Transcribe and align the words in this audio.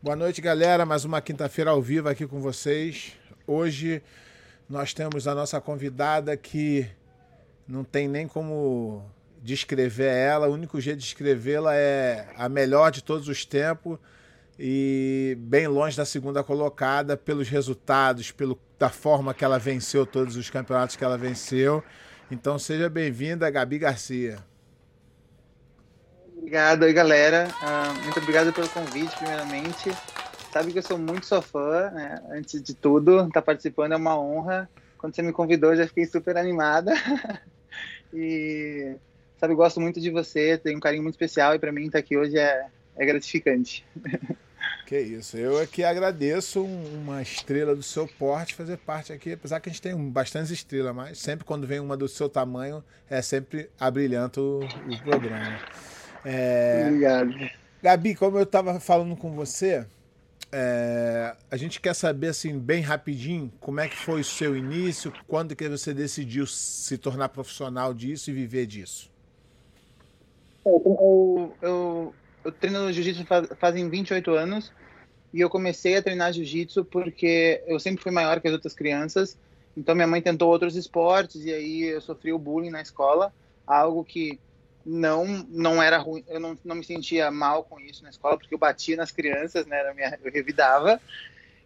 Boa 0.00 0.14
noite, 0.14 0.40
galera. 0.40 0.86
Mais 0.86 1.04
uma 1.04 1.20
quinta-feira 1.20 1.72
ao 1.72 1.82
vivo 1.82 2.08
aqui 2.08 2.24
com 2.24 2.40
vocês. 2.40 3.14
Hoje 3.44 4.00
nós 4.70 4.94
temos 4.94 5.26
a 5.26 5.34
nossa 5.34 5.60
convidada 5.60 6.36
que 6.36 6.88
não 7.66 7.82
tem 7.82 8.06
nem 8.06 8.28
como 8.28 9.04
descrever 9.42 10.06
ela. 10.06 10.46
O 10.46 10.52
único 10.52 10.80
jeito 10.80 10.98
de 10.98 11.04
descrevê-la 11.04 11.74
é 11.74 12.28
a 12.36 12.48
melhor 12.48 12.92
de 12.92 13.02
todos 13.02 13.26
os 13.26 13.44
tempos 13.44 13.98
e 14.56 15.36
bem 15.40 15.66
longe 15.66 15.96
da 15.96 16.04
segunda 16.04 16.44
colocada 16.44 17.16
pelos 17.16 17.48
resultados, 17.48 18.30
pelo, 18.30 18.56
da 18.78 18.90
forma 18.90 19.34
que 19.34 19.44
ela 19.44 19.58
venceu 19.58 20.06
todos 20.06 20.36
os 20.36 20.48
campeonatos 20.48 20.94
que 20.94 21.02
ela 21.02 21.18
venceu. 21.18 21.82
Então 22.30 22.56
seja 22.56 22.88
bem-vinda, 22.88 23.50
Gabi 23.50 23.80
Garcia. 23.80 24.38
Obrigado 26.38 26.84
aí, 26.84 26.92
galera. 26.92 27.48
Uh, 27.60 28.02
muito 28.04 28.18
obrigado 28.20 28.52
pelo 28.52 28.68
convite, 28.68 29.14
primeiramente. 29.16 29.90
Sabe 30.52 30.72
que 30.72 30.78
eu 30.78 30.82
sou 30.82 30.96
muito 30.96 31.26
sua 31.26 31.42
fã, 31.42 31.90
né? 31.90 32.22
Antes 32.30 32.62
de 32.62 32.74
tudo, 32.74 33.18
estar 33.20 33.32
tá 33.32 33.42
participando 33.42 33.92
é 33.92 33.96
uma 33.96 34.18
honra. 34.18 34.68
Quando 34.96 35.14
você 35.14 35.20
me 35.20 35.32
convidou, 35.32 35.76
já 35.76 35.86
fiquei 35.86 36.06
super 36.06 36.36
animada. 36.36 36.92
e, 38.14 38.94
sabe, 39.38 39.54
gosto 39.54 39.80
muito 39.80 40.00
de 40.00 40.10
você, 40.10 40.56
tenho 40.56 40.78
um 40.78 40.80
carinho 40.80 41.02
muito 41.02 41.14
especial 41.14 41.54
e 41.54 41.58
para 41.58 41.72
mim 41.72 41.86
estar 41.86 41.92
tá 41.92 41.98
aqui 41.98 42.16
hoje 42.16 42.38
é, 42.38 42.66
é 42.96 43.06
gratificante. 43.06 43.84
Que 44.86 44.98
isso, 44.98 45.36
eu 45.36 45.60
é 45.60 45.66
que 45.66 45.84
agradeço 45.84 46.64
uma 46.64 47.20
estrela 47.20 47.76
do 47.76 47.82
seu 47.82 48.08
porte 48.08 48.54
fazer 48.54 48.78
parte 48.78 49.12
aqui, 49.12 49.34
apesar 49.34 49.60
que 49.60 49.68
a 49.68 49.72
gente 49.72 49.82
tem 49.82 49.94
bastantes 49.94 50.50
estrelas, 50.50 50.94
mas 50.94 51.18
sempre 51.18 51.44
quando 51.44 51.66
vem 51.66 51.78
uma 51.78 51.94
do 51.94 52.08
seu 52.08 52.26
tamanho, 52.26 52.82
é 53.08 53.20
sempre 53.20 53.68
abrilhanta 53.78 54.40
o, 54.40 54.60
o 54.64 55.02
programa. 55.04 55.58
É... 56.24 56.84
Obrigado. 56.86 57.34
Gabi, 57.82 58.14
como 58.14 58.38
eu 58.38 58.42
estava 58.42 58.80
falando 58.80 59.16
com 59.16 59.32
você, 59.32 59.86
é... 60.50 61.34
a 61.50 61.56
gente 61.56 61.80
quer 61.80 61.94
saber 61.94 62.28
assim 62.28 62.58
bem 62.58 62.82
rapidinho 62.82 63.52
como 63.60 63.80
é 63.80 63.88
que 63.88 63.96
foi 63.96 64.20
o 64.20 64.24
seu 64.24 64.56
início, 64.56 65.12
quando 65.26 65.54
que 65.54 65.68
você 65.68 65.94
decidiu 65.94 66.46
se 66.46 66.98
tornar 66.98 67.28
profissional 67.28 67.94
disso 67.94 68.30
e 68.30 68.34
viver 68.34 68.66
disso. 68.66 69.10
Eu, 70.64 71.54
eu, 71.62 72.14
eu 72.44 72.52
treino 72.52 72.92
jiu-jitsu 72.92 73.24
faz, 73.24 73.48
fazem 73.58 73.88
28 73.88 74.30
anos 74.32 74.72
e 75.32 75.40
eu 75.40 75.48
comecei 75.48 75.96
a 75.96 76.02
treinar 76.02 76.32
jiu-jitsu 76.32 76.84
porque 76.84 77.62
eu 77.66 77.78
sempre 77.78 78.02
fui 78.02 78.12
maior 78.12 78.40
que 78.40 78.48
as 78.48 78.54
outras 78.54 78.74
crianças. 78.74 79.38
Então 79.76 79.94
minha 79.94 80.06
mãe 80.06 80.20
tentou 80.20 80.50
outros 80.50 80.76
esportes 80.76 81.44
e 81.44 81.52
aí 81.52 81.82
eu 81.84 82.00
sofri 82.00 82.32
o 82.32 82.38
bullying 82.38 82.70
na 82.70 82.82
escola, 82.82 83.32
algo 83.66 84.04
que 84.04 84.38
não 84.88 85.46
não 85.50 85.82
era 85.82 85.98
ruim, 85.98 86.24
eu 86.26 86.40
não, 86.40 86.56
não 86.64 86.76
me 86.76 86.84
sentia 86.84 87.30
mal 87.30 87.62
com 87.62 87.78
isso 87.78 88.02
na 88.02 88.08
escola, 88.08 88.38
porque 88.38 88.54
eu 88.54 88.58
batia 88.58 88.96
nas 88.96 89.10
crianças, 89.10 89.66
né, 89.66 89.78
era 89.78 89.92
minha, 89.92 90.18
eu 90.24 90.32
revidava. 90.32 90.98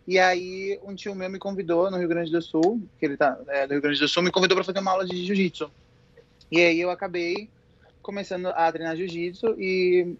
E 0.06 0.18
aí 0.18 0.80
um 0.82 0.94
tio 0.96 1.14
meu 1.14 1.30
me 1.30 1.38
convidou 1.38 1.88
no 1.88 1.98
Rio 1.98 2.08
Grande 2.08 2.32
do 2.32 2.42
Sul, 2.42 2.82
que 2.98 3.06
ele 3.06 3.16
tá 3.16 3.38
é, 3.46 3.64
Rio 3.66 3.80
Grande 3.80 4.00
do 4.00 4.08
Sul, 4.08 4.24
me 4.24 4.32
convidou 4.32 4.56
para 4.56 4.64
fazer 4.64 4.80
uma 4.80 4.90
aula 4.90 5.06
de 5.06 5.24
jiu-jitsu. 5.24 5.70
E 6.50 6.60
aí 6.60 6.80
eu 6.80 6.90
acabei 6.90 7.48
começando 8.02 8.46
a 8.46 8.72
treinar 8.72 8.96
jiu-jitsu 8.96 9.54
e 9.56 10.16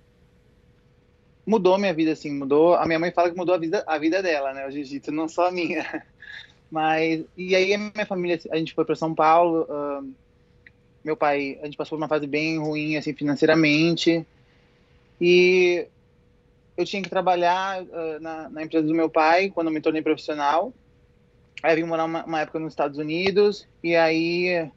mudou 1.44 1.76
minha 1.76 1.92
vida 1.92 2.12
assim, 2.12 2.32
mudou. 2.32 2.76
A 2.76 2.86
minha 2.86 3.00
mãe 3.00 3.10
fala 3.10 3.30
que 3.30 3.36
mudou 3.36 3.56
a 3.56 3.58
vida 3.58 3.82
a 3.84 3.98
vida 3.98 4.22
dela, 4.22 4.54
né, 4.54 4.68
o 4.68 4.70
jiu-jitsu, 4.70 5.10
não 5.10 5.28
só 5.28 5.48
a 5.48 5.52
minha. 5.52 6.04
Mas 6.70 7.24
e 7.36 7.56
aí 7.56 7.74
a 7.74 7.78
minha 7.78 8.06
família, 8.06 8.38
a 8.52 8.56
gente 8.56 8.74
foi 8.74 8.84
para 8.84 8.94
São 8.94 9.12
Paulo, 9.12 9.66
uh, 9.68 10.08
meu 11.04 11.16
pai, 11.16 11.58
a 11.60 11.64
gente 11.66 11.76
passou 11.76 11.98
por 11.98 12.02
uma 12.02 12.08
fase 12.08 12.26
bem 12.26 12.58
ruim, 12.58 12.96
assim, 12.96 13.12
financeiramente. 13.12 14.24
E 15.20 15.86
eu 16.76 16.84
tinha 16.84 17.02
que 17.02 17.10
trabalhar 17.10 17.82
uh, 17.82 18.20
na, 18.20 18.48
na, 18.48 18.62
empresa 18.62 18.86
do 18.86 18.94
meu 18.94 19.10
pai 19.10 19.50
quando 19.50 19.68
eu 19.68 19.72
me 19.72 19.80
tornei 19.80 20.02
profissional. 20.02 20.72
Aí 21.62 21.72
eu 21.72 21.76
vim 21.76 21.88
morar 21.88 22.04
uma, 22.04 22.24
uma, 22.24 22.40
época 22.40 22.58
nos 22.58 22.72
Estados 22.72 22.98
Unidos. 22.98 23.66
E 23.82 23.94
aí, 23.94 24.68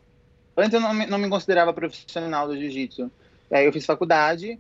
antes 0.58 0.74
eu 0.74 0.82
não 0.82 0.94
me, 0.94 1.06
não 1.06 1.18
me 1.18 1.30
considerava 1.30 1.74
profissional 1.74 2.48
do 2.48 2.58
jiu-jitsu. 2.58 3.12
Aí 3.52 3.66
eu 3.66 3.74
fiz 3.74 3.86
faculdade. 3.86 4.60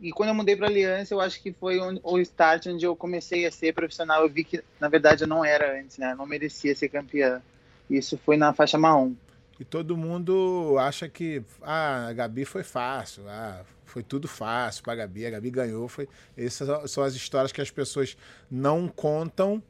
E 0.00 0.12
quando 0.12 0.28
eu 0.30 0.34
mudei 0.34 0.56
para 0.56 0.66
Aliança, 0.66 1.14
eu 1.14 1.20
acho 1.20 1.40
que 1.40 1.52
foi 1.52 1.78
o 2.02 2.18
start 2.18 2.66
onde 2.66 2.84
eu 2.84 2.94
comecei 2.94 3.46
a 3.46 3.50
ser 3.50 3.72
profissional. 3.72 4.22
Eu 4.22 4.28
vi 4.28 4.44
que, 4.44 4.62
na 4.78 4.88
verdade, 4.88 5.24
eu 5.24 5.28
não 5.28 5.44
era 5.44 5.80
antes, 5.80 5.98
né? 5.98 6.12
Eu 6.12 6.16
não 6.16 6.26
merecia 6.26 6.74
ser 6.74 6.88
campeã. 6.88 7.40
Isso 7.88 8.18
foi 8.18 8.36
na 8.36 8.52
faixa 8.52 8.76
marrom. 8.76 9.14
E 9.58 9.64
todo 9.64 9.96
mundo 9.96 10.76
acha 10.78 11.08
que 11.08 11.42
ah, 11.62 12.08
a 12.08 12.12
Gabi 12.12 12.44
foi 12.44 12.62
fácil, 12.62 13.24
ah, 13.28 13.62
foi 13.84 14.02
tudo 14.02 14.26
fácil 14.26 14.82
para 14.82 14.94
a 14.94 14.96
Gabi, 14.96 15.26
a 15.26 15.30
Gabi 15.30 15.50
ganhou. 15.50 15.88
Foi... 15.88 16.08
Essas 16.36 16.90
são 16.90 17.04
as 17.04 17.14
histórias 17.14 17.52
que 17.52 17.60
as 17.60 17.70
pessoas 17.70 18.16
não 18.50 18.88
contam 18.88 19.62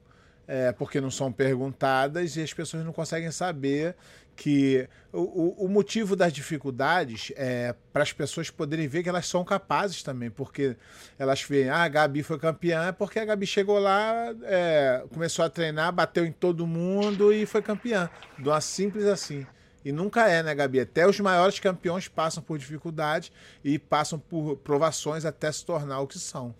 é, 0.46 0.72
porque 0.72 1.00
não 1.00 1.10
são 1.10 1.32
perguntadas 1.32 2.36
e 2.36 2.42
as 2.42 2.52
pessoas 2.52 2.84
não 2.84 2.92
conseguem 2.92 3.30
saber 3.30 3.96
que 4.36 4.88
o, 5.12 5.64
o 5.64 5.68
motivo 5.68 6.16
das 6.16 6.32
dificuldades 6.32 7.32
é 7.36 7.74
para 7.92 8.02
as 8.02 8.12
pessoas 8.12 8.50
poderem 8.50 8.88
ver 8.88 9.02
que 9.02 9.08
elas 9.08 9.26
são 9.26 9.44
capazes 9.44 10.02
também, 10.02 10.28
porque 10.28 10.76
elas 11.18 11.42
veem, 11.42 11.68
ah, 11.68 11.82
a 11.82 11.88
Gabi 11.88 12.22
foi 12.22 12.38
campeã, 12.38 12.88
é 12.88 12.92
porque 12.92 13.18
a 13.18 13.24
Gabi 13.24 13.46
chegou 13.46 13.78
lá, 13.78 14.34
é, 14.42 15.04
começou 15.12 15.44
a 15.44 15.48
treinar, 15.48 15.92
bateu 15.92 16.24
em 16.24 16.32
todo 16.32 16.66
mundo 16.66 17.32
e 17.32 17.46
foi 17.46 17.62
campeã. 17.62 18.10
Do 18.38 18.58
simples 18.60 19.04
assim. 19.04 19.46
E 19.84 19.92
nunca 19.92 20.26
é, 20.28 20.42
né, 20.42 20.54
Gabi? 20.54 20.80
Até 20.80 21.06
os 21.06 21.20
maiores 21.20 21.60
campeões 21.60 22.08
passam 22.08 22.42
por 22.42 22.56
dificuldades 22.56 23.30
e 23.62 23.78
passam 23.78 24.18
por 24.18 24.56
provações 24.56 25.24
até 25.24 25.52
se 25.52 25.64
tornar 25.64 26.00
o 26.00 26.06
que 26.06 26.18
são. 26.18 26.54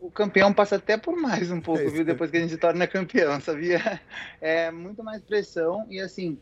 O 0.00 0.10
campeão 0.10 0.52
passa 0.52 0.76
até 0.76 0.96
por 0.96 1.14
mais 1.16 1.50
um 1.50 1.60
pouco, 1.60 1.82
é 1.82 1.88
viu? 1.88 2.04
Depois 2.04 2.30
que 2.30 2.38
a 2.38 2.40
gente 2.40 2.56
torna 2.56 2.86
campeão, 2.86 3.38
sabia? 3.42 4.00
É 4.40 4.70
muito 4.70 5.04
mais 5.04 5.22
pressão 5.22 5.86
e 5.90 6.00
assim, 6.00 6.38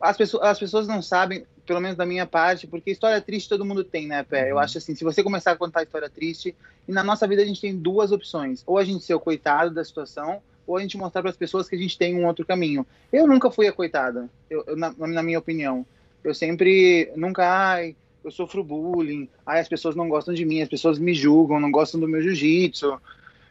as 0.00 0.16
pessoas, 0.16 0.42
as 0.42 0.58
pessoas 0.58 0.88
não 0.88 1.02
sabem, 1.02 1.46
pelo 1.66 1.80
menos 1.80 1.96
da 1.96 2.06
minha 2.06 2.26
parte, 2.26 2.66
porque 2.66 2.90
história 2.90 3.20
triste 3.20 3.48
todo 3.48 3.64
mundo 3.64 3.84
tem, 3.84 4.08
né, 4.08 4.24
Pé? 4.24 4.50
Eu 4.50 4.56
uhum. 4.56 4.60
acho 4.60 4.78
assim, 4.78 4.94
se 4.94 5.04
você 5.04 5.22
começar 5.22 5.52
a 5.52 5.56
contar 5.56 5.82
história 5.82 6.08
triste, 6.08 6.56
e 6.88 6.92
na 6.92 7.04
nossa 7.04 7.28
vida 7.28 7.42
a 7.42 7.44
gente 7.44 7.60
tem 7.60 7.76
duas 7.76 8.10
opções: 8.10 8.64
ou 8.66 8.78
a 8.78 8.84
gente 8.84 9.04
ser 9.04 9.14
o 9.14 9.20
coitado 9.20 9.72
da 9.72 9.84
situação, 9.84 10.42
ou 10.66 10.76
a 10.76 10.80
gente 10.80 10.96
mostrar 10.96 11.22
para 11.22 11.30
as 11.30 11.36
pessoas 11.36 11.68
que 11.68 11.74
a 11.74 11.78
gente 11.78 11.98
tem 11.98 12.14
um 12.14 12.26
outro 12.26 12.44
caminho. 12.44 12.86
Eu 13.12 13.26
nunca 13.26 13.50
fui 13.50 13.66
a 13.66 13.72
coitada, 13.72 14.28
eu, 14.48 14.64
eu, 14.66 14.76
na, 14.76 14.94
na, 14.96 15.22
minha 15.22 15.38
opinião. 15.38 15.84
Eu 16.22 16.34
sempre, 16.34 17.10
nunca, 17.16 17.44
ai, 17.46 17.96
eu 18.24 18.30
sofro 18.30 18.62
bullying, 18.62 19.28
ai, 19.44 19.60
as 19.60 19.68
pessoas 19.68 19.96
não 19.96 20.08
gostam 20.08 20.32
de 20.32 20.44
mim, 20.44 20.62
as 20.62 20.68
pessoas 20.68 20.98
me 20.98 21.14
julgam, 21.14 21.60
não 21.60 21.70
gostam 21.70 22.00
do 22.00 22.08
meu 22.08 22.22
jiu-jitsu. 22.22 23.00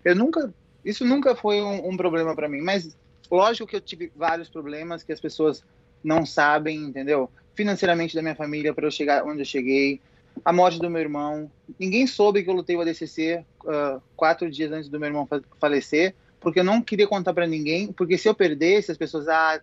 Eu 0.04 0.16
nunca, 0.16 0.54
isso 0.84 1.06
nunca 1.06 1.36
foi 1.36 1.62
um, 1.62 1.90
um 1.90 1.98
problema 1.98 2.36
para 2.36 2.48
mim, 2.48 2.62
mas 2.62 2.96
lógico 3.30 3.68
que 3.68 3.76
eu 3.76 3.82
tive 3.82 4.12
vários 4.16 4.50
problemas 4.50 5.04
que 5.04 5.12
as 5.12 5.20
pessoas 5.20 5.64
não 6.04 6.26
sabem, 6.26 6.78
entendeu? 6.78 7.30
Financeiramente 7.54 8.16
da 8.16 8.22
minha 8.22 8.36
família 8.36 8.74
para 8.74 8.88
eu 8.88 8.92
chegar 8.92 9.24
onde 9.26 9.42
eu 9.42 9.46
cheguei, 9.46 10.00
a 10.44 10.54
morte 10.54 10.80
do 10.80 10.90
meu 10.90 11.02
irmão. 11.02 11.52
Ninguém 11.78 12.08
soube 12.08 12.44
que 12.44 12.50
eu 12.50 12.54
lutei 12.54 12.76
o 12.76 12.82
ADCC 12.82 13.44
uh, 13.66 14.02
quatro 14.16 14.50
dias 14.50 14.72
antes 14.72 14.90
do 14.90 15.00
meu 15.00 15.08
irmão 15.08 15.28
falecer 15.60 16.16
porque 16.42 16.60
eu 16.60 16.64
não 16.64 16.82
queria 16.82 17.08
contar 17.08 17.34
para 17.34 17.48
ninguém, 17.48 17.94
porque 17.94 18.18
se 18.18 18.28
eu 18.28 18.34
perdesse, 18.34 18.92
as 18.92 18.98
pessoas, 18.98 19.28
ah, 19.28 19.62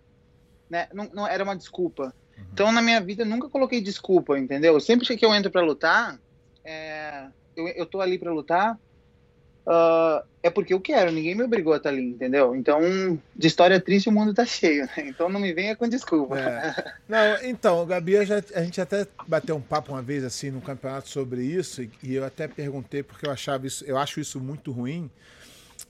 né, 0.71 0.89
não, 0.95 1.11
não 1.13 1.27
era 1.27 1.43
uma 1.43 1.57
desculpa. 1.57 2.15
Uhum. 2.39 2.45
Então, 2.53 2.73
na 2.73 2.81
minha 2.81 3.01
vida, 3.01 3.25
nunca 3.25 3.49
coloquei 3.49 3.81
desculpa, 3.81 4.39
entendeu? 4.39 4.79
Sempre 4.79 5.05
que 5.05 5.27
eu 5.27 5.35
entro 5.35 5.51
para 5.51 5.61
lutar, 5.61 6.19
é, 6.65 7.27
eu, 7.57 7.67
eu 7.69 7.85
tô 7.85 8.01
ali 8.01 8.17
para 8.17 8.33
lutar, 8.33 8.79
uh, 9.67 10.25
é 10.41 10.49
porque 10.49 10.73
eu 10.73 10.81
quero, 10.81 11.11
ninguém 11.11 11.35
me 11.35 11.43
obrigou 11.43 11.73
a 11.73 11.79
estar 11.79 11.91
tá 11.91 11.97
ali, 11.97 12.11
entendeu? 12.11 12.55
Então, 12.55 12.81
de 13.35 13.47
história 13.49 13.81
triste, 13.81 14.09
o 14.09 14.13
mundo 14.13 14.33
tá 14.33 14.47
cheio, 14.47 14.85
né? 14.85 15.09
Então, 15.09 15.29
não 15.29 15.41
me 15.41 15.53
venha 15.53 15.75
com 15.75 15.89
desculpa. 15.89 16.39
É. 16.39 16.93
Não, 17.09 17.43
então, 17.43 17.85
Gabi, 17.85 18.25
já, 18.25 18.41
a 18.55 18.63
gente 18.63 18.81
até 18.81 19.05
bateu 19.27 19.57
um 19.57 19.61
papo 19.61 19.93
uma 19.93 20.03
vez, 20.03 20.23
assim, 20.23 20.53
no 20.53 20.61
campeonato 20.61 21.09
sobre 21.09 21.43
isso, 21.43 21.83
e 22.05 22.15
eu 22.15 22.25
até 22.25 22.47
perguntei, 22.47 23.03
porque 23.03 23.27
eu 23.27 23.33
achava 23.33 23.67
isso, 23.67 23.85
eu 23.85 23.99
acho 23.99 24.21
isso 24.21 24.39
muito 24.39 24.71
ruim, 24.71 25.11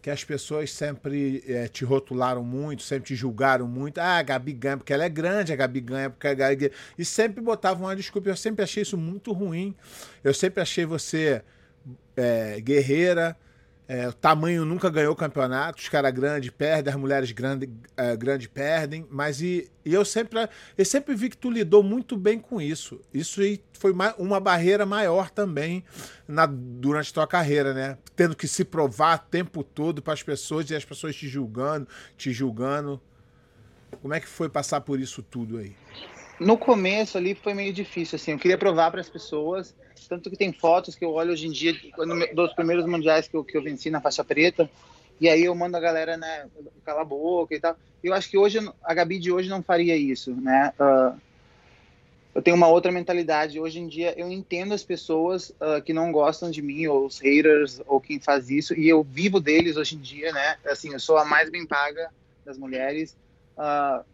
que 0.00 0.10
as 0.10 0.22
pessoas 0.22 0.72
sempre 0.72 1.42
é, 1.46 1.68
te 1.68 1.84
rotularam 1.84 2.44
muito, 2.44 2.82
sempre 2.82 3.08
te 3.08 3.16
julgaram 3.16 3.66
muito. 3.66 3.98
Ah, 3.98 4.18
a 4.18 4.22
Gabi 4.22 4.52
ganha 4.52 4.76
porque 4.76 4.92
ela 4.92 5.04
é 5.04 5.08
grande, 5.08 5.52
a 5.52 5.56
Gabi 5.56 5.80
ganha 5.80 6.10
porque 6.10 6.28
a 6.28 6.34
Gabi. 6.34 6.70
E 6.96 7.04
sempre 7.04 7.40
botavam 7.40 7.86
uma 7.86 7.96
desculpa. 7.96 8.28
Eu 8.28 8.36
sempre 8.36 8.62
achei 8.62 8.82
isso 8.82 8.96
muito 8.96 9.32
ruim. 9.32 9.74
Eu 10.22 10.32
sempre 10.32 10.62
achei 10.62 10.84
você 10.84 11.42
é, 12.16 12.60
guerreira, 12.60 13.36
é, 13.88 14.06
o 14.06 14.12
tamanho 14.12 14.66
nunca 14.66 14.90
ganhou 14.90 15.16
campeonato, 15.16 15.80
os 15.80 15.88
caras 15.88 16.12
grandes 16.12 16.50
perdem, 16.50 16.92
as 16.92 17.00
mulheres 17.00 17.32
grandes 17.32 17.70
é, 17.96 18.14
grande 18.14 18.46
perdem, 18.46 19.06
mas 19.10 19.40
e, 19.40 19.70
e, 19.82 19.94
eu 19.94 20.04
sempre 20.04 20.46
eu 20.76 20.84
sempre 20.84 21.14
vi 21.14 21.30
que 21.30 21.36
tu 21.38 21.50
lidou 21.50 21.82
muito 21.82 22.14
bem 22.14 22.38
com 22.38 22.60
isso. 22.60 23.00
Isso 23.14 23.40
foi 23.72 23.94
uma 24.18 24.38
barreira 24.38 24.84
maior 24.84 25.30
também 25.30 25.82
na, 26.26 26.44
durante 26.44 27.14
tua 27.14 27.26
carreira, 27.26 27.72
né? 27.72 27.96
Tendo 28.14 28.36
que 28.36 28.46
se 28.46 28.62
provar 28.62 29.24
o 29.24 29.30
tempo 29.30 29.64
todo 29.64 30.02
para 30.02 30.12
as 30.12 30.22
pessoas 30.22 30.68
e 30.68 30.76
as 30.76 30.84
pessoas 30.84 31.16
te 31.16 31.26
julgando, 31.26 31.88
te 32.14 32.30
julgando. 32.30 33.00
Como 34.02 34.12
é 34.12 34.20
que 34.20 34.28
foi 34.28 34.50
passar 34.50 34.82
por 34.82 35.00
isso 35.00 35.22
tudo 35.22 35.56
aí? 35.56 35.74
No 36.40 36.56
começo 36.56 37.18
ali 37.18 37.34
foi 37.34 37.54
meio 37.54 37.72
difícil, 37.72 38.16
assim, 38.16 38.32
eu 38.32 38.38
queria 38.38 38.58
provar 38.58 38.90
para 38.90 39.00
as 39.00 39.08
pessoas, 39.08 39.74
tanto 40.08 40.30
que 40.30 40.36
tem 40.36 40.52
fotos 40.52 40.94
que 40.94 41.04
eu 41.04 41.12
olho 41.12 41.32
hoje 41.32 41.46
em 41.46 41.52
dia, 41.52 41.74
dos 42.34 42.52
primeiros 42.54 42.86
mundiais 42.86 43.28
que 43.28 43.36
eu, 43.36 43.44
que 43.44 43.56
eu 43.56 43.62
venci 43.62 43.90
na 43.90 44.00
faixa 44.00 44.24
preta, 44.24 44.70
e 45.20 45.28
aí 45.28 45.44
eu 45.44 45.54
mando 45.54 45.76
a 45.76 45.80
galera, 45.80 46.16
né, 46.16 46.46
calar 46.84 47.02
a 47.02 47.04
boca 47.04 47.54
e 47.54 47.60
tal. 47.60 47.76
Eu 48.02 48.14
acho 48.14 48.30
que 48.30 48.38
hoje, 48.38 48.58
a 48.84 48.94
Gabi 48.94 49.18
de 49.18 49.32
hoje 49.32 49.48
não 49.48 49.62
faria 49.62 49.96
isso, 49.96 50.32
né? 50.32 50.72
Uh, 50.78 51.20
eu 52.34 52.40
tenho 52.40 52.56
uma 52.56 52.68
outra 52.68 52.92
mentalidade. 52.92 53.58
Hoje 53.58 53.80
em 53.80 53.88
dia 53.88 54.14
eu 54.16 54.30
entendo 54.30 54.72
as 54.72 54.84
pessoas 54.84 55.50
uh, 55.50 55.82
que 55.84 55.92
não 55.92 56.12
gostam 56.12 56.52
de 56.52 56.62
mim, 56.62 56.86
ou 56.86 57.06
os 57.06 57.18
haters, 57.18 57.80
ou 57.86 58.00
quem 58.00 58.20
faz 58.20 58.48
isso, 58.48 58.78
e 58.78 58.88
eu 58.88 59.02
vivo 59.02 59.40
deles 59.40 59.76
hoje 59.76 59.96
em 59.96 60.00
dia, 60.00 60.32
né? 60.32 60.56
Assim, 60.66 60.92
eu 60.92 61.00
sou 61.00 61.18
a 61.18 61.24
mais 61.24 61.50
bem 61.50 61.66
paga 61.66 62.10
das 62.44 62.56
mulheres. 62.56 63.16
Uh, 63.56 64.04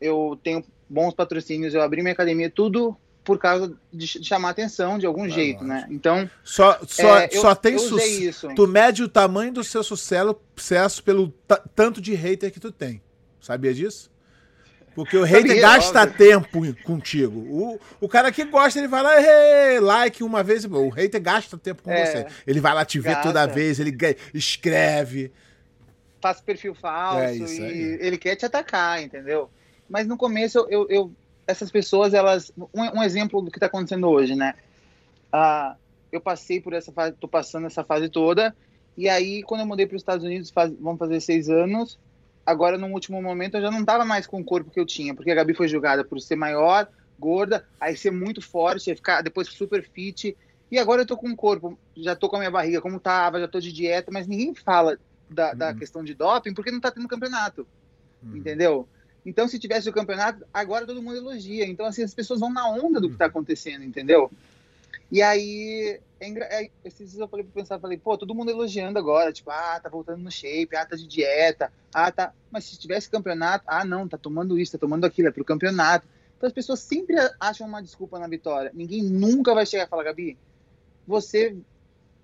eu 0.00 0.40
tenho 0.42 0.64
bons 0.88 1.14
patrocínios, 1.14 1.74
eu 1.74 1.82
abri 1.82 2.02
minha 2.02 2.12
academia, 2.12 2.50
tudo 2.50 2.96
por 3.28 3.38
causa 3.38 3.76
de 3.92 4.06
chamar 4.06 4.48
atenção 4.48 4.98
de 4.98 5.04
algum 5.04 5.24
ah, 5.24 5.28
jeito, 5.28 5.62
né? 5.62 5.86
Então. 5.90 6.30
Só, 6.42 6.80
só, 6.86 7.18
é, 7.18 7.28
só 7.28 7.50
eu, 7.50 7.56
tem 7.56 7.78
sucesso. 7.78 8.48
Tu 8.54 8.66
mede 8.66 9.02
o 9.02 9.08
tamanho 9.08 9.52
do 9.52 9.62
seu 9.62 9.84
sucesso 9.84 11.02
pelo 11.04 11.28
tanto 11.76 12.00
de 12.00 12.14
hater 12.14 12.50
que 12.50 12.58
tu 12.58 12.72
tem. 12.72 13.02
Sabia 13.38 13.74
disso? 13.74 14.10
Porque 14.94 15.16
o 15.16 15.24
hater 15.24 15.60
gasta 15.60 16.04
óbvio. 16.04 16.16
tempo 16.16 16.82
contigo. 16.82 17.38
O, 17.38 17.78
o 18.00 18.08
cara 18.08 18.32
que 18.32 18.44
gosta, 18.44 18.78
ele 18.78 18.88
vai 18.88 19.02
lá, 19.02 19.20
hey, 19.20 19.78
like 19.78 20.24
uma 20.24 20.42
vez. 20.42 20.64
O 20.64 20.88
hater 20.88 21.20
gasta 21.20 21.58
tempo 21.58 21.82
com 21.82 21.90
é, 21.92 22.06
você. 22.06 22.26
Ele 22.46 22.60
vai 22.60 22.72
lá 22.72 22.82
te 22.82 22.98
ver 22.98 23.10
gasta. 23.10 23.22
toda 23.24 23.46
vez, 23.46 23.78
ele 23.78 23.94
escreve. 24.32 25.30
Faz 26.20 26.40
perfil 26.40 26.74
falso 26.74 27.44
é 27.44 27.54
e 27.54 27.98
ele 28.00 28.16
quer 28.16 28.36
te 28.36 28.46
atacar, 28.46 29.02
entendeu? 29.02 29.50
Mas 29.88 30.06
no 30.06 30.16
começo, 30.16 30.66
eu, 30.70 30.86
eu 30.88 31.12
essas 31.46 31.70
pessoas, 31.70 32.12
elas. 32.12 32.52
Um, 32.56 32.98
um, 32.98 33.02
exemplo 33.02 33.40
do 33.40 33.50
que 33.50 33.56
está 33.56 33.66
acontecendo 33.66 34.08
hoje, 34.08 34.34
né? 34.34 34.54
Ah, 35.32 35.76
eu 36.12 36.20
passei 36.20 36.60
por 36.60 36.74
essa 36.74 36.92
fase, 36.92 37.16
tô 37.18 37.26
passando 37.26 37.66
essa 37.66 37.82
fase 37.82 38.08
toda. 38.08 38.54
E 38.96 39.08
aí, 39.08 39.42
quando 39.42 39.60
eu 39.62 39.66
mudei 39.66 39.86
para 39.86 39.96
os 39.96 40.02
Estados 40.02 40.24
Unidos, 40.24 40.50
faz, 40.50 40.72
vão 40.78 40.96
fazer 40.96 41.20
seis 41.20 41.48
anos, 41.48 41.98
agora 42.44 42.76
no 42.76 42.88
último 42.88 43.22
momento 43.22 43.56
eu 43.56 43.62
já 43.62 43.70
não 43.70 43.84
tava 43.84 44.04
mais 44.04 44.26
com 44.26 44.40
o 44.40 44.44
corpo 44.44 44.70
que 44.70 44.80
eu 44.80 44.84
tinha, 44.84 45.14
porque 45.14 45.30
a 45.30 45.34
Gabi 45.34 45.54
foi 45.54 45.68
julgada 45.68 46.04
por 46.04 46.20
ser 46.20 46.34
maior, 46.34 46.88
gorda, 47.18 47.66
aí 47.80 47.96
ser 47.96 48.10
muito 48.10 48.42
forte, 48.42 48.94
ficar 48.94 49.22
depois 49.22 49.48
super 49.48 49.82
fit. 49.82 50.36
E 50.70 50.78
agora 50.78 51.02
eu 51.02 51.06
tô 51.06 51.16
com 51.16 51.30
o 51.30 51.36
corpo, 51.36 51.78
já 51.96 52.14
tô 52.14 52.28
com 52.28 52.36
a 52.36 52.40
minha 52.40 52.50
barriga 52.50 52.80
como 52.80 53.00
tava, 53.00 53.40
já 53.40 53.48
tô 53.48 53.58
de 53.60 53.72
dieta, 53.72 54.10
mas 54.12 54.26
ninguém 54.26 54.54
fala 54.54 54.98
da, 55.30 55.54
da 55.54 55.70
uhum. 55.70 55.78
questão 55.78 56.04
de 56.04 56.12
doping 56.12 56.52
porque 56.52 56.70
não 56.70 56.80
tá 56.80 56.90
tendo 56.90 57.08
campeonato. 57.08 57.66
Uhum. 58.22 58.36
Entendeu? 58.36 58.88
Então, 59.28 59.46
se 59.46 59.58
tivesse 59.58 59.86
o 59.90 59.92
campeonato, 59.92 60.42
agora 60.54 60.86
todo 60.86 61.02
mundo 61.02 61.18
elogia. 61.18 61.66
Então, 61.66 61.84
assim, 61.84 62.02
as 62.02 62.14
pessoas 62.14 62.40
vão 62.40 62.50
na 62.50 62.66
onda 62.66 62.98
do 62.98 63.10
que 63.10 63.16
tá 63.16 63.26
uhum. 63.26 63.30
acontecendo, 63.30 63.84
entendeu? 63.84 64.30
E 65.12 65.20
aí, 65.20 66.00
é, 66.18 66.62
é, 66.64 66.70
esses 66.82 67.10
dias 67.10 67.20
eu 67.20 67.28
falei 67.28 67.44
pra 67.44 67.60
pensar, 67.60 67.78
falei, 67.78 67.98
pô, 67.98 68.16
todo 68.16 68.34
mundo 68.34 68.50
elogiando 68.50 68.98
agora, 68.98 69.30
tipo, 69.30 69.50
ah, 69.50 69.78
tá 69.82 69.90
voltando 69.90 70.22
no 70.22 70.30
shape, 70.30 70.74
ah, 70.74 70.86
tá 70.86 70.96
de 70.96 71.06
dieta, 71.06 71.70
ah, 71.92 72.10
tá. 72.10 72.32
Mas 72.50 72.64
se 72.64 72.78
tivesse 72.78 73.10
campeonato, 73.10 73.66
ah, 73.68 73.84
não, 73.84 74.08
tá 74.08 74.16
tomando 74.16 74.58
isso, 74.58 74.72
tá 74.72 74.78
tomando 74.78 75.04
aquilo, 75.04 75.28
é 75.28 75.30
pro 75.30 75.44
campeonato. 75.44 76.06
Então 76.34 76.46
as 76.46 76.52
pessoas 76.54 76.80
sempre 76.80 77.16
acham 77.38 77.66
uma 77.66 77.82
desculpa 77.82 78.18
na 78.18 78.28
vitória. 78.28 78.70
Ninguém 78.72 79.02
nunca 79.02 79.54
vai 79.54 79.66
chegar 79.66 79.84
e 79.84 79.88
falar, 79.88 80.04
Gabi, 80.04 80.38
você 81.06 81.54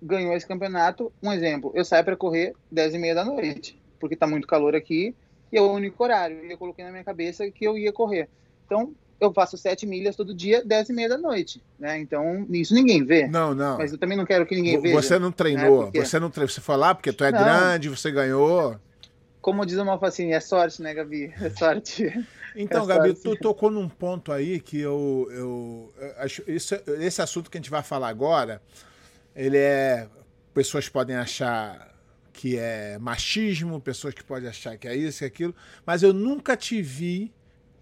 ganhou 0.01 0.33
esse 0.33 0.47
campeonato. 0.47 1.13
Um 1.21 1.31
exemplo, 1.31 1.71
eu 1.75 1.85
saio 1.85 2.03
para 2.03 2.17
correr 2.17 2.55
10 2.71 2.95
e 2.95 2.97
meia 2.97 3.13
da 3.13 3.23
noite, 3.23 3.79
porque 3.99 4.15
tá 4.15 4.25
muito 4.25 4.47
calor 4.47 4.75
aqui 4.75 5.13
e 5.51 5.57
é 5.57 5.61
o 5.61 5.71
único 5.71 6.03
horário. 6.03 6.45
E 6.45 6.51
eu 6.51 6.57
coloquei 6.57 6.83
na 6.83 6.91
minha 6.91 7.03
cabeça 7.03 7.49
que 7.49 7.65
eu 7.65 7.77
ia 7.77 7.91
correr. 7.91 8.29
Então, 8.65 8.93
eu 9.19 9.33
faço 9.33 9.57
sete 9.57 9.85
milhas 9.85 10.15
todo 10.15 10.33
dia, 10.33 10.63
dez 10.63 10.89
e 10.89 10.93
meia 10.93 11.09
da 11.09 11.17
noite, 11.17 11.63
né? 11.79 11.97
Então, 11.99 12.45
isso 12.49 12.73
ninguém 12.73 13.03
vê. 13.03 13.27
Não, 13.27 13.55
não. 13.55 13.77
Mas 13.77 13.91
eu 13.91 13.97
também 13.97 14.17
não 14.17 14.25
quero 14.25 14.45
que 14.45 14.55
ninguém 14.55 14.79
veja. 14.79 14.95
Você 14.95 15.17
não 15.17 15.31
treinou, 15.31 15.77
né? 15.77 15.83
porque... 15.85 16.05
você 16.05 16.19
não 16.19 16.29
treinou, 16.29 16.49
você 16.49 16.61
foi 16.61 16.77
lá 16.77 16.93
porque 16.93 17.13
tu 17.13 17.23
é 17.23 17.31
não. 17.31 17.39
grande, 17.39 17.89
você 17.89 18.11
ganhou. 18.11 18.79
Como 19.41 19.65
diz 19.65 19.77
o 19.77 19.85
Malfacini, 19.85 20.33
é 20.33 20.39
sorte, 20.39 20.81
né, 20.81 20.93
Gabi? 20.93 21.33
É 21.41 21.49
sorte. 21.49 22.11
Então, 22.57 22.85
é 22.85 22.87
Gabi, 22.87 23.09
sorte. 23.09 23.21
tu 23.23 23.35
tocou 23.35 23.69
num 23.69 23.89
ponto 23.89 24.31
aí 24.31 24.61
que 24.61 24.79
eu, 24.79 25.27
eu, 25.29 25.93
eu 25.99 26.13
acho, 26.19 26.41
isso, 26.47 26.73
esse 27.01 27.21
assunto 27.21 27.51
que 27.51 27.57
a 27.57 27.59
gente 27.59 27.69
vai 27.69 27.83
falar 27.83 28.07
agora, 28.07 28.61
ele 29.35 29.57
é, 29.57 30.07
pessoas 30.53 30.87
podem 30.87 31.17
achar 31.17 31.93
que 32.35 32.57
é 32.57 32.97
machismo, 32.99 33.79
pessoas 33.79 34.13
que 34.13 34.23
podem 34.23 34.49
achar 34.49 34.77
que 34.77 34.87
é 34.87 34.95
isso 34.95 35.23
e 35.23 35.25
aquilo, 35.25 35.55
mas 35.85 36.03
eu 36.03 36.13
nunca 36.13 36.57
te 36.57 36.81
vi 36.81 37.31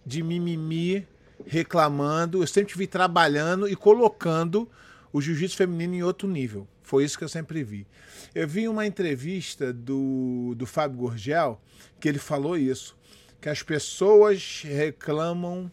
de 0.06 0.22
mimimi 0.22 1.08
reclamando, 1.46 2.44
eu 2.44 2.48
sempre 2.48 2.78
vi 2.78 2.86
trabalhando 2.86 3.68
e 3.68 3.76
colocando 3.76 4.70
o 5.12 5.20
jiu-jitsu 5.20 5.58
feminino 5.58 5.96
em 5.96 6.04
outro 6.04 6.28
nível. 6.28 6.68
Foi 6.84 7.04
isso 7.04 7.18
que 7.18 7.24
eu 7.24 7.30
sempre 7.30 7.64
vi. 7.64 7.88
Eu 8.36 8.48
vi 8.48 8.68
uma 8.68 8.86
entrevista 8.86 9.74
do, 9.74 10.54
do 10.56 10.68
Fábio 10.68 11.00
Gurgel 11.00 11.60
que 12.00 12.08
ele 12.08 12.20
falou 12.20 12.56
isso, 12.56 12.96
que 13.42 13.50
as 13.50 13.64
pessoas 13.64 14.62
reclamam 14.64 15.72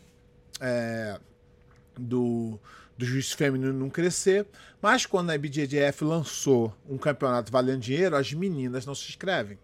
é, 0.59 1.21
do, 1.99 2.59
do 3.01 3.07
jiu-jitsu 3.07 3.37
feminino 3.37 3.73
não 3.73 3.91
crescer, 3.91 4.47
mas 4.81 5.07
quando 5.07 5.31
a 5.31 5.35
IBJJF 5.35 6.05
lançou 6.05 6.75
um 6.89 6.99
campeonato 6.99 7.51
valendo 7.51 7.81
dinheiro, 7.81 8.17
as 8.17 8.33
meninas 8.33 8.87
não 8.87 8.95
se 8.95 9.09
inscrevem. 9.09 9.59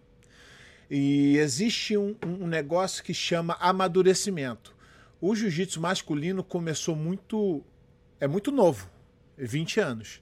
E 0.89 1.37
existe 1.37 1.97
um, 1.97 2.15
um 2.25 2.47
negócio 2.47 3.03
que 3.03 3.13
chama 3.13 3.55
amadurecimento 3.59 4.77
o 5.19 5.35
jiu-jitsu 5.35 5.81
masculino 5.81 6.43
começou 6.43 6.95
muito. 6.95 7.63
É 8.19 8.27
muito 8.27 8.51
novo, 8.51 8.89
20 9.37 9.79
anos. 9.79 10.21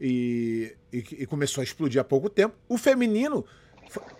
E, 0.00 0.76
e, 0.92 0.98
e, 0.98 1.26
começou 1.26 1.60
a 1.60 1.64
explodir 1.64 2.00
há 2.00 2.04
pouco 2.04 2.28
tempo. 2.28 2.54
O 2.68 2.76
feminino 2.76 3.44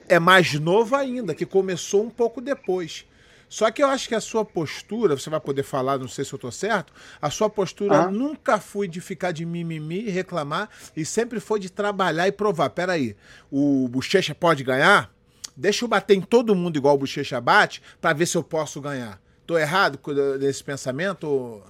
é 0.08 0.18
mais 0.18 0.54
novo 0.54 0.94
ainda, 0.94 1.34
que 1.34 1.44
começou 1.44 2.04
um 2.04 2.10
pouco 2.10 2.40
depois. 2.40 3.06
Só 3.54 3.70
que 3.70 3.80
eu 3.80 3.86
acho 3.86 4.08
que 4.08 4.16
a 4.16 4.20
sua 4.20 4.44
postura, 4.44 5.16
você 5.16 5.30
vai 5.30 5.38
poder 5.38 5.62
falar, 5.62 5.96
não 5.96 6.08
sei 6.08 6.24
se 6.24 6.32
eu 6.32 6.36
estou 6.38 6.50
certo, 6.50 6.92
a 7.22 7.30
sua 7.30 7.48
postura 7.48 7.98
ah. 7.98 8.10
nunca 8.10 8.58
foi 8.58 8.88
de 8.88 9.00
ficar 9.00 9.30
de 9.30 9.46
mimimi 9.46 10.06
e 10.06 10.10
reclamar, 10.10 10.68
e 10.96 11.04
sempre 11.04 11.38
foi 11.38 11.60
de 11.60 11.70
trabalhar 11.70 12.26
e 12.26 12.32
provar. 12.32 12.70
Peraí, 12.70 13.14
o 13.52 13.86
Bochecha 13.86 14.34
pode 14.34 14.64
ganhar? 14.64 15.14
Deixa 15.56 15.84
eu 15.84 15.88
bater 15.88 16.16
em 16.16 16.20
todo 16.20 16.52
mundo 16.52 16.76
igual 16.78 16.96
o 16.96 16.98
Bochecha 16.98 17.40
bate, 17.40 17.80
para 18.00 18.12
ver 18.12 18.26
se 18.26 18.36
eu 18.36 18.42
posso 18.42 18.80
ganhar. 18.80 19.22
Tô 19.46 19.56
errado 19.56 20.00
desse 20.36 20.64
pensamento? 20.64 21.62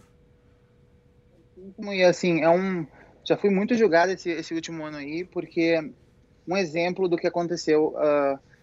E 1.78 2.02
assim, 2.02 2.40
é 2.40 2.48
um. 2.48 2.86
Já 3.22 3.36
fui 3.36 3.50
muito 3.50 3.74
julgado 3.74 4.10
esse, 4.10 4.30
esse 4.30 4.54
último 4.54 4.86
ano 4.86 4.96
aí, 4.96 5.22
porque 5.22 5.92
um 6.48 6.56
exemplo 6.56 7.10
do 7.10 7.18
que 7.18 7.26
aconteceu. 7.26 7.88
Uh, 7.88 8.53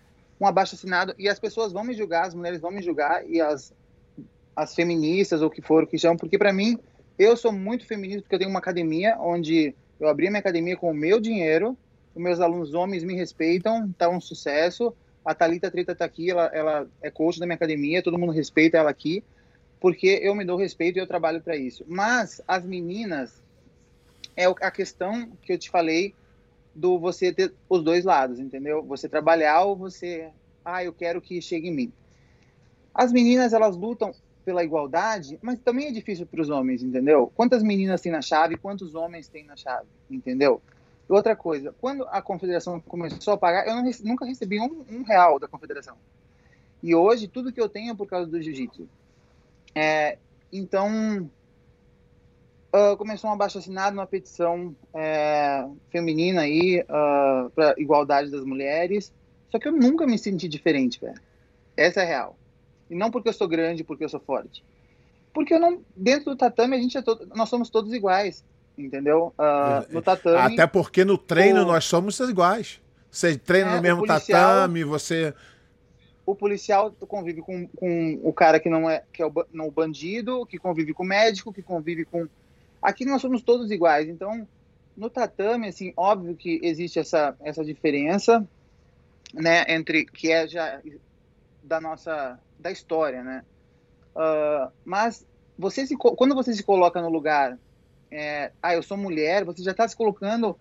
um 0.41 0.47
abaixo 0.47 0.73
assinado, 0.73 1.13
e 1.19 1.29
as 1.29 1.39
pessoas 1.39 1.71
vão 1.71 1.83
me 1.83 1.93
julgar, 1.93 2.25
as 2.25 2.33
mulheres 2.33 2.59
vão 2.59 2.71
me 2.71 2.81
julgar, 2.81 3.23
e 3.29 3.39
as, 3.39 3.71
as 4.55 4.73
feministas, 4.73 5.41
ou 5.41 5.51
que 5.51 5.61
for, 5.61 5.85
que 5.85 5.99
chamam, 5.99 6.17
porque 6.17 6.37
para 6.37 6.51
mim, 6.51 6.79
eu 7.17 7.37
sou 7.37 7.51
muito 7.51 7.85
feminista, 7.85 8.23
porque 8.23 8.35
eu 8.35 8.39
tenho 8.39 8.49
uma 8.49 8.59
academia 8.59 9.15
onde 9.19 9.75
eu 9.99 10.07
abri 10.07 10.27
minha 10.29 10.39
academia 10.39 10.75
com 10.75 10.89
o 10.89 10.93
meu 10.95 11.19
dinheiro, 11.19 11.77
os 12.15 12.21
meus 12.21 12.39
alunos 12.39 12.73
homens 12.73 13.03
me 13.03 13.13
respeitam, 13.13 13.93
tá 13.95 14.09
um 14.09 14.19
sucesso, 14.19 14.93
a 15.23 15.35
Thalita 15.35 15.69
Trita 15.69 15.91
está 15.91 16.05
aqui, 16.05 16.31
ela, 16.31 16.47
ela 16.47 16.87
é 17.03 17.11
coach 17.11 17.39
da 17.39 17.45
minha 17.45 17.55
academia, 17.55 18.01
todo 18.01 18.17
mundo 18.17 18.31
respeita 18.31 18.79
ela 18.79 18.89
aqui, 18.89 19.23
porque 19.79 20.19
eu 20.23 20.33
me 20.33 20.43
dou 20.43 20.57
respeito 20.57 20.97
e 20.97 20.99
eu 20.99 21.07
trabalho 21.07 21.39
para 21.41 21.55
isso. 21.55 21.85
Mas 21.87 22.41
as 22.47 22.65
meninas, 22.65 23.41
é 24.35 24.45
a 24.45 24.71
questão 24.71 25.31
que 25.43 25.53
eu 25.53 25.57
te 25.57 25.69
falei 25.69 26.15
do 26.73 26.99
você 26.99 27.33
ter 27.33 27.53
os 27.69 27.83
dois 27.83 28.05
lados, 28.05 28.39
entendeu? 28.39 28.83
Você 28.83 29.09
trabalhar 29.09 29.63
ou 29.63 29.75
você, 29.75 30.29
ah, 30.63 30.83
eu 30.83 30.93
quero 30.93 31.21
que 31.21 31.41
chegue 31.41 31.67
em 31.67 31.75
mim. 31.75 31.93
As 32.93 33.11
meninas, 33.11 33.53
elas 33.53 33.75
lutam 33.75 34.13
pela 34.43 34.63
igualdade, 34.63 35.37
mas 35.41 35.59
também 35.59 35.87
é 35.87 35.91
difícil 35.91 36.25
para 36.25 36.41
os 36.41 36.49
homens, 36.49 36.81
entendeu? 36.81 37.31
Quantas 37.35 37.61
meninas 37.61 38.01
tem 38.01 38.11
na 38.11 38.21
chave, 38.21 38.57
quantos 38.57 38.95
homens 38.95 39.27
tem 39.27 39.45
na 39.45 39.55
chave, 39.55 39.87
entendeu? 40.09 40.61
Outra 41.07 41.35
coisa, 41.35 41.75
quando 41.79 42.05
a 42.05 42.21
confederação 42.21 42.79
começou 42.79 43.33
a 43.33 43.37
pagar, 43.37 43.67
eu 43.67 43.75
nunca 44.03 44.25
recebi 44.25 44.59
um, 44.61 44.85
um, 44.89 45.03
real 45.03 45.37
da 45.39 45.47
confederação. 45.47 45.95
E 46.81 46.95
hoje, 46.95 47.27
tudo 47.27 47.51
que 47.51 47.59
eu 47.59 47.67
tenho 47.67 47.91
é 47.91 47.95
por 47.95 48.07
causa 48.07 48.29
do 48.29 48.41
jiu-jitsu. 48.41 48.87
É, 49.75 50.17
então, 50.51 51.29
uh, 52.73 52.97
começou 52.97 53.29
um 53.29 53.33
abaixo 53.33 53.57
assinado, 53.57 53.97
uma 53.97 54.07
petição 54.07 54.75
é, 54.93 55.65
feminina 55.89 56.41
aí, 56.41 56.83
uh, 56.83 57.49
para 57.51 57.75
igualdade 57.77 58.31
das 58.31 58.43
mulheres. 58.43 59.13
Só 59.49 59.59
que 59.59 59.67
eu 59.67 59.71
nunca 59.71 60.05
me 60.05 60.17
senti 60.17 60.47
diferente, 60.47 60.99
velho. 60.99 61.19
Essa 61.75 62.01
é 62.01 62.03
a 62.03 62.07
real. 62.07 62.37
E 62.89 62.95
não 62.95 63.11
porque 63.11 63.29
eu 63.29 63.33
sou 63.33 63.47
grande, 63.47 63.83
porque 63.83 64.03
eu 64.03 64.09
sou 64.09 64.19
forte. 64.19 64.63
Porque 65.33 65.53
eu 65.53 65.59
não, 65.59 65.81
dentro 65.95 66.31
do 66.31 66.35
tatame, 66.35 66.75
a 66.75 66.79
gente 66.79 66.97
é 66.97 67.01
todo, 67.01 67.27
nós 67.35 67.49
somos 67.49 67.69
todos 67.69 67.93
iguais 67.93 68.43
entendeu? 68.77 69.33
Uh, 69.37 69.93
no 69.93 70.01
tatame. 70.01 70.53
Até 70.53 70.65
porque 70.65 71.05
no 71.05 71.17
treino 71.17 71.63
o... 71.63 71.65
nós 71.65 71.85
somos 71.85 72.19
iguais. 72.19 72.81
Você 73.09 73.37
treina 73.37 73.71
é, 73.71 73.75
no 73.75 73.81
mesmo 73.81 74.05
policial, 74.05 74.49
tatame, 74.49 74.83
você. 74.83 75.33
O 76.25 76.31
o 76.31 76.35
policial 76.35 76.91
convive 77.07 77.41
com, 77.41 77.67
com 77.67 78.19
o 78.23 78.31
cara 78.31 78.59
que 78.59 78.69
não 78.69 78.89
é 78.89 79.03
que 79.11 79.21
é 79.21 79.25
o, 79.25 79.31
não, 79.51 79.67
o 79.67 79.71
bandido, 79.71 80.45
que 80.45 80.57
convive 80.57 80.93
com 80.93 81.03
o 81.03 81.05
médico, 81.05 81.51
que 81.51 81.61
convive 81.61 82.05
com. 82.05 82.27
Aqui 82.81 83.05
nós 83.05 83.21
somos 83.21 83.41
todos 83.41 83.71
iguais. 83.71 84.07
Então, 84.07 84.47
no 84.95 85.09
tatame, 85.09 85.67
assim, 85.67 85.93
óbvio 85.95 86.35
que 86.35 86.59
existe 86.63 86.99
essa, 86.99 87.35
essa 87.41 87.63
diferença, 87.63 88.47
né, 89.33 89.65
entre 89.69 90.05
que 90.05 90.31
é 90.31 90.47
já 90.47 90.81
da 91.63 91.79
nossa 91.79 92.39
da 92.59 92.71
história, 92.71 93.23
né? 93.23 93.43
Uh, 94.15 94.71
mas 94.83 95.25
você 95.57 95.85
se, 95.85 95.95
quando 95.95 96.35
você 96.35 96.53
se 96.53 96.63
coloca 96.63 97.01
no 97.01 97.09
lugar, 97.09 97.57
é, 98.09 98.51
ah, 98.61 98.73
eu 98.73 98.83
sou 98.83 98.97
mulher, 98.97 99.45
você 99.45 99.63
já 99.63 99.71
está 99.71 99.87
se 99.87 99.95
colocando 99.95 100.57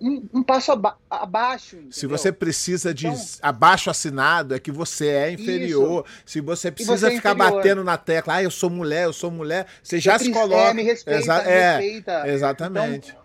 um, 0.00 0.28
um 0.32 0.42
passo 0.42 0.72
aba 0.72 0.96
abaixo. 1.10 1.76
Entendeu? 1.76 1.92
Se 1.92 2.06
você 2.06 2.32
precisa 2.32 2.94
de 2.94 3.06
então, 3.06 3.20
abaixo 3.42 3.90
assinado, 3.90 4.54
é 4.54 4.58
que 4.58 4.70
você 4.70 5.08
é 5.08 5.32
inferior. 5.32 6.04
Isso. 6.06 6.22
Se 6.26 6.40
você 6.40 6.70
precisa 6.70 6.96
você 6.96 7.06
é 7.06 7.16
ficar 7.16 7.34
inferior. 7.34 7.56
batendo 7.56 7.84
na 7.84 7.96
tecla, 7.96 8.34
ah, 8.34 8.42
eu 8.42 8.50
sou 8.50 8.70
mulher, 8.70 9.04
eu 9.04 9.12
sou 9.12 9.30
mulher, 9.30 9.66
você 9.82 9.98
já 9.98 10.18
se 10.18 10.30
coloca. 10.30 10.70
É, 10.70 10.74
me 10.74 10.82
respeita, 10.82 11.20
Exa 11.20 11.42
me 11.42 11.50
é, 11.50 11.76
respeita. 11.76 12.28
Exatamente. 12.28 13.10
Então, 13.10 13.22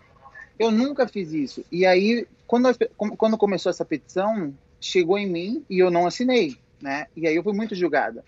eu 0.58 0.70
nunca 0.70 1.08
fiz 1.08 1.32
isso. 1.32 1.64
E 1.70 1.84
aí, 1.84 2.26
quando, 2.46 2.68
quando 3.16 3.36
começou 3.36 3.70
essa 3.70 3.84
petição, 3.84 4.54
chegou 4.80 5.18
em 5.18 5.28
mim 5.28 5.64
e 5.68 5.78
eu 5.78 5.90
não 5.90 6.06
assinei, 6.06 6.56
né? 6.80 7.06
E 7.16 7.26
aí 7.26 7.34
eu 7.34 7.42
fui 7.42 7.52
muito 7.52 7.74
julgada. 7.74 8.24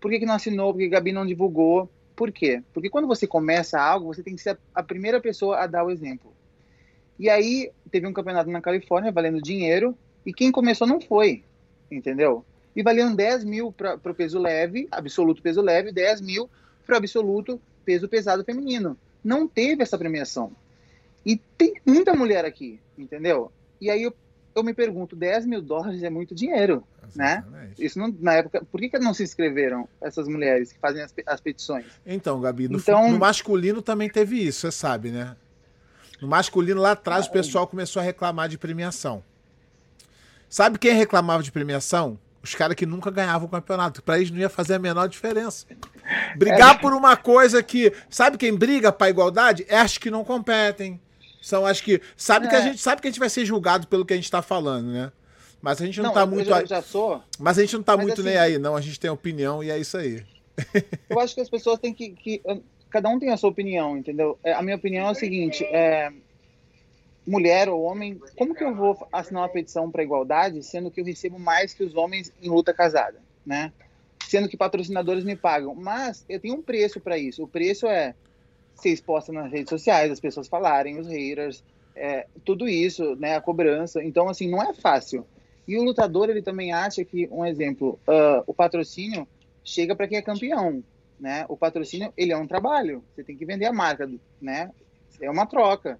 Por 0.00 0.10
que, 0.10 0.20
que 0.20 0.26
não 0.26 0.34
assinou? 0.34 0.72
Porque 0.72 0.88
Gabi 0.88 1.12
não 1.12 1.26
divulgou. 1.26 1.90
Por 2.14 2.30
quê? 2.32 2.62
Porque 2.72 2.90
quando 2.90 3.06
você 3.06 3.26
começa 3.26 3.80
algo, 3.80 4.12
você 4.12 4.22
tem 4.22 4.34
que 4.34 4.42
ser 4.42 4.58
a 4.74 4.82
primeira 4.82 5.20
pessoa 5.20 5.58
a 5.58 5.66
dar 5.66 5.84
o 5.84 5.90
exemplo. 5.90 6.32
E 7.18 7.28
aí 7.28 7.70
teve 7.90 8.06
um 8.06 8.12
campeonato 8.12 8.50
na 8.50 8.60
Califórnia 8.60 9.10
valendo 9.10 9.42
dinheiro 9.42 9.96
e 10.24 10.32
quem 10.32 10.52
começou 10.52 10.86
não 10.86 11.00
foi, 11.00 11.42
entendeu? 11.90 12.44
E 12.76 12.82
valendo 12.82 13.16
10 13.16 13.44
mil 13.44 13.72
para 13.72 13.96
o 14.04 14.14
peso 14.14 14.38
leve, 14.38 14.86
absoluto 14.90 15.42
peso 15.42 15.60
leve, 15.60 15.90
10 15.90 16.20
mil 16.20 16.48
para 16.86 16.94
o 16.94 16.98
absoluto 16.98 17.60
peso 17.84 18.08
pesado 18.08 18.44
feminino. 18.44 18.96
Não 19.24 19.48
teve 19.48 19.82
essa 19.82 19.98
premiação. 19.98 20.52
E 21.26 21.36
tem 21.56 21.74
muita 21.84 22.14
mulher 22.14 22.44
aqui, 22.44 22.78
entendeu? 22.96 23.50
E 23.80 23.90
aí 23.90 24.02
eu, 24.02 24.14
eu 24.54 24.62
me 24.62 24.72
pergunto, 24.72 25.16
10 25.16 25.46
mil 25.46 25.60
dólares 25.60 26.02
é 26.02 26.10
muito 26.10 26.34
dinheiro, 26.34 26.84
né? 27.16 27.42
Exatamente. 27.46 27.84
Isso 27.84 27.98
não, 27.98 28.14
na 28.20 28.34
época, 28.34 28.64
por 28.70 28.80
que, 28.80 28.88
que 28.88 28.98
não 28.98 29.12
se 29.12 29.24
inscreveram 29.24 29.88
essas 30.00 30.28
mulheres 30.28 30.72
que 30.72 30.78
fazem 30.78 31.02
as, 31.02 31.12
as 31.26 31.40
petições? 31.40 31.86
Então, 32.06 32.40
Gabi, 32.40 32.68
no, 32.68 32.78
então, 32.78 33.10
no 33.10 33.18
masculino 33.18 33.82
também 33.82 34.08
teve 34.08 34.36
isso, 34.36 34.60
você 34.60 34.70
sabe, 34.70 35.10
né? 35.10 35.36
No 36.20 36.28
masculino, 36.28 36.80
lá 36.80 36.92
atrás, 36.92 37.26
o 37.26 37.30
pessoal 37.30 37.66
começou 37.66 38.00
a 38.00 38.04
reclamar 38.04 38.48
de 38.48 38.58
premiação. 38.58 39.22
Sabe 40.48 40.78
quem 40.78 40.94
reclamava 40.94 41.42
de 41.42 41.52
premiação? 41.52 42.18
Os 42.42 42.54
caras 42.54 42.74
que 42.74 42.86
nunca 42.86 43.10
ganhavam 43.10 43.46
o 43.46 43.50
campeonato. 43.50 44.02
Para 44.02 44.16
eles 44.16 44.30
não 44.30 44.38
ia 44.38 44.48
fazer 44.48 44.74
a 44.74 44.78
menor 44.78 45.08
diferença. 45.08 45.66
Brigar 46.36 46.76
é. 46.76 46.78
por 46.78 46.92
uma 46.92 47.16
coisa 47.16 47.62
que. 47.62 47.92
Sabe 48.08 48.38
quem 48.38 48.54
briga 48.54 48.90
para 48.90 49.10
igualdade? 49.10 49.66
É 49.68 49.78
as 49.78 49.98
que 49.98 50.10
não 50.10 50.24
competem. 50.24 51.00
São 51.42 51.66
as 51.66 51.80
que. 51.80 52.00
Sabe 52.16 52.46
é. 52.46 52.48
que 52.48 52.56
a 52.56 52.60
é. 52.60 52.62
gente 52.62 52.78
sabe 52.78 53.02
que 53.02 53.08
a 53.08 53.10
gente 53.10 53.20
vai 53.20 53.28
ser 53.28 53.44
julgado 53.44 53.86
pelo 53.86 54.04
que 54.04 54.12
a 54.12 54.16
gente 54.16 54.24
está 54.24 54.40
falando, 54.40 54.86
né? 54.86 55.12
Mas 55.60 55.82
a 55.82 55.84
gente 55.84 55.98
não, 55.98 56.06
não 56.06 56.14
tá 56.14 56.24
muito. 56.24 56.50
Eu 56.50 56.66
já, 56.66 56.80
sou. 56.80 57.22
Mas 57.38 57.58
a 57.58 57.62
gente 57.62 57.76
não 57.76 57.82
tá 57.82 57.96
Mas 57.96 58.06
muito 58.06 58.20
assim, 58.20 58.30
nem 58.30 58.38
aí, 58.38 58.58
não. 58.58 58.76
A 58.76 58.80
gente 58.80 58.98
tem 58.98 59.10
opinião 59.10 59.62
e 59.62 59.70
é 59.70 59.78
isso 59.78 59.96
aí. 59.96 60.24
Eu 61.10 61.20
acho 61.20 61.34
que 61.34 61.40
as 61.40 61.50
pessoas 61.50 61.78
têm 61.78 61.92
que, 61.92 62.10
que 62.10 62.42
cada 62.90 63.08
um 63.08 63.18
tem 63.18 63.30
a 63.30 63.36
sua 63.36 63.50
opinião, 63.50 63.96
entendeu? 63.96 64.38
É, 64.42 64.52
a 64.52 64.62
minha 64.62 64.76
opinião 64.76 65.08
é 65.08 65.10
o 65.10 65.14
seguinte: 65.14 65.64
é, 65.64 66.12
mulher 67.26 67.68
ou 67.68 67.82
homem, 67.82 68.20
como 68.36 68.54
que 68.54 68.64
eu 68.64 68.74
vou 68.74 69.06
assinar 69.12 69.42
uma 69.42 69.48
petição 69.48 69.90
para 69.90 70.02
igualdade, 70.02 70.62
sendo 70.62 70.90
que 70.90 71.00
eu 71.00 71.04
recebo 71.04 71.38
mais 71.38 71.74
que 71.74 71.84
os 71.84 71.94
homens 71.94 72.32
em 72.42 72.48
luta 72.48 72.72
casada, 72.72 73.20
né? 73.44 73.72
Sendo 74.26 74.48
que 74.48 74.56
patrocinadores 74.56 75.24
me 75.24 75.36
pagam, 75.36 75.74
mas 75.74 76.24
eu 76.28 76.40
tenho 76.40 76.54
um 76.54 76.62
preço 76.62 77.00
para 77.00 77.16
isso. 77.16 77.42
O 77.44 77.48
preço 77.48 77.86
é 77.86 78.14
ser 78.74 78.90
exposta 78.90 79.32
nas 79.32 79.50
redes 79.50 79.70
sociais, 79.70 80.10
as 80.10 80.20
pessoas 80.20 80.48
falarem, 80.48 80.98
os 80.98 81.08
haters, 81.08 81.64
é, 81.94 82.26
tudo 82.44 82.68
isso, 82.68 83.16
né? 83.16 83.36
A 83.36 83.40
cobrança. 83.40 84.02
Então, 84.02 84.28
assim, 84.28 84.48
não 84.48 84.62
é 84.62 84.72
fácil. 84.72 85.26
E 85.66 85.76
o 85.76 85.82
lutador 85.82 86.30
ele 86.30 86.40
também 86.40 86.72
acha 86.72 87.04
que, 87.04 87.28
um 87.30 87.44
exemplo, 87.44 87.98
uh, 88.08 88.42
o 88.46 88.54
patrocínio 88.54 89.28
chega 89.62 89.94
para 89.94 90.08
quem 90.08 90.16
é 90.16 90.22
campeão 90.22 90.82
né? 91.18 91.44
O 91.48 91.56
patrocínio, 91.56 92.12
ele 92.16 92.32
é 92.32 92.36
um 92.36 92.46
trabalho. 92.46 93.04
Você 93.14 93.24
tem 93.24 93.36
que 93.36 93.44
vender 93.44 93.66
a 93.66 93.72
marca, 93.72 94.10
né? 94.40 94.70
É 95.20 95.30
uma 95.30 95.46
troca. 95.46 95.98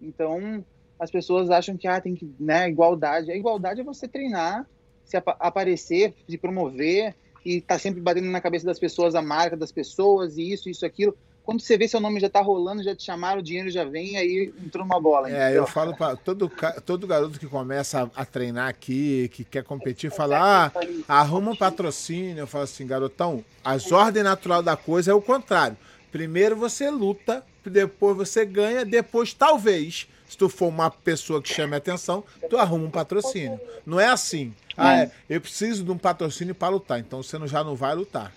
Então, 0.00 0.64
as 0.98 1.10
pessoas 1.10 1.50
acham 1.50 1.76
que 1.76 1.86
ah, 1.86 2.00
tem 2.00 2.14
que, 2.14 2.30
né, 2.38 2.68
igualdade. 2.68 3.30
A 3.30 3.36
igualdade 3.36 3.80
é 3.80 3.84
você 3.84 4.06
treinar, 4.06 4.68
se 5.04 5.16
ap 5.16 5.28
aparecer, 5.38 6.14
se 6.28 6.36
promover 6.36 7.14
e 7.44 7.60
tá 7.60 7.78
sempre 7.78 8.00
batendo 8.00 8.28
na 8.28 8.40
cabeça 8.40 8.66
das 8.66 8.78
pessoas 8.78 9.14
a 9.14 9.22
marca 9.22 9.56
das 9.56 9.72
pessoas 9.72 10.36
e 10.36 10.52
isso, 10.52 10.68
isso, 10.68 10.84
aquilo 10.84 11.16
quando 11.48 11.62
você 11.62 11.78
vê 11.78 11.88
seu 11.88 11.98
nome 11.98 12.20
já 12.20 12.28
tá 12.28 12.42
rolando, 12.42 12.82
já 12.82 12.94
te 12.94 13.02
chamaram, 13.02 13.40
o 13.40 13.42
dinheiro 13.42 13.70
já 13.70 13.82
vem, 13.82 14.18
aí 14.18 14.52
entrou 14.62 14.84
uma 14.84 15.00
bola. 15.00 15.30
É, 15.30 15.56
eu 15.56 15.66
falo 15.66 15.96
para 15.96 16.14
todo, 16.14 16.52
todo 16.84 17.06
garoto 17.06 17.40
que 17.40 17.46
começa 17.46 18.02
a, 18.02 18.20
a, 18.20 18.24
treinar 18.26 18.68
aqui, 18.68 19.30
que 19.32 19.44
quer 19.44 19.64
competir, 19.64 20.10
fala, 20.10 20.66
ah, 20.66 20.72
arruma 21.08 21.52
um 21.52 21.56
patrocínio. 21.56 22.40
Eu 22.40 22.46
falo 22.46 22.64
assim, 22.64 22.86
garotão, 22.86 23.42
as 23.64 23.90
ordens 23.90 24.24
natural 24.24 24.62
da 24.62 24.76
coisa 24.76 25.10
é 25.10 25.14
o 25.14 25.22
contrário. 25.22 25.74
Primeiro 26.12 26.54
você 26.54 26.90
luta, 26.90 27.42
depois 27.64 28.14
você 28.14 28.44
ganha, 28.44 28.84
depois 28.84 29.32
talvez, 29.32 30.06
se 30.28 30.36
tu 30.36 30.50
for 30.50 30.68
uma 30.68 30.90
pessoa 30.90 31.40
que 31.40 31.48
chame 31.48 31.74
atenção, 31.74 32.22
tu 32.50 32.58
arruma 32.58 32.84
um 32.84 32.90
patrocínio. 32.90 33.58
Não 33.86 33.98
é 33.98 34.08
assim. 34.08 34.54
Ah, 34.76 34.98
é, 34.98 35.10
eu 35.30 35.40
preciso 35.40 35.82
de 35.82 35.90
um 35.90 35.96
patrocínio 35.96 36.54
para 36.54 36.68
lutar. 36.68 37.00
Então 37.00 37.22
você 37.22 37.38
já 37.46 37.64
não 37.64 37.74
vai 37.74 37.94
lutar. 37.94 38.34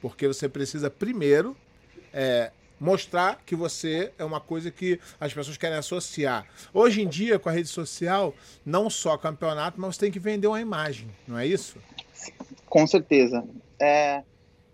Porque 0.00 0.26
você 0.26 0.48
precisa 0.48 0.88
primeiro 0.88 1.54
é, 2.18 2.50
mostrar 2.80 3.40
que 3.46 3.54
você 3.54 4.10
é 4.18 4.24
uma 4.24 4.40
coisa 4.40 4.72
que 4.72 4.98
as 5.20 5.32
pessoas 5.32 5.56
querem 5.56 5.78
associar. 5.78 6.44
Hoje 6.74 7.00
em 7.00 7.06
dia, 7.06 7.38
com 7.38 7.48
a 7.48 7.52
rede 7.52 7.68
social, 7.68 8.34
não 8.66 8.90
só 8.90 9.16
campeonato, 9.16 9.80
mas 9.80 9.94
você 9.94 10.00
tem 10.00 10.10
que 10.10 10.18
vender 10.18 10.48
uma 10.48 10.60
imagem, 10.60 11.08
não 11.28 11.38
é 11.38 11.46
isso? 11.46 11.78
Com 12.66 12.84
certeza. 12.88 13.44
É, 13.80 14.24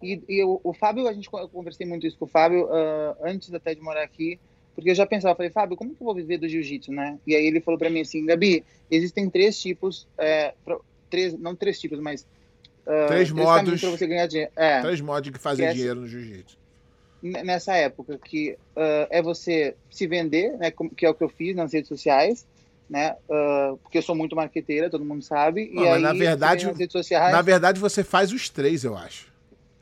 e, 0.03 0.23
e 0.27 0.43
o, 0.43 0.59
o, 0.65 0.73
Fábio, 0.73 1.07
a 1.07 1.13
gente 1.13 1.29
eu 1.31 1.49
conversei 1.51 1.87
muito 1.87 2.07
isso 2.07 2.17
com 2.17 2.25
o 2.25 2.29
Fábio 2.29 2.65
uh, 2.65 3.15
antes 3.23 3.53
até 3.53 3.75
de 3.75 3.83
morar 3.83 4.03
aqui, 4.03 4.41
porque 4.75 4.91
eu 4.91 4.95
já 4.95 5.05
pensava, 5.05 5.35
falei, 5.35 5.51
Fábio, 5.51 5.77
como 5.77 5.95
que 5.95 6.03
eu 6.03 6.07
vou 6.07 6.15
viver 6.15 6.39
do 6.39 6.49
jiu-jitsu, 6.49 6.93
né? 6.93 7.19
E 7.27 7.37
aí 7.37 7.45
ele 7.45 7.61
falou 7.61 7.79
para 7.79 7.91
mim 7.91 8.01
assim, 8.01 8.25
Gabi, 8.25 8.65
existem 8.91 9.29
três 9.29 9.61
tipos, 9.61 10.09
é, 10.17 10.55
três, 11.11 11.39
não 11.39 11.55
três 11.55 11.79
tipos, 11.79 12.01
mas 12.01 12.23
uh, 12.87 13.07
três 13.07 13.31
modos 13.31 13.83
para 13.83 13.91
você 13.91 14.07
ganhar 14.07 14.27
dinheiro. 14.27 14.51
É, 14.57 14.81
três 14.81 15.01
modos 15.03 15.31
de 15.31 15.39
fazer 15.39 15.65
é 15.65 15.73
dinheiro 15.75 16.01
no 16.01 16.09
jiu-jitsu 16.09 16.63
nessa 17.25 17.75
época, 17.75 18.19
que 18.23 18.57
uh, 18.76 19.07
é 19.11 19.23
você 19.23 19.75
se 19.90 20.07
vender, 20.07 20.57
né, 20.59 20.73
que 20.97 21.07
é 21.07 21.11
o 21.11 21.14
que 21.14 21.25
eu 21.25 21.28
fiz 21.28 21.57
nas 21.57 21.73
redes 21.73 21.88
sociais, 21.88 22.47
né, 22.88 23.16
uh, 23.28 23.78
porque 23.78 23.99
eu 23.99 24.02
sou 24.02 24.14
muito 24.14 24.37
marqueteira, 24.37 24.90
todo 24.90 25.04
mundo 25.04 25.23
sabe. 25.23 25.71
Não, 25.73 25.85
e 25.85 25.88
aí, 25.88 26.02
na 26.02 26.12
verdade, 26.12 26.66
nas 26.66 26.76
redes 26.76 26.93
sociais... 26.93 27.33
na 27.33 27.43
verdade 27.43 27.81
você 27.81 28.04
faz 28.04 28.31
os 28.31 28.50
três, 28.50 28.85
eu 28.85 28.97
acho. 28.97 29.33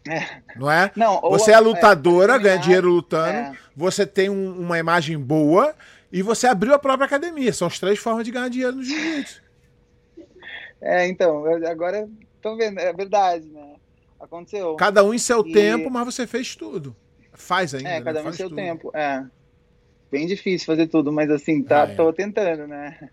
É. 0.09 0.43
Não 0.57 0.71
é? 0.71 0.91
Não, 0.97 1.21
você 1.21 1.53
é 1.53 1.59
lutadora, 1.59 2.35
é, 2.35 2.39
ganha 2.39 2.59
dinheiro 2.59 2.89
lutando, 2.89 3.39
é. 3.39 3.53
você 3.77 4.07
tem 4.07 4.29
um, 4.29 4.61
uma 4.61 4.79
imagem 4.79 5.19
boa 5.19 5.75
e 6.13 6.23
você 6.23 6.47
abriu 6.47 6.75
a 6.75 6.79
própria 6.79 7.07
academia. 7.07 7.53
São 7.53 7.69
as 7.69 7.79
três 7.79 7.99
formas 7.99 8.25
de 8.25 8.31
ganhar 8.31 8.49
dinheiro 8.49 8.77
no 8.77 8.83
jiu-jitsu. 8.83 9.43
É, 10.81 11.07
então, 11.07 11.45
agora 11.65 12.09
estão 12.35 12.57
vendo, 12.57 12.81
é 12.81 12.93
verdade, 12.93 13.47
né? 13.47 13.77
Aconteceu. 14.19 14.75
Cada 14.75 15.05
um 15.05 15.15
em 15.15 15.19
seu 15.19 15.47
e... 15.47 15.53
tempo, 15.53 15.89
mas 15.91 16.05
você 16.05 16.27
fez 16.27 16.55
tudo. 16.57 16.95
Faz 17.33 17.75
ainda. 17.75 17.89
É, 17.89 17.99
né? 17.99 18.03
cada 18.03 18.23
um 18.23 18.33
seu 18.33 18.49
tudo. 18.49 18.57
tempo. 18.57 18.91
É. 18.95 19.25
Bem 20.11 20.27
difícil 20.27 20.67
fazer 20.67 20.87
tudo, 20.89 21.11
mas 21.11 21.31
assim, 21.31 21.63
tá, 21.63 21.85
ah, 21.85 21.89
é. 21.89 21.95
tô 21.95 22.13
tentando, 22.13 22.67
né? 22.67 23.11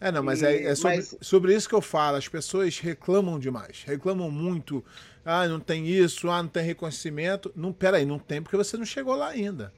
É, 0.00 0.10
não, 0.10 0.22
mas 0.22 0.42
e, 0.42 0.46
é, 0.46 0.64
é 0.64 0.74
sobre, 0.74 0.96
mas... 0.96 1.16
sobre, 1.20 1.54
isso 1.54 1.68
que 1.68 1.74
eu 1.74 1.80
falo. 1.80 2.16
As 2.16 2.28
pessoas 2.28 2.78
reclamam 2.78 3.38
demais, 3.38 3.84
reclamam 3.86 4.30
muito. 4.30 4.84
Ah, 5.24 5.46
não 5.46 5.60
tem 5.60 5.86
isso, 5.86 6.28
ah, 6.28 6.42
não 6.42 6.50
tem 6.50 6.64
reconhecimento. 6.64 7.52
Não, 7.54 7.72
peraí, 7.72 8.04
não 8.04 8.18
tem 8.18 8.42
porque 8.42 8.56
você 8.56 8.76
não 8.76 8.84
chegou 8.84 9.14
lá 9.14 9.28
ainda. 9.28 9.72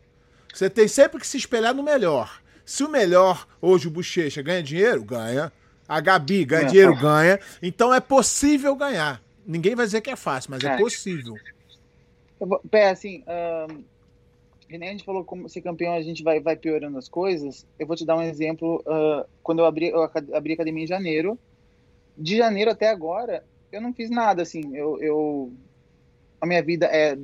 Você 0.52 0.70
tem 0.70 0.88
sempre 0.88 1.20
que 1.20 1.26
se 1.26 1.36
espelhar 1.36 1.74
no 1.74 1.82
melhor. 1.82 2.40
Se 2.64 2.82
o 2.82 2.88
melhor, 2.88 3.46
hoje 3.60 3.86
o 3.86 3.90
Bochecha, 3.90 4.42
ganha 4.42 4.62
dinheiro, 4.62 5.04
ganha. 5.04 5.52
A 5.86 6.00
Gabi 6.00 6.44
ganha 6.44 6.62
é. 6.62 6.66
dinheiro, 6.66 6.96
ganha. 6.96 7.38
Então 7.62 7.94
é 7.94 8.00
possível 8.00 8.74
ganhar. 8.74 9.22
Ninguém 9.46 9.76
vai 9.76 9.86
dizer 9.86 10.00
que 10.00 10.10
é 10.10 10.16
fácil, 10.16 10.50
mas 10.50 10.64
é, 10.64 10.74
é 10.74 10.76
possível. 10.76 11.36
Pé, 12.70 12.90
assim, 12.90 13.24
um, 13.26 13.82
que 14.68 14.76
nem 14.76 14.88
a 14.88 14.92
gente 14.92 15.04
falou 15.04 15.24
como 15.24 15.48
ser 15.48 15.62
campeão 15.62 15.94
a 15.94 16.02
gente 16.02 16.22
vai, 16.22 16.40
vai 16.40 16.56
piorando 16.56 16.98
as 16.98 17.08
coisas. 17.08 17.66
Eu 17.78 17.86
vou 17.86 17.96
te 17.96 18.04
dar 18.04 18.16
um 18.16 18.22
exemplo. 18.22 18.82
Uh, 18.86 19.26
quando 19.42 19.60
eu 19.60 19.66
abri, 19.66 19.88
eu 19.88 20.02
abri 20.02 20.52
a 20.52 20.54
academia 20.54 20.84
em 20.84 20.88
janeiro, 20.88 21.38
de 22.16 22.36
janeiro 22.36 22.70
até 22.70 22.88
agora, 22.88 23.44
eu 23.70 23.80
não 23.80 23.92
fiz 23.92 24.10
nada, 24.10 24.42
assim. 24.42 24.76
Eu, 24.76 25.00
eu 25.00 25.52
a 26.40 26.46
minha 26.46 26.62
vida 26.62 26.86
é, 26.86 27.16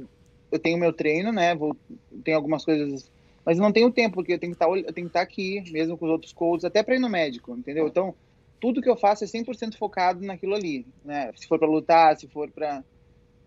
eu 0.51 0.59
tenho 0.59 0.79
meu 0.79 0.93
treino, 0.93 1.33
né? 1.33 1.55
Vou, 1.55 1.77
tenho 2.25 2.37
algumas 2.37 2.65
coisas, 2.65 3.11
mas 3.45 3.59
não 3.59 3.73
tenho 3.73 3.91
tempo 3.91 4.17
porque 4.17 4.35
eu 4.35 4.39
tenho 4.39 4.53
que 4.53 4.57
estar, 4.57 4.67
tá 4.67 4.77
eu 4.77 4.93
tenho 4.93 5.07
que 5.07 5.11
estar 5.11 5.21
tá 5.21 5.25
aqui, 5.25 5.63
mesmo 5.71 5.97
com 5.97 6.07
os 6.07 6.13
outros 6.13 6.33
coaches, 6.33 6.65
até 6.65 6.83
para 6.83 6.95
ir 6.97 6.99
no 6.99 7.09
médico, 7.09 7.57
entendeu? 7.57 7.87
Então 7.87 8.15
tudo 8.61 8.81
que 8.81 8.89
eu 8.89 8.97
faço 8.97 9.25
é 9.25 9.27
100% 9.27 9.77
focado 9.77 10.25
naquilo 10.25 10.55
ali, 10.55 10.87
né? 11.05 11.33
Se 11.35 11.49
for 11.49 11.59
para 11.59 11.69
lutar, 11.69 12.17
se 12.17 12.29
for 12.29 12.49
para 12.51 12.85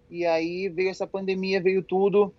e 0.09 0.25
aí 0.25 0.69
veio 0.69 0.89
essa 0.89 1.07
pandemia, 1.07 1.61
veio 1.61 1.81
tudo. 1.81 2.33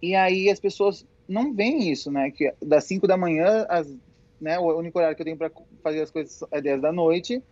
E 0.00 0.14
aí 0.14 0.50
as 0.50 0.60
pessoas 0.60 1.06
não 1.28 1.54
veem 1.54 1.90
isso, 1.90 2.10
né? 2.10 2.30
Que 2.30 2.52
das 2.62 2.84
5 2.84 3.06
da 3.06 3.16
manhã, 3.16 3.66
as, 3.68 3.92
né, 4.40 4.58
o 4.58 4.78
único 4.78 4.98
horário 4.98 5.16
que 5.16 5.22
eu 5.22 5.26
tenho 5.26 5.36
para 5.36 5.50
fazer 5.82 6.02
as 6.02 6.10
coisas 6.10 6.42
é 6.50 6.60
10 6.60 6.82
da 6.82 6.92
noite. 6.92 7.42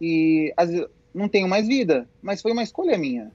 E 0.00 0.52
às 0.56 0.70
vezes 0.70 0.86
não 1.14 1.28
tenho 1.28 1.48
mais 1.48 1.66
vida, 1.66 2.08
mas 2.20 2.42
foi 2.42 2.52
uma 2.52 2.62
escolha 2.62 2.98
minha. 2.98 3.30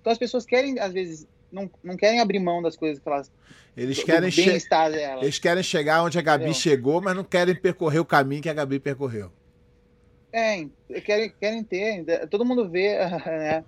Então 0.00 0.12
as 0.12 0.18
pessoas 0.18 0.44
querem, 0.44 0.78
às 0.80 0.92
vezes, 0.92 1.28
não, 1.52 1.70
não 1.82 1.96
querem 1.96 2.20
abrir 2.20 2.40
mão 2.40 2.62
das 2.62 2.76
coisas 2.76 2.98
que 3.02 3.08
elas. 3.08 3.30
Eles 3.76 4.02
querem, 4.02 4.30
che 4.30 4.50
eles 5.20 5.38
querem 5.38 5.62
chegar 5.62 6.02
onde 6.02 6.18
a 6.18 6.22
Gabi 6.22 6.44
Entendeu? 6.44 6.60
chegou, 6.60 7.00
mas 7.00 7.14
não 7.14 7.22
querem 7.22 7.54
percorrer 7.54 8.00
o 8.00 8.04
caminho 8.04 8.42
que 8.42 8.48
a 8.48 8.54
Gabi 8.54 8.80
percorreu. 8.80 9.30
É, 10.32 10.66
querem, 11.04 11.32
querem 11.40 11.64
ter. 11.64 12.26
Todo 12.28 12.44
mundo 12.44 12.68
vê 12.68 12.98
né, 13.26 13.64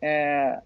é, 0.00 0.60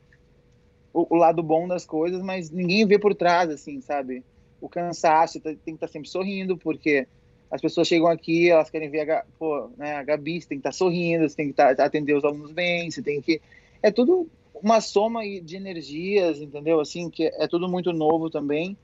o, 0.93 1.15
o, 1.15 1.17
lado 1.17 1.43
bom 1.43 1.69
das 1.69 1.87
coisas, 1.87 2.23
mas 2.23 2.51
ninguém 2.51 2.87
vê 2.87 2.99
por 2.99 3.15
trás, 3.15 3.51
assim, 3.51 3.81
sabe? 3.81 4.25
O 4.61 4.69
cansaço, 4.69 5.41
tem 5.41 5.57
que 5.57 5.71
estar 5.71 5.87
tá 5.87 5.93
sempre 5.93 6.09
sorrindo, 6.09 6.57
porque 6.57 7.07
as 7.51 7.61
pessoas 7.61 7.89
chegam 7.89 8.09
aqui, 8.09 8.49
elas 8.49 8.71
querem 8.71 8.89
ver 8.89 9.11
a, 9.11 9.25
pô, 9.39 9.71
né, 9.77 9.97
a 9.97 10.03
Gabi, 10.03 10.41
você 10.41 10.49
tem 10.49 10.59
que 10.59 10.61
estar 10.61 10.71
tá 10.71 10.77
sorrindo, 10.77 11.29
você 11.29 11.37
tem 11.37 11.47
que 11.47 11.53
estar, 11.53 11.75
tá, 11.75 11.85
atender 11.85 12.15
os 12.15 12.25
alunos 12.25 12.53
bem, 12.53 12.91
você 12.91 13.03
tem 13.03 13.21
que. 13.21 13.41
É 13.83 13.91
tudo 13.91 14.29
uma 14.63 14.81
soma 14.81 15.23
de 15.23 15.57
energias, 15.57 16.41
entendeu? 16.41 16.81
Assim, 16.81 17.09
que 17.11 17.25
é 17.25 17.49
tudo 17.49 17.69
muito 17.69 17.93
novo 17.93 18.31
também. 18.31 18.77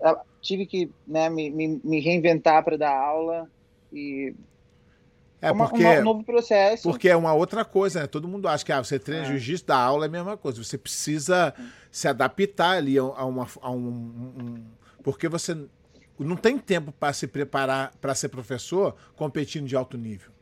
Eu 0.00 0.16
tive 0.40 0.64
que 0.64 0.90
né, 1.06 1.28
me, 1.28 1.50
me, 1.50 1.80
me 1.82 2.00
reinventar 2.00 2.64
para 2.64 2.78
dar 2.78 2.96
aula 2.96 3.50
e 3.92 4.32
é 5.40 5.52
porque, 5.52 5.86
um 5.86 6.04
novo 6.04 6.24
processo. 6.24 6.82
Porque 6.82 7.08
é 7.08 7.16
uma 7.16 7.32
outra 7.32 7.64
coisa, 7.64 8.00
né? 8.00 8.06
Todo 8.06 8.26
mundo 8.26 8.48
acha 8.48 8.64
que 8.64 8.72
ah, 8.72 8.82
você 8.82 8.98
treina 8.98 9.24
é. 9.24 9.28
jiu-jitsu, 9.28 9.66
da 9.66 9.76
aula 9.76 10.04
é 10.04 10.08
a 10.08 10.10
mesma 10.10 10.36
coisa. 10.36 10.62
Você 10.62 10.76
precisa 10.76 11.54
se 11.90 12.08
adaptar 12.08 12.76
ali 12.76 12.98
a, 12.98 13.02
uma, 13.02 13.46
a 13.60 13.70
um, 13.70 13.78
um, 13.78 14.64
Porque 15.02 15.28
você 15.28 15.56
não 16.18 16.36
tem 16.36 16.58
tempo 16.58 16.90
para 16.90 17.12
se 17.12 17.26
preparar 17.26 17.92
para 18.00 18.14
ser 18.14 18.28
professor 18.28 18.96
competindo 19.14 19.66
de 19.66 19.76
alto 19.76 19.96
nível. 19.96 20.32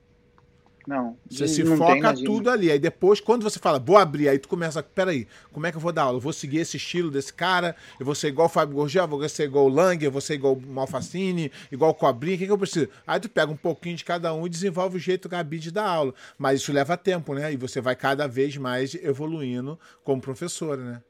Não. 0.86 1.16
Você 1.28 1.48
se 1.48 1.64
não 1.64 1.76
foca 1.76 2.14
tudo 2.14 2.48
ali. 2.48 2.70
Aí 2.70 2.78
depois, 2.78 3.20
quando 3.20 3.42
você 3.42 3.58
fala, 3.58 3.78
vou 3.78 3.96
abrir, 3.96 4.28
aí 4.28 4.38
tu 4.38 4.48
começa, 4.48 4.82
peraí, 4.82 5.26
como 5.52 5.66
é 5.66 5.70
que 5.72 5.76
eu 5.76 5.80
vou 5.80 5.92
dar 5.92 6.02
aula? 6.02 6.18
Eu 6.18 6.20
vou 6.20 6.32
seguir 6.32 6.58
esse 6.58 6.76
estilo 6.76 7.10
desse 7.10 7.32
cara, 7.32 7.74
eu 7.98 8.06
vou 8.06 8.14
ser 8.14 8.28
igual 8.28 8.46
o 8.46 8.50
Fábio 8.50 8.76
Gorgel, 8.76 9.08
vou 9.08 9.28
ser 9.28 9.44
igual 9.44 9.66
o 9.66 9.68
Lang, 9.68 10.02
eu 10.04 10.12
vou 10.12 10.20
ser 10.20 10.34
igual 10.34 10.54
o 10.54 10.60
Malfacine, 10.60 11.50
igual 11.72 11.90
o 11.90 11.94
Cobrinha, 11.94 12.36
o 12.36 12.38
que, 12.38 12.46
que 12.46 12.52
eu 12.52 12.58
preciso? 12.58 12.88
Aí 13.06 13.18
tu 13.18 13.28
pega 13.28 13.50
um 13.50 13.56
pouquinho 13.56 13.96
de 13.96 14.04
cada 14.04 14.32
um 14.32 14.46
e 14.46 14.48
desenvolve 14.48 14.96
o 14.96 15.00
jeito 15.00 15.28
Gabi 15.28 15.58
de 15.58 15.72
dar 15.72 15.88
aula. 15.88 16.14
Mas 16.38 16.60
isso 16.60 16.72
leva 16.72 16.96
tempo, 16.96 17.34
né? 17.34 17.52
E 17.52 17.56
você 17.56 17.80
vai 17.80 17.96
cada 17.96 18.28
vez 18.28 18.56
mais 18.56 18.94
evoluindo 18.94 19.78
como 20.04 20.20
professora, 20.20 20.82
né? 20.82 21.02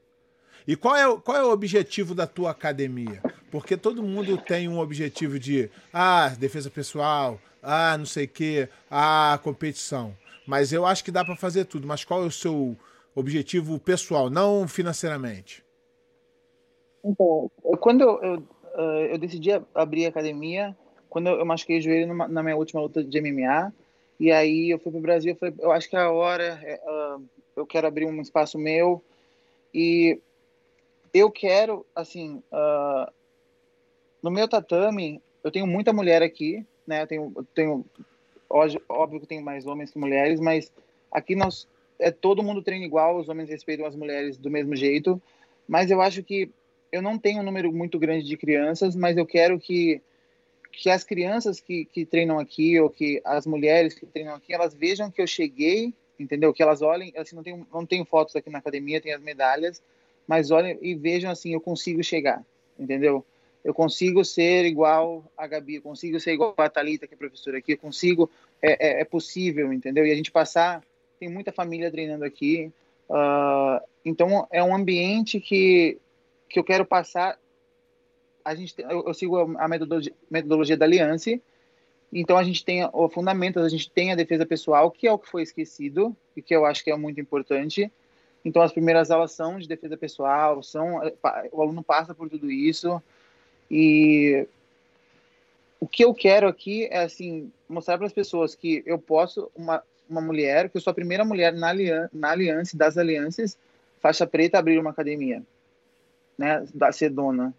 E 0.67 0.75
qual 0.75 0.95
é, 0.95 1.17
qual 1.21 1.37
é 1.37 1.43
o 1.45 1.51
objetivo 1.51 2.13
da 2.13 2.27
tua 2.27 2.51
academia? 2.51 3.21
Porque 3.49 3.77
todo 3.77 4.03
mundo 4.03 4.37
tem 4.37 4.67
um 4.67 4.79
objetivo 4.79 5.39
de, 5.39 5.69
ah, 5.93 6.29
defesa 6.37 6.69
pessoal, 6.69 7.39
ah, 7.61 7.97
não 7.97 8.05
sei 8.05 8.25
o 8.25 8.29
quê, 8.29 8.69
ah, 8.91 9.39
competição. 9.43 10.15
Mas 10.45 10.71
eu 10.71 10.85
acho 10.85 11.03
que 11.03 11.11
dá 11.11 11.23
para 11.23 11.35
fazer 11.35 11.65
tudo. 11.65 11.87
Mas 11.87 12.03
qual 12.03 12.23
é 12.23 12.25
o 12.25 12.31
seu 12.31 12.75
objetivo 13.15 13.79
pessoal, 13.79 14.29
não 14.29 14.67
financeiramente? 14.67 15.63
Então, 17.03 17.49
quando 17.79 18.01
eu, 18.01 18.21
eu, 18.21 18.43
eh, 18.75 19.13
eu 19.13 19.17
decidi 19.17 19.49
abrir 19.73 20.05
a 20.05 20.09
academia, 20.09 20.75
quando 21.09 21.29
eu 21.29 21.45
machuquei 21.45 21.79
o 21.79 21.81
joelho 21.81 22.07
numa, 22.07 22.27
na 22.27 22.43
minha 22.43 22.55
última 22.55 22.81
luta 22.81 23.03
de 23.03 23.21
MMA, 23.21 23.73
e 24.19 24.31
aí 24.31 24.69
eu 24.69 24.79
fui 24.79 24.91
para 24.91 24.99
o 24.99 25.01
Brasil, 25.01 25.31
eu 25.31 25.35
falei, 25.35 25.55
eu 25.59 25.71
acho 25.71 25.89
que 25.89 25.95
é 25.95 25.99
a 25.99 26.11
hora, 26.11 26.59
uh, 26.85 27.23
eu 27.55 27.65
quero 27.65 27.87
abrir 27.87 28.05
um 28.05 28.21
espaço 28.21 28.57
meu, 28.57 29.03
e 29.73 30.19
eu 31.13 31.31
quero, 31.31 31.85
assim, 31.95 32.41
uh, 32.51 33.11
no 34.21 34.31
meu 34.31 34.47
tatame, 34.47 35.21
eu 35.43 35.51
tenho 35.51 35.67
muita 35.67 35.93
mulher 35.93 36.21
aqui, 36.21 36.65
né? 36.85 37.03
Eu 37.03 37.07
tenho, 37.07 37.33
eu 37.35 37.43
tenho 37.53 37.85
óbvio 38.49 39.19
que 39.19 39.27
tem 39.27 39.41
mais 39.41 39.65
homens 39.65 39.91
que 39.91 39.99
mulheres, 39.99 40.39
mas 40.39 40.71
aqui 41.11 41.35
nós 41.35 41.67
é 41.99 42.11
todo 42.11 42.43
mundo 42.43 42.61
treina 42.61 42.85
igual, 42.85 43.17
os 43.17 43.27
homens 43.27 43.49
respeitam 43.49 43.85
as 43.85 43.95
mulheres 43.95 44.37
do 44.37 44.49
mesmo 44.49 44.75
jeito, 44.75 45.21
mas 45.67 45.89
eu 45.91 46.01
acho 46.01 46.23
que 46.23 46.49
eu 46.91 47.01
não 47.01 47.17
tenho 47.17 47.41
um 47.41 47.43
número 47.43 47.71
muito 47.73 47.99
grande 47.99 48.25
de 48.25 48.37
crianças, 48.37 48.95
mas 48.95 49.17
eu 49.17 49.25
quero 49.25 49.59
que 49.59 50.01
que 50.71 50.91
as 50.91 51.03
crianças 51.03 51.59
que, 51.59 51.85
que 51.85 52.05
treinam 52.05 52.37
aqui 52.37 52.79
ou 52.79 52.87
que 52.87 53.19
as 53.25 53.47
mulheres 53.47 53.95
que 53.95 54.05
treinam 54.05 54.35
aqui, 54.35 54.53
elas 54.53 54.75
vejam 54.75 55.09
que 55.09 55.19
eu 55.19 55.25
cheguei, 55.25 55.91
entendeu? 56.19 56.53
Que 56.53 56.61
elas 56.61 56.83
olhem, 56.83 57.11
assim, 57.17 57.35
não 57.35 57.41
tenho 57.41 57.67
não 57.73 57.85
tenho 57.85 58.05
fotos 58.05 58.35
aqui 58.35 58.49
na 58.49 58.59
academia, 58.59 59.01
tem 59.01 59.11
as 59.11 59.21
medalhas, 59.21 59.81
mas 60.27 60.51
olhem 60.51 60.77
e 60.81 60.93
vejam 60.93 61.31
assim, 61.31 61.53
eu 61.53 61.61
consigo 61.61 62.03
chegar, 62.03 62.45
entendeu? 62.77 63.25
Eu 63.63 63.73
consigo 63.73 64.23
ser 64.23 64.65
igual 64.65 65.23
a 65.37 65.47
Gabi, 65.47 65.75
eu 65.75 65.81
consigo 65.81 66.19
ser 66.19 66.33
igual 66.33 66.53
a 66.57 66.69
Thalita, 66.69 67.07
que 67.07 67.13
é 67.13 67.17
professora 67.17 67.57
aqui, 67.57 67.73
eu 67.73 67.77
consigo, 67.77 68.29
é, 68.61 68.99
é, 68.99 69.01
é 69.01 69.05
possível, 69.05 69.73
entendeu? 69.73 70.05
E 70.05 70.11
a 70.11 70.15
gente 70.15 70.31
passar, 70.31 70.83
tem 71.19 71.29
muita 71.29 71.51
família 71.51 71.91
treinando 71.91 72.23
aqui, 72.23 72.71
uh, 73.09 73.83
então 74.05 74.47
é 74.51 74.63
um 74.63 74.75
ambiente 74.75 75.39
que, 75.39 75.97
que 76.47 76.59
eu 76.59 76.63
quero 76.63 76.85
passar, 76.85 77.37
a 78.43 78.55
gente, 78.55 78.73
eu, 78.79 79.05
eu 79.05 79.13
sigo 79.13 79.37
a 79.57 79.67
metodologia, 79.67 80.13
metodologia 80.29 80.77
da 80.77 80.85
Aliança, 80.85 81.39
então 82.11 82.37
a 82.37 82.43
gente 82.43 82.63
tem 82.63 82.87
o 82.93 83.09
fundamento, 83.09 83.59
a 83.59 83.69
gente 83.69 83.91
tem 83.91 84.11
a 84.11 84.15
defesa 84.15 84.45
pessoal, 84.45 84.89
que 84.89 85.07
é 85.07 85.11
o 85.11 85.19
que 85.19 85.29
foi 85.29 85.41
esquecido 85.41 86.15
e 86.35 86.41
que 86.41 86.55
eu 86.55 86.65
acho 86.65 86.83
que 86.83 86.91
é 86.91 86.95
muito 86.95 87.19
importante. 87.19 87.91
Então 88.45 88.61
as 88.61 88.71
primeiras 88.71 89.11
aulas 89.11 89.33
são 89.33 89.59
de 89.59 89.67
defesa 89.67 89.97
pessoal, 89.97 90.63
são 90.63 91.01
o 91.51 91.61
aluno 91.61 91.83
passa 91.83 92.15
por 92.15 92.29
tudo 92.29 92.49
isso. 92.49 93.01
E 93.69 94.47
o 95.79 95.87
que 95.87 96.03
eu 96.03 96.13
quero 96.13 96.47
aqui 96.47 96.85
é 96.85 97.03
assim 97.03 97.51
mostrar 97.67 97.97
para 97.97 98.07
as 98.07 98.13
pessoas 98.13 98.55
que 98.55 98.83
eu 98.85 98.97
posso 98.97 99.51
uma 99.55 99.83
uma 100.09 100.21
mulher, 100.21 100.69
que 100.69 100.77
eu 100.77 100.81
sou 100.81 100.91
a 100.91 100.93
primeira 100.93 101.25
mulher 101.25 101.53
na 101.53 101.69
aliança, 101.69 102.09
na 102.13 102.31
aliança 102.31 102.77
das 102.77 102.97
alianças 102.97 103.57
faixa 103.99 104.25
preta 104.25 104.57
abrir 104.57 104.79
uma 104.79 104.91
academia, 104.91 105.43
né, 106.37 106.65
da 106.73 106.91
ser 106.91 107.09
dona. 107.09 107.53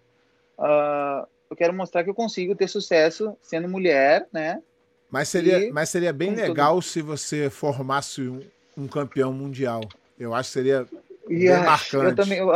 Uh, 0.59 1.27
eu 1.51 1.57
quero 1.57 1.75
mostrar 1.75 2.05
que 2.05 2.11
eu 2.11 2.15
consigo 2.15 2.55
ter 2.55 2.69
sucesso 2.69 3.37
sendo 3.43 3.69
mulher, 3.69 4.27
né? 4.33 4.63
Mas 5.11 5.29
seria, 5.29 5.73
mas 5.73 5.89
seria 5.89 6.13
bem 6.13 6.35
legal 6.35 6.81
se 6.83 7.01
você 7.01 7.49
formasse 7.49 8.23
um, 8.23 8.43
um, 8.77 8.87
campeão 8.87 9.33
mundial. 9.33 9.81
Eu 10.19 10.35
acho 10.35 10.51
que 10.51 10.53
seria 10.53 10.87
bem 11.27 11.49
marcante. 11.49 12.05
Eu 12.05 12.15
também, 12.15 12.39
eu, 12.39 12.51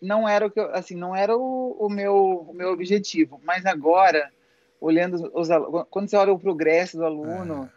não 0.00 0.28
era 0.28 0.46
o 0.46 0.50
que 0.50 0.60
eu, 0.60 0.74
assim, 0.74 0.94
não 0.94 1.14
era 1.14 1.36
o, 1.36 1.76
o, 1.78 1.88
meu, 1.88 2.46
o 2.48 2.54
meu 2.54 2.70
objetivo, 2.70 3.40
mas 3.44 3.66
agora, 3.66 4.30
olhando 4.80 5.30
os, 5.34 5.48
quando 5.90 6.08
você 6.08 6.16
olha 6.16 6.32
o 6.32 6.38
progresso 6.38 6.96
do 6.96 7.04
aluno, 7.04 7.68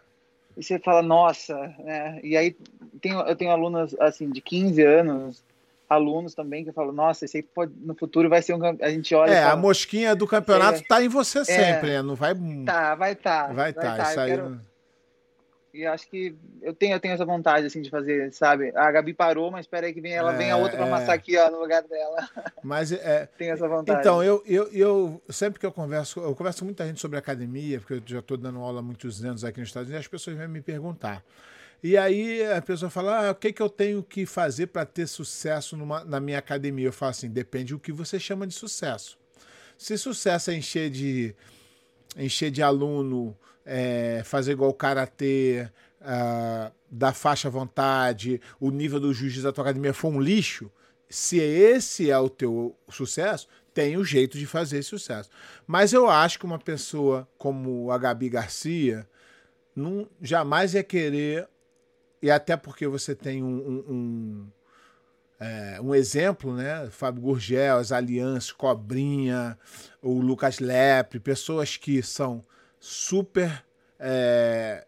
é. 0.56 0.60
e 0.60 0.62
você 0.62 0.78
fala, 0.78 1.02
nossa, 1.02 1.56
né? 1.78 2.20
E 2.22 2.36
aí 2.36 2.56
tenho, 3.00 3.20
eu 3.20 3.36
tenho 3.36 3.50
alunos 3.50 3.94
assim 3.98 4.30
de 4.30 4.40
15 4.40 4.82
anos, 4.82 5.44
alunos 5.88 6.34
também 6.34 6.64
que 6.64 6.70
eu 6.70 6.74
falo, 6.74 6.92
nossa, 6.92 7.24
esse 7.24 7.38
aí 7.38 7.42
pode, 7.42 7.72
no 7.76 7.94
futuro 7.94 8.28
vai 8.28 8.40
ser 8.40 8.54
um 8.54 8.60
a 8.64 8.88
gente 8.88 9.14
olha. 9.14 9.32
É, 9.32 9.42
fala, 9.42 9.52
a 9.52 9.56
mosquinha 9.56 10.16
do 10.16 10.26
campeonato 10.26 10.80
está 10.80 11.00
é, 11.00 11.04
em 11.04 11.08
você 11.08 11.40
é. 11.40 11.44
sempre, 11.44 11.90
é, 11.90 11.94
né? 11.94 12.02
Não 12.02 12.14
vai 12.14 12.34
Tá, 12.64 12.94
vai 12.94 13.12
estar. 13.12 13.48
Tá, 13.48 13.52
vai 13.52 13.70
estar, 13.70 13.82
tá, 13.82 13.96
tá. 13.96 14.10
isso 14.10 14.20
aí. 14.20 14.30
Quero 14.30 14.71
e 15.72 15.86
acho 15.86 16.06
que 16.08 16.36
eu 16.60 16.74
tenho, 16.74 16.94
eu 16.94 17.00
tenho 17.00 17.14
essa 17.14 17.24
vontade, 17.24 17.66
assim, 17.66 17.80
de 17.80 17.88
fazer, 17.88 18.30
sabe? 18.32 18.72
A 18.76 18.90
Gabi 18.92 19.14
parou, 19.14 19.50
mas 19.50 19.62
espera 19.62 19.86
aí 19.86 19.94
que 19.94 20.02
vem, 20.02 20.12
ela 20.12 20.34
é, 20.34 20.36
vem 20.36 20.50
a 20.50 20.56
outra 20.58 20.76
pra 20.76 20.84
é... 20.84 20.88
amassar 20.88 21.14
aqui, 21.14 21.38
ó, 21.38 21.50
no 21.50 21.60
lugar 21.60 21.82
dela. 21.82 22.28
Mas 22.62 22.92
é... 22.92 23.26
tenho 23.38 23.54
essa 23.54 23.66
vontade. 23.66 24.00
Então, 24.00 24.22
eu, 24.22 24.42
eu, 24.44 24.68
eu, 24.70 25.22
sempre 25.30 25.58
que 25.58 25.64
eu 25.64 25.72
converso, 25.72 26.20
eu 26.20 26.34
converso 26.34 26.58
com 26.58 26.66
muita 26.66 26.86
gente 26.86 27.00
sobre 27.00 27.18
academia, 27.18 27.80
porque 27.80 27.94
eu 27.94 28.02
já 28.04 28.18
estou 28.18 28.36
dando 28.36 28.58
aula 28.58 28.80
há 28.80 28.82
muitos 28.82 29.24
anos 29.24 29.44
aqui 29.44 29.60
nos 29.60 29.70
Estados 29.70 29.88
Unidos, 29.88 30.04
e 30.04 30.06
as 30.06 30.10
pessoas 30.10 30.36
vêm 30.36 30.46
me 30.46 30.60
perguntar. 30.60 31.24
E 31.82 31.96
aí 31.96 32.44
a 32.44 32.60
pessoa 32.60 32.90
fala, 32.90 33.28
ah, 33.28 33.30
o 33.32 33.34
que, 33.34 33.52
que 33.52 33.62
eu 33.62 33.68
tenho 33.68 34.02
que 34.02 34.26
fazer 34.26 34.68
para 34.68 34.84
ter 34.84 35.06
sucesso 35.06 35.76
numa, 35.76 36.04
na 36.04 36.20
minha 36.20 36.38
academia? 36.38 36.86
Eu 36.86 36.92
falo 36.92 37.10
assim, 37.10 37.30
depende 37.30 37.72
do 37.72 37.78
que 37.78 37.90
você 37.90 38.20
chama 38.20 38.46
de 38.46 38.54
sucesso. 38.54 39.18
Se 39.76 39.96
sucesso 39.96 40.50
é 40.50 40.54
encher 40.54 40.90
de, 40.90 41.34
encher 42.16 42.50
de 42.50 42.62
aluno, 42.62 43.36
é, 43.64 44.22
fazer 44.24 44.52
igual 44.52 44.70
o 44.70 44.74
karatê, 44.74 45.68
uh, 46.02 46.72
da 46.90 47.12
faixa 47.12 47.48
vontade, 47.48 48.40
o 48.60 48.70
nível 48.70 49.00
do 49.00 49.12
juiz 49.14 49.40
da 49.42 49.52
tua 49.52 49.64
academia 49.64 49.94
for 49.94 50.12
um 50.12 50.20
lixo, 50.20 50.70
se 51.08 51.38
esse 51.38 52.10
é 52.10 52.18
o 52.18 52.28
teu 52.28 52.76
sucesso, 52.88 53.46
tem 53.74 53.96
o 53.96 54.04
jeito 54.04 54.38
de 54.38 54.46
fazer 54.46 54.78
esse 54.78 54.88
sucesso. 54.88 55.30
Mas 55.66 55.92
eu 55.92 56.08
acho 56.08 56.38
que 56.38 56.44
uma 56.44 56.58
pessoa 56.58 57.28
como 57.38 57.90
a 57.90 57.98
Gabi 57.98 58.28
Garcia 58.28 59.06
não, 59.74 60.08
jamais 60.20 60.74
ia 60.74 60.82
querer, 60.82 61.48
e 62.20 62.30
até 62.30 62.56
porque 62.56 62.86
você 62.86 63.14
tem 63.14 63.42
um, 63.42 63.48
um, 63.48 63.84
um, 63.88 64.46
é, 65.40 65.80
um 65.80 65.94
exemplo, 65.94 66.54
né? 66.54 66.88
Fábio 66.90 67.22
Gurgel, 67.22 67.78
as 67.78 67.90
Alianças, 67.90 68.52
Cobrinha, 68.52 69.58
o 70.00 70.20
Lucas 70.20 70.58
Lepre, 70.58 71.18
pessoas 71.18 71.76
que 71.76 72.02
são 72.02 72.44
super 72.84 73.64
é, 73.96 74.84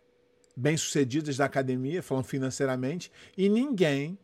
bem-sucedidas 0.56 1.36
da 1.36 1.44
academia, 1.44 2.02
falando 2.02 2.24
financeiramente, 2.24 3.10
e 3.38 3.48
ninguém 3.48 4.18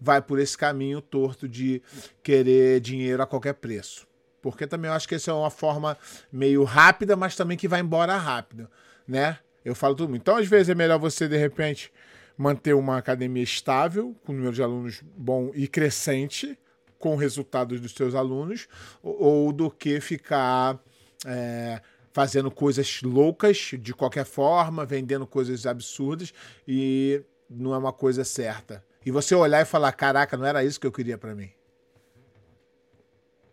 vai 0.00 0.20
por 0.20 0.40
esse 0.40 0.58
caminho 0.58 1.00
torto 1.00 1.48
de 1.48 1.80
querer 2.24 2.80
dinheiro 2.80 3.22
a 3.22 3.26
qualquer 3.26 3.54
preço. 3.54 4.04
Porque 4.42 4.66
também 4.66 4.88
eu 4.90 4.94
acho 4.96 5.08
que 5.08 5.14
essa 5.14 5.30
é 5.30 5.34
uma 5.34 5.48
forma 5.48 5.96
meio 6.32 6.64
rápida, 6.64 7.14
mas 7.14 7.36
também 7.36 7.56
que 7.56 7.68
vai 7.68 7.80
embora 7.80 8.16
rápido, 8.16 8.68
né? 9.06 9.38
Eu 9.64 9.76
falo 9.76 9.94
tudo. 9.94 10.16
Então, 10.16 10.36
às 10.36 10.48
vezes, 10.48 10.68
é 10.68 10.74
melhor 10.74 10.98
você, 10.98 11.28
de 11.28 11.36
repente, 11.36 11.92
manter 12.36 12.74
uma 12.74 12.98
academia 12.98 13.44
estável, 13.44 14.14
com 14.24 14.32
número 14.32 14.52
de 14.52 14.62
alunos 14.62 15.02
bom 15.16 15.52
e 15.54 15.68
crescente, 15.68 16.58
com 16.98 17.14
resultados 17.14 17.80
dos 17.80 17.92
seus 17.92 18.12
alunos, 18.12 18.66
ou, 19.00 19.22
ou 19.22 19.52
do 19.52 19.70
que 19.70 20.00
ficar 20.00 20.82
é, 21.24 21.80
fazendo 22.14 22.48
coisas 22.48 23.02
loucas 23.02 23.72
de 23.76 23.92
qualquer 23.92 24.24
forma, 24.24 24.86
vendendo 24.86 25.26
coisas 25.26 25.66
absurdas 25.66 26.32
e 26.66 27.20
não 27.50 27.74
é 27.74 27.76
uma 27.76 27.92
coisa 27.92 28.22
certa. 28.22 28.84
E 29.04 29.10
você 29.10 29.34
olhar 29.34 29.60
e 29.60 29.64
falar, 29.64 29.90
caraca, 29.90 30.36
não 30.36 30.46
era 30.46 30.62
isso 30.62 30.78
que 30.78 30.86
eu 30.86 30.92
queria 30.92 31.18
para 31.18 31.34
mim. 31.34 31.50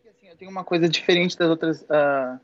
Assim, 0.07 0.27
eu 0.27 0.35
tenho 0.35 0.51
uma 0.51 0.63
coisa 0.63 0.87
diferente 0.87 1.35
das 1.35 1.49
outras. 1.49 1.81
Uh, 1.81 2.39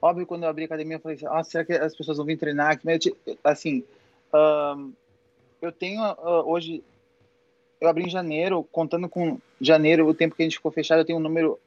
óbvio, 0.00 0.24
quando 0.24 0.44
eu 0.44 0.48
abri 0.48 0.62
a 0.62 0.66
academia, 0.66 0.98
eu 0.98 1.00
falei 1.00 1.16
assim, 1.16 1.26
ah, 1.28 1.42
será 1.42 1.64
que 1.64 1.72
as 1.72 1.96
pessoas 1.96 2.16
vão 2.16 2.26
vir 2.26 2.38
treinar? 2.38 2.80
Assim, 3.42 3.82
uh, 4.32 4.92
eu 5.60 5.72
tenho 5.72 6.00
uh, 6.00 6.48
hoje, 6.48 6.80
eu 7.80 7.88
abri 7.88 8.04
em 8.04 8.10
janeiro, 8.10 8.62
contando 8.70 9.08
com 9.08 9.36
janeiro, 9.60 10.06
o 10.06 10.14
tempo 10.14 10.36
que 10.36 10.42
a 10.42 10.46
gente 10.46 10.58
ficou 10.58 10.70
fechado, 10.70 11.00
eu 11.00 11.04
tenho 11.04 11.18
um 11.18 11.22
número 11.22 11.58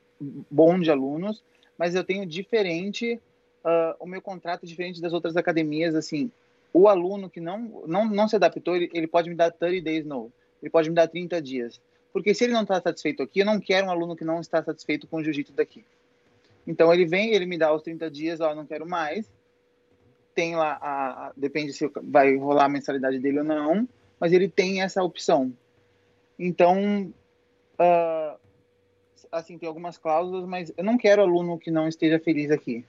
bom 0.50 0.80
de 0.80 0.90
alunos, 0.90 1.44
mas 1.78 1.96
eu 1.96 2.04
tenho 2.06 2.26
diferente, 2.26 3.20
uh, 3.64 3.96
o 4.00 4.06
meu 4.06 4.22
contrato 4.22 4.64
é 4.64 4.68
diferente 4.68 5.02
das 5.02 5.14
outras 5.14 5.36
academias, 5.36 5.96
assim, 5.96 6.32
o 6.74 6.88
aluno 6.88 7.30
que 7.30 7.40
não, 7.40 7.84
não, 7.86 8.06
não 8.10 8.28
se 8.28 8.36
adaptou, 8.36 8.76
ele, 8.76 8.90
ele 8.94 9.08
pode 9.08 9.30
me 9.30 9.36
dar 9.36 9.52
30 9.52 9.84
days 9.84 10.06
no, 10.06 10.32
ele 10.62 10.70
pode 10.70 10.90
me 10.90 10.96
dar 10.96 11.08
30 11.08 11.42
dias. 11.42 11.80
Porque 12.12 12.34
se 12.34 12.44
ele 12.44 12.54
não 12.54 12.62
está 12.62 12.80
satisfeito 12.80 13.24
aqui, 13.24 13.40
eu 13.40 13.46
não 13.46 13.60
quero 13.60 13.88
um 13.88 13.92
aluno 13.92 14.16
que 14.16 14.24
não 14.24 14.40
está 14.40 14.64
satisfeito 14.64 15.08
com 15.08 15.18
o 15.18 15.24
jiu-jitsu 15.24 15.54
daqui. 15.54 15.84
Então 16.66 16.94
ele 16.94 17.06
vem, 17.06 17.34
ele 17.34 17.46
me 17.46 17.58
dá 17.58 17.74
os 17.74 17.82
30 17.82 18.10
dias, 18.10 18.40
ó, 18.40 18.54
não 18.54 18.66
quero 18.66 18.88
mais. 18.88 19.30
Tem 20.34 20.56
lá, 20.56 20.78
a, 20.82 21.28
a, 21.28 21.34
depende 21.36 21.74
se 21.74 21.90
vai 22.04 22.36
rolar 22.38 22.66
a 22.66 22.70
mensalidade 22.70 23.20
dele 23.20 23.40
ou 23.40 23.44
não, 23.44 23.88
mas 24.20 24.32
ele 24.32 24.48
tem 24.48 24.82
essa 24.82 25.04
opção. 25.04 25.54
Então, 26.40 27.14
uh, 27.80 28.40
assim, 29.32 29.58
tem 29.58 29.68
algumas 29.68 29.98
cláusulas, 29.98 30.46
mas 30.46 30.72
eu 30.76 30.84
não 30.84 30.98
quero 30.98 31.22
aluno 31.22 31.60
que 31.60 31.70
não 31.70 31.88
esteja 31.88 32.20
feliz 32.20 32.50
aqui. 32.52 32.86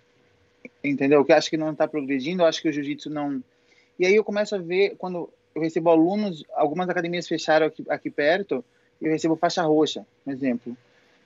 Entendeu? 0.85 1.25
Que 1.25 1.33
acho 1.33 1.49
que 1.49 1.57
não 1.57 1.73
está 1.73 1.89
progredindo, 1.89 2.43
eu 2.43 2.47
acho 2.47 2.61
que 2.61 2.69
o 2.69 2.73
jiu-jitsu 2.73 3.09
não. 3.09 3.43
E 3.99 4.05
aí 4.05 4.15
eu 4.15 4.23
começo 4.23 4.55
a 4.55 4.59
ver, 4.59 4.95
quando 4.99 5.31
eu 5.55 5.63
recebo 5.63 5.89
alunos, 5.89 6.45
algumas 6.53 6.89
academias 6.89 7.27
fecharam 7.27 7.67
aqui, 7.67 7.85
aqui 7.89 8.11
perto, 8.11 8.63
eu 9.01 9.11
recebo 9.11 9.35
faixa 9.35 9.63
roxa, 9.63 10.07
por 10.23 10.33
exemplo. 10.33 10.77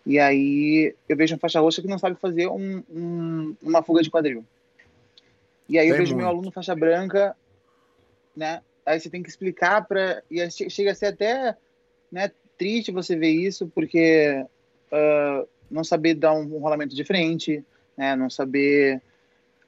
E 0.07 0.18
aí 0.18 0.94
eu 1.09 1.16
vejo 1.16 1.35
uma 1.35 1.40
faixa 1.40 1.61
roxa 1.61 1.83
que 1.83 1.88
não 1.88 1.99
sabe 1.99 2.16
fazer 2.21 2.47
um, 2.47 2.83
um, 2.88 3.57
uma 3.61 3.83
fuga 3.83 4.01
de 4.01 4.11
quadril. 4.11 4.44
E 5.68 5.77
aí 5.77 5.87
tem 5.87 5.90
eu 5.90 5.99
vejo 5.99 6.14
muito. 6.14 6.23
meu 6.23 6.29
aluno 6.29 6.53
faixa 6.53 6.75
branca, 6.75 7.37
né? 8.37 8.62
Aí 8.87 8.99
você 8.99 9.11
tem 9.11 9.23
que 9.23 9.29
explicar 9.29 9.87
para 9.87 10.23
e 10.31 10.38
chega 10.51 10.92
a 10.92 10.94
ser 10.94 11.07
até, 11.07 11.57
né, 12.11 12.31
triste 12.57 12.90
você 12.90 13.16
ver 13.16 13.31
isso, 13.31 13.71
porque 13.75 14.47
uh, 14.92 15.47
não 15.71 15.85
saber 15.85 16.14
dar 16.14 16.33
um, 16.33 16.57
um 16.57 16.59
rolamento 16.59 16.94
de 16.94 17.05
frente, 17.05 17.62
né? 17.97 18.14
Não 18.14 18.31
saber 18.31 19.03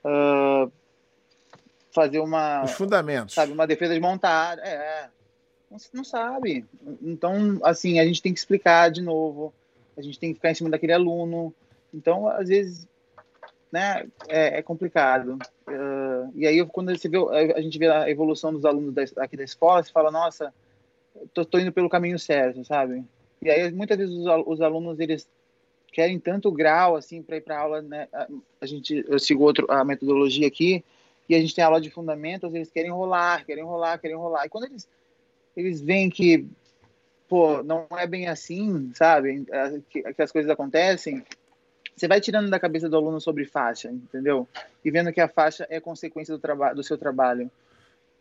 uh, 0.05 0.71
fazer 1.93 2.21
uma. 2.21 2.65
Os 2.65 2.73
fundamentos. 2.73 3.35
Sabe, 3.35 3.53
uma 3.53 3.67
defesa 3.67 3.93
desmontada. 3.93 4.63
É, 4.63 5.09
não, 5.71 5.79
não 5.95 6.05
sabe. 6.05 6.65
Então, 7.03 7.61
assim, 7.63 7.99
a 7.99 8.05
gente 8.05 8.23
tem 8.23 8.33
que 8.33 8.39
explicar 8.39 8.91
de 8.91 9.03
novo. 9.03 9.53
A 9.97 10.03
gente 10.03 10.19
tem 10.19 10.31
que 10.31 10.37
ficar 10.37 10.51
em 10.51 10.55
cima 10.55 10.71
daquele 10.71 10.93
aluno. 10.93 11.55
Então, 11.93 12.29
às 12.29 12.49
vezes, 12.49 12.89
né, 13.71 14.07
é, 14.29 14.59
é 14.59 14.63
complicado. 14.63 15.39
Uh, 15.69 16.33
e 16.35 16.47
aí, 16.47 16.65
quando 16.67 16.97
você 16.97 17.09
vê, 17.09 17.19
a 17.55 17.61
gente 17.61 17.79
vê 17.79 17.89
a 17.89 18.09
evolução 18.11 18.53
dos 18.53 18.65
alunos 18.65 18.95
da, 18.95 19.03
aqui 19.23 19.37
da 19.37 19.45
escola, 19.45 19.83
você 19.83 19.93
fala, 19.93 20.11
nossa, 20.11 20.53
tô, 21.35 21.45
tô 21.45 21.59
indo 21.59 21.73
pelo 21.73 21.89
caminho 21.89 22.19
certo, 22.19 22.65
sabe? 22.65 23.05
E 23.43 23.51
aí, 23.51 23.71
muitas 23.73 23.99
vezes, 23.99 24.15
os, 24.15 24.27
os 24.47 24.61
alunos, 24.61 24.99
eles 25.01 25.29
querem 25.91 26.19
tanto 26.19 26.51
grau, 26.51 26.97
assim, 26.97 27.23
para 27.23 27.37
ir 27.37 27.41
para 27.41 27.59
aula, 27.59 27.83
né? 27.83 28.09
A, 28.61 28.67
gente, 28.67 29.05
eu 29.09 29.19
sigo 29.19 29.43
outro, 29.43 29.67
a 29.71 29.85
metodologia 29.85 30.47
aqui, 30.47 30.85
e 31.29 31.35
a 31.35 31.41
gente 31.41 31.55
tem 31.55 31.65
aula 31.65 31.81
de 31.81 31.91
fundamentos, 31.91 32.55
eles 32.55 32.71
querem 32.71 32.91
rolar, 32.91 33.45
querem 33.45 33.65
rolar, 33.65 33.99
querem 33.99 34.17
rolar. 34.17 34.47
E 34.47 34.49
quando 34.49 34.65
eles, 34.65 34.89
eles 35.57 35.81
veem 35.81 36.11
que, 36.11 36.47
pô, 37.29 37.63
não 37.63 37.87
é 37.93 38.07
bem 38.07 38.29
assim, 38.29 38.91
sabe, 38.95 39.47
que, 39.89 40.03
que 40.03 40.23
as 40.23 40.33
coisas 40.33 40.51
acontecem, 40.51 41.25
você 42.01 42.09
vai 42.09 42.21
tirando 42.21 42.49
da 42.49 42.59
cabeça 42.59 42.89
do 42.89 42.97
aluno 42.97 43.21
sobre 43.21 43.45
faixa, 43.45 43.91
entendeu? 43.91 44.49
E 44.83 44.91
vendo 44.91 45.13
que 45.13 45.21
a 45.21 45.29
faixa 45.29 45.67
é 45.69 45.79
consequência 45.79 46.35
do, 46.35 46.41
trabalho 46.41 46.75
do 46.75 46.83
seu 46.83 46.97
trabalho. 46.97 47.51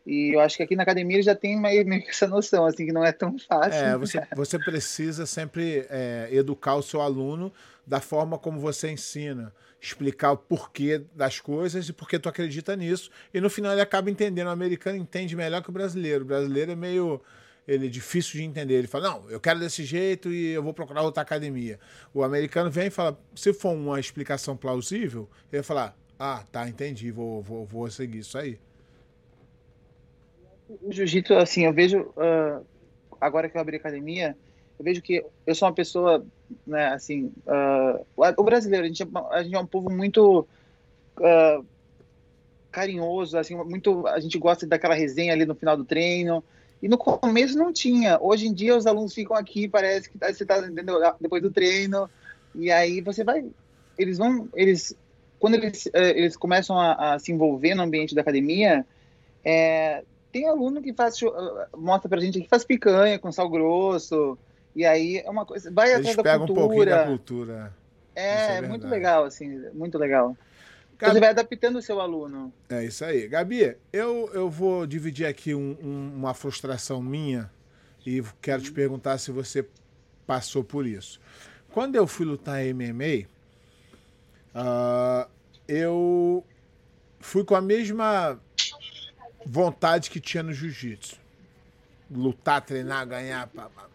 E 0.10 0.34
eu 0.34 0.40
acho 0.40 0.58
que 0.58 0.64
aqui 0.64 0.76
na 0.76 0.82
academia 0.82 1.18
ele 1.18 1.24
já 1.24 1.36
tem 1.36 1.56
meio, 1.56 1.86
meio 1.86 2.04
essa 2.10 2.28
noção, 2.28 2.66
assim, 2.66 2.88
que 2.88 2.92
não 2.92 3.06
é 3.06 3.12
tão 3.12 3.38
fácil. 3.38 3.80
É, 3.80 3.96
você, 3.96 4.20
você 4.36 4.58
precisa 4.58 5.28
sempre 5.28 5.86
é, 5.88 6.28
educar 6.32 6.76
o 6.76 6.82
seu 6.82 7.00
aluno 7.00 7.54
da 7.86 8.02
forma 8.02 8.36
como 8.38 8.60
você 8.60 8.90
ensina 8.90 9.54
explicar 9.80 10.32
o 10.32 10.38
porquê 10.38 11.04
das 11.16 11.40
coisas 11.40 11.88
e 11.88 11.94
porque 11.94 12.18
tu 12.18 12.28
acredita 12.28 12.76
nisso. 12.76 13.12
E 13.32 13.40
no 13.40 13.52
final 13.52 13.72
ele 13.72 13.82
acaba 13.82 14.10
entendendo. 14.10 14.48
O 14.48 14.50
americano 14.50 14.98
entende 14.98 15.36
melhor 15.36 15.62
que 15.62 15.70
o 15.70 15.72
brasileiro. 15.72 16.24
O 16.24 16.28
brasileiro 16.28 16.72
é 16.72 16.76
meio 16.76 17.22
ele 17.68 17.86
é 17.86 17.90
difícil 17.90 18.40
de 18.40 18.44
entender. 18.44 18.74
Ele 18.74 18.88
fala, 18.88 19.12
não, 19.12 19.30
eu 19.30 19.40
quero 19.40 19.60
desse 19.60 19.84
jeito 19.84 20.32
e 20.32 20.48
eu 20.54 20.64
vou 20.64 20.74
procurar 20.74 21.04
outra 21.04 21.22
academia. 21.22 21.80
O 22.12 22.24
americano 22.24 22.72
vem 22.72 22.88
e 22.88 22.90
fala, 22.90 23.18
se 23.36 23.54
for 23.54 23.74
uma 23.74 24.00
explicação 24.00 24.58
plausível, 24.58 25.30
ele 25.52 25.62
vai 25.62 25.64
falar, 25.64 25.96
ah, 26.18 26.44
tá, 26.52 26.68
entendi, 26.68 27.12
vou, 27.12 27.44
vou, 27.44 27.64
vou 27.64 27.90
seguir 27.92 28.20
isso 28.20 28.40
aí. 28.40 28.60
O 30.70 30.92
jiu-jitsu, 30.92 31.34
assim, 31.34 31.66
eu 31.66 31.74
vejo, 31.74 32.02
uh, 32.02 32.64
agora 33.20 33.50
que 33.50 33.58
eu 33.58 33.62
abri 33.62 33.78
academia, 33.78 34.38
eu 34.78 34.86
vejo 34.86 35.02
que 35.02 35.26
eu 35.46 35.56
sou 35.56 35.68
uma 35.68 35.74
pessoa, 35.74 36.24
né, 36.66 36.90
assim, 36.90 37.32
uh, 37.48 38.06
o 38.38 38.44
brasileiro, 38.44 38.86
a 38.86 38.88
gente, 38.88 39.02
é, 39.02 39.08
a 39.32 39.42
gente 39.42 39.56
é 39.56 39.60
um 39.60 39.66
povo 39.66 39.90
muito 39.90 40.48
uh, 41.18 41.66
carinhoso, 42.72 43.36
assim, 43.36 43.56
muito, 43.56 44.06
a 44.06 44.20
gente 44.20 44.38
gosta 44.38 44.68
daquela 44.68 44.94
resenha 44.94 45.34
ali 45.34 45.44
no 45.44 45.56
final 45.56 45.76
do 45.76 45.84
treino, 45.84 46.44
e 46.82 46.88
no 46.88 46.98
começo 46.98 47.58
não 47.58 47.74
tinha. 47.74 48.18
Hoje 48.22 48.48
em 48.48 48.54
dia 48.54 48.78
os 48.78 48.86
alunos 48.86 49.14
ficam 49.14 49.36
aqui, 49.36 49.68
parece 49.68 50.10
que 50.10 50.18
tá, 50.20 50.32
você 50.32 50.44
entendendo, 50.44 51.00
depois 51.20 51.42
do 51.42 51.52
treino, 51.52 52.08
e 52.54 52.72
aí 52.72 53.02
você 53.02 53.24
vai, 53.24 53.44
eles 53.98 54.20
vão, 54.20 54.48
eles, 54.54 54.96
quando 55.40 55.56
eles, 55.56 55.88
uh, 55.88 55.92
eles 55.96 56.38
começam 56.38 56.80
a, 56.80 57.16
a, 57.16 57.20
se 57.20 57.32
envolver 57.32 57.74
no 57.74 57.82
ambiente 57.82 58.14
da 58.14 58.22
academia, 58.22 58.86
é, 59.44 60.04
tem 60.32 60.48
aluno 60.48 60.82
que 60.82 60.94
faz, 60.94 61.20
mostra 61.76 62.10
pra 62.10 62.20
gente 62.20 62.42
que 62.42 62.48
faz 62.48 62.64
picanha 62.64 63.18
com 63.20 63.32
sal 63.32 63.50
grosso, 63.50 64.38
e 64.76 64.86
aí 64.86 65.18
é 65.18 65.30
uma 65.30 65.46
coisa. 65.46 65.72
Vai 65.72 65.94
Eles 65.94 66.18
atrás 66.18 66.40
da 66.40 66.46
cultura. 66.46 66.60
um 66.60 66.68
pouquinho 66.68 66.86
da 66.86 67.06
cultura. 67.06 67.74
É, 68.16 68.58
é 68.58 68.62
muito 68.62 68.88
legal, 68.88 69.24
assim, 69.24 69.48
muito 69.74 69.98
legal. 69.98 70.36
Gabi... 70.98 71.14
Você 71.14 71.20
vai 71.22 71.30
adaptando 71.30 71.78
o 71.78 71.82
seu 71.82 72.02
aluno. 72.02 72.54
É 72.70 72.84
isso 72.84 73.06
aí. 73.06 73.28
Gabi, 73.28 73.76
eu, 73.94 74.30
eu 74.34 74.50
vou 74.50 74.86
dividir 74.86 75.26
aqui 75.26 75.56
um, 75.56 75.78
um, 75.82 76.14
uma 76.18 76.34
frustração 76.34 77.02
minha 77.02 77.50
e 78.06 78.22
quero 78.42 78.62
te 78.62 78.72
perguntar 78.72 79.18
se 79.18 79.32
você 79.32 79.66
passou 80.28 80.64
por 80.64 80.86
isso. 80.86 81.22
Quando 81.72 81.96
eu 81.96 82.06
fui 82.06 82.26
lutar 82.26 82.62
MMA, 82.66 83.28
uh, 84.54 84.56
ah, 84.56 85.28
eu 85.68 86.44
fui 87.20 87.46
com 87.46 87.56
a 87.56 87.62
mesma 87.62 88.40
vontade 89.46 90.10
que 90.10 90.20
tinha 90.20 90.44
no 90.44 90.54
jiu-jitsu. 90.54 91.16
Lutar, 92.12 92.62
treinar, 92.62 93.06
ganhar. 93.08 93.48
Pá, 93.48 93.70
pá. 93.70 93.86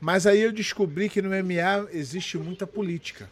Mas 0.00 0.26
aí 0.26 0.40
eu 0.40 0.52
descobri 0.52 1.08
que 1.08 1.20
no 1.20 1.30
MMA 1.30 1.88
existe 1.92 2.38
muita 2.38 2.66
política. 2.66 3.28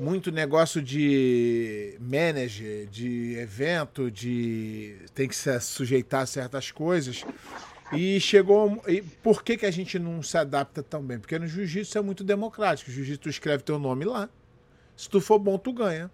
Muito 0.00 0.32
negócio 0.32 0.82
de 0.82 1.96
manager, 2.00 2.86
de 2.86 3.36
evento, 3.38 4.10
de 4.10 4.96
tem 5.14 5.28
que 5.28 5.36
se 5.36 5.60
sujeitar 5.60 6.22
a 6.22 6.26
certas 6.26 6.70
coisas. 6.70 7.24
E 7.92 8.18
chegou. 8.20 8.82
E 8.88 9.02
por 9.02 9.44
que, 9.44 9.56
que 9.56 9.66
a 9.66 9.70
gente 9.70 9.98
não 9.98 10.22
se 10.22 10.36
adapta 10.36 10.82
tão 10.82 11.02
bem? 11.02 11.18
Porque 11.18 11.38
no 11.38 11.46
jiu-jitsu 11.46 11.98
é 11.98 12.00
muito 12.00 12.24
democrático. 12.24 12.90
O 12.90 12.92
jiu-jitsu 12.92 13.28
escreve 13.28 13.62
teu 13.62 13.78
nome 13.78 14.04
lá. 14.04 14.28
Se 14.96 15.08
tu 15.08 15.20
for 15.20 15.38
bom, 15.38 15.58
tu 15.58 15.72
ganha. 15.72 16.10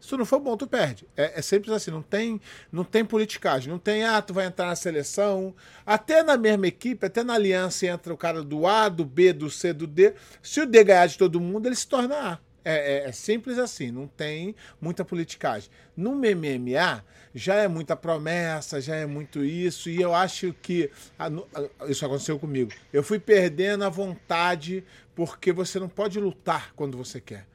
Se 0.00 0.08
tu 0.08 0.16
não 0.16 0.24
for 0.24 0.40
bom, 0.40 0.56
tu 0.56 0.66
perde. 0.66 1.06
É, 1.16 1.38
é 1.38 1.42
simples 1.42 1.72
assim, 1.72 1.90
não 1.90 2.02
tem, 2.02 2.40
não 2.72 2.84
tem 2.84 3.04
politicagem, 3.04 3.70
não 3.70 3.78
tem, 3.78 4.02
ah, 4.02 4.22
tu 4.22 4.32
vai 4.32 4.46
entrar 4.46 4.66
na 4.66 4.76
seleção. 4.76 5.54
Até 5.84 6.22
na 6.22 6.36
mesma 6.36 6.66
equipe, 6.66 7.04
até 7.04 7.22
na 7.22 7.34
aliança 7.34 7.86
entra 7.86 8.12
o 8.12 8.16
cara 8.16 8.42
do 8.42 8.66
A, 8.66 8.88
do 8.88 9.04
B, 9.04 9.32
do 9.32 9.50
C, 9.50 9.72
do 9.72 9.86
D. 9.86 10.14
Se 10.42 10.60
o 10.62 10.66
D 10.66 10.82
ganhar 10.82 11.06
de 11.06 11.18
todo 11.18 11.40
mundo, 11.40 11.66
ele 11.66 11.76
se 11.76 11.86
torna 11.86 12.32
A. 12.32 12.38
É, 12.64 13.04
é, 13.04 13.08
é, 13.08 13.12
simples 13.12 13.58
assim, 13.58 13.90
não 13.90 14.06
tem 14.06 14.54
muita 14.80 15.04
politicagem. 15.04 15.70
No 15.96 16.14
MMA 16.14 17.02
já 17.34 17.54
é 17.54 17.68
muita 17.68 17.96
promessa, 17.96 18.80
já 18.80 18.96
é 18.96 19.06
muito 19.06 19.42
isso, 19.42 19.88
e 19.88 20.00
eu 20.00 20.14
acho 20.14 20.52
que 20.60 20.90
a, 21.18 21.26
a, 21.26 21.88
isso 21.88 22.04
aconteceu 22.04 22.38
comigo. 22.38 22.70
Eu 22.92 23.02
fui 23.02 23.18
perdendo 23.18 23.84
a 23.84 23.88
vontade 23.88 24.84
porque 25.14 25.52
você 25.52 25.78
não 25.78 25.88
pode 25.88 26.20
lutar 26.20 26.72
quando 26.74 26.98
você 26.98 27.20
quer. 27.20 27.46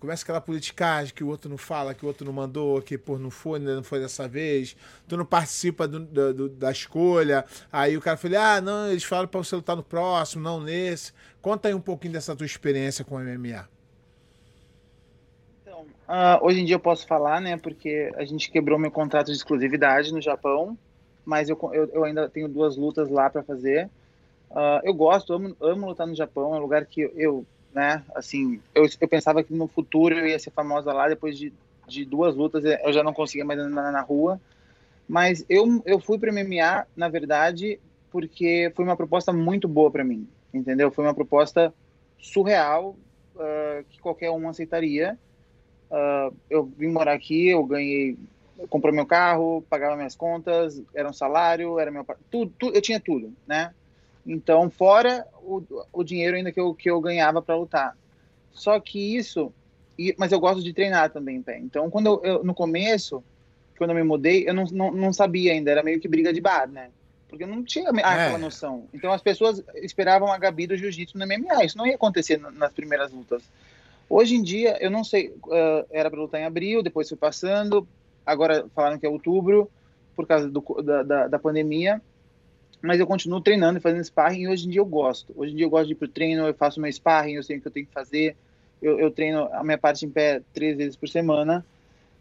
Começa 0.00 0.22
aquela 0.22 0.40
politicagem 0.40 1.12
que 1.12 1.22
o 1.22 1.28
outro 1.28 1.50
não 1.50 1.58
fala, 1.58 1.92
que 1.92 2.02
o 2.06 2.08
outro 2.08 2.24
não 2.24 2.32
mandou, 2.32 2.80
que 2.80 2.96
pô, 2.96 3.18
não 3.18 3.30
foi, 3.30 3.58
não 3.58 3.82
foi 3.82 4.00
dessa 4.00 4.26
vez, 4.26 4.74
tu 5.06 5.14
não 5.14 5.26
participa 5.26 5.86
do, 5.86 6.00
do, 6.32 6.48
da 6.48 6.70
escolha. 6.70 7.44
Aí 7.70 7.98
o 7.98 8.00
cara 8.00 8.16
fala, 8.16 8.56
ah, 8.56 8.60
não, 8.62 8.90
eles 8.90 9.04
falaram 9.04 9.28
para 9.28 9.38
você 9.44 9.54
lutar 9.54 9.76
no 9.76 9.82
próximo, 9.82 10.42
não 10.42 10.58
nesse. 10.58 11.12
Conta 11.42 11.68
aí 11.68 11.74
um 11.74 11.80
pouquinho 11.82 12.14
dessa 12.14 12.34
tua 12.34 12.46
experiência 12.46 13.04
com 13.04 13.16
o 13.16 13.18
MMA. 13.18 13.68
Então, 15.60 15.80
uh, 15.82 16.46
hoje 16.46 16.60
em 16.60 16.64
dia 16.64 16.76
eu 16.76 16.80
posso 16.80 17.06
falar, 17.06 17.38
né, 17.38 17.58
porque 17.58 18.10
a 18.16 18.24
gente 18.24 18.50
quebrou 18.50 18.78
meu 18.78 18.90
contrato 18.90 19.26
de 19.26 19.32
exclusividade 19.32 20.14
no 20.14 20.22
Japão, 20.22 20.78
mas 21.26 21.50
eu, 21.50 21.58
eu, 21.74 21.90
eu 21.92 22.04
ainda 22.04 22.26
tenho 22.26 22.48
duas 22.48 22.74
lutas 22.74 23.10
lá 23.10 23.28
para 23.28 23.42
fazer. 23.42 23.90
Uh, 24.50 24.80
eu 24.82 24.94
gosto, 24.94 25.34
amo, 25.34 25.54
amo 25.60 25.88
lutar 25.88 26.06
no 26.06 26.14
Japão, 26.14 26.54
é 26.54 26.56
um 26.56 26.62
lugar 26.62 26.86
que 26.86 27.02
eu 27.14 27.44
né? 27.72 28.02
Assim, 28.14 28.60
eu, 28.74 28.86
eu 29.00 29.08
pensava 29.08 29.42
que 29.42 29.52
no 29.52 29.66
futuro 29.66 30.18
eu 30.18 30.26
ia 30.26 30.38
ser 30.38 30.50
famosa 30.50 30.92
lá, 30.92 31.08
depois 31.08 31.38
de, 31.38 31.52
de 31.86 32.04
duas 32.04 32.34
lutas 32.34 32.64
eu 32.64 32.92
já 32.92 33.02
não 33.02 33.12
conseguia 33.12 33.44
mais 33.44 33.58
andar 33.58 33.92
na 33.92 34.00
rua. 34.00 34.40
Mas 35.08 35.44
eu, 35.48 35.82
eu 35.84 35.98
fui 35.98 36.18
para 36.18 36.32
MMA, 36.32 36.86
na 36.96 37.08
verdade, 37.08 37.80
porque 38.10 38.72
foi 38.76 38.84
uma 38.84 38.96
proposta 38.96 39.32
muito 39.32 39.66
boa 39.66 39.90
para 39.90 40.04
mim, 40.04 40.28
entendeu? 40.54 40.90
Foi 40.90 41.04
uma 41.04 41.14
proposta 41.14 41.74
surreal 42.18 42.96
uh, 43.34 43.84
que 43.88 44.00
qualquer 44.00 44.30
um 44.30 44.48
aceitaria. 44.48 45.18
Uh, 45.90 46.34
eu 46.48 46.64
vim 46.64 46.88
morar 46.88 47.12
aqui, 47.12 47.48
eu 47.48 47.64
ganhei, 47.64 48.16
comprei 48.68 48.94
meu 48.94 49.06
carro, 49.06 49.64
pagava 49.68 49.96
minhas 49.96 50.14
contas, 50.14 50.80
era 50.94 51.08
um 51.08 51.12
salário, 51.12 51.78
era 51.80 51.90
meu 51.90 52.06
tudo, 52.30 52.52
tudo 52.56 52.76
eu 52.76 52.80
tinha 52.80 53.00
tudo, 53.00 53.32
né? 53.46 53.74
Então, 54.26 54.70
fora 54.70 55.26
o, 55.42 55.62
o 55.92 56.04
dinheiro 56.04 56.36
ainda 56.36 56.52
que 56.52 56.60
eu, 56.60 56.74
que 56.74 56.90
eu 56.90 57.00
ganhava 57.00 57.40
para 57.40 57.56
lutar. 57.56 57.96
Só 58.52 58.78
que 58.78 59.16
isso, 59.16 59.52
e, 59.98 60.14
mas 60.18 60.32
eu 60.32 60.40
gosto 60.40 60.62
de 60.62 60.72
treinar 60.72 61.10
também, 61.10 61.42
pé. 61.42 61.58
Então, 61.58 61.90
quando 61.90 62.06
eu, 62.06 62.22
eu, 62.24 62.44
no 62.44 62.54
começo, 62.54 63.22
quando 63.78 63.90
eu 63.90 63.96
me 63.96 64.02
mudei, 64.02 64.48
eu 64.48 64.54
não, 64.54 64.64
não, 64.64 64.90
não, 64.90 65.12
sabia 65.12 65.52
ainda, 65.52 65.70
era 65.70 65.82
meio 65.82 66.00
que 66.00 66.08
briga 66.08 66.32
de 66.32 66.40
bar, 66.40 66.68
né? 66.68 66.90
Porque 67.28 67.44
eu 67.44 67.48
não 67.48 67.62
tinha 67.62 67.88
é. 67.88 68.00
aquela 68.00 68.38
noção. 68.38 68.86
Então, 68.92 69.12
as 69.12 69.22
pessoas 69.22 69.62
esperavam 69.76 70.32
a 70.32 70.38
Gabi 70.38 70.66
do 70.66 70.76
jiu-jitsu 70.76 71.16
no 71.16 71.26
MMA. 71.26 71.64
Isso 71.64 71.78
não 71.78 71.86
ia 71.86 71.94
acontecer 71.94 72.38
nas 72.38 72.72
primeiras 72.72 73.12
lutas. 73.12 73.42
Hoje 74.08 74.34
em 74.34 74.42
dia, 74.42 74.76
eu 74.80 74.90
não 74.90 75.04
sei, 75.04 75.28
uh, 75.28 75.86
era 75.90 76.10
para 76.10 76.20
lutar 76.20 76.40
em 76.40 76.44
abril, 76.44 76.82
depois 76.82 77.08
foi 77.08 77.16
passando, 77.16 77.86
agora 78.26 78.66
falaram 78.74 78.98
que 78.98 79.06
é 79.06 79.08
outubro, 79.08 79.70
por 80.16 80.26
causa 80.26 80.50
do, 80.50 80.60
da, 80.82 81.02
da, 81.04 81.28
da 81.28 81.38
pandemia 81.38 82.02
mas 82.82 82.98
eu 82.98 83.06
continuo 83.06 83.40
treinando 83.40 83.78
e 83.78 83.82
fazendo 83.82 84.04
sparring 84.04 84.42
e 84.42 84.48
hoje 84.48 84.66
em 84.66 84.70
dia 84.70 84.80
eu 84.80 84.86
gosto. 84.86 85.32
Hoje 85.36 85.52
em 85.52 85.56
dia 85.56 85.66
eu 85.66 85.70
gosto 85.70 85.86
de 85.86 85.92
ir 85.92 85.96
pro 85.96 86.08
treino, 86.08 86.46
eu 86.46 86.54
faço 86.54 86.80
meu 86.80 86.90
sparring, 86.90 87.34
eu 87.34 87.42
sei 87.42 87.58
o 87.58 87.60
que 87.60 87.68
eu 87.68 87.72
tenho 87.72 87.86
que 87.86 87.92
fazer. 87.92 88.36
Eu, 88.80 88.98
eu 88.98 89.10
treino 89.10 89.48
a 89.52 89.62
minha 89.62 89.76
parte 89.76 90.06
em 90.06 90.10
pé 90.10 90.40
três 90.54 90.76
vezes 90.76 90.96
por 90.96 91.08
semana, 91.08 91.64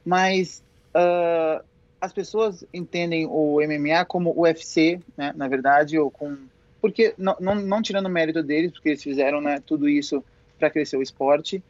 mas 0.03 0.61
uh, 0.93 1.63
as 2.01 2.11
pessoas 2.11 2.65
entendem 2.73 3.25
o 3.25 3.59
MMA 3.61 4.03
como 4.05 4.37
UFC, 4.37 4.99
né, 5.17 5.33
na 5.35 5.47
verdade, 5.47 5.97
ou 5.97 6.11
com 6.11 6.37
porque 6.81 7.13
não, 7.17 7.35
não, 7.39 7.55
não 7.55 7.81
tirando 7.81 8.05
o 8.05 8.09
mérito 8.09 8.41
deles, 8.41 8.71
porque 8.71 8.89
eles 8.89 9.03
fizeram 9.03 9.41
né, 9.41 9.61
tudo 9.65 9.89
isso 9.89 10.23
para 10.57 10.69
crescer 10.69 10.95
o 10.95 11.01
esporte, 11.01 11.61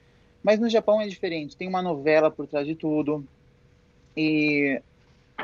mas 0.43 0.59
no 0.59 0.69
Japão 0.69 1.01
é 1.01 1.07
diferente. 1.07 1.57
Tem 1.57 1.67
uma 1.67 1.81
novela 1.81 2.29
por 2.29 2.47
trás 2.47 2.65
de 2.65 2.75
tudo 2.75 3.25
e 4.15 4.79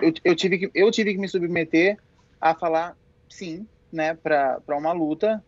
eu, 0.02 0.14
eu 0.24 0.36
tive 0.36 0.58
que 0.58 0.72
eu 0.74 0.92
tive 0.92 1.14
que 1.14 1.20
me 1.20 1.28
submeter 1.28 1.98
a 2.40 2.54
falar 2.54 2.96
sim, 3.30 3.68
né, 3.92 4.14
para 4.14 4.62
uma 4.70 4.92
luta, 4.92 5.44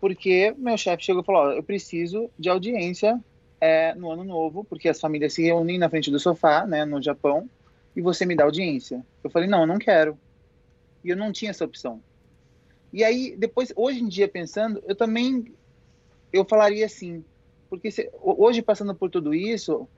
porque 0.00 0.54
meu 0.56 0.76
chefe 0.76 1.04
chegou 1.04 1.22
e 1.22 1.26
falou: 1.26 1.52
eu 1.52 1.62
preciso 1.62 2.30
de 2.38 2.48
audiência 2.48 3.18
é, 3.60 3.94
no 3.94 4.10
ano 4.10 4.24
novo, 4.24 4.64
porque 4.64 4.88
as 4.88 5.00
famílias 5.00 5.34
se 5.34 5.42
reúnem 5.42 5.78
na 5.78 5.88
frente 5.88 6.10
do 6.10 6.18
sofá, 6.18 6.66
né, 6.66 6.84
no 6.84 7.02
Japão, 7.02 7.48
e 7.94 8.00
você 8.00 8.24
me 8.24 8.36
dá 8.36 8.44
audiência. 8.44 9.04
Eu 9.22 9.30
falei: 9.30 9.48
não, 9.48 9.62
eu 9.62 9.66
não 9.66 9.78
quero. 9.78 10.18
E 11.04 11.10
eu 11.10 11.16
não 11.16 11.32
tinha 11.32 11.50
essa 11.50 11.64
opção. 11.64 12.00
E 12.92 13.04
aí, 13.04 13.36
depois, 13.36 13.72
hoje 13.76 14.00
em 14.00 14.08
dia, 14.08 14.26
pensando, 14.26 14.82
eu 14.86 14.94
também 14.94 15.52
eu 16.32 16.44
falaria 16.44 16.86
assim, 16.86 17.24
porque 17.68 17.90
se, 17.90 18.10
hoje 18.20 18.62
passando 18.62 18.94
por 18.94 19.10
tudo 19.10 19.34
isso, 19.34 19.88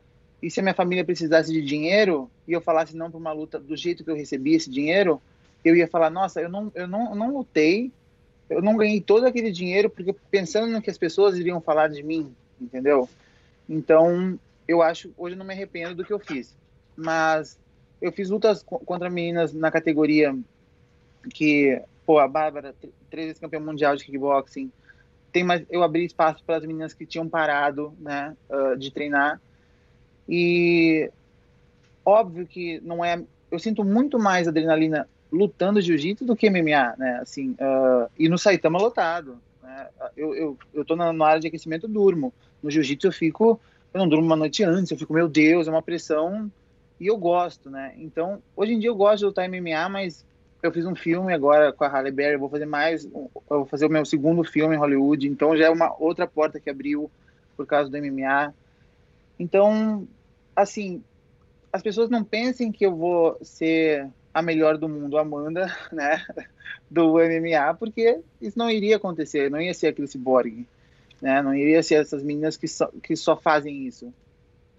e 0.43 0.51
se 0.51 0.61
a 0.61 0.63
minha 0.63 0.75
família 0.75 1.05
precisasse 1.05 1.53
de 1.53 1.63
dinheiro 1.63 2.31
e 2.47 2.53
eu 2.53 2.61
falasse 2.61 2.97
não 2.97 3.11
para 3.11 3.19
uma 3.19 3.33
luta 3.33 3.59
do 3.59 3.77
jeito 3.77 4.05
que 4.05 4.11
eu 4.11 4.17
recebi 4.17 4.55
esse 4.55 4.71
dinheiro, 4.71 5.21
eu 5.65 5.77
ia 5.77 5.89
falar, 5.89 6.11
nossa, 6.11 6.41
eu 6.41 6.49
não, 6.49 6.71
eu 6.75 6.87
não, 6.87 7.15
não 7.15 7.35
lutei, 7.35 7.93
eu 8.49 8.61
não 8.61 8.77
ganhei 8.77 9.01
todo 9.01 9.27
aquele 9.27 9.51
dinheiro 9.51 9.89
porque 9.89 10.15
pensando 10.31 10.67
no 10.67 10.83
que 10.83 10.91
as 10.91 10.99
pessoas 10.99 11.39
iriam 11.39 11.61
falar 11.61 11.89
de 11.89 12.03
mim, 12.03 12.35
entendeu? 12.61 13.09
Então, 13.69 14.39
eu 14.67 14.83
acho, 14.83 15.13
hoje 15.17 15.35
eu 15.35 15.39
não 15.39 15.47
me 15.47 15.55
arrependo 15.55 15.95
do 15.95 16.05
que 16.05 16.13
eu 16.13 16.19
fiz, 16.19 16.57
mas 16.97 17.59
eu 18.01 18.11
fiz 18.11 18.31
lutas 18.31 18.63
contra 18.63 19.11
meninas 19.11 19.53
na 19.53 19.71
categoria 19.71 20.37
que, 21.33 21.81
pô, 22.07 22.19
a 22.19 22.27
Bárbara, 22.27 22.75
três 23.11 23.27
vezes 23.27 23.41
campeã 23.41 23.61
mundial 23.61 23.95
de 23.95 24.05
kickboxing, 24.05 24.73
tem 25.33 25.45
mais, 25.45 25.65
eu 25.71 25.83
abri 25.83 26.05
espaço 26.05 26.43
para 26.45 26.57
as 26.57 26.65
meninas 26.65 26.93
que 26.93 27.07
tinham 27.07 27.29
parado, 27.29 27.95
né, 28.01 28.37
uh, 28.49 28.77
de 28.77 28.91
treinar, 28.91 29.41
e 30.29 31.11
óbvio 32.05 32.47
que 32.47 32.81
não 32.81 33.05
é, 33.05 33.23
eu 33.51 33.59
sinto 33.59 33.85
muito 33.85 34.19
mais 34.19 34.49
adrenalina 34.49 35.09
lutando 35.33 35.81
jiu-jitsu 35.81 36.25
do 36.25 36.37
que 36.37 36.51
MMA, 36.51 36.95
né? 36.99 37.19
Assim, 37.23 37.51
uh, 37.53 38.11
e 38.19 38.29
no 38.29 38.39
Saitama 38.39 38.79
lotado. 38.79 39.39
Né? 39.63 39.89
Eu, 40.17 40.35
eu, 40.35 40.59
eu 40.75 40.85
tô 40.85 40.97
na, 40.97 41.13
na 41.13 41.27
área 41.27 41.41
de 41.41 41.47
aquecimento, 41.47 41.87
durmo. 41.87 42.33
No 42.63 42.71
jiu-jitsu 42.71 43.07
eu 43.07 43.13
fico, 43.13 43.61
eu 43.95 43.99
não 43.99 44.09
durmo 44.09 44.27
uma 44.27 44.37
noite 44.37 44.63
antes, 44.65 44.91
eu 44.91 44.99
fico, 44.99 45.13
meu 45.13 45.29
Deus, 45.29 45.69
é 45.69 45.71
uma 45.71 45.83
pressão 45.83 46.51
e 46.99 47.07
eu 47.07 47.17
gosto, 47.17 47.71
né? 47.71 47.95
Então, 47.97 48.43
hoje 48.55 48.75
em 48.75 48.79
dia 48.79 48.91
eu 48.91 48.95
gosto 48.95 49.21
de 49.21 49.25
lutar 49.25 49.49
MMA, 49.49 49.89
mas 49.89 50.25
eu 50.63 50.71
fiz 50.71 50.85
um 50.85 50.95
filme 50.95 51.33
agora 51.33 51.73
com 51.73 51.85
a 51.85 51.89
Halle 51.89 52.11
Berry, 52.11 52.37
vou 52.37 52.51
fazer 52.51 52.67
mais, 52.67 53.07
eu 53.07 53.31
vou 53.49 53.65
fazer 53.65 53.87
o 53.87 53.91
meu 53.91 54.05
segundo 54.05 54.45
filme 54.45 54.75
em 54.75 54.79
Hollywood, 54.79 55.27
então 55.27 55.57
já 55.57 55.67
é 55.67 55.71
uma 55.71 55.95
outra 55.99 56.27
porta 56.27 56.61
que 56.61 56.69
abriu 56.69 57.11
por 57.57 57.67
causa 57.67 57.91
do 57.91 57.97
MMA. 57.97 58.53
Então, 59.39 60.07
assim, 60.55 61.03
as 61.73 61.83
pessoas 61.83 62.11
não 62.11 62.23
pensem 62.23 62.71
que 62.71 62.85
eu 62.85 62.95
vou 62.95 63.39
ser 63.43 64.07
a 64.33 64.43
melhor 64.43 64.79
do 64.79 64.89
mundo, 64.89 65.19
Amanda, 65.19 65.75
né, 65.93 66.25
do 66.91 67.15
MMA, 67.15 67.75
porque 67.79 68.21
isso 68.41 68.59
não 68.59 68.71
iria 68.71 68.97
acontecer, 68.97 69.51
não 69.51 69.61
ia 69.61 69.75
ser 69.75 69.89
aquele 69.89 70.09
cyborg, 70.09 70.67
né, 71.21 71.43
não 71.43 71.55
iria 71.55 71.83
ser 71.83 71.97
essas 71.97 72.23
meninas 72.23 72.57
que 72.57 72.69
só, 72.69 72.91
que 73.03 73.17
só 73.17 73.37
fazem 73.37 73.87
isso. 73.87 74.13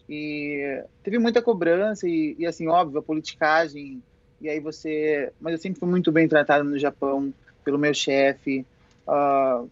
E 0.10 0.84
teve 1.04 1.18
muita 1.20 1.42
cobrança 1.42 2.08
e, 2.08 2.36
e, 2.38 2.46
assim, 2.46 2.68
óbvio, 2.68 3.00
a 3.00 3.04
politicagem, 3.04 4.02
e 4.42 4.50
aí 4.50 4.60
você... 4.60 5.32
Mas 5.40 5.54
eu 5.54 5.60
sempre 5.60 5.80
fui 5.80 5.88
muito 5.88 6.12
bem 6.12 6.28
tratado 6.28 6.64
no 6.64 6.78
Japão, 6.78 7.34
pelo 7.64 7.78
meu 7.78 7.94
chefe, 7.94 8.66
uh, 9.08 9.70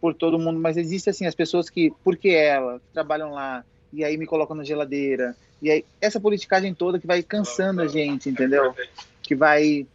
por 0.00 0.14
todo 0.14 0.38
mundo, 0.38 0.58
mas 0.58 0.76
existe, 0.76 1.10
assim, 1.10 1.26
as 1.26 1.34
pessoas 1.34 1.68
que, 1.68 1.92
porque 2.02 2.30
ela, 2.30 2.80
que 2.80 2.92
trabalham 2.92 3.32
lá, 3.32 3.64
e 3.92 4.02
aí 4.02 4.16
me 4.16 4.26
colocam 4.26 4.56
na 4.56 4.64
geladeira, 4.64 5.36
e 5.62 5.70
aí, 5.70 5.84
essa 6.00 6.18
politicagem 6.18 6.72
toda 6.74 6.98
que 6.98 7.06
vai 7.06 7.22
cansando 7.22 7.82
a 7.82 7.86
gente, 7.86 8.28
entendeu? 8.30 8.74
Que 9.22 9.34
vai, 9.34 9.86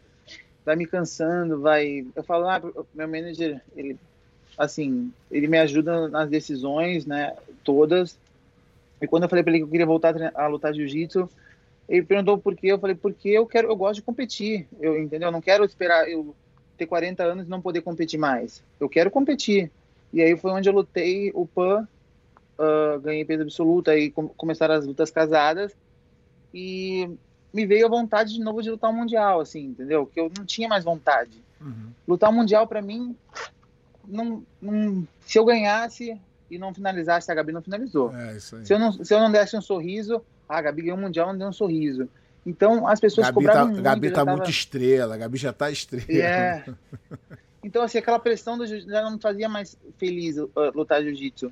vai 0.64 0.76
me 0.76 0.86
cansando, 0.86 1.60
vai. 1.60 2.06
Eu 2.16 2.24
falo, 2.24 2.48
ah, 2.48 2.62
meu 2.94 3.08
manager, 3.08 3.62
ele, 3.76 3.98
assim, 4.58 5.12
ele 5.32 5.48
me 5.48 5.58
ajuda 5.58 6.08
nas 6.08 6.30
decisões, 6.30 7.06
né, 7.06 7.36
todas. 7.64 8.18
E 9.02 9.08
quando 9.08 9.24
eu 9.24 9.30
falei 9.30 9.44
para 9.44 9.52
ele 9.52 9.60
que 9.60 9.66
eu 9.66 9.72
queria 9.72 9.86
voltar 9.86 10.16
a 10.36 10.48
lutar 10.48 10.74
jiu-jitsu, 10.74 11.30
ele 11.90 12.04
perguntou 12.04 12.38
por 12.38 12.56
quê. 12.56 12.68
Eu 12.68 12.80
falei, 12.80 12.96
porque 12.96 13.30
eu 13.30 13.46
quero, 13.46 13.68
eu 13.70 13.76
gosto 13.76 13.96
de 13.96 14.02
competir, 14.04 14.68
eu, 14.80 14.98
entendeu? 15.02 15.30
Eu 15.30 15.34
não 15.34 15.42
quero 15.42 15.66
esperar 15.66 16.10
eu 16.10 16.36
ter 16.78 16.86
40 16.86 17.24
anos 17.24 17.46
e 17.48 17.50
não 17.50 17.62
poder 17.62 17.82
competir 17.82 18.20
mais. 18.20 18.62
Eu 18.80 18.88
quero 18.88 19.10
competir. 19.10 19.72
E 20.14 20.22
aí 20.22 20.38
foi 20.38 20.52
onde 20.52 20.70
eu 20.70 20.74
lutei 20.74 21.32
o 21.34 21.48
PAN 21.48 21.88
uh, 22.60 23.00
ganhei 23.00 23.26
peso 23.26 23.44
absoluto, 23.44 23.90
aí 23.92 24.12
com, 24.12 24.28
começaram 24.28 24.76
as 24.76 24.86
lutas 24.86 25.12
casadas 25.12 25.76
e 26.54 27.10
me 27.54 27.66
veio 27.66 27.86
a 27.86 27.90
vontade 27.90 28.34
de 28.34 28.40
novo 28.40 28.62
de 28.62 28.70
lutar 28.70 28.90
o 28.90 28.94
mundial, 28.94 29.40
assim, 29.40 29.66
entendeu? 29.68 30.06
Que 30.06 30.20
eu 30.20 30.32
não 30.38 30.46
tinha 30.46 30.68
mais 30.68 30.84
vontade. 30.84 31.44
Uhum. 31.62 31.92
Lutar 32.08 32.30
o 32.30 32.34
mundial 32.34 32.68
para 32.68 32.82
mim, 32.82 33.16
não, 34.08 34.44
não, 34.62 35.08
se 35.26 35.38
eu 35.40 35.46
ganhasse 35.46 36.20
e 36.50 36.58
não 36.58 36.74
finalizasse, 36.74 37.32
a 37.32 37.36
Gabi 37.36 37.52
não 37.52 37.62
finalizou. 37.62 38.14
É, 38.16 38.40
se, 38.40 38.74
eu 38.74 38.80
não, 38.80 38.92
se 38.92 39.14
eu 39.14 39.20
não 39.20 39.32
desse 39.32 39.56
um 39.58 39.62
sorriso, 39.62 40.22
a 40.48 40.62
Gabi 40.62 40.84
ganhou 40.84 40.98
o 40.98 41.02
mundial, 41.02 41.28
não 41.28 41.38
deu 41.38 41.48
um 41.48 41.54
sorriso. 41.54 42.08
Então 42.46 42.88
as 42.88 43.00
pessoas 43.00 43.28
Gabi 43.28 43.36
cobravam 43.36 43.62
tá, 43.62 43.68
muito. 43.68 43.84
Gabi 43.84 44.10
tá 44.10 44.16
tava... 44.16 44.32
muito 44.38 44.50
estrela, 44.50 45.18
Gabi 45.18 45.38
já 45.38 45.52
tá 45.52 45.72
estrela. 45.72 46.06
É. 46.10 46.64
Então, 47.64 47.82
assim, 47.82 47.98
aquela 47.98 48.20
pressão 48.20 48.60
do 48.60 48.68
já 48.68 49.02
não 49.02 49.14
me 49.14 49.20
fazia 49.20 49.50
mais 49.50 49.76
feliz 49.98 50.38
uh, 50.38 50.52
lutar 50.76 51.02
jiu-jitsu. 51.02 51.52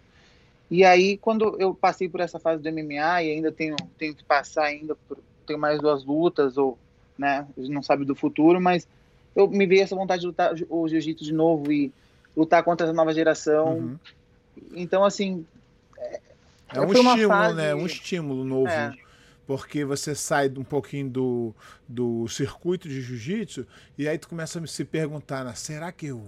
E 0.69 0.83
aí, 0.83 1.17
quando 1.17 1.55
eu 1.59 1.73
passei 1.73 2.09
por 2.09 2.19
essa 2.19 2.39
fase 2.39 2.61
do 2.61 2.71
MMA 2.71 3.23
e 3.23 3.31
ainda 3.31 3.51
tenho, 3.51 3.75
tenho 3.97 4.15
que 4.15 4.23
passar 4.23 4.65
ainda, 4.65 4.95
por, 5.07 5.17
tenho 5.45 5.59
mais 5.59 5.79
duas 5.79 6.03
lutas, 6.03 6.57
ou, 6.57 6.77
né, 7.17 7.45
não 7.55 7.83
sabe 7.83 8.05
do 8.05 8.15
futuro, 8.15 8.59
mas 8.59 8.87
eu 9.35 9.47
me 9.47 9.65
veio 9.65 9.83
essa 9.83 9.95
vontade 9.95 10.21
de 10.21 10.27
lutar 10.27 10.53
o 10.69 10.87
jiu-jitsu 10.87 11.23
de 11.23 11.33
novo 11.33 11.71
e 11.71 11.91
lutar 12.35 12.63
contra 12.63 12.87
essa 12.87 12.93
nova 12.93 13.13
geração. 13.13 13.77
Uhum. 13.77 13.99
Então, 14.73 15.03
assim. 15.03 15.45
É, 15.97 16.19
é 16.75 16.81
um 16.81 16.91
estímulo, 16.91 17.27
fase... 17.27 17.55
né? 17.55 17.75
Um 17.75 17.85
estímulo 17.85 18.43
novo. 18.43 18.67
É. 18.67 18.93
Porque 19.45 19.83
você 19.83 20.15
sai 20.15 20.51
um 20.57 20.63
pouquinho 20.63 21.09
do, 21.09 21.55
do 21.87 22.27
circuito 22.29 22.87
de 22.87 23.01
jiu-jitsu 23.01 23.67
e 23.97 24.07
aí 24.07 24.17
tu 24.17 24.29
começa 24.29 24.57
a 24.57 24.65
se 24.65 24.85
perguntar, 24.85 25.43
né, 25.43 25.53
será 25.53 25.91
que 25.91 26.07
eu 26.07 26.23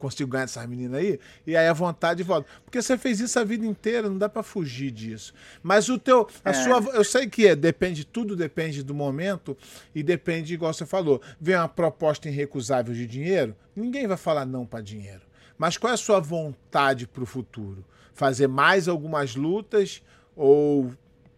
consigo 0.00 0.30
ganhar 0.30 0.46
dessas 0.46 0.66
meninas 0.66 0.98
aí, 0.98 1.20
e 1.46 1.56
aí 1.56 1.68
a 1.68 1.72
vontade 1.72 2.22
volta. 2.22 2.48
Porque 2.64 2.80
você 2.80 2.96
fez 2.96 3.20
isso 3.20 3.38
a 3.38 3.44
vida 3.44 3.64
inteira, 3.64 4.08
não 4.08 4.18
dá 4.18 4.28
para 4.28 4.42
fugir 4.42 4.90
disso. 4.90 5.32
Mas 5.62 5.88
o 5.88 5.98
teu, 5.98 6.26
a 6.44 6.50
é. 6.50 6.52
sua, 6.54 6.78
eu 6.94 7.04
sei 7.04 7.28
que 7.28 7.46
é, 7.46 7.54
depende, 7.54 8.04
tudo 8.04 8.34
depende 8.34 8.82
do 8.82 8.94
momento 8.94 9.56
e 9.94 10.02
depende, 10.02 10.54
igual 10.54 10.72
você 10.72 10.86
falou, 10.86 11.20
vem 11.38 11.54
uma 11.54 11.68
proposta 11.68 12.28
irrecusável 12.28 12.94
de 12.94 13.06
dinheiro, 13.06 13.54
ninguém 13.76 14.06
vai 14.06 14.16
falar 14.16 14.46
não 14.46 14.64
para 14.66 14.80
dinheiro. 14.80 15.22
Mas 15.58 15.76
qual 15.76 15.90
é 15.90 15.94
a 15.94 15.98
sua 15.98 16.18
vontade 16.18 17.06
para 17.06 17.22
o 17.22 17.26
futuro? 17.26 17.84
Fazer 18.14 18.48
mais 18.48 18.88
algumas 18.88 19.36
lutas 19.36 20.02
ou 20.34 20.90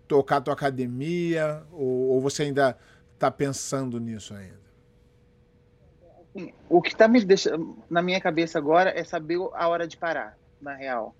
tocar 0.06 0.36
a 0.36 0.40
tua 0.40 0.54
academia 0.54 1.62
ou, 1.72 2.10
ou 2.10 2.20
você 2.20 2.44
ainda 2.44 2.78
está 3.14 3.30
pensando 3.30 3.98
nisso 3.98 4.32
ainda? 4.32 4.61
O 6.68 6.80
que 6.80 6.88
está 6.88 7.06
me 7.06 7.22
deixando 7.24 7.76
na 7.90 8.00
minha 8.00 8.20
cabeça 8.20 8.58
agora 8.58 8.90
é 8.98 9.04
saber 9.04 9.38
a 9.52 9.68
hora 9.68 9.86
de 9.86 9.96
parar, 9.96 10.36
na 10.60 10.74
real. 10.74 11.14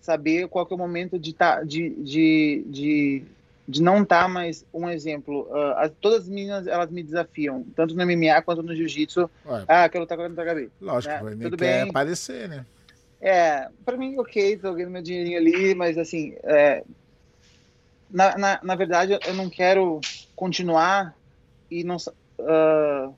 Saber 0.00 0.46
qual 0.48 0.66
é 0.70 0.74
o 0.74 0.78
momento 0.78 1.18
de, 1.18 1.32
tá, 1.32 1.62
de, 1.62 1.90
de, 1.90 2.64
de, 2.68 3.24
de 3.66 3.82
não 3.82 4.02
estar 4.02 4.22
tá 4.22 4.28
mais 4.28 4.64
um 4.72 4.88
exemplo. 4.88 5.48
Uh, 5.50 5.72
as, 5.78 5.90
todas 6.00 6.22
as 6.22 6.28
meninas, 6.28 6.66
elas 6.66 6.90
me 6.90 7.02
desafiam, 7.02 7.64
tanto 7.74 7.94
no 7.94 8.06
MMA 8.06 8.42
quanto 8.42 8.62
no 8.62 8.76
Jiu-Jitsu. 8.76 9.30
Ah, 9.66 9.88
quero 9.88 10.02
lutar 10.02 10.18
contra 10.18 10.42
a 10.42 10.46
Gabi. 10.46 10.70
Lógico, 10.80 11.14
né? 11.14 11.20
vai 11.22 11.36
Tudo 11.36 11.56
quer 11.56 11.80
bem. 11.80 11.90
aparecer, 11.90 12.48
né? 12.48 12.66
É, 13.20 13.68
para 13.84 13.96
mim, 13.96 14.18
ok, 14.18 14.58
tô 14.58 14.74
ganhando 14.74 14.92
meu 14.92 15.02
dinheirinho 15.02 15.38
ali, 15.38 15.74
mas 15.74 15.96
assim, 15.96 16.36
é, 16.44 16.84
na, 18.10 18.36
na, 18.36 18.60
na 18.62 18.74
verdade, 18.74 19.18
eu 19.26 19.34
não 19.34 19.48
quero 19.48 19.98
continuar 20.36 21.16
e 21.70 21.82
não... 21.82 21.96
Uh, 22.38 23.14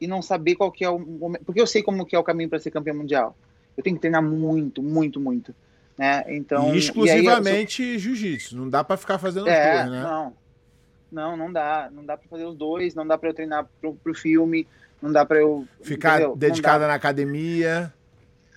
e 0.00 0.06
não 0.06 0.22
saber 0.22 0.54
qual 0.54 0.72
que 0.72 0.84
é 0.84 0.88
o 0.88 0.98
momento, 0.98 1.44
porque 1.44 1.60
eu 1.60 1.66
sei 1.66 1.82
como 1.82 2.06
que 2.06 2.16
é 2.16 2.18
o 2.18 2.24
caminho 2.24 2.48
para 2.48 2.58
ser 2.58 2.70
campeão 2.70 2.96
mundial. 2.96 3.36
Eu 3.76 3.82
tenho 3.82 3.96
que 3.96 4.00
treinar 4.00 4.22
muito, 4.22 4.82
muito, 4.82 5.20
muito, 5.20 5.54
né? 5.96 6.24
Então 6.28 6.74
e 6.74 6.78
exclusivamente 6.78 7.92
sou... 7.92 7.98
jiu-jitsu, 7.98 8.56
não 8.56 8.68
dá 8.68 8.82
para 8.82 8.96
ficar 8.96 9.18
fazendo 9.18 9.48
é, 9.48 9.74
os 9.74 9.76
dois, 9.76 9.90
né? 9.90 10.02
Não, 10.02 10.36
não, 11.12 11.36
não 11.36 11.52
dá, 11.52 11.90
não 11.92 12.04
dá 12.04 12.16
para 12.16 12.28
fazer 12.28 12.44
os 12.44 12.56
dois, 12.56 12.94
não 12.94 13.06
dá 13.06 13.18
para 13.18 13.28
eu 13.28 13.34
treinar 13.34 13.68
pro, 13.80 13.94
pro 13.94 14.14
filme, 14.14 14.66
não 15.02 15.12
dá 15.12 15.24
para 15.24 15.38
eu 15.38 15.66
ficar 15.82 16.20
entendeu? 16.20 16.36
dedicada 16.36 16.86
na 16.86 16.94
academia. 16.94 17.92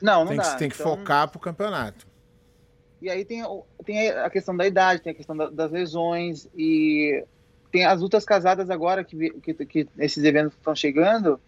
Não, 0.01 0.21
não 0.21 0.27
tem 0.27 0.37
dá. 0.37 0.51
Que, 0.51 0.59
tem 0.59 0.69
que 0.69 0.75
então... 0.75 0.97
focar 0.97 1.29
pro 1.29 1.39
campeonato. 1.39 2.05
E 3.01 3.09
aí 3.09 3.25
tem, 3.25 3.43
tem 3.83 4.09
a 4.09 4.29
questão 4.29 4.55
da 4.55 4.65
idade, 4.65 5.01
tem 5.01 5.11
a 5.11 5.15
questão 5.15 5.35
da, 5.35 5.49
das 5.49 5.71
lesões 5.71 6.47
e 6.55 7.23
tem 7.73 7.85
as 7.85 7.99
lutas 7.99 8.23
casadas 8.23 8.69
agora 8.69 9.03
que, 9.03 9.31
que, 9.41 9.53
que 9.65 9.87
esses 9.97 10.23
eventos 10.23 10.53
estão 10.53 10.75
chegando. 10.75 11.41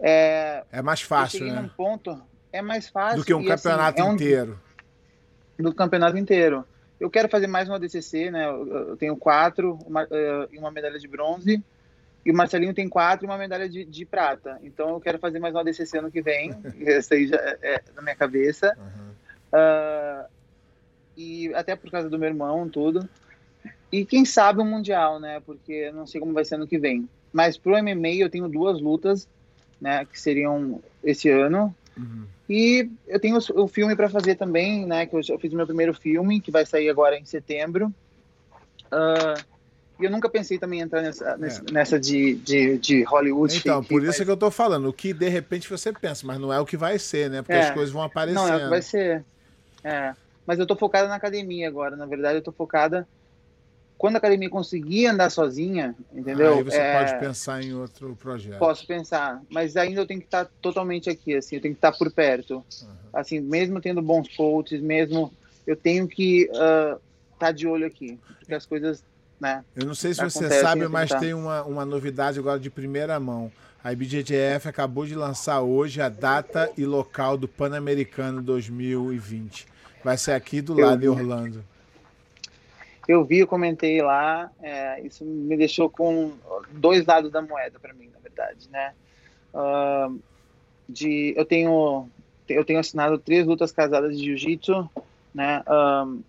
É, 0.00 0.64
é 0.72 0.82
mais 0.82 1.00
fácil, 1.00 1.46
né? 1.46 1.60
Num 1.60 1.68
ponto, 1.68 2.20
é 2.52 2.60
mais 2.60 2.88
fácil. 2.88 3.20
Do 3.20 3.24
que 3.24 3.32
um 3.32 3.40
e, 3.40 3.52
assim, 3.52 3.62
campeonato 3.62 4.00
assim, 4.00 4.08
é 4.08 4.10
um, 4.10 4.14
inteiro. 4.14 4.60
Do 5.56 5.72
campeonato 5.72 6.18
inteiro. 6.18 6.66
Eu 6.98 7.08
quero 7.08 7.28
fazer 7.28 7.46
mais 7.46 7.68
uma 7.68 7.78
DCC, 7.78 8.32
né? 8.32 8.48
Eu, 8.48 8.88
eu 8.88 8.96
tenho 8.96 9.16
quatro 9.16 9.78
uma, 9.86 10.02
uh, 10.02 10.48
e 10.50 10.58
uma 10.58 10.72
medalha 10.72 10.98
de 10.98 11.06
bronze. 11.06 11.62
E 12.26 12.30
o 12.32 12.34
Marcelinho 12.34 12.74
tem 12.74 12.88
quatro 12.88 13.24
e 13.24 13.28
uma 13.28 13.38
medalha 13.38 13.68
de, 13.68 13.84
de 13.84 14.04
prata. 14.04 14.58
Então 14.64 14.90
eu 14.90 15.00
quero 15.00 15.20
fazer 15.20 15.38
mais 15.38 15.54
uma 15.54 15.62
DCC 15.62 15.98
ano 15.98 16.10
que 16.10 16.20
vem. 16.20 16.50
Essa 16.84 17.14
aí 17.14 17.28
já 17.28 17.36
é, 17.36 17.58
é 17.62 17.82
na 17.94 18.02
minha 18.02 18.16
cabeça. 18.16 18.76
Uhum. 18.76 19.12
Uh, 19.52 20.28
e 21.16 21.54
até 21.54 21.76
por 21.76 21.92
causa 21.92 22.10
do 22.10 22.18
meu 22.18 22.28
irmão, 22.28 22.68
tudo. 22.68 23.08
E 23.90 24.04
quem 24.04 24.24
sabe 24.24 24.60
um 24.60 24.64
mundial, 24.64 25.20
né? 25.20 25.40
Porque 25.44 25.90
não 25.92 26.06
sei 26.06 26.20
como 26.20 26.32
vai 26.32 26.44
ser 26.44 26.54
ano 26.54 26.66
que 26.66 26.78
vem. 26.78 27.08
Mas 27.32 27.58
pro 27.58 27.76
MMA 27.82 28.14
eu 28.18 28.30
tenho 28.30 28.48
duas 28.48 28.80
lutas, 28.80 29.28
né? 29.80 30.04
Que 30.04 30.18
seriam 30.18 30.80
esse 31.04 31.28
ano. 31.28 31.74
Uhum. 31.96 32.24
E 32.48 32.90
eu 33.06 33.20
tenho 33.20 33.38
o 33.54 33.68
filme 33.68 33.94
para 33.94 34.08
fazer 34.08 34.34
também, 34.34 34.86
né? 34.86 35.06
Que 35.06 35.14
eu, 35.14 35.20
eu 35.28 35.38
fiz 35.38 35.52
o 35.52 35.56
meu 35.56 35.66
primeiro 35.66 35.92
filme, 35.92 36.40
que 36.40 36.50
vai 36.50 36.64
sair 36.64 36.88
agora 36.88 37.18
em 37.18 37.24
setembro. 37.24 37.92
Uh, 38.86 39.42
e 40.00 40.04
eu 40.04 40.10
nunca 40.10 40.28
pensei 40.28 40.58
também 40.58 40.80
em 40.80 40.82
entrar 40.82 41.00
nessa, 41.00 41.30
é. 41.30 41.72
nessa 41.72 42.00
de, 42.00 42.34
de, 42.36 42.78
de, 42.78 43.02
Hollywood. 43.04 43.56
Então, 43.56 43.84
por 43.84 44.02
isso 44.02 44.22
é 44.22 44.24
que 44.24 44.30
eu 44.30 44.36
tô 44.36 44.50
falando. 44.50 44.88
O 44.88 44.92
que 44.92 45.12
de 45.12 45.28
repente 45.28 45.68
você 45.68 45.92
pensa, 45.92 46.26
mas 46.26 46.38
não 46.38 46.52
é 46.52 46.58
o 46.58 46.66
que 46.66 46.76
vai 46.76 46.98
ser, 46.98 47.30
né? 47.30 47.42
Porque 47.42 47.52
é. 47.52 47.60
as 47.60 47.70
coisas 47.70 47.92
vão 47.92 48.02
aparecendo. 48.02 48.42
Não 48.42 48.52
é 48.52 48.56
o 48.56 48.60
que 48.60 48.68
vai 48.68 48.82
ser. 48.82 49.24
É. 49.84 50.14
Mas 50.46 50.58
eu 50.58 50.66
tô 50.66 50.74
focada 50.74 51.08
na 51.08 51.14
academia 51.14 51.68
agora. 51.68 51.94
Na 51.94 52.06
verdade, 52.06 52.38
eu 52.38 52.42
tô 52.42 52.50
focada 52.50 53.06
quando 54.02 54.16
a 54.16 54.18
academia 54.18 54.50
conseguir 54.50 55.06
andar 55.06 55.30
sozinha, 55.30 55.94
entendeu? 56.12 56.54
Aí 56.54 56.64
você 56.64 56.76
é... 56.76 56.98
pode 56.98 57.20
pensar 57.20 57.62
em 57.62 57.72
outro 57.72 58.16
projeto. 58.16 58.58
Posso 58.58 58.84
pensar, 58.84 59.40
mas 59.48 59.76
ainda 59.76 60.00
eu 60.00 60.06
tenho 60.06 60.18
que 60.18 60.26
estar 60.26 60.44
totalmente 60.60 61.08
aqui, 61.08 61.36
assim, 61.36 61.54
eu 61.54 61.62
tenho 61.62 61.72
que 61.72 61.78
estar 61.78 61.92
por 61.92 62.10
perto. 62.10 62.54
Uhum. 62.54 62.88
Assim, 63.12 63.38
mesmo 63.38 63.80
tendo 63.80 64.02
bons 64.02 64.28
coaches, 64.36 64.82
mesmo 64.82 65.32
eu 65.64 65.76
tenho 65.76 66.08
que 66.08 66.50
uh, 66.50 67.00
estar 67.32 67.52
de 67.52 67.64
olho 67.68 67.86
aqui, 67.86 68.18
porque 68.40 68.52
as 68.52 68.66
coisas, 68.66 69.04
né? 69.38 69.64
Eu 69.76 69.86
não 69.86 69.94
sei 69.94 70.12
se 70.12 70.24
você 70.24 70.50
sabe, 70.50 70.88
mas 70.88 71.08
tem 71.12 71.32
uma, 71.32 71.62
uma 71.62 71.84
novidade 71.84 72.40
agora 72.40 72.58
de 72.58 72.70
primeira 72.70 73.20
mão. 73.20 73.52
A 73.84 73.92
IBJJF 73.92 74.66
acabou 74.66 75.06
de 75.06 75.14
lançar 75.14 75.60
hoje 75.60 76.02
a 76.02 76.08
data 76.08 76.68
e 76.76 76.84
local 76.84 77.38
do 77.38 77.46
Pan-Americano 77.46 78.42
2020. 78.42 79.64
Vai 80.02 80.18
ser 80.18 80.32
aqui 80.32 80.60
do 80.60 80.74
lado 80.74 81.00
de 81.00 81.08
Orlando 81.08 81.64
eu 83.08 83.24
vi, 83.24 83.38
eu 83.38 83.46
comentei 83.46 84.00
lá, 84.00 84.50
é, 84.60 85.00
isso 85.04 85.24
me 85.24 85.56
deixou 85.56 85.90
com 85.90 86.32
dois 86.70 87.04
lados 87.04 87.30
da 87.30 87.42
moeda 87.42 87.78
para 87.80 87.92
mim, 87.94 88.08
na 88.08 88.18
verdade, 88.20 88.68
né? 88.70 88.94
Uh, 89.52 90.22
de, 90.88 91.34
eu 91.36 91.44
tenho 91.44 92.08
eu 92.48 92.64
tenho 92.64 92.78
assinado 92.78 93.18
três 93.18 93.46
lutas 93.46 93.72
casadas 93.72 94.16
de 94.16 94.24
jiu-jitsu, 94.24 94.88
né? 95.34 95.60
Uh, 95.60 96.22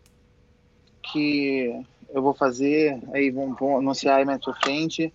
que 1.11 1.85
eu 2.09 2.21
vou 2.21 2.33
fazer, 2.33 2.99
aí 3.11 3.29
vão, 3.29 3.53
vão 3.55 3.77
anunciar 3.77 4.17
aí 4.17 4.25
mais 4.25 4.43
pra 4.43 4.53
frente, 4.53 5.13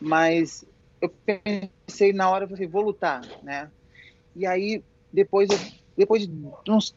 mas 0.00 0.64
eu 1.00 1.12
pensei 1.88 2.12
na 2.12 2.30
hora, 2.30 2.48
falei, 2.48 2.66
vou 2.66 2.82
lutar, 2.82 3.22
né? 3.42 3.70
E 4.34 4.46
aí, 4.46 4.82
depois, 5.12 5.50
eu, 5.50 5.58
depois 5.96 6.26
de, 6.26 6.32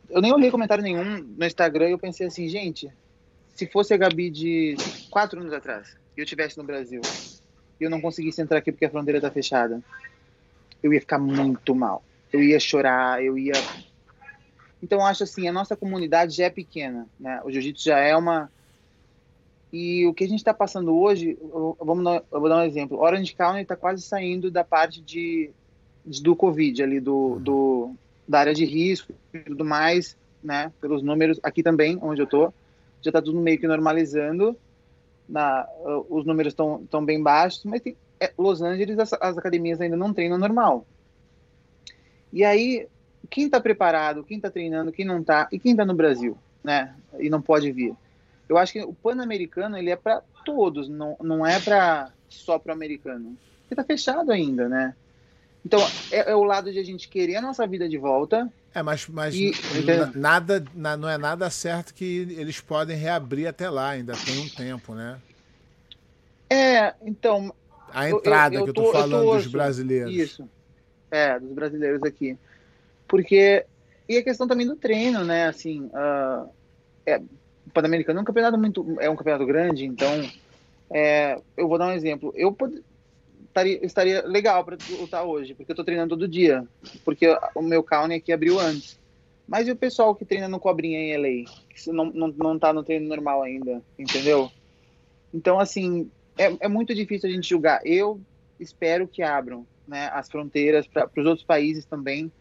eu 0.10 0.22
nem 0.22 0.34
olhei 0.34 0.52
comentário 0.52 0.84
nenhum 0.84 1.18
no 1.22 1.46
Instagram, 1.46 1.90
eu 1.90 2.00
pensei 2.00 2.28
assim, 2.28 2.48
gente, 2.48 2.92
se 3.60 3.68
fosse 3.68 3.94
a 3.94 3.98
Gabi 3.98 4.30
de 4.30 4.78
quatro 5.10 5.42
anos 5.42 5.52
atrás 5.52 5.98
e 6.16 6.22
eu 6.22 6.24
estivesse 6.24 6.58
no 6.58 6.64
Brasil 6.64 7.02
e 7.78 7.84
eu 7.84 7.90
não 7.90 8.00
conseguisse 8.00 8.42
entrar 8.42 8.60
aqui 8.60 8.72
porque 8.72 8.86
a 8.86 8.90
fronteira 8.90 9.18
está 9.18 9.30
fechada, 9.30 9.82
eu 10.82 10.94
ia 10.94 11.02
ficar 11.02 11.20
muito 11.20 11.76
mal. 11.76 12.02
Eu 12.32 12.42
ia 12.42 12.58
chorar, 12.58 13.22
eu 13.22 13.38
ia. 13.38 13.52
Então, 14.82 15.06
acho 15.06 15.24
assim: 15.24 15.46
a 15.48 15.52
nossa 15.52 15.76
comunidade 15.76 16.38
já 16.38 16.46
é 16.46 16.50
pequena, 16.50 17.06
né? 17.20 17.42
O 17.44 17.52
jiu-jitsu 17.52 17.84
já 17.84 18.00
é 18.00 18.16
uma. 18.16 18.50
E 19.74 20.06
o 20.08 20.14
que 20.14 20.24
a 20.24 20.28
gente 20.28 20.40
está 20.40 20.54
passando 20.54 20.98
hoje, 20.98 21.38
vamos 21.80 22.04
dar, 22.04 22.24
eu 22.32 22.40
vou 22.40 22.48
dar 22.48 22.60
um 22.60 22.64
exemplo. 22.64 23.00
Orange 23.00 23.36
County 23.36 23.62
está 23.62 23.76
quase 23.76 24.02
saindo 24.02 24.50
da 24.50 24.64
parte 24.64 25.02
de, 25.02 25.52
de, 26.06 26.24
do 26.24 26.36
Covid, 26.36 26.82
ali, 26.82 27.00
do, 27.00 27.40
do, 27.40 27.94
da 28.28 28.40
área 28.40 28.54
de 28.54 28.64
risco 28.64 29.14
e 29.34 29.40
tudo 29.40 29.66
mais, 29.66 30.16
né? 30.42 30.72
Pelos 30.80 31.04
números, 31.04 31.40
aqui 31.44 31.62
também, 31.62 32.00
onde 32.02 32.22
eu 32.22 32.26
estou 32.26 32.54
já 33.02 33.10
está 33.10 33.22
tudo 33.22 33.40
meio 33.40 33.60
que 33.60 33.68
normalizando. 33.68 34.56
Na, 35.28 35.68
uh, 35.82 36.06
os 36.10 36.26
números 36.26 36.54
estão 36.54 37.06
bem 37.06 37.22
baixos, 37.22 37.64
mas 37.64 37.82
tem, 37.82 37.96
é, 38.20 38.34
Los 38.38 38.62
Angeles 38.62 38.98
as, 39.00 39.14
as, 39.14 39.38
academias 39.38 39.80
ainda 39.80 39.96
não 39.96 40.14
treinam 40.14 40.38
normal. 40.38 40.86
E 42.34 42.44
aí, 42.44 42.88
quem 43.30 43.46
está 43.46 43.60
preparado, 43.60 44.24
quem 44.24 44.38
está 44.38 44.50
treinando, 44.50 44.92
quem 44.92 45.06
não 45.06 45.20
está, 45.22 45.48
e 45.52 45.60
quem 45.60 45.72
está 45.72 45.86
no 45.86 45.94
Brasil, 45.94 46.38
né? 46.64 46.96
E 47.20 47.30
não 47.30 47.42
pode 47.42 47.72
vir. 47.72 47.96
Eu 48.48 48.58
acho 48.58 48.74
que 48.74 48.82
o 48.82 48.94
Pan-Americano 48.94 49.78
ele 49.78 49.92
é 49.92 49.96
para 49.96 50.22
todos, 50.44 50.90
não, 50.90 51.16
não 51.22 51.46
é 51.46 51.60
para 51.60 52.12
só 52.28 52.58
para 52.58 52.72
o 52.72 52.76
americano. 52.76 53.38
Porque 53.62 53.74
está 53.74 53.84
fechado 53.84 54.32
ainda, 54.32 54.68
né? 54.68 54.96
Então, 55.66 55.80
é, 56.12 56.32
é, 56.32 56.36
o 56.36 56.44
lado 56.44 56.72
de 56.72 56.80
a 56.80 56.84
gente 56.84 57.08
querer 57.08 57.36
a 57.36 57.42
nossa 57.42 57.66
vida 57.68 57.88
de 57.88 57.98
volta, 57.98 58.52
é, 58.74 58.84
mas, 58.84 59.08
mas 59.08 59.36
e, 59.36 59.52
nada, 60.16 60.64
não 60.74 61.10
é 61.10 61.18
nada 61.18 61.50
certo 61.50 61.94
que 61.94 62.28
eles 62.38 62.62
podem 62.62 62.96
reabrir 62.96 63.48
até 63.48 63.70
lá, 63.70 63.90
ainda 63.90 64.14
tem 64.14 64.40
um 64.40 64.50
tempo, 64.50 64.94
né? 64.94 65.20
É, 66.50 66.94
então. 67.02 67.54
A 67.92 68.10
entrada 68.10 68.56
eu, 68.56 68.60
eu, 68.60 68.68
eu 68.68 68.74
que 68.74 68.80
eu 68.80 68.84
tô, 68.84 68.92
falando 68.92 69.34
dos 69.34 69.48
brasileiros. 69.48 70.14
Isso. 70.14 70.50
É, 71.10 71.40
dos 71.40 71.52
brasileiros 71.54 72.04
aqui. 72.04 72.38
Porque 73.08 73.66
e 74.10 74.18
a 74.18 74.24
questão 74.24 74.48
também 74.48 74.66
do 74.66 74.76
treino, 74.76 75.24
né? 75.24 75.48
Assim, 75.48 75.82
uh, 75.86 76.50
é, 77.06 77.18
o 77.18 77.72
Pan-Americano 77.72 78.18
é 78.18 78.22
um 78.24 78.26
campeonato 78.26 78.58
muito, 78.58 78.98
é 79.00 79.08
um 79.08 79.16
campeonato 79.16 79.46
grande, 79.46 79.86
então 79.86 80.28
é, 80.90 81.40
eu 81.56 81.68
vou 81.68 81.78
dar 81.78 81.88
um 81.88 81.92
exemplo. 81.92 82.34
Eu 82.36 82.56
estaria, 83.50 83.86
estaria 83.86 84.26
legal 84.26 84.64
para 84.64 84.78
lutar 85.00 85.26
hoje, 85.26 85.54
porque 85.54 85.72
eu 85.72 85.74
estou 85.74 85.86
treinando 85.86 86.16
todo 86.16 86.28
dia, 86.28 86.66
porque 87.04 87.28
o 87.54 87.62
meu 87.62 87.84
count 87.84 88.14
aqui 88.14 88.32
abriu 88.32 88.60
antes. 88.60 88.98
Mas 89.48 89.68
e 89.68 89.72
o 89.72 89.76
pessoal 89.76 90.16
que 90.16 90.24
treina 90.24 90.48
no 90.48 90.60
Cobrinha 90.60 91.00
em 91.00 91.18
LA? 91.18 91.52
Que 91.70 91.92
não, 91.92 92.06
não, 92.06 92.28
não 92.28 92.60
tá 92.60 92.72
no 92.72 92.84
treino 92.84 93.08
normal 93.08 93.42
ainda, 93.42 93.82
entendeu? 93.98 94.52
Então, 95.34 95.60
assim, 95.60 96.10
é, 96.38 96.56
é 96.60 96.68
muito 96.68 96.94
difícil 96.94 97.28
a 97.28 97.32
gente 97.32 97.50
julgar. 97.50 97.82
Eu 97.84 98.22
espero 98.60 99.08
que 99.08 99.24
abram 99.24 99.66
né, 99.88 100.10
as 100.14 100.30
fronteiras 100.30 100.86
para 100.86 101.10
os 101.18 101.26
outros 101.26 101.46
países 101.46 101.84
também. 101.86 102.32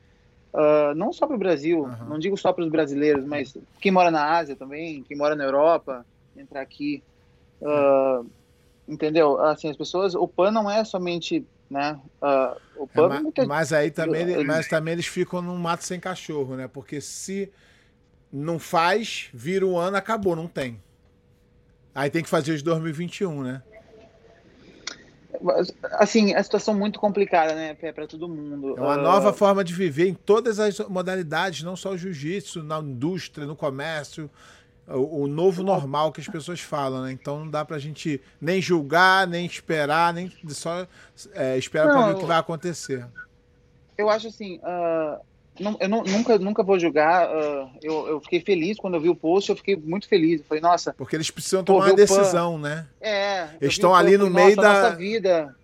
Uh, 0.52 0.94
não 0.94 1.12
só 1.12 1.26
para 1.26 1.36
o 1.36 1.38
Brasil, 1.38 1.82
uhum. 1.82 2.08
não 2.08 2.18
digo 2.18 2.36
só 2.36 2.52
para 2.52 2.64
os 2.64 2.70
brasileiros, 2.70 3.24
mas 3.24 3.56
quem 3.80 3.92
mora 3.92 4.10
na 4.10 4.24
Ásia 4.24 4.56
também, 4.56 5.02
quem 5.02 5.16
mora 5.16 5.34
na 5.34 5.44
Europa, 5.44 6.04
entrar 6.36 6.60
aqui. 6.60 7.02
Uh, 7.60 8.26
entendeu? 8.88 9.38
Assim, 9.40 9.68
as 9.68 9.76
pessoas, 9.76 10.14
o 10.14 10.26
PAN 10.26 10.50
não 10.50 10.70
é 10.70 10.82
somente, 10.84 11.46
né? 11.70 12.00
Uh, 12.22 12.82
o 12.82 12.86
PAN 12.86 13.04
é, 13.04 13.08
mas, 13.08 13.22
muita... 13.22 13.46
mas 13.46 13.72
aí 13.72 13.90
também, 13.90 14.44
mas 14.44 14.66
também 14.66 14.92
eles 14.92 15.06
ficam 15.06 15.42
num 15.42 15.56
mato 15.56 15.84
sem 15.84 16.00
cachorro, 16.00 16.56
né? 16.56 16.66
Porque 16.66 17.00
se 17.00 17.52
não 18.32 18.58
faz, 18.58 19.28
vira 19.32 19.66
um 19.66 19.76
ano, 19.76 19.96
acabou, 19.96 20.34
não 20.34 20.48
tem. 20.48 20.80
Aí 21.94 22.10
tem 22.10 22.22
que 22.22 22.28
fazer 22.28 22.52
os 22.52 22.62
2021, 22.62 23.42
né? 23.42 23.62
Assim, 25.92 26.34
a 26.34 26.42
situação 26.42 26.74
muito 26.74 26.98
complicada, 26.98 27.54
né, 27.54 27.74
para 27.74 28.06
todo 28.06 28.28
mundo. 28.28 28.76
É 28.76 28.80
uma 28.80 28.96
uh... 28.96 29.02
nova 29.02 29.32
forma 29.32 29.62
de 29.62 29.72
viver 29.72 30.08
em 30.08 30.14
todas 30.14 30.58
as 30.58 30.78
modalidades, 30.80 31.62
não 31.62 31.76
só 31.76 31.90
o 31.90 31.98
jiu-jitsu, 31.98 32.62
na 32.62 32.78
indústria, 32.78 33.46
no 33.46 33.54
comércio, 33.54 34.28
o, 34.88 35.22
o, 35.22 35.26
novo 35.26 35.62
normal 35.62 36.12
que 36.12 36.20
as 36.20 36.28
pessoas 36.28 36.60
falam, 36.60 37.02
né? 37.02 37.12
Então 37.12 37.40
não 37.40 37.50
dá 37.50 37.64
pra 37.64 37.78
gente 37.78 38.20
nem 38.40 38.60
julgar, 38.60 39.26
nem 39.26 39.44
esperar, 39.44 40.12
nem 40.14 40.32
só 40.48 40.86
é, 41.34 41.56
esperar 41.58 41.88
para 41.88 42.06
ver 42.06 42.14
o 42.14 42.18
que 42.18 42.24
vai 42.24 42.38
acontecer. 42.38 43.06
Eu 43.96 44.08
acho 44.08 44.28
assim, 44.28 44.58
uh, 44.58 45.20
não, 45.60 45.76
eu 45.80 45.88
não, 45.88 46.02
nunca, 46.04 46.38
nunca 46.38 46.62
vou 46.62 46.78
julgar. 46.78 47.28
Uh, 47.28 47.70
eu, 47.82 48.06
eu 48.08 48.20
fiquei 48.20 48.40
feliz 48.40 48.78
quando 48.78 48.94
eu 48.94 49.00
vi 49.00 49.08
o 49.08 49.16
post, 49.16 49.50
eu 49.50 49.56
fiquei 49.56 49.76
muito 49.76 50.08
feliz. 50.08 50.40
Eu 50.40 50.46
falei, 50.46 50.62
nossa. 50.62 50.94
Porque 50.94 51.16
eles 51.16 51.30
precisam 51.30 51.64
tomar 51.64 51.86
uma 51.86 51.94
decisão, 51.94 52.54
pan. 52.54 52.68
né? 52.68 52.86
É. 53.00 53.48
Eles 53.60 53.74
estão 53.74 53.94
ali 53.94 54.16
no 54.16 54.30
meio 54.30 54.56
da. 54.56 54.82
Nossa 54.82 54.96
vida 54.96 55.54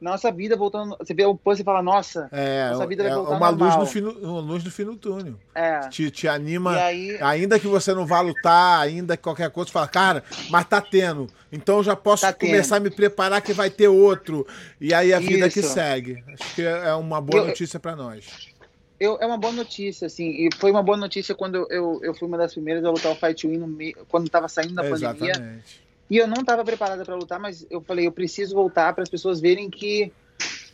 nossa 0.00 0.30
vida 0.30 0.56
voltando. 0.56 0.96
Você 0.98 1.14
vê 1.14 1.24
o 1.24 1.34
pôster 1.34 1.62
e 1.62 1.64
fala, 1.64 1.82
nossa, 1.82 2.28
é, 2.30 2.70
nossa 2.70 2.86
vida 2.86 3.02
vai 3.02 3.12
é 3.12 3.14
voltar 3.14 3.34
é 3.34 3.36
uma 3.36 3.48
luz 3.48 3.76
no 3.76 3.86
fim, 3.86 4.02
uma 4.02 4.40
luz 4.40 4.64
no 4.64 4.70
fim 4.70 4.84
do 4.84 4.96
túnel. 4.96 5.34
É. 5.54 5.80
Te, 5.88 6.10
te 6.10 6.28
anima. 6.28 6.76
Aí... 6.76 7.16
Ainda 7.20 7.58
que 7.58 7.66
você 7.66 7.94
não 7.94 8.06
vá 8.06 8.20
lutar, 8.20 8.80
ainda 8.80 9.16
que 9.16 9.22
qualquer 9.22 9.50
coisa, 9.50 9.68
você 9.68 9.72
fala, 9.72 9.88
cara, 9.88 10.24
mas 10.50 10.66
tá 10.66 10.80
tendo. 10.80 11.28
Então 11.50 11.78
eu 11.78 11.84
já 11.84 11.96
posso 11.96 12.22
tá 12.22 12.32
começar 12.32 12.76
tendo. 12.76 12.86
a 12.86 12.90
me 12.90 12.96
preparar 12.96 13.40
que 13.40 13.52
vai 13.52 13.70
ter 13.70 13.88
outro. 13.88 14.46
E 14.80 14.92
aí 14.92 15.12
a 15.14 15.18
vida 15.18 15.46
Isso. 15.46 15.60
que 15.60 15.66
segue. 15.66 16.22
Acho 16.28 16.54
que 16.54 16.62
é 16.62 16.94
uma 16.94 17.20
boa 17.20 17.42
eu, 17.42 17.46
notícia 17.48 17.80
para 17.80 17.96
nós. 17.96 18.54
Eu, 18.98 19.18
é 19.20 19.26
uma 19.26 19.36
boa 19.36 19.52
notícia, 19.52 20.06
assim, 20.06 20.30
e 20.30 20.48
foi 20.58 20.70
uma 20.70 20.82
boa 20.82 20.96
notícia 20.96 21.34
quando 21.34 21.66
eu, 21.70 22.00
eu 22.02 22.14
fui 22.14 22.26
uma 22.26 22.38
das 22.38 22.52
primeiras 22.52 22.84
a 22.84 22.90
lutar 22.90 23.12
o 23.12 23.14
Fight 23.14 23.46
Win 23.46 23.58
no 23.58 24.06
quando 24.08 24.26
estava 24.26 24.48
saindo 24.48 24.74
da 24.74 24.82
pandemia. 24.82 25.30
Exatamente 25.30 25.85
e 26.08 26.16
eu 26.16 26.26
não 26.26 26.40
estava 26.40 26.64
preparada 26.64 27.04
para 27.04 27.14
lutar, 27.14 27.40
mas 27.40 27.66
eu 27.68 27.80
falei, 27.80 28.06
eu 28.06 28.12
preciso 28.12 28.54
voltar 28.54 28.92
para 28.94 29.02
as 29.02 29.08
pessoas 29.08 29.40
verem 29.40 29.68
que 29.68 30.12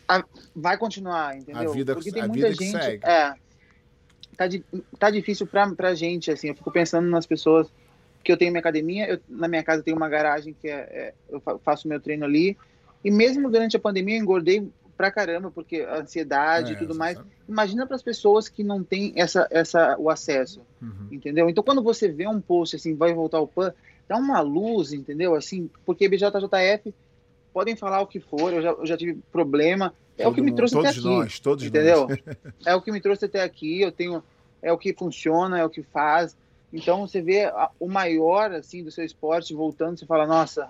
a, 0.07 0.23
vai 0.55 0.77
continuar, 0.77 1.37
entendeu? 1.37 1.71
A 1.71 1.73
vida, 1.73 1.93
Porque 1.93 2.11
tem 2.11 2.27
muita 2.27 2.53
gente. 2.53 2.71
Segue. 2.71 3.05
É, 3.05 3.33
tá, 4.37 4.45
tá 4.99 5.09
difícil 5.09 5.47
para 5.47 5.73
pra 5.73 5.95
gente, 5.95 6.29
assim. 6.29 6.49
Eu 6.49 6.55
fico 6.55 6.71
pensando 6.71 7.09
nas 7.09 7.25
pessoas 7.25 7.67
que 8.23 8.31
eu 8.31 8.37
tenho 8.37 8.51
minha 8.51 8.59
academia, 8.59 9.09
eu, 9.09 9.19
na 9.27 9.47
minha 9.47 9.63
casa 9.63 9.83
tem 9.83 9.93
uma 9.93 10.07
garagem 10.07 10.55
que 10.59 10.69
é, 10.69 10.73
é, 10.73 11.13
eu 11.29 11.41
faço 11.63 11.87
meu 11.87 11.99
treino 11.99 12.25
ali. 12.25 12.57
E 13.03 13.11
mesmo 13.11 13.49
durante 13.49 13.75
a 13.75 13.79
pandemia 13.79 14.15
eu 14.15 14.21
engordei 14.21 14.69
pra 14.95 15.11
caramba, 15.11 15.51
porque 15.51 15.81
a 15.81 16.01
ansiedade 16.01 16.71
é, 16.71 16.75
e 16.75 16.77
tudo 16.77 16.95
mais. 16.95 17.17
Sabe? 17.17 17.29
Imagina 17.49 17.85
para 17.85 17.95
as 17.95 18.03
pessoas 18.03 18.47
que 18.47 18.63
não 18.63 18.83
têm 18.83 19.13
essa, 19.15 19.47
essa, 19.51 19.97
o 19.97 20.09
acesso, 20.09 20.61
uhum. 20.81 21.07
entendeu? 21.11 21.49
Então 21.49 21.63
quando 21.63 21.83
você 21.83 22.07
vê 22.07 22.27
um 22.27 22.39
post 22.39 22.75
assim, 22.75 22.95
vai 22.95 23.13
voltar 23.13 23.39
o 23.41 23.47
PAN, 23.47 23.73
dá 24.07 24.17
uma 24.17 24.41
luz, 24.41 24.93
entendeu? 24.93 25.35
Assim, 25.35 25.69
porque 25.85 26.07
BJJF 26.07 26.93
podem 27.53 27.75
falar 27.75 28.01
o 28.01 28.07
que 28.07 28.19
for, 28.19 28.53
eu 28.53 28.61
já, 28.61 28.69
eu 28.71 28.85
já 28.85 28.97
tive 28.97 29.19
problema, 29.31 29.93
é 30.17 30.23
Todo 30.23 30.33
o 30.33 30.35
que 30.35 30.41
me 30.41 30.55
trouxe 30.55 30.77
até 30.77 30.89
aqui. 30.89 31.03
Nós, 31.03 31.39
todos 31.39 31.63
entendeu? 31.63 32.07
Nós. 32.07 32.19
é 32.65 32.75
o 32.75 32.81
que 32.81 32.91
me 32.91 33.01
trouxe 33.01 33.25
até 33.25 33.41
aqui, 33.41 33.81
eu 33.81 33.91
tenho 33.91 34.23
é 34.61 34.71
o 34.71 34.77
que 34.77 34.93
funciona, 34.93 35.59
é 35.59 35.65
o 35.65 35.69
que 35.69 35.83
faz. 35.83 36.37
Então 36.71 37.05
você 37.05 37.21
vê 37.21 37.43
a, 37.45 37.69
o 37.79 37.87
maior 37.87 38.51
assim 38.51 38.83
do 38.83 38.91
seu 38.91 39.03
esporte 39.03 39.53
voltando, 39.53 39.99
você 39.99 40.05
fala, 40.05 40.25
nossa, 40.25 40.69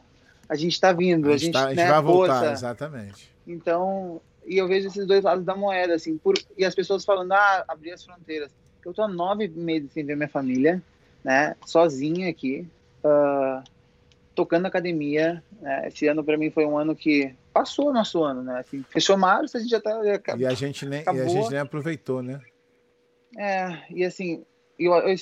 a 0.49 0.55
gente 0.55 0.73
está 0.73 0.91
vindo, 0.91 1.29
a 1.29 1.37
gente, 1.37 1.41
a 1.41 1.45
gente, 1.45 1.53
tá, 1.53 1.65
a 1.65 1.69
gente 1.69 1.77
né, 1.77 1.91
vai 1.91 2.01
força. 2.01 2.33
voltar, 2.33 2.51
exatamente. 2.51 3.31
Então, 3.45 4.21
e 4.45 4.57
eu 4.57 4.67
vejo 4.67 4.87
esses 4.87 5.05
dois 5.05 5.23
lados 5.23 5.45
da 5.45 5.55
moeda 5.55 5.93
assim, 5.93 6.17
por, 6.17 6.35
e 6.57 6.65
as 6.65 6.75
pessoas 6.75 7.05
falando, 7.05 7.33
ah, 7.33 7.65
abrir 7.67 7.91
as 7.91 8.03
fronteiras. 8.03 8.51
Eu 8.85 8.93
tô 8.93 9.01
há 9.01 9.07
nove 9.07 9.47
meses 9.47 9.93
sem 9.93 10.03
ver 10.03 10.17
minha 10.17 10.27
família, 10.27 10.81
né, 11.23 11.55
sozinha 11.65 12.29
aqui, 12.29 12.67
uh, 13.03 13.63
tocando 14.33 14.65
academia. 14.65 15.43
Né? 15.61 15.87
Esse 15.87 16.07
ano 16.07 16.23
para 16.23 16.37
mim 16.37 16.49
foi 16.49 16.65
um 16.65 16.77
ano 16.77 16.95
que 16.95 17.33
passou 17.53 17.89
o 17.89 17.93
nosso 17.93 18.23
ano, 18.23 18.43
né? 18.43 18.59
Assim, 18.59 18.83
fechou 18.89 19.17
março, 19.17 19.57
a 19.57 19.59
gente 19.59 19.69
já 19.69 19.79
tá. 19.79 19.91
Já 20.03 20.35
e, 20.37 20.45
a 20.45 20.53
gente 20.53 20.85
nem, 20.85 21.03
e 21.03 21.09
a 21.09 21.27
gente 21.27 21.49
nem 21.49 21.59
aproveitou, 21.59 22.21
né? 22.21 22.39
É, 23.37 23.79
e 23.89 24.03
assim, 24.03 24.43
eu, 24.77 24.93
eu, 24.93 25.15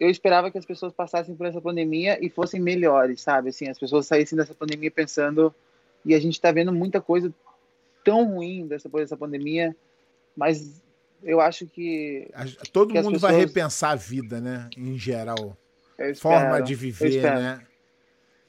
eu, 0.00 0.10
esperava 0.10 0.50
que 0.50 0.58
as 0.58 0.66
pessoas 0.66 0.92
passassem 0.92 1.34
por 1.34 1.46
essa 1.46 1.60
pandemia 1.60 2.18
e 2.24 2.28
fossem 2.28 2.60
melhores, 2.60 3.20
sabe? 3.20 3.50
Assim, 3.50 3.68
as 3.68 3.78
pessoas 3.78 4.06
saíssem 4.06 4.36
dessa 4.36 4.54
pandemia 4.54 4.90
pensando. 4.90 5.54
E 6.04 6.14
a 6.14 6.20
gente 6.20 6.38
tá 6.38 6.52
vendo 6.52 6.72
muita 6.72 7.00
coisa 7.00 7.32
tão 8.04 8.26
ruim 8.26 8.66
dessa, 8.66 8.88
dessa 8.90 9.16
pandemia, 9.16 9.74
mas 10.36 10.82
eu 11.22 11.40
acho 11.40 11.66
que. 11.66 12.30
Todo 12.70 12.92
que 12.92 13.00
mundo 13.00 13.14
pessoas... 13.14 13.32
vai 13.32 13.40
repensar 13.40 13.92
a 13.92 13.96
vida, 13.96 14.40
né? 14.40 14.68
Em 14.76 14.98
geral 14.98 15.56
forma 16.16 16.62
de 16.62 16.74
viver, 16.74 17.22
né? 17.22 17.66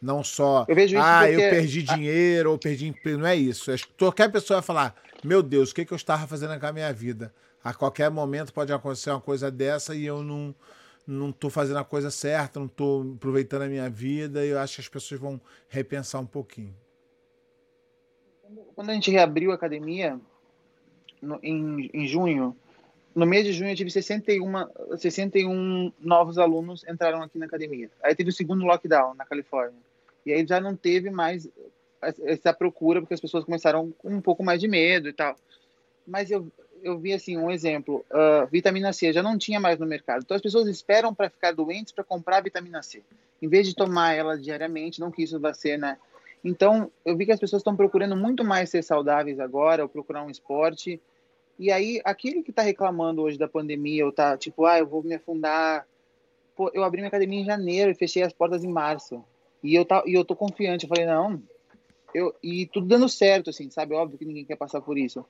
Não 0.02 0.24
só, 0.24 0.62
ah, 0.62 0.66
porque... 0.66 1.36
eu 1.36 1.50
perdi 1.50 1.82
dinheiro 1.82 2.52
ou 2.52 2.58
perdi 2.60 2.88
emprego, 2.88 3.20
não 3.20 3.28
é 3.28 3.36
isso. 3.36 3.72
Qualquer 3.98 4.32
pessoa 4.32 4.60
vai 4.60 4.66
falar, 4.66 4.96
meu 5.24 5.41
Deus, 5.41 5.72
o 5.72 5.76
que, 5.76 5.86
que 5.86 5.93
eu 5.93 5.96
estava 5.96 6.28
fazendo 6.28 6.60
com 6.60 6.66
a 6.66 6.72
minha 6.72 6.93
vida? 6.93 7.34
A 7.64 7.74
qualquer 7.74 8.12
momento 8.12 8.54
pode 8.54 8.72
acontecer 8.72 9.10
uma 9.10 9.22
coisa 9.22 9.50
dessa 9.50 9.96
e 9.96 10.06
eu 10.06 10.22
não 10.22 10.54
não 11.08 11.30
estou 11.30 11.50
fazendo 11.50 11.78
a 11.78 11.84
coisa 11.84 12.10
certa, 12.10 12.60
não 12.60 12.66
estou 12.66 13.14
aproveitando 13.16 13.62
a 13.62 13.68
minha 13.68 13.88
vida, 13.89 14.43
e 14.43 14.50
eu 14.50 14.60
acho 14.60 14.76
que 14.76 14.82
as 14.82 14.88
pessoas 14.88 15.22
vão 15.22 15.39
repensar 15.70 16.20
um 16.20 16.26
pouquinho. 16.26 16.76
Quando 18.74 18.89
a 18.89 18.93
gente 18.93 19.12
reabriu 19.12 19.52
a 19.52 19.56
academia, 19.56 20.20
no, 21.22 21.39
em, 21.43 21.89
em 21.93 22.08
junho, 22.08 22.56
no 23.16 23.26
mês 23.26 23.45
de 23.45 23.53
junho 23.53 23.72
eu 23.72 23.76
tive 23.76 23.89
61, 23.89 24.51
61 24.97 25.91
novos 26.01 26.38
alunos 26.38 26.84
entraram 26.88 27.24
aqui 27.24 27.39
na 27.39 27.45
academia. 27.45 27.89
Aí 28.03 28.13
teve 28.13 28.30
o 28.30 28.34
segundo 28.34 28.66
lockdown 28.66 29.16
na 29.16 29.26
Califórnia. 29.26 29.80
E 30.26 30.34
aí 30.34 30.45
já 30.45 30.59
não 30.59 30.76
teve 30.76 31.09
mais 31.09 31.49
essa 32.01 32.53
procura, 32.53 32.99
porque 32.99 33.13
as 33.13 33.22
pessoas 33.22 33.45
começaram 33.45 33.91
com 33.97 34.09
um 34.09 34.22
pouco 34.22 34.43
mais 34.43 34.59
de 34.59 34.68
medo 34.68 35.07
e 35.07 35.13
tal. 35.13 35.36
Mas 36.05 36.30
eu, 36.30 36.51
eu 36.84 36.99
vi 36.99 37.13
assim 37.13 37.38
um 37.38 37.49
exemplo, 37.49 38.05
uh, 38.11 38.45
vitamina 38.51 38.91
C 38.91 39.13
já 39.13 39.24
não 39.24 39.38
tinha 39.38 39.61
mais 39.61 39.80
no 39.80 39.86
mercado. 39.86 40.24
Então 40.24 40.36
as 40.36 40.43
pessoas 40.43 40.68
esperam 40.68 41.16
para 41.16 41.30
ficar 41.30 41.53
doentes 41.53 41.93
para 41.93 42.03
comprar 42.03 42.43
vitamina 42.43 42.84
C, 42.84 43.01
em 43.41 43.47
vez 43.47 43.66
de 43.66 43.74
tomar 43.74 44.13
ela 44.13 44.38
diariamente, 44.38 44.99
não 44.99 45.09
que 45.09 45.24
isso 45.24 45.39
vá 45.39 45.53
ser, 45.53 45.80
né? 45.80 45.97
Então 46.43 46.91
eu 47.05 47.16
vi 47.16 47.26
que 47.26 47.32
as 47.32 47.39
pessoas 47.39 47.61
estão 47.61 47.76
procurando 47.76 48.16
muito 48.16 48.43
mais 48.43 48.70
ser 48.70 48.84
saudáveis 48.84 49.39
agora, 49.39 49.84
ou 49.84 49.89
procurar 49.89 50.24
um 50.24 50.30
esporte 50.30 50.99
e 51.58 51.72
aí, 51.72 52.01
aquele 52.03 52.43
que 52.43 52.49
está 52.49 52.62
reclamando 52.62 53.22
hoje 53.22 53.38
da 53.38 53.47
pandemia, 53.47 54.06
ou 54.06 54.12
tá 54.12 54.38
tipo, 54.38 54.66
ah, 54.66 54.78
eu 54.78 54.88
vou 54.88 55.01
me 55.01 55.16
afundar. 55.16 55.88
Pô, 56.56 56.70
eu 56.74 56.84
abri 56.84 56.99
minha 56.99 57.08
academia 57.08 57.39
em 57.39 57.45
janeiro 57.45 57.91
e 57.91 57.95
fechei 57.95 58.24
as 58.24 58.34
portas 58.34 58.64
em 58.64 58.72
março. 58.72 59.24
E 59.64 59.74
eu, 59.74 59.86
tá, 59.86 60.03
e 60.06 60.14
eu 60.14 60.26
tô 60.26 60.36
confiante. 60.36 60.84
Eu 60.84 60.89
falei, 60.89 61.06
não. 61.06 61.41
Eu, 62.14 62.36
e 62.43 62.66
tudo 62.68 62.88
dando 62.88 63.08
certo, 63.08 63.49
assim, 63.49 63.70
sabe? 63.70 63.93
Óbvio 63.93 64.18
que 64.18 64.26
ninguém 64.26 64.45
quer 64.45 64.58
passar 64.58 64.82
por 64.82 64.97
isso. 64.97 65.26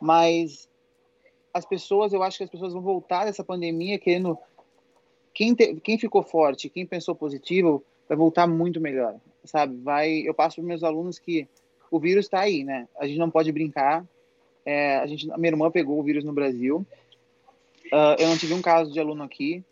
Mas 0.00 0.68
as 1.52 1.64
pessoas, 1.64 2.12
eu 2.12 2.22
acho 2.22 2.38
que 2.38 2.44
as 2.44 2.50
pessoas 2.50 2.72
vão 2.72 2.82
voltar 2.82 3.24
dessa 3.24 3.44
pandemia 3.44 3.98
querendo. 3.98 4.38
Quem, 5.32 5.54
te, 5.54 5.76
quem 5.76 5.98
ficou 5.98 6.22
forte, 6.22 6.68
quem 6.68 6.84
pensou 6.84 7.14
positivo, 7.14 7.84
vai 8.08 8.16
voltar 8.16 8.46
muito 8.46 8.80
melhor, 8.80 9.16
sabe? 9.44 9.76
Vai, 9.76 10.20
eu 10.20 10.34
passo 10.34 10.56
para 10.56 10.64
meus 10.64 10.82
alunos 10.82 11.18
que 11.18 11.46
o 11.90 12.00
vírus 12.00 12.26
está 12.26 12.40
aí, 12.40 12.64
né? 12.64 12.88
A 12.98 13.06
gente 13.06 13.18
não 13.18 13.30
pode 13.30 13.50
brincar, 13.52 14.04
é, 14.64 14.98
a, 14.98 15.06
gente, 15.06 15.30
a 15.30 15.38
minha 15.38 15.52
irmã 15.52 15.70
pegou 15.70 15.98
o 15.98 16.02
vírus 16.02 16.24
no 16.24 16.32
Brasil. 16.32 16.84
Uh, 17.86 18.14
eu 18.18 18.28
não 18.28 18.38
tive 18.38 18.54
um 18.54 18.62
caso 18.62 18.92
de 18.92 19.00
aluno 19.00 19.22
aqui. 19.22 19.64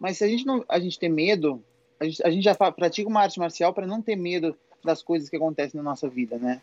Mas 0.00 0.18
se 0.18 0.24
a 0.24 0.28
gente 0.28 0.44
não 0.44 0.64
a 0.68 0.78
gente 0.78 0.98
ter 0.98 1.08
medo, 1.08 1.62
a 1.98 2.04
gente, 2.04 2.22
a 2.22 2.30
gente 2.30 2.44
já 2.44 2.54
pratica 2.54 3.08
uma 3.08 3.20
arte 3.20 3.38
marcial 3.38 3.72
para 3.72 3.86
não 3.86 4.02
ter 4.02 4.16
medo 4.16 4.56
das 4.84 5.02
coisas 5.02 5.28
que 5.28 5.36
acontecem 5.36 5.78
na 5.78 5.84
nossa 5.84 6.08
vida, 6.08 6.38
né? 6.38 6.60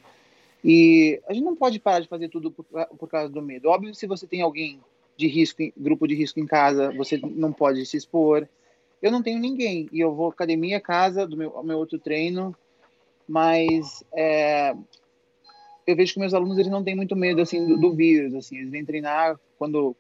E 0.64 1.22
a 1.28 1.34
gente 1.34 1.44
não 1.44 1.56
pode 1.56 1.80
parar 1.80 2.00
de 2.00 2.08
fazer 2.08 2.30
tudo 2.30 2.52
por, 2.52 2.66
por 2.98 3.10
causa 3.10 3.32
do 3.32 3.42
medo. 3.42 3.70
Óbvio, 3.70 3.94
se 3.94 4.08
você 4.08 4.26
tem 4.26 4.42
alguém 4.42 4.80
de 5.18 5.28
risco, 5.28 5.62
grupo 5.76 6.08
de 6.08 6.16
risco 6.16 6.40
em 6.40 6.46
casa, 6.46 6.92
você 6.92 7.18
não 7.18 7.52
pode 7.52 7.86
se 7.86 7.98
expor. 7.98 8.48
Eu 9.02 9.12
não 9.12 9.22
tenho 9.22 9.40
ninguém 9.40 9.90
e 9.92 10.00
eu 10.00 10.16
vou 10.16 10.30
academia, 10.30 10.80
casa, 10.80 11.28
do 11.28 11.36
meu, 11.36 11.62
meu 11.64 11.78
outro 11.78 12.00
treino, 12.00 12.56
mas 13.28 14.04
é, 14.14 14.74
eu 15.86 15.96
vejo 15.96 16.14
que 16.14 16.20
meus 16.20 16.34
alunos 16.34 16.58
eles 16.58 16.72
não 16.72 16.84
têm 16.84 16.96
muito 16.96 17.16
medo 17.16 17.42
assim 17.42 17.66
do, 17.66 17.78
do 17.78 17.94
vírus, 17.94 18.34
assim, 18.34 18.58
eles 18.58 18.72
vêm 18.72 18.86
treinar 18.86 19.40
quando 19.58 19.96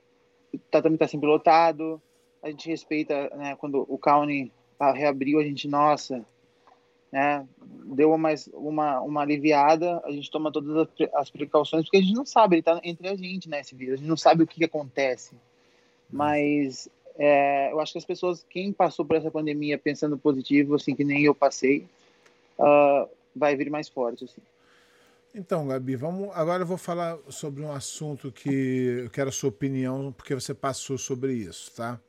o 0.53 0.57
tatame 0.71 0.95
está 0.95 1.07
sempre 1.07 1.27
lotado, 1.27 2.01
a 2.41 2.49
gente 2.49 2.67
respeita, 2.67 3.29
né, 3.35 3.55
quando 3.55 3.85
o 3.87 3.97
County 3.97 4.51
reabriu, 4.93 5.39
a 5.39 5.43
gente, 5.43 5.67
nossa, 5.67 6.25
né, 7.11 7.47
deu 7.85 8.11
uma, 8.11 8.29
uma, 8.53 9.01
uma 9.01 9.21
aliviada, 9.21 10.01
a 10.03 10.11
gente 10.11 10.29
toma 10.29 10.51
todas 10.51 10.87
as 11.13 11.29
precauções, 11.29 11.85
porque 11.85 11.97
a 11.97 12.01
gente 12.01 12.13
não 12.13 12.25
sabe, 12.25 12.55
ele 12.55 12.61
está 12.61 12.81
entre 12.83 13.07
a 13.07 13.15
gente, 13.15 13.47
né, 13.47 13.61
esse 13.61 13.75
vírus, 13.75 13.93
a 13.93 13.97
gente 13.97 14.09
não 14.09 14.17
sabe 14.17 14.43
o 14.43 14.47
que, 14.47 14.55
que 14.55 14.65
acontece. 14.65 15.35
Mas 16.09 16.89
é, 17.17 17.71
eu 17.71 17.79
acho 17.79 17.93
que 17.93 17.97
as 17.97 18.05
pessoas, 18.05 18.45
quem 18.49 18.73
passou 18.73 19.05
por 19.05 19.15
essa 19.15 19.31
pandemia 19.31 19.77
pensando 19.77 20.17
positivo, 20.17 20.75
assim, 20.75 20.95
que 20.95 21.03
nem 21.03 21.23
eu 21.23 21.33
passei, 21.33 21.87
uh, 22.59 23.07
vai 23.35 23.55
vir 23.55 23.69
mais 23.69 23.87
forte, 23.87 24.25
assim. 24.25 24.41
Então, 25.35 25.67
Gabi, 25.67 25.95
vamos. 25.95 26.29
Agora 26.35 26.61
eu 26.61 26.67
vou 26.67 26.77
falar 26.77 27.17
sobre 27.29 27.63
um 27.63 27.71
assunto 27.71 28.31
que 28.31 29.01
eu 29.03 29.09
quero 29.09 29.29
a 29.29 29.31
sua 29.31 29.49
opinião, 29.49 30.13
porque 30.15 30.35
você 30.35 30.53
passou 30.53 30.95
sobre 30.95 31.33
isso, 31.33 31.71
tá? 31.71 31.99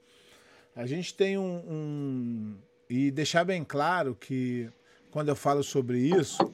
A 0.77 0.85
gente 0.85 1.15
tem 1.15 1.39
um, 1.39 1.63
um. 1.67 2.59
E 2.89 3.11
deixar 3.11 3.45
bem 3.45 3.65
claro 3.65 4.15
que 4.15 4.71
quando 5.11 5.31
eu 5.31 5.37
falo 5.37 5.63
sobre 5.63 6.01
isso, 6.01 6.53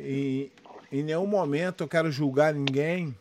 e, 0.00 0.50
em 0.90 1.04
nenhum 1.04 1.28
momento 1.28 1.84
eu 1.84 1.88
quero 1.88 2.10
julgar 2.10 2.52
ninguém, 2.52 3.16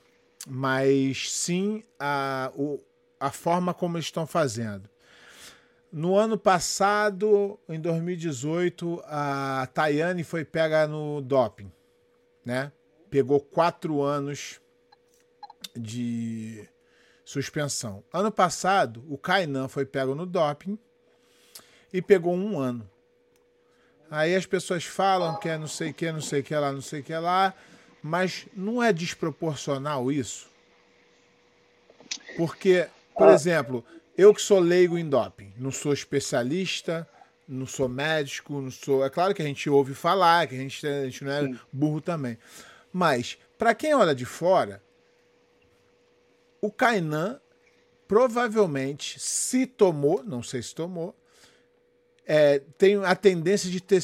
mas 0.47 1.31
sim 1.31 1.83
a, 1.99 2.51
o, 2.55 2.79
a 3.19 3.29
forma 3.29 3.71
como 3.71 3.97
eles 3.97 4.07
estão 4.07 4.25
fazendo. 4.25 4.89
No 5.91 6.17
ano 6.17 6.39
passado, 6.39 7.59
em 7.69 7.79
2018, 7.79 9.03
a 9.05 9.67
Tayane 9.71 10.23
foi 10.23 10.43
pega 10.43 10.87
no 10.87 11.21
doping, 11.21 11.71
né? 12.45 12.71
Pegou 13.09 13.39
quatro 13.39 14.01
anos 14.01 14.59
de 15.75 16.67
suspensão. 17.23 18.03
Ano 18.11 18.31
passado, 18.31 19.03
o 19.09 19.17
Kainan 19.17 19.67
foi 19.67 19.85
pego 19.85 20.13
no 20.13 20.25
doping 20.25 20.77
e 21.91 22.01
pegou 22.01 22.33
um 22.33 22.59
ano. 22.59 22.89
Aí 24.09 24.35
as 24.35 24.45
pessoas 24.45 24.83
falam 24.83 25.39
que 25.39 25.49
é 25.49 25.57
não 25.57 25.67
sei 25.67 25.91
o 25.91 25.93
que, 25.93 26.11
não 26.11 26.21
sei 26.21 26.41
o 26.41 26.43
que 26.43 26.55
lá, 26.55 26.71
não 26.71 26.81
sei 26.81 26.99
o 26.99 27.03
que 27.03 27.15
lá, 27.15 27.53
mas 28.01 28.45
não 28.53 28.83
é 28.83 28.93
desproporcional 28.93 30.11
isso? 30.11 30.47
Porque, 32.37 32.87
por 33.15 33.29
ah. 33.29 33.33
exemplo, 33.33 33.83
eu 34.17 34.33
que 34.33 34.41
sou 34.41 34.59
leigo 34.59 34.97
em 34.97 35.07
doping, 35.07 35.53
não 35.57 35.71
sou 35.71 35.93
especialista, 35.93 37.07
não 37.47 37.65
sou 37.65 37.89
médico, 37.89 38.61
não 38.61 38.71
sou. 38.71 39.05
É 39.05 39.09
claro 39.09 39.33
que 39.33 39.41
a 39.41 39.45
gente 39.45 39.69
ouve 39.69 39.93
falar, 39.93 40.47
que 40.47 40.55
a 40.55 40.57
gente, 40.57 40.85
a 40.85 41.05
gente 41.05 41.23
não 41.23 41.31
é 41.31 41.41
Sim. 41.41 41.59
burro 41.71 42.01
também. 42.01 42.37
Mas, 42.91 43.37
para 43.57 43.73
quem 43.73 43.93
olha 43.93 44.13
de 44.13 44.25
fora, 44.25 44.81
o 46.61 46.71
Kainan 46.71 47.39
provavelmente, 48.07 49.19
se 49.19 49.65
tomou, 49.65 50.23
não 50.23 50.43
sei 50.43 50.61
se 50.61 50.75
tomou, 50.75 51.15
é, 52.25 52.59
tem 52.77 53.03
a 53.03 53.15
tendência 53.15 53.69
de 53.69 53.81
ter 53.81 54.03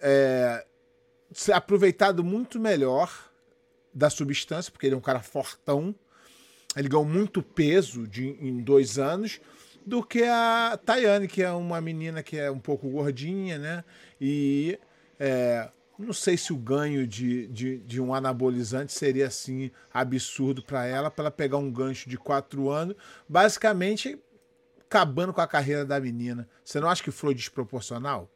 é, 0.00 0.64
se 1.32 1.52
aproveitado 1.52 2.24
muito 2.24 2.58
melhor 2.58 3.30
da 3.92 4.08
substância, 4.08 4.72
porque 4.72 4.86
ele 4.86 4.94
é 4.94 4.98
um 4.98 5.02
cara 5.02 5.20
fortão, 5.20 5.94
ele 6.74 6.88
ganhou 6.88 7.04
muito 7.04 7.42
peso 7.42 8.06
de, 8.06 8.28
em 8.40 8.62
dois 8.62 8.98
anos, 8.98 9.40
do 9.84 10.02
que 10.02 10.22
a 10.24 10.78
Tayane, 10.84 11.28
que 11.28 11.42
é 11.42 11.50
uma 11.50 11.80
menina 11.80 12.22
que 12.22 12.38
é 12.38 12.50
um 12.50 12.58
pouco 12.58 12.88
gordinha, 12.88 13.58
né? 13.58 13.84
E 14.20 14.78
é, 15.18 15.70
não 15.98 16.12
sei 16.12 16.36
se 16.36 16.52
o 16.52 16.56
ganho 16.56 17.06
de, 17.06 17.46
de, 17.48 17.78
de 17.78 18.00
um 18.00 18.14
anabolizante 18.14 18.92
seria 18.92 19.26
assim 19.26 19.70
absurdo 19.92 20.62
para 20.62 20.84
ela, 20.84 21.10
para 21.10 21.24
ela 21.24 21.30
pegar 21.30 21.58
um 21.58 21.70
gancho 21.70 22.08
de 22.08 22.16
quatro 22.16 22.70
anos. 22.70 22.96
Basicamente, 23.28 24.18
acabando 24.80 25.32
com 25.32 25.40
a 25.40 25.46
carreira 25.46 25.84
da 25.84 26.00
menina. 26.00 26.48
Você 26.64 26.80
não 26.80 26.88
acha 26.88 27.02
que 27.02 27.10
foi 27.10 27.34
desproporcional? 27.34 28.30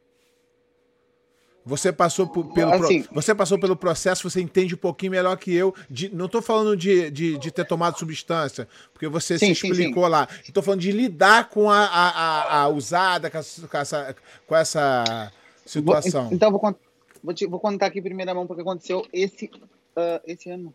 Você 1.67 1.91
passou 1.91 2.25
por, 2.25 2.45
pelo, 2.53 2.71
assim, 2.71 3.03
você 3.11 3.35
passou 3.35 3.59
pelo 3.59 3.75
processo, 3.75 4.29
você 4.29 4.39
entende 4.39 4.73
um 4.73 4.77
pouquinho 4.77 5.11
melhor 5.11 5.35
que 5.35 5.53
eu. 5.53 5.75
De, 5.89 6.07
não 6.15 6.27
estou 6.27 6.41
falando 6.41 6.77
de, 6.77 7.11
de, 7.11 7.37
de, 7.37 7.51
ter 7.51 7.65
tomado 7.65 7.99
substância, 7.99 8.69
porque 8.93 9.05
você 9.09 9.37
sim, 9.37 9.47
se 9.47 9.51
explicou 9.51 10.03
sim, 10.03 10.07
sim. 10.07 10.11
lá. 10.11 10.27
Estou 10.47 10.63
falando 10.63 10.79
de 10.79 10.93
lidar 10.93 11.49
com 11.49 11.69
a, 11.69 11.79
a, 11.79 12.09
a, 12.09 12.61
a 12.61 12.67
usada, 12.69 13.29
com, 13.29 13.39
com, 13.67 13.77
essa, 13.77 14.15
com 14.47 14.55
essa 14.55 15.33
situação. 15.65 16.23
Vou, 16.27 16.33
então, 16.33 16.51
vou, 16.51 16.75
vou, 17.21 17.33
te, 17.33 17.45
vou 17.45 17.59
contar 17.59 17.87
aqui 17.87 17.99
em 17.99 18.03
primeira 18.03 18.33
mão 18.33 18.47
porque 18.47 18.61
aconteceu 18.61 19.05
esse, 19.11 19.47
uh, 19.47 20.21
esse 20.25 20.49
ano. 20.49 20.73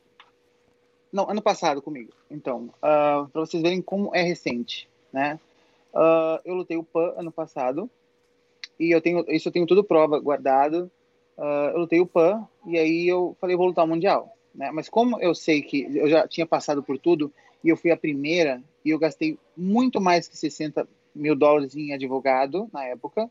Não, 1.10 1.30
ano 1.30 1.40
passado 1.40 1.80
comigo. 1.80 2.12
Então, 2.30 2.64
uh, 2.64 2.76
ah, 2.82 3.28
para 3.32 3.40
vocês 3.40 3.62
verem 3.62 3.80
como 3.80 4.14
é 4.14 4.20
recente, 4.20 4.90
né? 5.10 5.40
Uh, 5.94 6.38
eu 6.44 6.54
lutei 6.54 6.76
o 6.76 6.84
PAN 6.84 7.14
ano 7.16 7.32
passado 7.32 7.90
e 8.78 8.90
eu 8.90 9.00
tenho 9.00 9.24
isso 9.28 9.48
eu 9.48 9.52
tenho 9.52 9.66
tudo 9.66 9.84
prova 9.84 10.18
guardado. 10.18 10.90
Uh, 11.36 11.70
eu 11.72 11.78
lutei 11.78 12.00
o 12.00 12.06
PAN 12.06 12.46
e 12.66 12.78
aí 12.78 13.08
eu 13.08 13.36
falei 13.40 13.56
vou 13.56 13.66
lutar 13.66 13.84
o 13.84 13.88
mundial, 13.88 14.36
né? 14.54 14.70
Mas 14.70 14.88
como 14.88 15.20
eu 15.20 15.34
sei 15.34 15.62
que 15.62 15.86
eu 15.96 16.08
já 16.08 16.28
tinha 16.28 16.46
passado 16.46 16.82
por 16.82 16.98
tudo 16.98 17.32
e 17.64 17.68
eu 17.68 17.76
fui 17.76 17.90
a 17.90 17.96
primeira 17.96 18.62
e 18.84 18.90
eu 18.90 18.98
gastei 18.98 19.38
muito 19.56 20.00
mais 20.00 20.28
que 20.28 20.36
60 20.36 20.86
mil 21.14 21.34
dólares 21.34 21.74
em 21.76 21.92
advogado 21.92 22.68
na 22.72 22.84
época, 22.84 23.30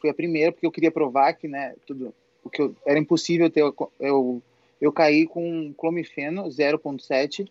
fui 0.00 0.10
a 0.10 0.14
primeira 0.14 0.52
porque 0.52 0.66
eu 0.66 0.72
queria 0.72 0.90
provar 0.90 1.34
que, 1.34 1.48
né, 1.48 1.74
tudo 1.86 2.14
o 2.42 2.50
que 2.50 2.60
eu, 2.60 2.74
era 2.86 2.98
impossível 2.98 3.50
ter 3.50 3.62
eu 4.00 4.42
eu 4.80 4.92
caí 4.92 5.26
com 5.26 5.72
clomifeno 5.74 6.44
0.7 6.48 7.48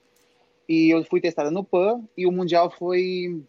e 0.68 0.90
eu 0.90 1.04
fui 1.06 1.22
testada 1.22 1.50
no 1.50 1.64
PAN 1.64 2.04
e 2.18 2.28
o 2.28 2.32
mundial 2.32 2.70
foi 2.70 3.42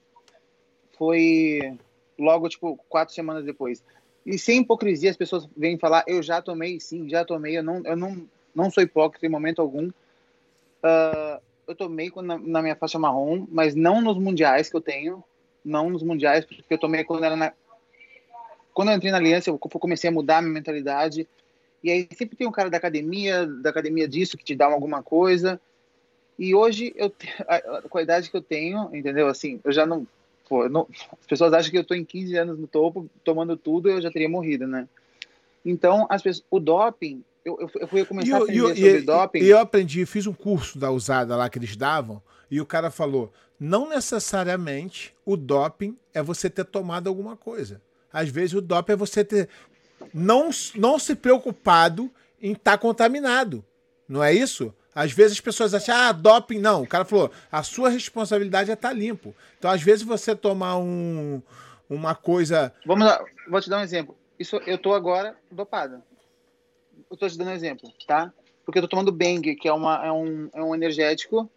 foi 0.97 1.77
logo, 2.23 2.49
tipo, 2.49 2.79
quatro 2.89 3.15
semanas 3.15 3.45
depois. 3.45 3.83
E 4.25 4.39
sem 4.39 4.61
hipocrisia, 4.61 5.11
as 5.11 5.17
pessoas 5.17 5.49
vêm 5.57 5.79
falar, 5.79 6.05
eu 6.07 6.23
já 6.23 6.41
tomei, 6.41 6.79
sim, 6.79 7.09
já 7.09 7.25
tomei, 7.25 7.59
eu 7.59 7.63
não, 7.63 7.83
eu 7.85 7.97
não, 7.97 8.27
não 8.55 8.71
sou 8.71 8.83
hipócrita 8.83 9.27
em 9.27 9.29
momento 9.29 9.61
algum. 9.61 9.89
Uh, 9.89 11.43
eu 11.67 11.75
tomei 11.75 12.11
na, 12.17 12.39
na, 12.39 12.63
minha 12.63 12.77
faixa 12.77 12.99
marrom, 12.99 13.47
mas 13.51 13.75
não 13.75 14.01
nos 14.01 14.17
mundiais 14.17 14.71
que 14.71 14.77
eu 14.77 14.81
tenho, 14.81 15.23
não 15.65 15.91
nos 15.91 16.03
mundiais, 16.03 16.45
porque 16.45 16.63
eu 16.71 16.79
tomei 16.79 17.05
quando 17.05 17.25
era 17.25 17.37
na... 17.37 17.53
Quando 18.73 18.91
eu 18.91 18.97
entrei 18.97 19.13
na 19.13 19.19
aliança, 19.19 19.51
eu 19.51 19.59
comecei 19.59 20.09
a 20.09 20.13
mudar 20.13 20.39
a 20.39 20.43
minha 20.43 20.55
mentalidade, 20.55 21.29
e 21.85 21.91
aí 21.91 22.09
sempre 22.17 22.37
tem 22.37 22.47
um 22.47 22.53
cara 22.53 22.71
da 22.71 22.79
academia, 22.79 23.45
da 23.47 23.71
academia 23.71 24.09
disso, 24.09 24.39
que 24.39 24.45
te 24.45 24.55
dá 24.55 24.67
alguma 24.67 25.03
coisa, 25.03 25.61
e 26.39 26.55
hoje, 26.55 26.93
eu, 26.97 27.13
com 27.89 27.99
a 27.99 28.03
idade 28.03 28.31
que 28.31 28.37
eu 28.37 28.43
tenho, 28.43 28.89
entendeu? 28.95 29.29
Assim, 29.29 29.61
eu 29.63 29.73
já 29.73 29.85
não 29.85 30.07
Pô, 30.53 30.69
não, 30.69 30.87
as 31.19 31.27
pessoas 31.27 31.51
acham 31.55 31.71
que 31.71 31.79
eu 31.79 31.81
estou 31.81 31.97
em 31.97 32.05
15 32.05 32.37
anos 32.37 32.59
no 32.59 32.67
topo, 32.67 33.09
tomando 33.25 33.57
tudo, 33.57 33.89
eu 33.89 34.03
já 34.03 34.11
teria 34.11 34.29
morrido, 34.29 34.67
né? 34.67 34.87
Então, 35.65 36.07
as 36.11 36.21
pessoas, 36.21 36.45
o 36.51 36.61
doping, 36.61 37.25
eu, 37.43 37.59
eu, 37.59 37.71
eu 37.81 37.89
fui 37.89 38.05
começar 38.05 38.37
a 38.37 38.43
aprender 38.43 38.61
eu, 38.61 38.69
sobre 38.69 38.99
e, 38.99 39.01
doping. 39.01 39.39
E 39.39 39.49
eu 39.49 39.59
aprendi, 39.59 40.05
fiz 40.05 40.27
um 40.27 40.35
curso 40.35 40.79
da 40.79 40.91
usada 40.91 41.35
lá 41.37 41.49
que 41.49 41.59
eles 41.59 41.75
davam, 41.75 42.21
e 42.51 42.61
o 42.61 42.67
cara 42.67 42.91
falou: 42.91 43.33
não 43.59 43.89
necessariamente 43.89 45.15
o 45.25 45.39
doping 45.39 45.97
é 46.13 46.23
você 46.23 46.51
ter 46.51 46.67
tomado 46.67 47.09
alguma 47.09 47.35
coisa. 47.35 47.81
Às 48.13 48.29
vezes 48.29 48.53
o 48.53 48.61
doping 48.61 48.93
é 48.93 48.97
você 48.97 49.25
ter 49.25 49.49
não, 50.13 50.51
não 50.75 50.99
se 50.99 51.15
preocupado 51.15 52.11
em 52.43 52.53
estar 52.53 52.73
tá 52.73 52.77
contaminado. 52.79 53.65
Não 54.07 54.23
é 54.23 54.35
isso? 54.35 54.75
Às 54.95 55.13
vezes 55.13 55.33
as 55.33 55.41
pessoas 55.41 55.73
acham, 55.73 55.95
ah, 55.95 56.13
doping. 56.13 56.59
Não, 56.59 56.83
o 56.83 56.87
cara 56.87 57.05
falou, 57.05 57.31
a 57.51 57.63
sua 57.63 57.89
responsabilidade 57.89 58.71
é 58.71 58.75
estar 58.75 58.91
tá 58.91 58.95
limpo. 58.95 59.35
Então, 59.59 59.71
às 59.71 59.83
vezes, 59.83 60.03
você 60.03 60.37
tomar 60.37 60.77
um, 60.77 61.41
uma 61.89 62.15
coisa. 62.15 62.73
Vamos 62.85 63.07
lá, 63.07 63.25
vou 63.49 63.61
te 63.61 63.71
dar 63.71 63.79
um 63.79 63.83
exemplo. 63.83 64.17
Isso, 64.39 64.57
eu 64.67 64.77
tô 64.77 64.93
agora 64.93 65.37
dopado. 65.51 66.03
Eu 67.11 67.17
tô 67.17 67.29
te 67.29 67.39
dando 67.39 67.49
um 67.49 67.55
exemplo, 67.55 67.91
tá? 68.07 68.33
Porque 68.65 68.79
eu 68.79 68.83
tô 68.83 68.89
tomando 68.89 69.13
Bang, 69.13 69.55
que 69.57 69.67
é, 69.67 69.73
uma, 69.73 70.05
é, 70.05 70.13
um, 70.13 70.51
é 70.53 70.63
um 70.63 70.75
energético. 70.75 71.51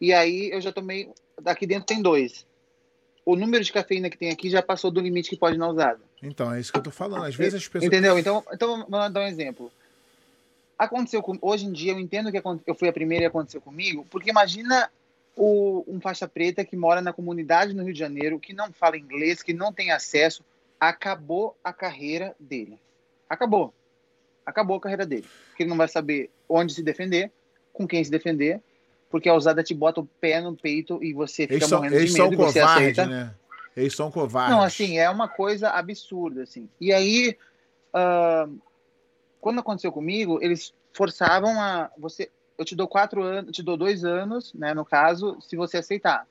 E 0.00 0.12
aí 0.12 0.50
eu 0.50 0.60
já 0.60 0.72
tomei. 0.72 1.08
Daqui 1.40 1.66
dentro 1.66 1.86
tem 1.86 2.02
dois. 2.02 2.46
O 3.24 3.36
número 3.36 3.62
de 3.62 3.72
cafeína 3.72 4.10
que 4.10 4.18
tem 4.18 4.30
aqui 4.30 4.50
já 4.50 4.62
passou 4.62 4.90
do 4.90 5.00
limite 5.00 5.30
que 5.30 5.36
pode 5.36 5.56
não 5.56 5.70
usado. 5.70 6.00
Então, 6.22 6.52
é 6.52 6.60
isso 6.60 6.72
que 6.72 6.78
eu 6.78 6.82
tô 6.82 6.90
falando. 6.90 7.24
Às 7.24 7.34
vezes 7.34 7.54
as 7.54 7.68
pessoas. 7.68 7.84
Entendeu? 7.84 8.18
Então, 8.18 8.44
então 8.52 8.86
vamos 8.88 9.12
dar 9.12 9.20
um 9.20 9.26
exemplo 9.26 9.70
aconteceu 10.78 11.22
com, 11.22 11.38
hoje 11.40 11.66
em 11.66 11.72
dia 11.72 11.92
eu 11.92 11.98
entendo 11.98 12.30
que 12.30 12.42
eu 12.66 12.74
fui 12.74 12.88
a 12.88 12.92
primeira 12.92 13.24
e 13.24 13.26
aconteceu 13.26 13.60
comigo, 13.60 14.06
porque 14.10 14.30
imagina 14.30 14.90
o, 15.36 15.84
um 15.86 16.00
faixa 16.00 16.26
preta 16.26 16.64
que 16.64 16.76
mora 16.76 17.02
na 17.02 17.12
comunidade 17.12 17.74
no 17.74 17.84
Rio 17.84 17.92
de 17.92 17.98
Janeiro, 17.98 18.40
que 18.40 18.52
não 18.52 18.72
fala 18.72 18.96
inglês, 18.96 19.42
que 19.42 19.52
não 19.52 19.72
tem 19.72 19.90
acesso, 19.90 20.42
acabou 20.80 21.56
a 21.62 21.72
carreira 21.72 22.34
dele. 22.40 22.78
Acabou. 23.28 23.72
Acabou 24.44 24.76
a 24.76 24.80
carreira 24.80 25.04
dele. 25.04 25.26
Porque 25.48 25.62
ele 25.62 25.70
não 25.70 25.76
vai 25.76 25.88
saber 25.88 26.30
onde 26.48 26.72
se 26.72 26.82
defender, 26.82 27.30
com 27.72 27.86
quem 27.86 28.02
se 28.02 28.10
defender. 28.10 28.60
porque 29.10 29.28
a 29.28 29.34
usada 29.34 29.62
te 29.62 29.74
bota 29.74 30.00
o 30.00 30.08
pé 30.20 30.40
no 30.40 30.54
peito 30.54 31.02
e 31.02 31.12
você 31.12 31.42
fica 31.42 31.54
eles 31.54 31.68
são, 31.68 31.78
morrendo 31.78 31.96
eles 31.96 32.12
de 32.12 32.20
medo 32.20 32.24
são 32.24 32.32
e 32.32 32.36
você 32.36 32.60
covarde, 32.60 32.82
aceita. 32.82 33.06
né? 33.06 33.34
Eles 33.76 33.94
são 33.94 34.10
covardes. 34.10 34.56
Não, 34.56 34.62
assim, 34.62 34.98
é 34.98 35.08
uma 35.08 35.28
coisa 35.28 35.70
absurda, 35.70 36.42
assim. 36.42 36.68
E 36.80 36.92
aí, 36.92 37.36
ah, 37.92 38.48
quando 39.46 39.60
aconteceu 39.60 39.92
comigo, 39.92 40.40
eles 40.42 40.74
forçavam 40.92 41.60
a 41.60 41.88
você. 41.96 42.28
Eu 42.58 42.64
te 42.64 42.74
dou 42.74 42.88
quatro 42.88 43.22
anos, 43.22 43.54
te 43.54 43.62
dou 43.62 43.76
dois 43.76 44.04
anos, 44.04 44.52
né? 44.52 44.74
No 44.74 44.84
caso, 44.84 45.40
se 45.40 45.54
você 45.54 45.76
aceitar. 45.76 46.26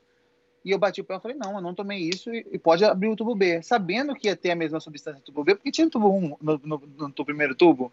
E 0.66 0.72
eu 0.72 0.78
bati 0.78 1.00
o 1.00 1.04
pé 1.06 1.16
e 1.16 1.20
falei, 1.22 1.38
não, 1.38 1.56
eu 1.56 1.62
não 1.62 1.74
tomei 1.74 2.00
isso 2.00 2.30
e, 2.34 2.46
e 2.52 2.60
pode 2.60 2.84
abrir 2.84 3.08
o 3.08 3.16
tubo 3.16 3.34
B, 3.34 3.62
sabendo 3.62 4.14
que 4.14 4.28
ia 4.28 4.36
ter 4.36 4.52
a 4.52 4.56
mesma 4.56 4.82
substância 4.82 5.22
do 5.22 5.28
tubo 5.28 5.46
B, 5.46 5.56
porque 5.56 5.72
tinha 5.72 5.90
tubo 5.90 6.10
1 6.10 6.20
no, 6.20 6.38
no, 6.42 6.60
no, 6.62 6.82
no 7.18 7.26
primeiro 7.26 7.56
tubo. 7.56 7.90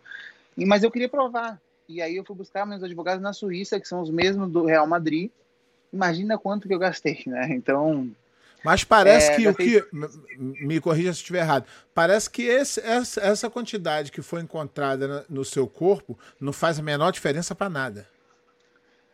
E, 0.58 0.66
mas 0.66 0.82
eu 0.82 0.90
queria 0.90 1.08
provar. 1.08 1.62
E 1.88 2.02
aí 2.02 2.16
eu 2.16 2.24
fui 2.24 2.34
buscar 2.34 2.66
meus 2.66 2.82
advogados 2.82 3.22
na 3.22 3.32
Suíça, 3.32 3.78
que 3.78 3.86
são 3.86 4.00
os 4.00 4.10
mesmos 4.10 4.50
do 4.50 4.64
Real 4.64 4.88
Madrid. 4.88 5.30
Imagina 5.92 6.36
quanto 6.36 6.66
que 6.66 6.74
eu 6.74 6.80
gastei, 6.80 7.22
né? 7.26 7.46
Então, 7.54 8.10
Mas 8.64 8.84
parece 8.84 9.32
É, 9.32 9.36
que 9.36 9.48
o 9.48 9.54
que. 9.54 9.84
Me 10.32 10.80
corrija 10.80 11.12
se 11.12 11.18
estiver 11.20 11.40
errado. 11.40 11.66
Parece 11.92 12.30
que 12.30 12.42
esse- 12.42 12.80
essa, 12.80 13.20
essa 13.20 13.50
quantidade 13.50 14.12
que 14.12 14.22
foi 14.22 14.40
encontrada 14.40 15.24
no 15.28 15.44
seu 15.44 15.66
corpo 15.66 16.18
não 16.40 16.52
faz 16.52 16.78
a 16.78 16.82
menor 16.82 17.10
diferença 17.10 17.54
para 17.54 17.68
nada. 17.68 18.08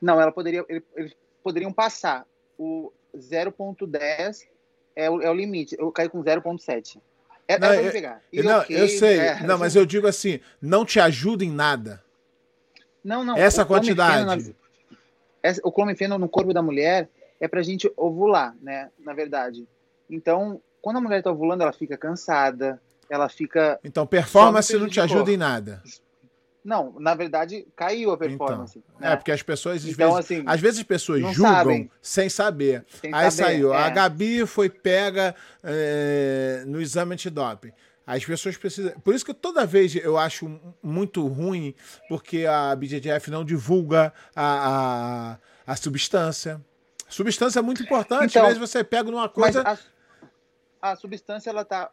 Não, 0.01 0.21
ela 0.21 0.31
poderia, 0.31 0.65
ele- 0.69 0.85
eles 0.97 1.17
poderiam 1.43 1.73
passar. 1.73 2.25
O 2.59 2.93
0.10 3.17 4.47
é 4.95 5.11
o, 5.11 5.21
é 5.23 5.31
o 5.31 5.35
limite. 5.35 5.77
Eu 5.79 5.91
caí 5.91 6.09
com 6.09 6.23
0.7. 6.23 7.01
É, 7.47 7.59
Não, 7.59 7.71
me 7.71 7.85
eu- 7.87 7.93
pegar. 7.93 8.21
E 8.33 8.43
não, 8.43 8.59
ok, 8.61 8.79
eu 8.79 8.89
sei. 8.89 9.19
é, 9.19 9.41
não, 9.43 9.57
mas 9.57 9.75
eu 9.75 9.87
digo 9.87 10.07
assim, 10.07 10.39
não 10.61 10.85
te 10.85 11.01
ajuda 11.01 11.45
em 11.45 11.51
nada. 11.51 12.05
Não, 13.03 13.25
não. 13.25 13.37
essa 13.39 13.65
quantidade. 13.65 14.25
na- 14.27 14.53
essa- 15.43 15.61
o 15.65 15.73
clomifeno 15.73 16.19
no 16.19 16.29
corpo 16.29 16.53
da 16.53 16.61
mulher 16.61 17.09
é 17.41 17.49
pra 17.49 17.63
gente 17.63 17.91
ovular, 17.97 18.55
né? 18.61 18.91
Na 18.99 19.13
verdade. 19.13 19.67
Então, 20.11 20.61
quando 20.81 20.97
a 20.97 21.01
mulher 21.01 21.23
tá 21.23 21.31
ovulando, 21.31 21.63
ela 21.63 21.73
fica 21.73 21.97
cansada, 21.97 22.81
ela 23.11 23.29
fica. 23.29 23.79
Então, 23.85 24.07
performance 24.07 24.77
não 24.77 24.89
te 24.89 25.01
ajuda 25.01 25.31
em 25.31 25.37
nada. 25.37 25.83
Não, 26.65 26.95
na 26.99 27.15
verdade, 27.15 27.67
caiu 27.75 28.11
a 28.11 28.19
performance. 28.19 28.79
Então, 28.79 29.01
né? 29.01 29.13
É, 29.13 29.17
porque 29.17 29.33
as 29.33 29.43
pessoas, 29.43 29.77
às, 29.85 29.91
Então, 29.91 30.15
vezes, 30.15 30.31
assim, 30.31 30.45
às 30.47 30.61
vezes 30.61 30.81
as 30.81 30.85
pessoas 30.85 31.21
julgam 31.21 31.53
sabem. 31.53 31.91
sem 32.03 32.29
saber. 32.29 32.85
Sem 33.01 33.15
Aí 33.15 33.31
saber, 33.31 33.53
saiu, 33.53 33.73
a 33.73 33.87
é. 33.87 33.91
Gabi 33.91 34.45
foi 34.45 34.69
pega 34.69 35.35
é, 35.63 36.65
no 36.67 36.81
exame 36.81 37.15
antidoping. 37.15 37.73
As 38.07 38.25
pessoas 38.25 38.57
precisam. 38.57 38.93
Por 39.01 39.15
isso 39.15 39.25
que 39.25 39.35
toda 39.35 39.67
vez 39.67 39.95
eu 39.97 40.17
acho 40.19 40.61
muito 40.83 41.27
ruim, 41.27 41.75
porque 42.09 42.47
a 42.47 42.75
BJJF 42.75 43.31
não 43.31 43.45
divulga 43.45 44.13
a, 44.35 45.37
a, 45.67 45.73
a 45.73 45.77
substância. 45.77 46.61
Substância 47.09 47.59
é 47.59 47.63
muito 47.63 47.83
importante. 47.83 48.31
Então, 48.31 48.43
Às 48.43 48.59
vezes 48.59 48.71
você 48.71 48.85
pega 48.85 49.11
numa 49.11 49.29
coisa. 49.29 49.63
a, 50.83 50.91
a 50.93 50.97
substância, 50.97 51.51
ela 51.51 51.65
tá, 51.65 51.91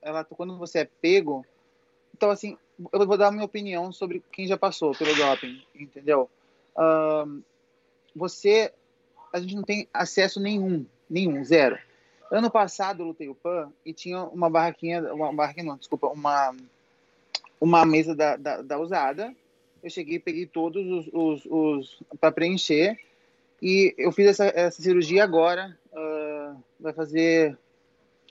ela 0.00 0.24
Quando 0.24 0.56
você 0.56 0.80
é 0.80 0.84
pego. 0.84 1.44
Então, 2.16 2.30
assim, 2.30 2.56
eu 2.92 3.06
vou 3.06 3.18
dar 3.18 3.28
a 3.28 3.32
minha 3.32 3.44
opinião 3.44 3.92
sobre 3.92 4.22
quem 4.30 4.46
já 4.46 4.56
passou 4.56 4.94
pelo 4.94 5.14
doping, 5.14 5.62
entendeu? 5.74 6.30
Ahn, 6.76 7.40
você. 8.14 8.72
A 9.32 9.40
gente 9.40 9.56
não 9.56 9.64
tem 9.64 9.88
acesso 9.92 10.38
nenhum, 10.38 10.86
nenhum, 11.10 11.44
zero. 11.44 11.76
Ano 12.30 12.48
passado 12.50 13.02
eu 13.02 13.06
lutei 13.08 13.28
o 13.28 13.34
PAN 13.34 13.70
e 13.84 13.92
tinha 13.92 14.22
uma 14.24 14.48
barraquinha, 14.48 15.12
uma 15.12 15.32
barraquinha 15.32 15.66
não, 15.66 15.76
desculpa, 15.76 16.06
uma, 16.06 16.54
uma 17.60 17.84
mesa 17.84 18.14
da, 18.14 18.36
da, 18.36 18.62
da 18.62 18.78
usada. 18.78 19.34
Eu 19.82 19.90
cheguei, 19.90 20.20
peguei 20.20 20.46
todos 20.46 20.86
os, 20.86 21.10
os, 21.12 21.46
os 21.46 22.02
para 22.20 22.30
preencher 22.32 22.96
e 23.62 23.94
eu 23.96 24.12
fiz 24.12 24.26
essa, 24.26 24.46
essa 24.46 24.82
cirurgia 24.82 25.24
agora. 25.24 25.76
ah, 25.92 26.54
vai 26.78 26.92
fazer. 26.92 27.56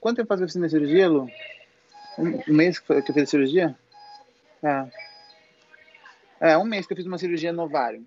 Quanto 0.00 0.16
tempo 0.16 0.28
faz 0.28 0.38
que 0.38 0.44
eu 0.44 0.48
fiz 0.48 0.56
minha 0.56 0.68
cirurgia, 0.68 1.08
Lu? 1.08 1.28
Um, 2.18 2.54
mês 2.54 2.78
que 2.78 2.92
eu 2.92 3.02
fiz 3.02 3.22
a 3.22 3.26
cirurgia? 3.26 3.76
É. 4.62 4.86
É, 6.40 6.58
um 6.58 6.64
mês 6.64 6.86
que 6.86 6.92
eu 6.92 6.96
fiz 6.96 7.06
uma 7.06 7.18
cirurgia 7.18 7.52
no 7.52 7.64
ovário. 7.64 8.04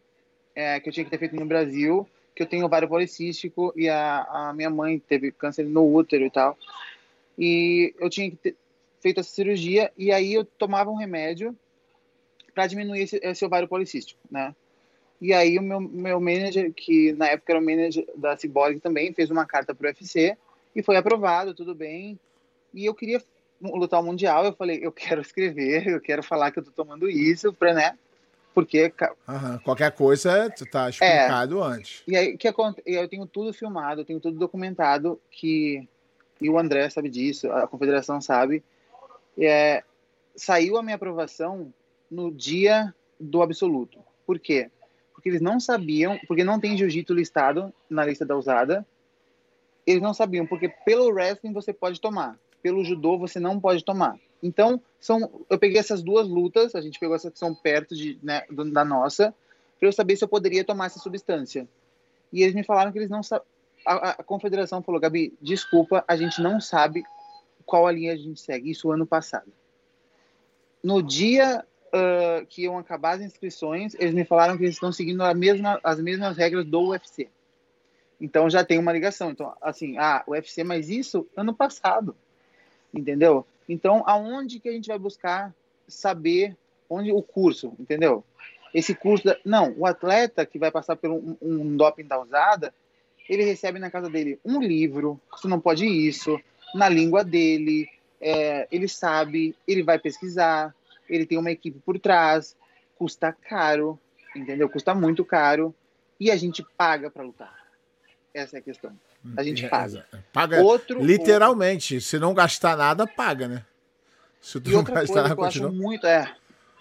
É, 0.55 0.79
que 0.79 0.89
eu 0.89 0.93
tinha 0.93 1.03
que 1.03 1.11
ter 1.11 1.19
feito 1.19 1.35
no 1.35 1.45
Brasil, 1.45 2.07
que 2.35 2.41
eu 2.41 2.47
tenho 2.47 2.65
ovário 2.65 2.87
policístico 2.87 3.73
e 3.75 3.89
a, 3.89 4.21
a 4.23 4.53
minha 4.53 4.69
mãe 4.69 4.97
teve 4.99 5.31
câncer 5.31 5.65
no 5.65 5.93
útero 5.93 6.25
e 6.25 6.31
tal. 6.31 6.57
E 7.37 7.93
eu 7.99 8.09
tinha 8.09 8.29
que 8.29 8.37
ter 8.37 8.55
feito 9.01 9.19
essa 9.19 9.29
cirurgia 9.29 9.91
e 9.97 10.11
aí 10.11 10.33
eu 10.33 10.45
tomava 10.45 10.89
um 10.89 10.95
remédio 10.95 11.55
para 12.55 12.65
diminuir 12.65 13.01
esse, 13.01 13.19
esse 13.21 13.45
ovário 13.45 13.67
policístico, 13.67 14.19
né? 14.31 14.55
E 15.19 15.33
aí 15.33 15.57
o 15.57 15.61
meu, 15.61 15.79
meu 15.79 16.19
manager, 16.19 16.71
que 16.73 17.11
na 17.13 17.27
época 17.27 17.53
era 17.53 17.59
o 17.59 17.65
manager 17.65 18.05
da 18.15 18.37
Cyborg 18.37 18.79
também, 18.79 19.13
fez 19.13 19.31
uma 19.31 19.45
carta 19.45 19.73
para 19.73 19.85
o 19.85 19.87
UFC 19.87 20.37
e 20.75 20.83
foi 20.83 20.95
aprovado, 20.95 21.53
tudo 21.53 21.73
bem. 21.73 22.19
E 22.73 22.85
eu 22.85 22.93
queria 22.93 23.21
lutar 23.59 23.99
o 23.99 24.03
Mundial, 24.03 24.45
eu 24.45 24.53
falei, 24.53 24.79
eu 24.83 24.91
quero 24.91 25.21
escrever, 25.21 25.87
eu 25.87 25.99
quero 25.99 26.21
falar 26.21 26.51
que 26.51 26.59
eu 26.59 26.63
tô 26.63 26.71
tomando 26.71 27.09
isso, 27.09 27.51
pra, 27.51 27.73
né? 27.73 27.97
Porque, 28.53 28.91
Aham, 29.27 29.59
qualquer 29.59 29.91
coisa 29.91 30.49
tá 30.71 30.89
explicado 30.89 31.61
antes. 31.61 32.01
e 32.07 32.15
aí, 32.15 32.37
que? 32.37 32.47
Eu 32.85 33.07
tenho 33.07 33.27
tudo 33.27 33.53
filmado, 33.53 34.01
eu 34.01 34.05
tenho 34.05 34.19
tudo 34.19 34.37
documentado, 34.37 35.19
que, 35.29 35.87
e 36.41 36.49
o 36.49 36.57
André 36.57 36.89
sabe 36.89 37.09
disso, 37.09 37.51
a 37.51 37.67
confederação 37.67 38.19
sabe, 38.19 38.63
é, 39.37 39.83
saiu 40.35 40.77
a 40.77 40.83
minha 40.83 40.95
aprovação 40.95 41.71
no 42.09 42.31
dia 42.31 42.93
do 43.19 43.41
absoluto. 43.41 43.99
Por 44.25 44.39
quê? 44.39 44.71
Porque 45.27 45.35
eles 45.35 45.41
não 45.41 45.59
sabiam, 45.59 46.17
porque 46.25 46.43
não 46.43 46.57
tem 46.57 46.77
jiu-jitsu 46.77 47.13
listado 47.13 47.73
na 47.89 48.05
lista 48.05 48.25
da 48.25 48.37
usada, 48.37 48.87
eles 49.85 50.01
não 50.01 50.13
sabiam, 50.13 50.47
porque 50.47 50.69
pelo 50.85 51.09
wrestling 51.09 51.51
você 51.51 51.73
pode 51.73 51.99
tomar, 51.99 52.39
pelo 52.61 52.83
judô 52.83 53.17
você 53.17 53.37
não 53.37 53.59
pode 53.59 53.83
tomar. 53.83 54.17
Então, 54.41 54.81
são, 55.01 55.45
eu 55.49 55.59
peguei 55.59 55.79
essas 55.79 56.01
duas 56.01 56.29
lutas, 56.29 56.75
a 56.75 56.81
gente 56.81 56.97
pegou 56.97 57.13
essas 57.13 57.33
que 57.33 57.39
são 57.39 57.53
perto 57.53 57.93
de, 57.93 58.17
né, 58.23 58.43
da 58.71 58.85
nossa, 58.85 59.35
para 59.77 59.89
eu 59.89 59.91
saber 59.91 60.15
se 60.15 60.23
eu 60.23 60.29
poderia 60.29 60.63
tomar 60.63 60.85
essa 60.85 60.99
substância. 60.99 61.67
E 62.31 62.41
eles 62.41 62.55
me 62.55 62.63
falaram 62.63 62.93
que 62.93 62.99
eles 62.99 63.09
não 63.09 63.21
sabem. 63.21 63.45
A, 63.85 64.11
a 64.11 64.23
confederação 64.23 64.81
falou, 64.81 65.01
Gabi, 65.01 65.33
desculpa, 65.41 66.05
a 66.07 66.15
gente 66.15 66.41
não 66.41 66.61
sabe 66.61 67.03
qual 67.65 67.85
a 67.85 67.91
linha 67.91 68.13
a 68.13 68.17
gente 68.17 68.39
segue. 68.39 68.71
Isso 68.71 68.89
ano 68.91 69.05
passado. 69.05 69.51
No 70.81 71.03
dia 71.03 71.65
ah, 71.97 72.45
que 72.47 72.63
iam 72.63 72.77
acabar 72.77 73.15
as 73.15 73.21
inscrições, 73.21 73.93
eles 73.95 74.13
me 74.13 74.25
falaram 74.25 74.57
que 74.57 74.63
eles 74.63 74.75
estão 74.75 74.91
seguindo 74.91 75.23
mesma, 75.35 75.79
as 75.83 75.99
mesmas 75.99 76.37
regras 76.37 76.65
do 76.65 76.89
UFC. 76.89 77.29
Então 78.19 78.49
já 78.49 78.63
tem 78.63 78.79
uma 78.79 78.91
ligação. 78.91 79.31
Então, 79.31 79.53
assim, 79.61 79.97
ah, 79.97 80.23
UFC, 80.27 80.63
mas 80.63 80.89
isso 80.89 81.27
ano 81.35 81.53
passado. 81.53 82.15
Entendeu? 82.93 83.45
Então, 83.67 84.03
aonde 84.05 84.59
que 84.59 84.69
a 84.69 84.71
gente 84.71 84.87
vai 84.87 84.97
buscar 84.97 85.53
saber 85.87 86.55
onde 86.89 87.11
o 87.11 87.21
curso, 87.21 87.73
entendeu? 87.79 88.23
Esse 88.73 88.95
curso, 88.95 89.25
da... 89.25 89.37
não, 89.43 89.73
o 89.77 89.85
atleta 89.85 90.45
que 90.45 90.59
vai 90.59 90.71
passar 90.71 90.95
por 90.95 91.09
um, 91.09 91.35
um 91.41 91.75
doping 91.75 92.05
da 92.05 92.21
usada, 92.21 92.73
ele 93.29 93.43
recebe 93.43 93.79
na 93.79 93.91
casa 93.91 94.09
dele 94.09 94.39
um 94.43 94.61
livro, 94.61 95.19
você 95.31 95.47
não 95.47 95.59
pode 95.59 95.85
isso, 95.85 96.39
na 96.73 96.87
língua 96.87 97.23
dele, 97.23 97.89
é, 98.19 98.67
ele 98.71 98.87
sabe, 98.87 99.55
ele 99.67 99.83
vai 99.83 99.99
pesquisar, 99.99 100.73
ele 101.09 101.25
tem 101.25 101.37
uma 101.37 101.51
equipe 101.51 101.79
por 101.79 101.99
trás, 101.99 102.55
custa 102.95 103.31
caro, 103.33 103.99
entendeu? 104.35 104.69
Custa 104.69 104.93
muito 104.95 105.23
caro 105.25 105.73
e 106.19 106.31
a 106.31 106.35
gente 106.35 106.65
paga 106.77 107.09
para 107.09 107.23
lutar. 107.23 107.55
Essa 108.33 108.57
é 108.57 108.59
a 108.59 108.63
questão. 108.63 108.97
A 109.35 109.43
gente 109.43 109.65
É, 109.65 109.69
paga. 109.69 110.05
é, 110.13 110.17
Paga 110.31 110.61
Outro, 110.61 111.03
literalmente. 111.03 111.99
Se 112.01 112.19
não 112.19 112.33
gastar 112.33 112.77
nada, 112.77 113.05
paga, 113.07 113.47
né? 113.47 113.65
Se 114.39 114.59
tu 114.59 114.69
E 114.69 114.73
não 114.73 114.79
outra 114.79 114.95
gastar 114.95 115.07
coisa 115.07 115.23
nada, 115.23 115.35
que 115.35 115.41
eu 115.41 115.45
acho 115.45 115.61
continua. 115.63 115.83
muito 115.83 116.07
é, 116.07 116.35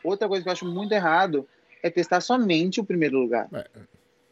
outra 0.05 0.29
coisa 0.29 0.43
que 0.43 0.49
eu 0.49 0.53
acho 0.53 0.67
muito 0.67 0.93
errado 0.93 1.49
é 1.83 1.91
testar 1.91 2.21
somente 2.21 2.81
o 2.81 2.85
primeiro 2.85 3.19
lugar, 3.19 3.49
É. 3.53 3.67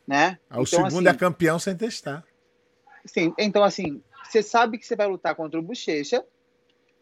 né? 0.07 0.39
Ah, 0.51 0.61
O 0.61 0.67
segundo 0.67 1.09
é 1.09 1.15
campeão 1.15 1.59
sem 1.59 1.77
testar. 1.77 2.23
Sim, 3.07 3.35
então 3.39 3.63
assim, 3.65 4.03
você 4.25 4.43
sabe 4.43 4.79
que 4.79 4.87
você 4.87 4.95
vai 4.97 5.07
lutar 5.07 5.35
contra 5.35 5.59
o 5.59 5.63
Bochecha, 5.63 6.25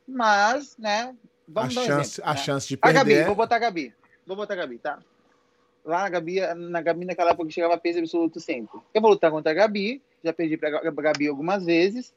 mas, 0.07 0.77
né, 0.79 1.15
vamos 1.47 1.77
a 1.77 1.81
dar 1.81 1.87
chance, 1.87 2.11
exemplo, 2.21 2.31
a 2.31 2.35
né? 2.35 2.41
chance 2.41 2.69
de 2.69 2.79
A 2.81 2.93
Gabi, 2.93 3.11
perder. 3.11 3.27
vou 3.27 3.35
botar 3.35 3.57
a 3.57 3.59
Gabi. 3.59 3.95
Vou 4.27 4.37
botar 4.37 4.55
a 4.55 4.57
Gabi, 4.57 4.79
tá? 4.79 4.99
Lá 5.85 6.03
na 6.03 6.09
Gabi, 6.09 6.41
na 6.55 6.81
Gabi 6.81 7.05
naquela 7.05 7.31
época 7.31 7.49
que 7.49 7.55
chegava 7.55 7.77
peso 7.77 7.99
absoluto 7.99 8.39
sempre. 8.39 8.81
Eu 8.95 9.01
vou 9.03 9.11
lutar 9.11 9.31
contra 9.31 9.51
a 9.51 9.55
Gabi, 9.55 10.01
já 10.23 10.33
perdi 10.33 10.57
pra 10.57 10.71
Gabi 10.71 11.29
algumas 11.29 11.65
vezes. 11.65 12.15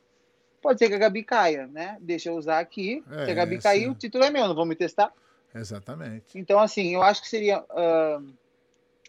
Pode 0.61 0.79
ser 0.79 0.87
que 0.87 0.95
a 0.95 0.99
Gabi 0.99 1.23
caia, 1.23 1.67
né? 1.67 1.97
Deixa 1.99 2.29
eu 2.29 2.35
usar 2.35 2.59
aqui. 2.59 3.03
É, 3.11 3.25
Se 3.25 3.31
a 3.31 3.33
Gabi 3.33 3.55
sim. 3.55 3.61
cair, 3.61 3.89
o 3.89 3.95
título 3.95 4.23
é 4.23 4.29
meu, 4.29 4.47
não 4.47 4.55
vou 4.55 4.65
me 4.65 4.75
testar. 4.75 5.11
Exatamente. 5.53 6.37
Então, 6.37 6.59
assim, 6.59 6.93
eu 6.93 7.01
acho 7.01 7.21
que 7.21 7.29
seria 7.29 7.63
ah, 7.69 8.19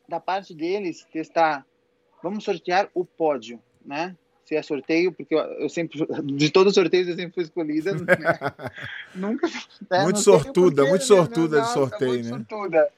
da 0.09 0.21
parte 0.21 0.55
deles 0.55 1.07
testar. 1.13 1.67
Vamos 2.23 2.45
sortear 2.45 2.89
o 2.95 3.05
pódio, 3.05 3.61
né? 3.85 4.17
Se 4.47 4.55
é 4.55 4.63
sorteio, 4.63 5.13
porque 5.13 5.35
eu, 5.35 5.69
sempre, 5.69 6.07
de 6.23 6.51
todos 6.51 6.71
os 6.71 6.75
sorteios, 6.77 7.09
eu 7.09 7.17
sempre 7.17 7.35
fui 7.35 7.43
escolhida. 7.43 7.93
Né? 7.93 8.07
Nunca. 9.13 9.49
né? 9.91 10.05
Muito 10.05 10.21
sortuda, 10.21 10.83
muito 10.83 11.01
né? 11.03 11.07
sortuda 11.07 11.57
de 11.57 11.63
Nossa, 11.63 11.75
sorteio, 11.75 12.11
muito 12.13 12.31
né? 12.31 12.47
sortuda. 12.49 12.89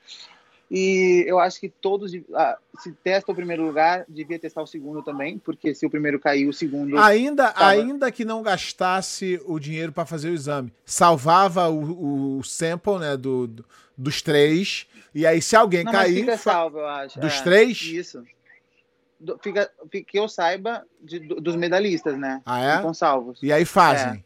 E 0.71 1.25
eu 1.27 1.39
acho 1.39 1.59
que 1.59 1.71
todos, 1.71 2.13
ah, 2.35 2.59
se 2.79 2.93
testa 2.93 3.33
o 3.33 3.35
primeiro 3.35 3.65
lugar, 3.65 4.05
devia 4.07 4.39
testar 4.39 4.61
o 4.61 4.67
segundo 4.67 5.03
também, 5.03 5.39
porque 5.39 5.75
se 5.75 5.87
o 5.87 5.91
primeiro 5.91 6.21
caiu, 6.21 6.51
o 6.51 6.53
segundo. 6.53 6.99
Ainda, 6.99 7.51
tava... 7.51 7.71
ainda 7.71 8.13
que 8.13 8.23
não 8.27 8.43
gastasse 8.43 9.41
o 9.47 9.59
dinheiro 9.59 9.91
para 9.91 10.05
fazer 10.05 10.29
o 10.29 10.35
exame, 10.35 10.71
salvava 10.85 11.71
o, 11.71 12.39
o 12.39 12.45
sample 12.45 12.99
né, 12.99 13.17
do, 13.17 13.47
do, 13.47 13.65
dos 13.97 14.21
três. 14.21 14.87
E 15.15 15.27
aí, 15.27 15.41
se 15.41 15.57
alguém 15.57 15.85
não, 15.85 15.93
cair. 15.93 16.21
Fica 16.21 16.37
salvo, 16.37 16.79
eu 16.79 16.87
acho. 16.87 17.19
Dos 17.19 17.39
é, 17.39 17.43
três? 17.43 17.81
Isso. 17.81 18.23
Do, 19.21 19.39
fica, 19.39 19.71
que 20.07 20.19
eu 20.19 20.29
saiba 20.29 20.87
de, 21.01 21.19
dos 21.19 21.57
medalhistas, 21.57 22.17
né? 22.17 22.41
Ah, 22.47 22.63
é? 22.63 22.77
Estão 22.77 22.95
salvos. 22.95 23.41
E 23.43 23.53
aí 23.53 23.65
fazem. 23.65 24.25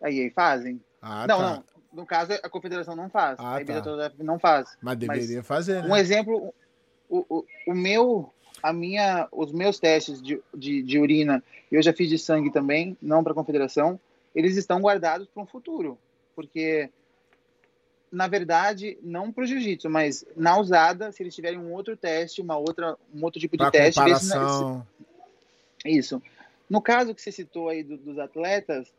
É. 0.00 0.06
Aí, 0.06 0.20
aí 0.20 0.30
fazem. 0.30 0.80
Ah, 1.02 1.26
não, 1.26 1.38
tá. 1.38 1.50
não 1.50 1.64
no 1.92 2.06
caso, 2.06 2.32
a 2.32 2.48
confederação 2.48 2.94
não 2.94 3.08
faz. 3.08 3.38
Ah, 3.38 3.56
a 3.56 3.64
tá. 3.64 4.12
não 4.18 4.38
faz. 4.38 4.76
Mas 4.80 4.96
deveria 4.96 5.38
Mas, 5.38 5.46
fazer, 5.46 5.82
né? 5.82 5.88
Um 5.88 5.96
exemplo, 5.96 6.54
o, 7.08 7.26
o, 7.28 7.44
o, 7.66 7.74
meu, 7.74 8.32
a 8.62 8.72
minha, 8.72 9.28
os 9.32 9.52
meus 9.52 9.78
testes 9.78 10.22
de, 10.22 10.40
de, 10.54 10.82
de 10.82 10.98
urina, 10.98 11.42
eu 11.70 11.82
já 11.82 11.92
fiz 11.92 12.08
de 12.08 12.18
sangue 12.18 12.50
também, 12.50 12.96
não 13.02 13.22
para 13.22 13.32
a 13.32 13.34
confederação, 13.34 13.98
eles 14.34 14.56
estão 14.56 14.80
guardados 14.80 15.26
para 15.28 15.42
um 15.42 15.46
futuro. 15.46 15.98
Porque, 16.34 16.88
na 18.10 18.26
verdade, 18.26 18.98
não 19.02 19.30
para 19.32 19.44
o 19.44 19.46
jiu-jitsu, 19.46 19.88
mas 19.88 20.24
na 20.36 20.58
usada, 20.58 21.12
se 21.12 21.22
eles 21.22 21.34
tiverem 21.34 21.58
um 21.58 21.72
outro 21.72 21.96
teste, 21.96 22.40
uma 22.40 22.56
outra, 22.56 22.96
um 23.14 23.22
outro 23.22 23.40
tipo 23.40 23.56
de 23.56 23.62
pra 23.62 23.70
teste... 23.70 24.00
Comparação... 24.00 24.86
Isso. 25.84 26.22
No 26.68 26.80
caso 26.82 27.14
que 27.14 27.22
você 27.22 27.32
citou 27.32 27.68
aí 27.68 27.82
do, 27.82 27.96
dos 27.96 28.18
atletas, 28.18 28.92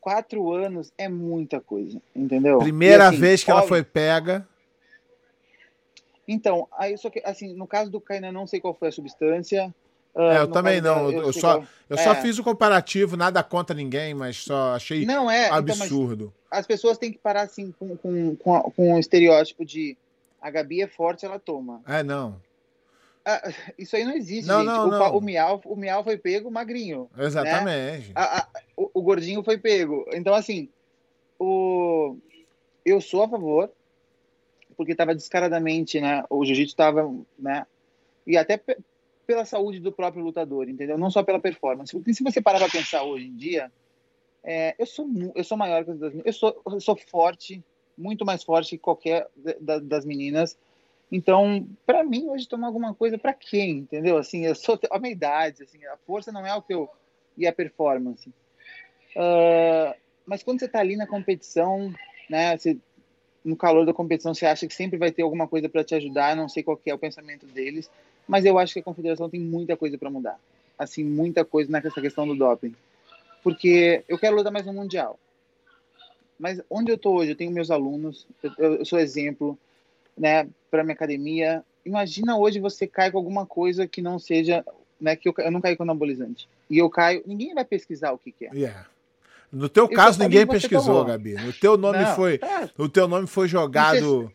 quatro 0.00 0.52
anos 0.52 0.92
é 0.96 1.08
muita 1.08 1.60
coisa, 1.60 2.00
entendeu? 2.14 2.58
Primeira 2.58 3.08
assim, 3.08 3.18
vez 3.18 3.44
que 3.44 3.50
óbvio, 3.50 3.60
ela 3.60 3.68
foi 3.68 3.84
pega. 3.84 4.48
Então, 6.26 6.68
aí 6.76 6.96
só 6.96 7.10
que 7.10 7.20
assim, 7.24 7.54
no 7.54 7.66
caso 7.66 7.90
do 7.90 8.00
Kainan, 8.00 8.32
não 8.32 8.46
sei 8.46 8.60
qual 8.60 8.74
foi 8.74 8.88
a 8.88 8.92
substância. 8.92 9.74
É, 10.14 10.38
eu 10.38 10.48
também 10.48 10.80
não. 10.80 11.10
eu, 11.10 11.22
eu 11.26 11.32
só, 11.32 11.62
eu 11.88 11.96
é. 11.96 12.02
só 12.02 12.14
fiz 12.16 12.38
o 12.38 12.44
comparativo, 12.44 13.16
nada 13.16 13.42
contra 13.42 13.74
ninguém, 13.74 14.12
mas 14.12 14.38
só 14.38 14.74
achei 14.74 15.06
não, 15.06 15.30
é, 15.30 15.48
absurdo. 15.48 16.32
Então, 16.46 16.58
as 16.58 16.66
pessoas 16.66 16.98
têm 16.98 17.12
que 17.12 17.18
parar 17.18 17.42
assim 17.42 17.72
com, 17.78 17.96
com, 17.96 18.36
com, 18.36 18.60
com 18.72 18.94
o 18.94 18.98
estereótipo 18.98 19.64
de 19.64 19.96
a 20.40 20.50
Gabi 20.50 20.82
é 20.82 20.88
forte, 20.88 21.24
ela 21.24 21.38
toma. 21.38 21.82
É, 21.86 22.02
não. 22.02 22.40
Ah, 23.24 23.52
isso 23.78 23.94
aí 23.94 24.04
não 24.04 24.14
existe, 24.14 24.48
não, 24.48 24.60
gente. 24.60 24.66
Não, 24.66 24.88
o, 24.88 24.90
não. 24.90 25.16
o, 25.16 25.20
Miau, 25.20 25.60
o 25.64 25.76
Miau 25.76 26.02
foi 26.02 26.16
pego 26.16 26.50
magrinho. 26.50 27.10
Né? 27.14 27.26
Exatamente. 27.26 28.08
Né? 28.08 28.12
A, 28.14 28.40
a, 28.40 28.48
o, 28.76 28.90
o, 28.94 29.02
gordinho 29.02 29.44
foi 29.44 29.58
pego. 29.58 30.06
Então, 30.12 30.34
assim, 30.34 30.68
o, 31.38 32.16
eu 32.84 33.00
sou 33.00 33.22
a 33.22 33.28
favor, 33.28 33.70
porque 34.76 34.92
estava 34.92 35.14
descaradamente, 35.14 36.00
né? 36.00 36.24
O 36.30 36.44
jiu-jitsu 36.44 36.72
estava, 36.72 37.14
né? 37.38 37.66
E 38.26 38.38
até 38.38 38.58
pela 39.30 39.44
saúde 39.44 39.78
do 39.78 39.92
próprio 39.92 40.24
lutador, 40.24 40.68
entendeu? 40.68 40.98
Não 40.98 41.08
só 41.08 41.22
pela 41.22 41.38
performance. 41.38 41.92
Porque 41.92 42.12
se 42.12 42.24
você 42.24 42.42
parar 42.42 42.58
para 42.58 42.68
pensar 42.68 43.04
hoje 43.04 43.28
em 43.28 43.36
dia, 43.36 43.70
é, 44.42 44.74
eu 44.76 44.84
sou 44.84 45.08
eu 45.36 45.44
sou 45.44 45.56
maior 45.56 45.84
que 45.84 45.92
as 45.92 45.98
das 46.00 46.12
eu 46.24 46.32
sou 46.32 46.60
eu 46.66 46.80
sou 46.80 46.96
forte, 46.96 47.62
muito 47.96 48.24
mais 48.24 48.42
forte 48.42 48.70
que 48.70 48.78
qualquer 48.78 49.28
das 49.82 50.04
meninas 50.04 50.58
então, 51.12 51.68
para 51.84 52.04
mim, 52.04 52.28
hoje 52.28 52.48
tomar 52.48 52.68
alguma 52.68 52.94
coisa, 52.94 53.18
para 53.18 53.32
quem? 53.32 53.78
Entendeu? 53.78 54.16
Assim, 54.16 54.46
eu 54.46 54.54
sou 54.54 54.78
a 54.90 54.98
minha 54.98 55.12
idade, 55.12 55.64
assim, 55.64 55.84
a 55.86 55.96
força 56.06 56.30
não 56.30 56.46
é 56.46 56.54
o 56.54 56.62
que 56.62 56.72
eu. 56.72 56.88
e 57.36 57.46
a 57.46 57.52
performance. 57.52 58.28
Uh, 59.16 59.92
mas 60.24 60.42
quando 60.42 60.60
você 60.60 60.66
está 60.66 60.78
ali 60.78 60.96
na 60.96 61.08
competição, 61.08 61.92
né, 62.28 62.56
você, 62.56 62.78
no 63.44 63.56
calor 63.56 63.84
da 63.84 63.92
competição, 63.92 64.32
você 64.32 64.46
acha 64.46 64.68
que 64.68 64.74
sempre 64.74 64.98
vai 64.98 65.10
ter 65.10 65.22
alguma 65.22 65.48
coisa 65.48 65.68
para 65.68 65.82
te 65.82 65.96
ajudar, 65.96 66.36
não 66.36 66.48
sei 66.48 66.62
qual 66.62 66.80
é 66.86 66.94
o 66.94 66.98
pensamento 66.98 67.44
deles, 67.46 67.90
mas 68.30 68.44
eu 68.44 68.56
acho 68.60 68.74
que 68.74 68.78
a 68.78 68.82
confederação 68.84 69.28
tem 69.28 69.40
muita 69.40 69.76
coisa 69.76 69.98
para 69.98 70.08
mudar. 70.08 70.38
Assim, 70.78 71.02
muita 71.02 71.44
coisa 71.44 71.70
nessa 71.70 72.00
questão 72.00 72.24
do 72.28 72.36
doping. 72.36 72.72
Porque 73.42 74.04
eu 74.08 74.16
quero 74.16 74.36
lutar 74.36 74.52
mais 74.52 74.64
no 74.64 74.72
Mundial. 74.72 75.18
Mas 76.38 76.62
onde 76.70 76.92
eu 76.92 76.94
estou 76.94 77.16
hoje, 77.16 77.32
eu 77.32 77.36
tenho 77.36 77.50
meus 77.50 77.72
alunos, 77.72 78.28
eu, 78.56 78.76
eu 78.76 78.84
sou 78.84 79.00
exemplo, 79.00 79.58
né, 80.16 80.48
para 80.70 80.84
minha 80.84 80.94
academia. 80.94 81.64
Imagina 81.84 82.38
hoje 82.38 82.60
você 82.60 82.86
cai 82.86 83.10
com 83.10 83.18
alguma 83.18 83.44
coisa 83.44 83.88
que 83.88 84.00
não 84.00 84.16
seja, 84.16 84.64
né, 85.00 85.16
que 85.16 85.28
eu, 85.28 85.34
eu 85.38 85.50
não 85.50 85.60
caí 85.60 85.74
com 85.74 85.82
anabolizante. 85.82 86.48
E 86.70 86.78
eu 86.78 86.88
caio, 86.88 87.24
ninguém 87.26 87.52
vai 87.52 87.64
pesquisar 87.64 88.12
o 88.12 88.18
que, 88.18 88.30
que 88.30 88.46
é. 88.46 88.50
Yeah. 88.54 88.86
No 89.52 89.68
teu 89.68 89.86
eu 89.86 89.90
caso 89.90 90.20
ninguém 90.20 90.46
pesquisou, 90.46 90.84
tomou. 90.84 91.04
Gabi. 91.04 91.34
No 91.34 91.52
teu 91.52 91.76
nome 91.76 91.98
não, 91.98 92.14
foi, 92.14 92.38
é. 92.40 92.70
o 92.78 92.88
teu 92.88 93.08
nome 93.08 93.26
foi 93.26 93.48
jogado. 93.48 94.32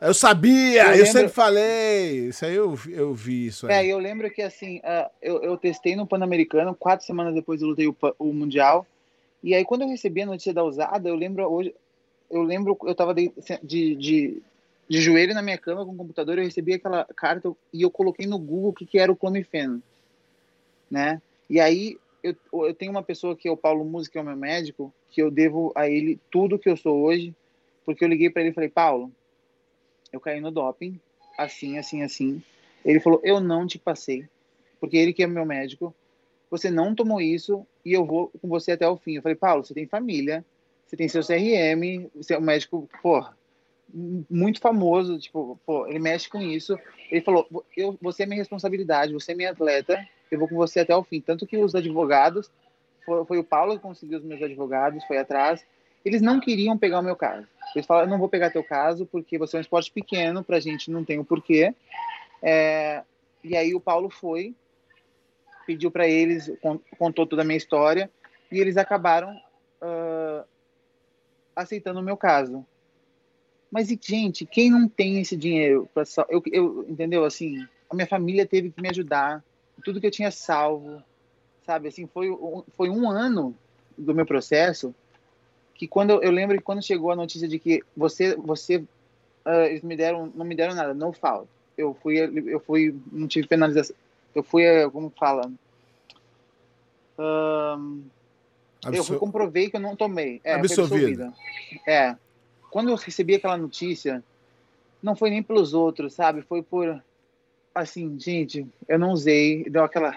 Eu 0.00 0.14
sabia, 0.14 0.82
eu, 0.82 0.86
eu 0.86 0.90
lembro... 0.92 1.06
sempre 1.06 1.28
falei. 1.28 2.28
Isso 2.28 2.44
aí 2.44 2.54
eu, 2.54 2.78
eu 2.88 3.14
vi 3.14 3.46
isso 3.46 3.66
aí. 3.66 3.72
É, 3.72 3.92
eu 3.92 3.98
lembro 3.98 4.30
que 4.30 4.42
assim, 4.42 4.78
uh, 4.78 5.10
eu, 5.20 5.42
eu 5.42 5.56
testei 5.56 5.96
no 5.96 6.06
Pan-Americano, 6.06 6.74
quatro 6.74 7.06
semanas 7.06 7.34
depois 7.34 7.62
eu 7.62 7.68
lutei 7.68 7.86
o, 7.86 7.96
o 8.18 8.32
Mundial. 8.32 8.86
E 9.42 9.54
aí, 9.54 9.64
quando 9.64 9.82
eu 9.82 9.88
recebi 9.88 10.22
a 10.22 10.26
notícia 10.26 10.52
da 10.52 10.64
usada, 10.64 11.08
eu 11.08 11.14
lembro 11.14 11.44
hoje, 11.46 11.74
eu 12.30 12.42
lembro, 12.42 12.76
eu 12.82 12.94
tava 12.94 13.14
de, 13.14 13.32
de, 13.62 13.94
de, 13.94 14.42
de 14.88 15.00
joelho 15.00 15.34
na 15.34 15.42
minha 15.42 15.58
cama 15.58 15.84
com 15.84 15.92
o 15.92 15.96
computador, 15.96 16.38
eu 16.38 16.44
recebi 16.44 16.74
aquela 16.74 17.04
carta 17.16 17.52
e 17.72 17.82
eu 17.82 17.90
coloquei 17.90 18.26
no 18.26 18.38
Google 18.38 18.70
o 18.70 18.72
que, 18.72 18.84
que 18.84 18.98
era 18.98 19.12
o 19.12 19.16
clomifeno, 19.16 19.82
né? 20.90 21.20
E 21.48 21.60
aí 21.60 21.96
eu, 22.22 22.34
eu 22.52 22.74
tenho 22.74 22.90
uma 22.90 23.02
pessoa 23.02 23.36
que 23.36 23.48
é 23.48 23.50
o 23.50 23.56
Paulo 23.56 23.84
Música, 23.84 24.14
que 24.14 24.18
é 24.18 24.22
o 24.22 24.24
meu 24.24 24.36
médico, 24.36 24.92
que 25.10 25.22
eu 25.22 25.30
devo 25.30 25.72
a 25.74 25.88
ele 25.88 26.18
tudo 26.30 26.58
que 26.58 26.68
eu 26.68 26.76
sou 26.76 27.02
hoje, 27.02 27.34
porque 27.84 28.04
eu 28.04 28.08
liguei 28.08 28.28
para 28.28 28.42
ele 28.42 28.50
e 28.50 28.54
falei, 28.54 28.68
Paulo, 28.68 29.12
eu 30.16 30.20
caí 30.20 30.40
no 30.40 30.50
doping, 30.50 30.98
assim, 31.36 31.78
assim, 31.78 32.02
assim. 32.02 32.42
Ele 32.84 33.00
falou, 33.00 33.20
eu 33.22 33.40
não 33.40 33.66
te 33.66 33.78
passei, 33.78 34.26
porque 34.80 34.96
ele 34.96 35.12
que 35.12 35.22
é 35.22 35.26
meu 35.26 35.44
médico, 35.44 35.94
você 36.50 36.70
não 36.70 36.94
tomou 36.94 37.20
isso 37.20 37.66
e 37.84 37.92
eu 37.92 38.04
vou 38.04 38.30
com 38.40 38.48
você 38.48 38.72
até 38.72 38.88
o 38.88 38.96
fim. 38.96 39.16
Eu 39.16 39.22
falei, 39.22 39.36
Paulo, 39.36 39.64
você 39.64 39.74
tem 39.74 39.86
família, 39.86 40.44
você 40.86 40.96
tem 40.96 41.08
seu 41.08 41.22
CRM, 41.22 42.08
você 42.14 42.34
é 42.34 42.38
um 42.38 42.42
médico, 42.42 42.88
porra, 43.02 43.36
muito 44.30 44.60
famoso, 44.60 45.18
tipo, 45.18 45.58
pô, 45.64 45.86
ele 45.86 45.98
mexe 45.98 46.28
com 46.28 46.40
isso. 46.40 46.78
Ele 47.10 47.20
falou: 47.20 47.46
eu, 47.76 47.96
você 48.00 48.22
é 48.22 48.26
minha 48.26 48.38
responsabilidade, 48.38 49.12
você 49.12 49.32
é 49.32 49.34
minha 49.34 49.50
atleta, 49.50 50.06
eu 50.30 50.38
vou 50.38 50.48
com 50.48 50.56
você 50.56 50.80
até 50.80 50.94
o 50.94 51.04
fim. 51.04 51.20
Tanto 51.20 51.46
que 51.46 51.56
os 51.56 51.74
advogados, 51.74 52.50
foi, 53.04 53.24
foi 53.24 53.38
o 53.38 53.44
Paulo 53.44 53.74
que 53.74 53.82
conseguiu 53.82 54.18
os 54.18 54.24
meus 54.24 54.42
advogados, 54.42 55.04
foi 55.04 55.18
atrás. 55.18 55.64
Eles 56.06 56.22
não 56.22 56.38
queriam 56.38 56.78
pegar 56.78 57.00
o 57.00 57.02
meu 57.02 57.16
caso. 57.16 57.48
Eles 57.74 57.84
falaram: 57.84 58.08
não 58.08 58.18
vou 58.18 58.28
pegar 58.28 58.50
teu 58.50 58.62
caso 58.62 59.04
porque 59.06 59.36
você 59.36 59.56
é 59.56 59.58
um 59.58 59.60
esporte 59.60 59.90
pequeno, 59.90 60.44
pra 60.44 60.60
gente 60.60 60.88
não 60.88 61.04
tem 61.04 61.18
o 61.18 61.24
porquê. 61.24 61.74
É, 62.40 63.02
e 63.42 63.56
aí 63.56 63.74
o 63.74 63.80
Paulo 63.80 64.08
foi, 64.08 64.54
pediu 65.66 65.90
para 65.90 66.06
eles, 66.06 66.48
contou 66.96 67.26
toda 67.26 67.42
a 67.42 67.44
minha 67.44 67.56
história, 67.56 68.08
e 68.52 68.60
eles 68.60 68.76
acabaram 68.76 69.34
uh, 69.82 70.46
aceitando 71.56 71.98
o 71.98 72.04
meu 72.04 72.16
caso. 72.16 72.64
Mas, 73.68 73.88
gente, 73.88 74.46
quem 74.46 74.70
não 74.70 74.88
tem 74.88 75.20
esse 75.20 75.36
dinheiro 75.36 75.90
para 75.92 76.04
eu, 76.28 76.40
eu, 76.52 76.86
entendeu? 76.88 77.24
Assim, 77.24 77.66
a 77.90 77.96
minha 77.96 78.06
família 78.06 78.46
teve 78.46 78.70
que 78.70 78.80
me 78.80 78.90
ajudar, 78.90 79.42
tudo 79.84 80.00
que 80.00 80.06
eu 80.06 80.12
tinha 80.12 80.30
salvo, 80.30 81.02
sabe? 81.64 81.88
Assim, 81.88 82.06
foi, 82.06 82.28
foi 82.76 82.90
um 82.90 83.10
ano 83.10 83.56
do 83.98 84.14
meu 84.14 84.24
processo 84.24 84.94
que 85.76 85.86
quando 85.86 86.10
eu, 86.10 86.22
eu 86.22 86.30
lembro 86.30 86.56
que 86.56 86.62
quando 86.62 86.82
chegou 86.82 87.10
a 87.10 87.16
notícia 87.16 87.46
de 87.46 87.58
que 87.58 87.82
você, 87.96 88.34
você, 88.36 88.76
uh, 88.76 89.64
eles 89.68 89.82
me 89.82 89.96
deram, 89.96 90.32
não 90.34 90.44
me 90.44 90.54
deram 90.54 90.74
nada, 90.74 90.94
no 90.94 91.12
fault. 91.12 91.48
Eu 91.76 91.94
fui, 92.02 92.18
eu 92.18 92.60
fui, 92.60 92.94
não 93.12 93.28
tive 93.28 93.46
penalização. 93.46 93.94
Eu 94.34 94.42
fui, 94.42 94.64
como 94.90 95.10
fala? 95.10 95.50
Eu 98.92 99.18
comprovei 99.18 99.68
que 99.68 99.76
eu 99.76 99.80
não 99.80 99.94
tomei. 99.94 100.40
É, 100.42 100.54
Absolvida. 100.54 101.32
É 101.86 102.16
quando 102.76 102.90
eu 102.90 102.96
recebi 102.96 103.34
aquela 103.34 103.56
notícia, 103.56 104.22
não 105.02 105.16
foi 105.16 105.30
nem 105.30 105.42
pelos 105.42 105.72
outros, 105.72 106.12
sabe? 106.12 106.42
Foi 106.42 106.62
por 106.62 107.02
assim, 107.74 108.20
gente, 108.20 108.66
eu 108.86 108.98
não 108.98 109.12
usei, 109.12 109.64
deu 109.64 109.82
aquela 109.82 110.14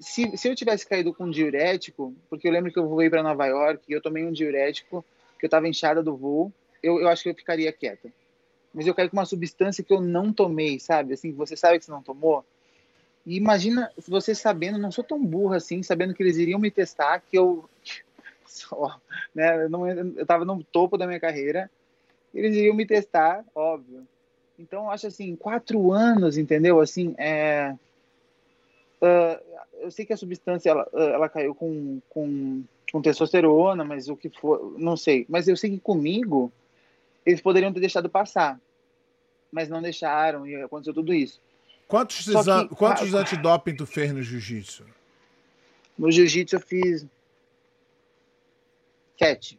se, 0.00 0.36
se 0.36 0.48
eu 0.48 0.54
tivesse 0.54 0.86
caído 0.86 1.12
com 1.12 1.24
um 1.24 1.30
diurético, 1.30 2.14
porque 2.30 2.46
eu 2.46 2.52
lembro 2.52 2.72
que 2.72 2.78
eu 2.78 2.88
voei 2.88 3.10
para 3.10 3.22
Nova 3.22 3.46
York 3.46 3.82
e 3.88 3.92
eu 3.92 4.00
tomei 4.00 4.24
um 4.24 4.32
diurético, 4.32 5.04
que 5.38 5.44
eu 5.44 5.48
estava 5.48 5.68
inchada 5.68 6.02
do 6.02 6.16
voo, 6.16 6.52
eu, 6.82 7.00
eu 7.00 7.08
acho 7.08 7.22
que 7.22 7.30
eu 7.30 7.34
ficaria 7.34 7.72
quieta. 7.72 8.08
Mas 8.72 8.86
eu 8.86 8.94
caí 8.94 9.08
com 9.08 9.16
uma 9.16 9.24
substância 9.24 9.82
que 9.82 9.92
eu 9.92 10.00
não 10.00 10.32
tomei, 10.32 10.78
sabe? 10.78 11.14
Assim, 11.14 11.32
você 11.32 11.56
sabe 11.56 11.78
que 11.78 11.84
você 11.84 11.90
não 11.90 12.02
tomou. 12.02 12.44
E 13.26 13.36
imagina 13.36 13.90
você 14.06 14.34
sabendo, 14.34 14.78
não 14.78 14.92
sou 14.92 15.02
tão 15.02 15.24
burra 15.24 15.56
assim, 15.56 15.82
sabendo 15.82 16.14
que 16.14 16.22
eles 16.22 16.36
iriam 16.36 16.60
me 16.60 16.70
testar, 16.70 17.20
que 17.20 17.36
eu 17.36 17.68
só, 18.46 19.00
né? 19.34 19.64
Eu, 19.64 19.70
não, 19.70 19.88
eu 19.88 20.26
tava 20.26 20.44
no 20.44 20.62
topo 20.62 20.96
da 20.96 21.06
minha 21.06 21.20
carreira, 21.20 21.70
eles 22.32 22.56
iriam 22.56 22.74
me 22.74 22.86
testar, 22.86 23.44
óbvio. 23.54 24.06
Então, 24.58 24.84
eu 24.84 24.90
acho 24.90 25.06
assim, 25.06 25.36
quatro 25.36 25.92
anos, 25.92 26.36
entendeu? 26.36 26.80
Assim, 26.80 27.14
é... 27.16 27.74
Uh, 29.00 29.40
eu 29.80 29.90
sei 29.90 30.04
que 30.04 30.12
a 30.12 30.16
substância, 30.16 30.70
ela, 30.70 30.88
ela 30.92 31.28
caiu 31.28 31.54
com, 31.54 32.00
com, 32.08 32.64
com 32.92 33.02
testosterona, 33.02 33.84
mas 33.84 34.08
o 34.08 34.16
que 34.16 34.28
for, 34.28 34.74
não 34.78 34.96
sei. 34.96 35.24
Mas 35.28 35.46
eu 35.46 35.56
sei 35.56 35.70
que 35.70 35.80
comigo, 35.80 36.52
eles 37.24 37.40
poderiam 37.40 37.72
ter 37.72 37.80
deixado 37.80 38.08
passar. 38.08 38.60
mas 39.50 39.68
não 39.68 39.80
deixaram 39.80 40.46
e 40.46 40.56
aconteceu 40.56 40.94
tudo 40.94 41.14
isso. 41.14 41.40
Quantos, 41.86 42.24
que, 42.24 42.74
quantos 42.74 43.14
ah, 43.14 43.20
antidoping 43.20 43.74
tu 43.74 43.86
fez 43.86 44.12
no 44.12 44.22
jiu-jitsu? 44.22 44.84
No 45.96 46.10
jiu-jitsu 46.10 46.56
eu 46.56 46.60
fiz 46.60 47.06
sete. 49.18 49.58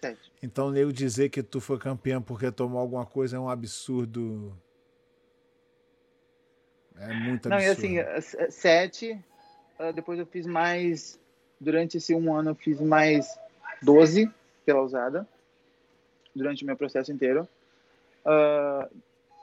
sete. 0.00 0.32
Então, 0.42 0.76
eu 0.76 0.92
dizer 0.92 1.30
que 1.30 1.42
tu 1.42 1.60
foi 1.60 1.78
campeão 1.78 2.20
porque 2.20 2.52
tomou 2.52 2.78
alguma 2.78 3.06
coisa 3.06 3.36
é 3.36 3.40
um 3.40 3.48
absurdo. 3.48 4.54
É 7.00 7.14
muito 7.14 7.52
absurdo. 7.52 7.82
Não, 7.82 7.94
e 7.94 8.00
assim, 8.00 8.50
sete. 8.50 9.18
Ah, 9.78 9.92
depois 9.92 10.18
eu 10.18 10.26
fiz 10.26 10.46
mais. 10.46 11.18
Durante 11.60 11.96
esse 11.96 12.14
um 12.14 12.34
ano 12.34 12.50
eu 12.50 12.54
fiz 12.54 12.80
mais 12.80 13.38
12 13.82 14.30
pela 14.64 14.82
usada. 14.82 15.26
Durante 16.34 16.62
o 16.62 16.66
meu 16.66 16.76
processo 16.76 17.12
inteiro. 17.12 17.48
Uh, 18.24 18.88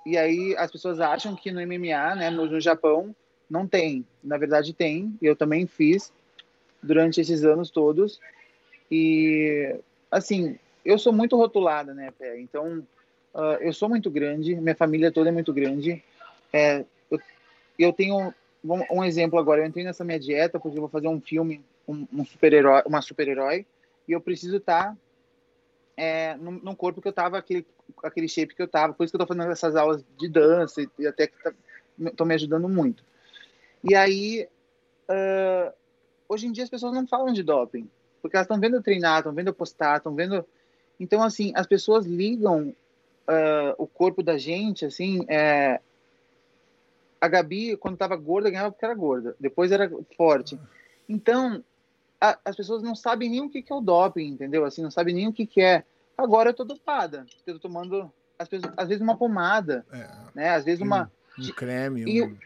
e 0.06 0.18
aí 0.18 0.56
as 0.58 0.72
pessoas 0.72 1.00
acham 1.00 1.36
que 1.36 1.52
no 1.52 1.60
MMA, 1.60 2.16
né, 2.16 2.30
no, 2.30 2.46
no, 2.46 2.62
Japão, 2.62 3.16
não 3.50 3.68
tem. 3.68 4.06
Na 4.24 4.38
verdade 4.38 4.74
tem. 4.74 5.18
Eu 5.22 5.36
também 5.36 5.66
fiz 5.66 6.14
durante 6.82 7.20
esses 7.20 7.44
anos 7.44 7.70
todos. 7.70 8.20
E 8.92 9.76
assim, 10.12 10.58
eu 10.86 11.00
sou 11.00 11.12
muito 11.12 11.36
rotulada, 11.36 11.94
né, 11.94 12.12
Pé? 12.18 12.40
Então, 12.40 12.86
uh, 13.34 13.58
eu 13.60 13.74
sou 13.74 13.90
muito 13.90 14.10
grande, 14.10 14.56
minha 14.56 14.76
família 14.76 15.12
toda 15.12 15.30
é 15.30 15.32
muito 15.32 15.52
grande. 15.52 16.04
É, 16.54 16.86
eu, 17.84 17.94
tenho 17.94 18.34
um 18.92 19.04
exemplo 19.04 19.38
agora. 19.38 19.62
Eu 19.62 19.66
entrei 19.66 19.84
nessa 19.84 20.04
minha 20.04 20.20
dieta 20.20 20.60
porque 20.60 20.78
eu 20.78 20.82
vou 20.82 20.90
fazer 20.90 21.08
um 21.08 21.22
filme, 21.22 21.64
um, 21.88 22.08
um 22.14 22.26
super-herói, 22.26 22.84
uma 22.86 23.02
super-herói, 23.02 23.66
e 24.08 24.12
eu 24.12 24.22
preciso 24.22 24.58
estar 24.58 24.92
tá, 24.92 24.98
é, 25.98 26.36
no, 26.36 26.52
no, 26.52 26.76
corpo 26.76 27.02
que 27.02 27.08
eu 27.08 27.14
tava, 27.14 27.38
aquele, 27.38 27.66
aquele 28.04 28.28
shape 28.28 28.56
que 28.56 28.62
eu 28.62 28.68
tava. 28.68 28.94
Por 28.94 29.04
isso 29.04 29.12
que 29.12 29.16
eu 29.16 29.26
tô 29.26 29.34
fazendo 29.34 29.52
essas 29.52 29.76
aulas 29.76 30.04
de 30.18 30.28
dança 30.28 30.82
e, 30.82 30.90
e 31.00 31.08
até 31.08 31.28
que 31.28 31.42
tá, 31.42 31.54
tô 32.16 32.26
me 32.26 32.34
ajudando 32.34 32.68
muito. 32.68 33.04
E 33.84 33.96
aí, 33.96 34.48
uh, 35.10 35.74
hoje 36.28 36.48
em 36.48 36.52
dia 36.52 36.64
as 36.64 36.70
pessoas 36.70 36.94
não 36.94 37.08
falam 37.08 37.32
de 37.32 37.44
doping, 37.44 37.90
porque 38.22 38.36
elas 38.36 38.46
estão 38.46 38.60
vendo 38.60 38.78
eu 38.78 38.84
treinar, 38.84 39.20
estão 39.20 39.34
vendo 39.34 39.48
eu 39.48 39.54
postar, 39.54 39.98
estão 39.98 40.16
vendo. 40.16 40.46
Então, 41.00 41.22
assim, 41.22 41.52
as 41.56 41.68
pessoas 41.68 42.06
ligam 42.06 42.74
uh, 43.28 43.76
o 43.78 43.86
corpo 43.86 44.24
da 44.24 44.38
gente, 44.38 44.86
assim, 44.86 45.26
é... 45.28 45.80
a 47.26 47.30
Gabi, 47.30 47.76
quando 47.78 47.98
tava 47.98 48.16
gorda, 48.16 48.50
ganhava 48.50 48.72
porque 48.72 48.86
era 48.86 48.94
gorda, 48.94 49.36
depois 49.40 49.72
era 49.72 49.90
forte. 50.16 50.60
Então, 51.08 51.64
a, 52.20 52.38
as 52.46 52.56
pessoas 52.56 52.82
não 52.82 52.96
sabem 52.96 53.30
nem 53.30 53.42
o 53.42 53.50
que, 53.50 53.62
que 53.62 53.72
é 53.72 53.76
o 53.76 53.82
doping, 53.82 54.28
entendeu? 54.28 54.66
Assim, 54.66 54.82
não 54.82 54.92
sabem 54.92 55.14
nem 55.14 55.28
o 55.28 55.34
que, 55.34 55.46
que 55.46 55.62
é. 55.62 55.84
Agora 56.18 56.50
eu 56.50 56.54
tô 56.54 56.64
dopada, 56.64 57.26
eu 57.46 57.56
tô 57.56 57.60
tomando, 57.60 58.12
às 58.40 58.48
vezes, 58.48 58.66
às 58.78 58.88
vezes 58.88 59.02
uma 59.02 59.18
pomada, 59.18 59.86
é. 59.92 60.10
né? 60.34 60.50
Às 60.50 60.64
vezes 60.64 60.82
uma... 60.82 61.12
Um, 61.38 61.44
um 61.44 61.52
creme, 61.52 62.04
e, 62.06 62.24
um... 62.24 62.38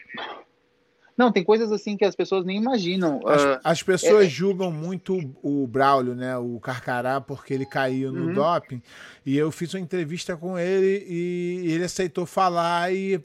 Não, 1.20 1.30
tem 1.30 1.44
coisas 1.44 1.70
assim 1.70 1.98
que 1.98 2.04
as 2.06 2.16
pessoas 2.16 2.46
nem 2.46 2.56
imaginam. 2.56 3.20
As, 3.26 3.44
uh, 3.44 3.60
as 3.62 3.82
pessoas 3.82 4.24
é... 4.24 4.28
julgam 4.28 4.72
muito 4.72 5.18
o 5.42 5.66
Braulio, 5.66 6.14
né? 6.14 6.34
O 6.38 6.58
Carcará, 6.58 7.20
porque 7.20 7.52
ele 7.52 7.66
caiu 7.66 8.10
no 8.10 8.28
uhum. 8.28 8.32
doping. 8.32 8.82
E 9.26 9.36
eu 9.36 9.52
fiz 9.52 9.74
uma 9.74 9.80
entrevista 9.80 10.34
com 10.34 10.58
ele 10.58 11.04
e 11.06 11.72
ele 11.72 11.84
aceitou 11.84 12.24
falar 12.24 12.90
e 12.90 13.22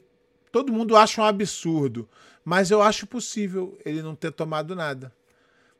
todo 0.56 0.72
mundo 0.72 0.96
acha 0.96 1.20
um 1.20 1.24
absurdo. 1.24 2.08
Mas 2.44 2.70
eu 2.70 2.80
acho 2.80 3.06
possível 3.06 3.76
ele 3.84 4.00
não 4.00 4.14
ter 4.14 4.32
tomado 4.32 4.74
nada 4.74 5.12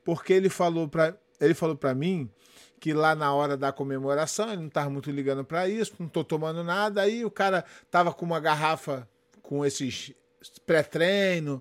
porque 0.07 0.33
ele 0.33 0.49
falou 0.49 0.87
para 0.89 1.17
ele 1.41 1.53
falou 1.53 1.75
para 1.75 1.93
mim 1.93 2.31
que 2.79 2.93
lá 2.93 3.15
na 3.15 3.35
hora 3.35 3.57
da 3.57 3.73
comemoração 3.73 4.49
ele 4.49 4.61
não 4.61 4.69
estava 4.69 4.89
muito 4.89 5.11
ligando 5.11 5.45
para 5.45 5.69
isso, 5.69 5.95
não 5.99 6.09
tô 6.09 6.23
tomando 6.23 6.63
nada. 6.63 7.03
Aí 7.03 7.25
o 7.25 7.31
cara 7.31 7.65
tava 7.91 8.15
com 8.15 8.25
uma 8.25 8.39
garrafa 8.39 9.09
com 9.43 9.67
esses 9.67 10.15
pré-treino 10.65 11.61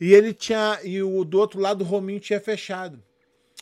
e 0.00 0.14
ele 0.14 0.32
tinha 0.32 0.80
e 0.82 1.02
o 1.02 1.22
do 1.24 1.38
outro 1.38 1.60
lado 1.60 1.82
o 1.82 1.86
Rominho 1.86 2.18
tinha 2.18 2.40
fechado. 2.40 3.02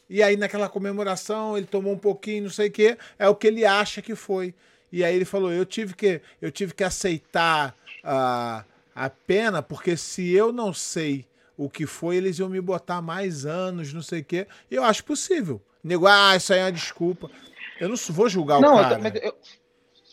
E 0.08 0.22
aí 0.22 0.36
naquela 0.36 0.68
comemoração 0.68 1.56
ele 1.56 1.66
tomou 1.66 1.92
um 1.92 1.98
pouquinho, 1.98 2.44
não 2.44 2.50
sei 2.50 2.68
o 2.68 2.72
que, 2.72 2.96
é 3.18 3.28
o 3.28 3.34
que 3.34 3.48
ele 3.48 3.64
acha 3.64 4.00
que 4.00 4.14
foi. 4.14 4.54
E 4.92 5.02
aí 5.02 5.14
ele 5.14 5.24
falou: 5.24 5.52
"Eu 5.52 5.66
tive 5.66 5.94
que 5.94 6.20
eu 6.40 6.52
tive 6.52 6.72
que 6.74 6.84
aceitar 6.84 7.76
a 8.04 8.64
a 8.94 9.08
pena 9.08 9.62
porque 9.62 9.96
se 9.96 10.30
eu 10.32 10.52
não 10.52 10.72
sei 10.72 11.26
o 11.56 11.68
que 11.68 11.86
foi, 11.86 12.16
eles 12.16 12.38
iam 12.38 12.48
me 12.48 12.60
botar 12.60 13.02
mais 13.02 13.44
anos, 13.44 13.92
não 13.92 14.00
sei 14.00 14.20
o 14.20 14.24
quê. 14.24 14.46
E 14.70 14.74
eu 14.74 14.82
acho 14.82 15.04
possível. 15.04 15.60
Nego, 15.84 16.06
ah, 16.06 16.34
isso 16.34 16.52
aí 16.52 16.60
é 16.60 16.64
uma 16.64 16.72
desculpa. 16.72 17.30
Eu 17.78 17.88
não 17.88 17.96
vou 17.96 18.28
julgar 18.28 18.60
não, 18.60 18.74
o 18.74 18.80
cara. 18.80 18.98
Não, 18.98 19.08
eu, 19.08 19.34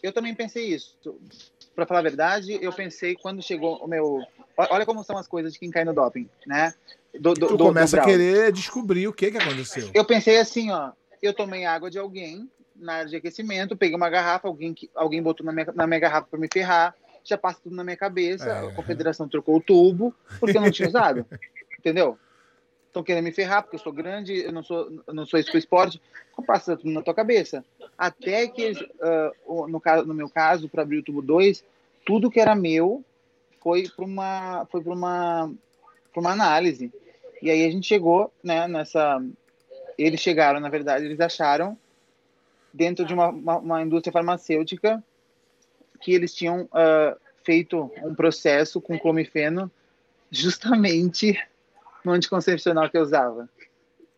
eu, 0.03 0.13
também 0.13 0.35
pensei 0.35 0.65
isso. 0.73 0.97
Para 1.75 1.85
falar 1.85 1.99
a 1.99 2.03
verdade, 2.03 2.57
eu 2.61 2.73
pensei 2.73 3.15
quando 3.15 3.41
chegou 3.41 3.77
o 3.77 3.87
meu. 3.87 4.21
Olha 4.57 4.85
como 4.85 5.03
são 5.03 5.17
as 5.17 5.27
coisas 5.27 5.53
de 5.53 5.59
quem 5.59 5.69
cai 5.69 5.85
no 5.85 5.93
doping, 5.93 6.29
né? 6.45 6.73
Do, 7.13 7.33
do, 7.33 7.47
tu 7.47 7.57
do, 7.57 7.65
começa 7.65 7.99
a 7.99 8.03
querer 8.03 8.51
descobrir 8.51 9.07
o 9.07 9.13
que, 9.13 9.31
que 9.31 9.37
aconteceu. 9.37 9.89
Eu 9.93 10.05
pensei 10.05 10.37
assim, 10.39 10.71
ó. 10.71 10.91
Eu 11.21 11.33
tomei 11.33 11.65
água 11.65 11.89
de 11.89 11.97
alguém 11.97 12.49
na 12.75 12.95
área 12.95 13.09
de 13.09 13.15
aquecimento, 13.15 13.75
peguei 13.75 13.95
uma 13.95 14.09
garrafa, 14.09 14.47
alguém, 14.47 14.75
alguém 14.93 15.21
botou 15.21 15.45
na 15.45 15.51
minha, 15.51 15.67
na 15.73 15.87
minha 15.87 15.99
garrafa 15.99 16.27
para 16.29 16.39
me 16.39 16.47
ferrar 16.51 16.93
já 17.29 17.37
passa 17.37 17.59
tudo 17.61 17.75
na 17.75 17.83
minha 17.83 17.97
cabeça. 17.97 18.49
É. 18.49 18.67
A 18.67 18.73
confederação 18.73 19.27
trocou 19.27 19.57
o 19.57 19.61
tubo 19.61 20.13
porque 20.39 20.57
eu 20.57 20.61
não 20.61 20.71
tinha 20.71 20.87
usado. 20.87 21.25
Entendeu? 21.77 22.17
Estão 22.87 23.03
querendo 23.03 23.25
me 23.25 23.31
ferrar 23.31 23.61
porque 23.61 23.75
eu 23.75 23.79
sou 23.79 23.93
grande, 23.93 24.33
eu 24.43 24.51
não 24.51 24.63
sou, 24.63 24.91
eu 25.05 25.13
não 25.13 25.25
sou 25.25 25.39
isso 25.39 25.51
com 25.51 25.57
esporte. 25.57 26.01
Passa 26.45 26.77
tudo 26.77 26.91
na 26.91 27.01
tua 27.01 27.13
cabeça. 27.13 27.63
Até 27.97 28.47
que, 28.47 28.71
uh, 28.71 29.67
no, 29.67 29.79
caso, 29.79 30.05
no 30.05 30.13
meu 30.13 30.29
caso, 30.29 30.69
para 30.69 30.83
abrir 30.83 30.99
o 30.99 31.03
tubo 31.03 31.21
2, 31.21 31.63
tudo 32.05 32.31
que 32.31 32.39
era 32.39 32.55
meu 32.55 33.03
foi 33.61 33.87
para 33.89 34.05
uma, 34.05 34.65
foi 34.71 34.81
para 34.81 34.93
uma, 34.93 35.51
pra 36.11 36.21
uma 36.21 36.31
análise. 36.31 36.91
E 37.41 37.51
aí 37.51 37.65
a 37.65 37.69
gente 37.69 37.87
chegou, 37.87 38.31
né, 38.43 38.67
nessa. 38.67 39.21
Eles 39.97 40.21
chegaram, 40.21 40.59
na 40.59 40.69
verdade, 40.69 41.05
eles 41.05 41.19
acharam 41.19 41.77
dentro 42.73 43.05
de 43.05 43.13
uma, 43.13 43.29
uma, 43.29 43.57
uma 43.57 43.81
indústria 43.81 44.13
farmacêutica 44.13 45.03
que 45.99 46.13
eles 46.13 46.33
tinham 46.33 46.63
uh, 46.63 47.17
feito 47.43 47.91
um 48.03 48.13
processo 48.13 48.81
com 48.81 48.99
clomifeno 48.99 49.71
justamente 50.29 51.39
no 52.03 52.11
anticoncepcional 52.11 52.89
que 52.89 52.97
eu 52.97 53.01
usava. 53.01 53.49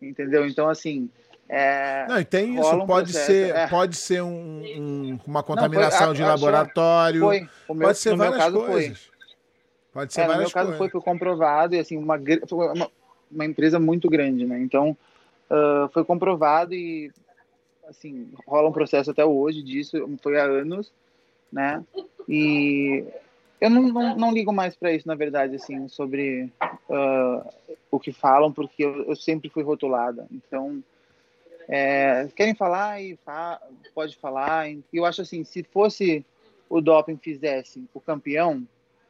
Entendeu? 0.01 0.47
Então, 0.47 0.69
assim. 0.69 1.09
É, 1.47 2.05
não, 2.07 2.19
e 2.19 2.25
tem 2.25 2.59
isso, 2.59 2.75
um 2.75 2.85
pode, 2.85 3.11
processo, 3.11 3.25
ser, 3.25 3.55
é. 3.55 3.67
pode 3.67 3.97
ser 3.97 4.21
um, 4.21 4.61
um, 4.61 5.19
uma 5.25 5.41
contaminação 5.41 5.99
não, 5.99 6.07
foi, 6.07 6.15
de 6.15 6.23
laboratório. 6.23 7.21
Foi. 7.21 7.49
O 7.67 7.73
meu, 7.73 7.87
pode 7.87 7.97
ser 7.97 8.15
várias 8.15 8.37
caso, 8.37 8.59
coisas. 8.59 8.99
Foi. 8.99 9.19
Pode 9.91 10.13
ser 10.13 10.21
é, 10.21 10.27
várias 10.27 10.37
no 10.37 10.43
meu 10.43 10.53
caso 10.53 10.77
foi, 10.77 10.89
foi 10.89 11.01
comprovado 11.01 11.73
e 11.73 11.79
assim, 11.79 11.97
uma, 11.97 12.17
uma, 12.51 12.91
uma 13.31 13.45
empresa 13.45 13.79
muito 13.79 14.07
grande, 14.07 14.45
né? 14.45 14.59
Então, 14.59 14.95
uh, 15.49 15.89
foi 15.91 16.05
comprovado 16.05 16.75
e 16.75 17.11
assim, 17.87 18.31
rola 18.47 18.69
um 18.69 18.73
processo 18.73 19.09
até 19.09 19.25
hoje 19.25 19.63
disso, 19.63 19.97
foi 20.21 20.39
há 20.39 20.43
anos 20.43 20.91
né? 21.51 21.83
E 22.27 23.03
eu 23.59 23.69
não, 23.69 23.83
não, 23.83 24.15
não 24.15 24.31
ligo 24.31 24.53
mais 24.53 24.75
para 24.75 24.91
isso, 24.93 25.07
na 25.07 25.15
verdade, 25.15 25.55
assim, 25.55 25.87
sobre 25.87 26.51
uh, 26.89 27.53
o 27.91 27.99
que 27.99 28.11
falam, 28.11 28.51
porque 28.51 28.83
eu, 28.83 29.03
eu, 29.05 29.15
sempre 29.15 29.49
fui 29.49 29.63
rotulada. 29.63 30.27
Então, 30.31 30.81
é, 31.67 32.27
querem 32.35 32.55
falar 32.55 33.01
e 33.01 33.17
fa 33.25 33.61
pode 33.93 34.15
falar. 34.17 34.69
E 34.69 34.83
eu 34.93 35.05
acho 35.05 35.21
assim, 35.21 35.43
se 35.43 35.63
fosse 35.63 36.25
o 36.69 36.79
doping 36.79 37.17
fizesse 37.17 37.83
o 37.93 37.99
campeão, 37.99 38.65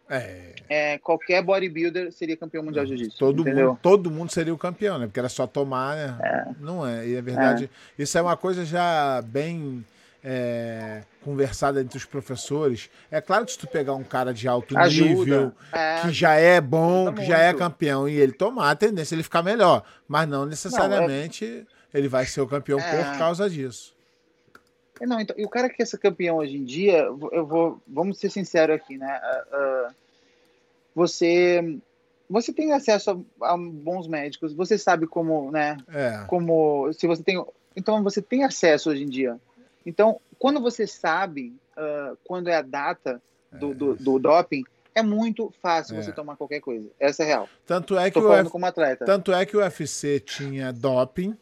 é. 0.09 0.55
É, 0.67 0.97
qualquer 0.97 1.43
bodybuilder 1.43 2.11
seria 2.11 2.35
campeão 2.35 2.63
mundial 2.63 2.83
de 2.83 2.97
jiu-jitsu. 2.97 3.19
Todo 3.19 3.45
mundo, 3.45 3.79
todo 3.79 4.09
mundo 4.09 4.31
seria 4.31 4.53
o 4.53 4.57
campeão, 4.57 4.97
né? 4.97 5.05
Porque 5.05 5.19
era 5.19 5.29
só 5.29 5.45
tomar, 5.45 5.95
né? 5.95 6.17
É. 6.23 6.45
Não 6.59 6.85
é. 6.85 7.07
E 7.07 7.15
é 7.15 7.21
verdade. 7.21 7.69
É. 7.97 8.01
Isso 8.01 8.17
é 8.17 8.21
uma 8.21 8.35
coisa 8.35 8.65
já 8.65 9.21
bem 9.21 9.85
é, 10.23 11.03
conversada 11.23 11.81
entre 11.81 11.97
os 11.97 12.05
professores. 12.05 12.89
É 13.11 13.21
claro 13.21 13.45
que 13.45 13.51
se 13.51 13.57
tu 13.57 13.67
pegar 13.67 13.93
um 13.93 14.03
cara 14.03 14.33
de 14.33 14.47
alto 14.47 14.77
Ajuda. 14.77 15.09
nível, 15.09 15.51
é, 15.71 16.01
que 16.01 16.11
já 16.11 16.33
é 16.35 16.59
bom, 16.61 17.13
que 17.13 17.25
já 17.25 17.37
é 17.37 17.53
campeão, 17.53 18.07
e 18.07 18.15
ele 18.15 18.31
tomar, 18.31 18.71
a 18.71 18.75
tendência 18.75 19.13
é 19.13 19.17
ele 19.17 19.23
ficar 19.23 19.43
melhor. 19.43 19.83
Mas 20.07 20.27
não 20.27 20.45
necessariamente 20.45 21.45
não, 21.45 21.61
é... 21.93 21.97
ele 21.97 22.07
vai 22.07 22.25
ser 22.25 22.41
o 22.41 22.47
campeão 22.47 22.79
é... 22.79 23.03
por 23.03 23.17
causa 23.17 23.49
disso. 23.49 23.93
É, 24.99 25.05
não, 25.05 25.19
então, 25.19 25.35
e 25.37 25.45
o 25.45 25.49
cara 25.49 25.69
que 25.69 25.77
quer 25.77 25.85
ser 25.85 25.97
campeão 25.97 26.37
hoje 26.37 26.57
em 26.57 26.63
dia, 26.63 27.03
eu 27.31 27.45
vou, 27.45 27.81
vamos 27.87 28.17
ser 28.17 28.29
sinceros 28.29 28.75
aqui, 28.75 28.97
né? 28.97 29.19
Uh, 29.23 29.87
uh, 29.89 29.95
você 30.93 31.79
você 32.29 32.53
tem 32.53 32.73
acesso 32.73 33.25
a, 33.41 33.53
a, 33.53 33.57
bons 33.57 34.07
médicos, 34.07 34.53
você 34.53 34.77
sabe 34.77 35.07
como, 35.07 35.49
né? 35.51 35.77
É. 35.87 36.25
Como 36.27 36.91
se 36.93 37.07
você 37.07 37.23
tem, 37.23 37.43
então 37.75 38.03
você 38.03 38.21
tem 38.21 38.43
acesso 38.43 38.91
hoje 38.91 39.03
em 39.03 39.09
dia. 39.09 39.39
Então, 39.89 40.21
quando 40.37 40.61
você 40.61 40.85
sabe 40.85 41.55
uh, 41.75 42.15
quando 42.23 42.47
é 42.47 42.55
a 42.55 42.61
data 42.61 43.19
do, 43.51 43.71
é. 43.71 43.73
do, 43.73 43.95
do, 43.95 44.19
doping, 44.19 44.63
é 44.93 45.01
muito 45.01 45.51
fácil 45.63 45.97
é. 45.97 46.03
você 46.03 46.11
tomar 46.11 46.35
qualquer 46.35 46.59
coisa. 46.59 46.87
Essa 46.99 47.23
é 47.23 47.25
real. 47.25 47.49
Tanto 47.65 47.97
é, 47.97 48.11
que 48.11 48.19
o 48.19 48.31
F... 48.31 48.49
como 48.51 48.67
atleta. 48.67 49.03
Tanto 49.03 49.33
é 49.33 49.43
que 49.47 49.57
o 49.57 49.61
UFC 49.61 50.19
tinha 50.19 50.71
doping 50.71 51.35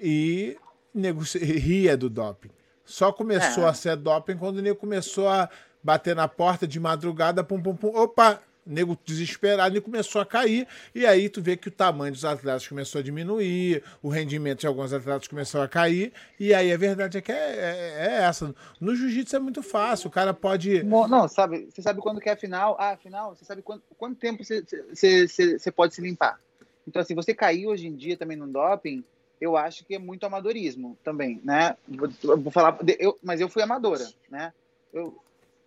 e 0.00 0.56
nego 0.94 1.22
ria 1.22 1.96
do 1.96 2.08
doping. 2.08 2.50
Só 2.84 3.10
começou 3.12 3.64
é. 3.64 3.70
a 3.70 3.74
ser 3.74 3.96
doping 3.96 4.36
quando 4.36 4.58
o 4.58 4.62
nego 4.62 4.76
começou 4.76 5.28
a 5.28 5.50
bater 5.82 6.14
na 6.14 6.28
porta 6.28 6.68
de 6.68 6.78
madrugada, 6.78 7.42
pum, 7.42 7.60
pum, 7.60 7.74
pum, 7.74 7.88
opa, 7.88 8.40
nego 8.66 8.98
desesperado 9.04 9.76
e 9.76 9.80
começou 9.80 10.20
a 10.20 10.26
cair. 10.26 10.66
E 10.94 11.06
aí 11.06 11.28
tu 11.28 11.42
vê 11.42 11.56
que 11.56 11.68
o 11.68 11.70
tamanho 11.70 12.12
dos 12.12 12.24
atletas 12.24 12.66
começou 12.66 13.00
a 13.00 13.02
diminuir, 13.02 13.82
o 14.02 14.08
rendimento 14.08 14.60
de 14.60 14.66
alguns 14.66 14.92
atletas 14.92 15.28
começou 15.28 15.60
a 15.60 15.68
cair. 15.68 16.12
E 16.38 16.54
aí 16.54 16.72
a 16.72 16.76
verdade 16.76 17.18
é 17.18 17.20
que 17.20 17.32
é, 17.32 17.36
é, 17.36 18.06
é 18.06 18.22
essa. 18.24 18.54
No 18.80 18.94
jiu-jitsu 18.94 19.36
é 19.36 19.38
muito 19.38 19.62
fácil, 19.62 20.08
o 20.08 20.12
cara 20.12 20.32
pode. 20.32 20.82
Não, 20.82 21.28
sabe, 21.28 21.68
você 21.70 21.82
sabe 21.82 22.00
quando 22.00 22.20
que 22.20 22.28
é 22.28 22.32
a 22.32 22.36
final? 22.36 22.76
Ah, 22.78 22.90
a 22.90 22.96
final, 22.96 23.34
você 23.34 23.44
sabe 23.44 23.62
quanto, 23.62 23.82
quanto 23.96 24.18
tempo 24.18 24.44
você, 24.44 24.64
você, 24.92 25.28
você, 25.28 25.58
você 25.58 25.70
pode 25.70 25.94
se 25.94 26.00
limpar. 26.00 26.38
Então, 26.86 27.00
assim, 27.00 27.14
você 27.14 27.34
cair 27.34 27.66
hoje 27.66 27.86
em 27.86 27.94
dia 27.94 28.16
também 28.16 28.36
no 28.36 28.46
doping, 28.46 29.02
eu 29.40 29.56
acho 29.56 29.84
que 29.84 29.94
é 29.94 29.98
muito 29.98 30.24
amadorismo 30.24 30.96
também, 31.02 31.40
né? 31.44 31.76
Vou, 31.88 32.08
vou 32.38 32.52
falar, 32.52 32.78
eu, 32.98 33.18
mas 33.22 33.40
eu 33.40 33.48
fui 33.48 33.62
amadora, 33.62 34.06
né? 34.30 34.52
Eu, 34.92 35.16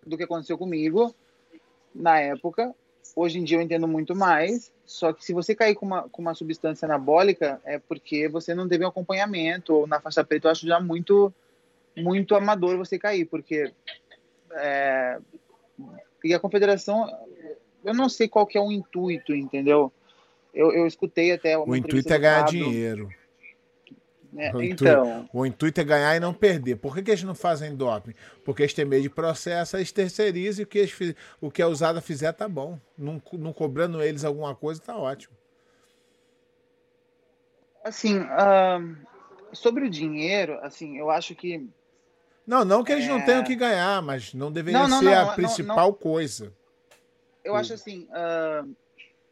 do 0.05 0.17
que 0.17 0.23
aconteceu 0.23 0.57
comigo 0.57 1.13
na 1.93 2.19
época, 2.19 2.73
Hoje 3.15 3.39
em 3.39 3.43
dia 3.43 3.57
eu 3.57 3.61
entendo 3.61 3.87
muito 3.87 4.15
mais, 4.15 4.71
só 4.85 5.11
que 5.13 5.23
se 5.23 5.33
você 5.33 5.55
cair 5.55 5.75
com 5.75 5.85
uma, 5.85 6.09
com 6.09 6.21
uma 6.21 6.33
substância 6.33 6.85
anabólica, 6.85 7.61
é 7.65 7.79
porque 7.79 8.27
você 8.27 8.53
não 8.53 8.67
teve 8.67 8.85
um 8.85 8.87
acompanhamento, 8.87 9.73
ou 9.73 9.87
na 9.87 9.99
faixa 9.99 10.23
preta 10.23 10.47
eu 10.47 10.51
acho 10.51 10.67
já 10.67 10.79
muito, 10.79 11.33
muito 11.95 12.35
amador 12.35 12.77
você 12.77 12.97
cair, 12.97 13.25
porque 13.25 13.71
é, 14.51 15.19
e 16.23 16.33
a 16.33 16.39
confederação, 16.39 17.07
eu 17.83 17.93
não 17.93 18.09
sei 18.09 18.27
qual 18.27 18.45
que 18.45 18.57
é 18.57 18.61
o 18.61 18.71
intuito, 18.71 19.33
entendeu? 19.33 19.91
Eu, 20.53 20.73
eu 20.73 20.87
escutei 20.87 21.31
até 21.31 21.57
O 21.57 21.75
intuito 21.75 22.11
é 22.11 22.17
ganhar 22.19 22.45
dinheiro. 22.45 23.09
É, 24.35 24.53
o, 24.53 24.61
intuito, 24.61 24.83
então... 24.83 25.29
o 25.31 25.45
intuito 25.45 25.79
é 25.79 25.83
ganhar 25.83 26.15
e 26.15 26.19
não 26.19 26.33
perder. 26.33 26.77
Por 26.77 26.93
que, 26.93 27.03
que 27.03 27.11
eles 27.11 27.23
não 27.23 27.35
fazem 27.35 27.75
doping? 27.75 28.13
Porque 28.43 28.63
eles 28.63 28.73
têm 28.73 28.85
meio 28.85 29.01
de 29.01 29.09
processo, 29.09 29.77
eles 29.77 29.91
terceirizam 29.91 30.61
e 30.61 30.63
o 30.63 30.67
que, 30.67 30.79
eles, 30.79 31.15
o 31.39 31.49
que 31.49 31.61
a 31.61 31.67
usada 31.67 32.01
fizer 32.01 32.31
tá 32.33 32.47
bom. 32.47 32.79
Não, 32.97 33.21
não 33.33 33.53
cobrando 33.53 34.01
eles 34.01 34.25
alguma 34.25 34.53
coisa, 34.55 34.81
tá 34.81 34.97
ótimo. 34.97 35.35
Assim, 37.83 38.19
uh, 38.19 38.97
sobre 39.53 39.85
o 39.85 39.89
dinheiro, 39.89 40.59
assim, 40.61 40.97
eu 40.97 41.09
acho 41.09 41.33
que. 41.35 41.69
Não, 42.45 42.65
não 42.65 42.83
que 42.83 42.91
eles 42.91 43.05
é... 43.05 43.07
não 43.07 43.23
tenham 43.23 43.43
que 43.43 43.55
ganhar, 43.55 44.01
mas 44.01 44.33
não 44.33 44.51
deveria 44.51 44.81
não, 44.81 44.87
não, 44.87 44.99
ser 44.99 45.15
não, 45.15 45.29
a 45.29 45.33
principal 45.33 45.93
coisa. 45.93 46.53
Eu 47.43 47.55
acho 47.55 47.73
assim. 47.73 48.07
Uh, 48.11 48.75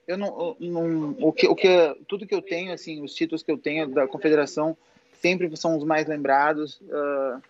eu 0.08 0.18
não, 0.18 0.56
não, 0.60 1.16
o 1.20 1.34
que, 1.34 1.47
o 1.47 1.56
que, 1.56 1.68
tudo 2.08 2.28
que 2.28 2.36
eu 2.36 2.41
tenho, 2.41 2.72
assim, 2.72 3.01
os 3.01 3.14
títulos 3.14 3.41
que 3.41 3.51
eu 3.51 3.58
tenho 3.58 3.88
da 3.88 4.08
confederação 4.08 4.78
sempre 5.14 5.56
são 5.58 5.76
os 5.78 5.84
mais 5.84 6.08
lembrados. 6.08 6.80
Uh, 6.82 7.41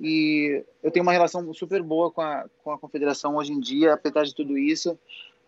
e 0.00 0.64
eu 0.82 0.90
tenho 0.90 1.02
uma 1.02 1.12
relação 1.12 1.52
super 1.52 1.82
boa 1.82 2.10
com 2.10 2.22
a, 2.22 2.46
com 2.64 2.72
a 2.72 2.78
confederação 2.78 3.36
hoje 3.36 3.52
em 3.52 3.60
dia, 3.60 3.92
apesar 3.92 4.24
de 4.24 4.34
tudo 4.34 4.56
isso. 4.56 4.98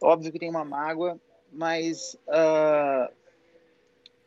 Óbvio 0.01 0.31
que 0.31 0.39
tem 0.39 0.51
uma 0.51 0.65
mágoa, 0.65 1.19
mas 1.51 2.17
uh, 2.29 3.13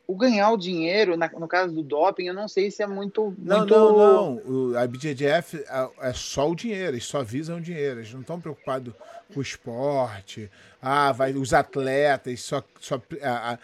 o 0.08 0.16
ganhar 0.16 0.52
o 0.52 0.58
dinheiro, 0.58 1.18
na, 1.18 1.30
no 1.30 1.50
caso 1.50 1.74
do 1.74 1.84
doping, 1.84 2.28
eu 2.28 2.34
não 2.34 2.48
sei 2.48 2.72
se 2.72 2.82
é 2.82 2.88
muito. 2.88 3.36
Não, 3.38 3.60
muito... 3.60 3.74
não, 3.74 3.98
não. 3.98 4.36
O, 4.46 4.78
a 4.78 4.88
BJJF 4.88 5.58
é, 5.58 5.90
é, 6.10 6.14
só 6.14 6.50
o 6.50 6.56
dinheiro, 6.56 6.94
eles 6.94 7.04
só 7.04 7.22
visam 7.22 7.58
o 7.58 7.62
dinheiro, 7.62 8.00
eles 8.00 8.14
não 8.14 8.22
estão 8.22 8.40
preocupados 8.40 8.94
com 9.34 9.40
o 9.40 9.44
esporte. 9.44 10.50
Ah, 10.82 11.12
vai, 11.12 11.34
os 11.34 11.54
atletas, 11.54 12.40
só, 12.40 12.64
só 12.80 13.02
a, 13.22 13.54
a, 13.54 13.60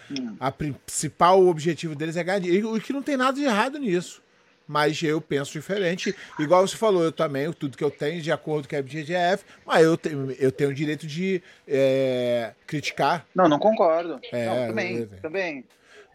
a 0.48 0.52
principal 0.52 1.48
objetivo 1.48 1.96
deles 1.96 2.18
é 2.18 2.24
ganhar 2.24 2.40
dinheiro. 2.40 2.76
O 2.76 2.82
que 2.82 2.92
não 2.92 3.02
tem 3.02 3.16
nada 3.16 3.38
de 3.38 3.46
errado 3.46 3.80
nisso. 3.80 4.22
Mas 4.68 5.02
eu 5.04 5.22
penso 5.22 5.52
diferente. 5.52 6.16
Igual 6.40 6.68
você 6.68 6.76
falou, 6.76 7.04
eu 7.04 7.12
também, 7.12 7.52
tudo 7.54 7.78
que 7.78 7.84
eu 7.84 7.92
tenho 7.92 8.22
de 8.22 8.32
acordo 8.32 8.68
com 8.68 8.76
a 8.76 8.82
BJJF, 8.82 9.46
mas 9.66 9.84
eu 9.84 9.98
tenho, 9.98 10.32
eu 10.32 10.52
tenho 10.52 10.70
o 10.70 10.74
direito 10.74 11.06
de 11.06 11.42
é, 11.68 12.54
criticar. 12.66 13.26
Não, 13.36 13.48
não 13.48 13.60
concordo. 13.60 14.20
É, 14.32 14.46
não, 14.46 14.68
também, 14.68 15.06
também. 15.22 15.66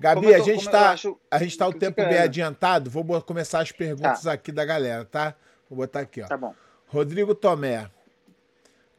Gabi, 0.00 0.28
tô, 0.28 0.34
a 0.34 0.38
gente 0.38 0.60
está 0.60 0.94
a 1.30 1.38
gente 1.38 1.58
tá 1.58 1.66
o 1.66 1.72
tempo 1.72 1.96
bem 1.96 2.18
adiantado. 2.18 2.90
Vou 2.90 3.20
começar 3.22 3.60
as 3.60 3.72
perguntas 3.72 4.22
tá. 4.22 4.32
aqui 4.32 4.52
da 4.52 4.64
galera, 4.64 5.04
tá? 5.04 5.34
Vou 5.68 5.78
botar 5.78 6.00
aqui, 6.00 6.22
ó. 6.22 6.26
Tá 6.26 6.36
bom. 6.36 6.54
Rodrigo 6.86 7.34
Tomé. 7.34 7.90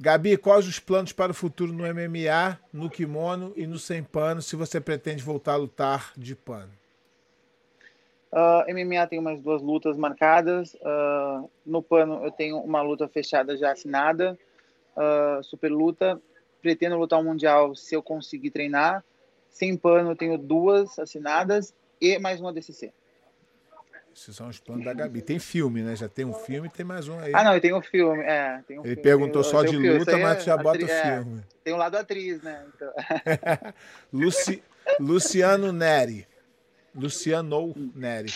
Gabi, 0.01 0.37
quais 0.37 0.65
os 0.65 0.79
planos 0.79 1.11
para 1.11 1.31
o 1.31 1.35
futuro 1.35 1.73
no 1.73 1.83
MMA, 1.83 2.57
no 2.71 2.89
kimono 2.89 3.51
e 3.55 3.67
no 3.67 3.77
sem 3.77 4.01
pano, 4.01 4.41
se 4.41 4.55
você 4.55 4.79
pretende 4.79 5.21
voltar 5.21 5.53
a 5.53 5.57
lutar 5.57 6.13
de 6.15 6.35
pano? 6.35 6.71
Uh, 8.31 8.61
ah, 8.61 8.65
MMA 8.69 9.07
tem 9.07 9.19
umas 9.19 9.41
duas 9.41 9.61
lutas 9.61 9.97
marcadas. 9.97 10.73
Uh, 10.75 11.49
no 11.65 11.81
pano 11.81 12.23
eu 12.23 12.31
tenho 12.31 12.59
uma 12.59 12.81
luta 12.81 13.07
fechada 13.07 13.57
já 13.57 13.71
assinada. 13.71 14.37
Uh, 14.95 15.43
super 15.43 15.69
luta. 15.69 16.21
Pretendo 16.61 16.97
lutar 16.97 17.19
o 17.19 17.21
um 17.21 17.25
mundial 17.25 17.75
se 17.75 17.95
eu 17.95 18.03
conseguir 18.03 18.51
treinar. 18.51 19.03
Sem 19.49 19.75
pano, 19.75 20.11
eu 20.11 20.15
tenho 20.15 20.37
duas 20.37 20.97
assinadas 20.99 21.73
e 21.99 22.17
mais 22.19 22.39
uma 22.39 22.53
DCC. 22.53 22.91
Esses 24.15 24.35
são 24.35 24.49
os 24.49 24.59
planos 24.59 24.83
da 24.83 24.93
Gabi. 24.93 25.21
Tem 25.21 25.39
filme, 25.39 25.81
né? 25.81 25.95
Já 25.95 26.09
tem 26.09 26.25
um 26.25 26.33
filme 26.33 26.67
e 26.67 26.71
tem 26.71 26.85
mais 26.85 27.07
um 27.07 27.17
aí. 27.19 27.31
Ah, 27.33 27.43
não, 27.43 27.59
tem 27.59 27.73
um 27.73 27.81
filme. 27.81 28.21
É, 28.23 28.61
um 28.69 28.73
Ele 28.73 28.81
filme. 28.81 28.95
perguntou 28.97 29.43
só 29.43 29.63
de 29.63 29.77
luta, 29.77 30.17
mas 30.17 30.39
é, 30.39 30.41
já 30.41 30.57
bota 30.57 30.83
o 30.83 30.89
é, 30.89 31.15
filme. 31.15 31.41
tem 31.63 31.73
um 31.73 31.77
lado 31.77 31.95
atriz, 31.95 32.41
né? 32.41 32.65
Então... 32.75 32.91
Luci, 34.11 34.61
Luciano 34.99 35.71
Neri. 35.71 36.27
Luciano 36.95 37.73
Neri. 37.95 38.31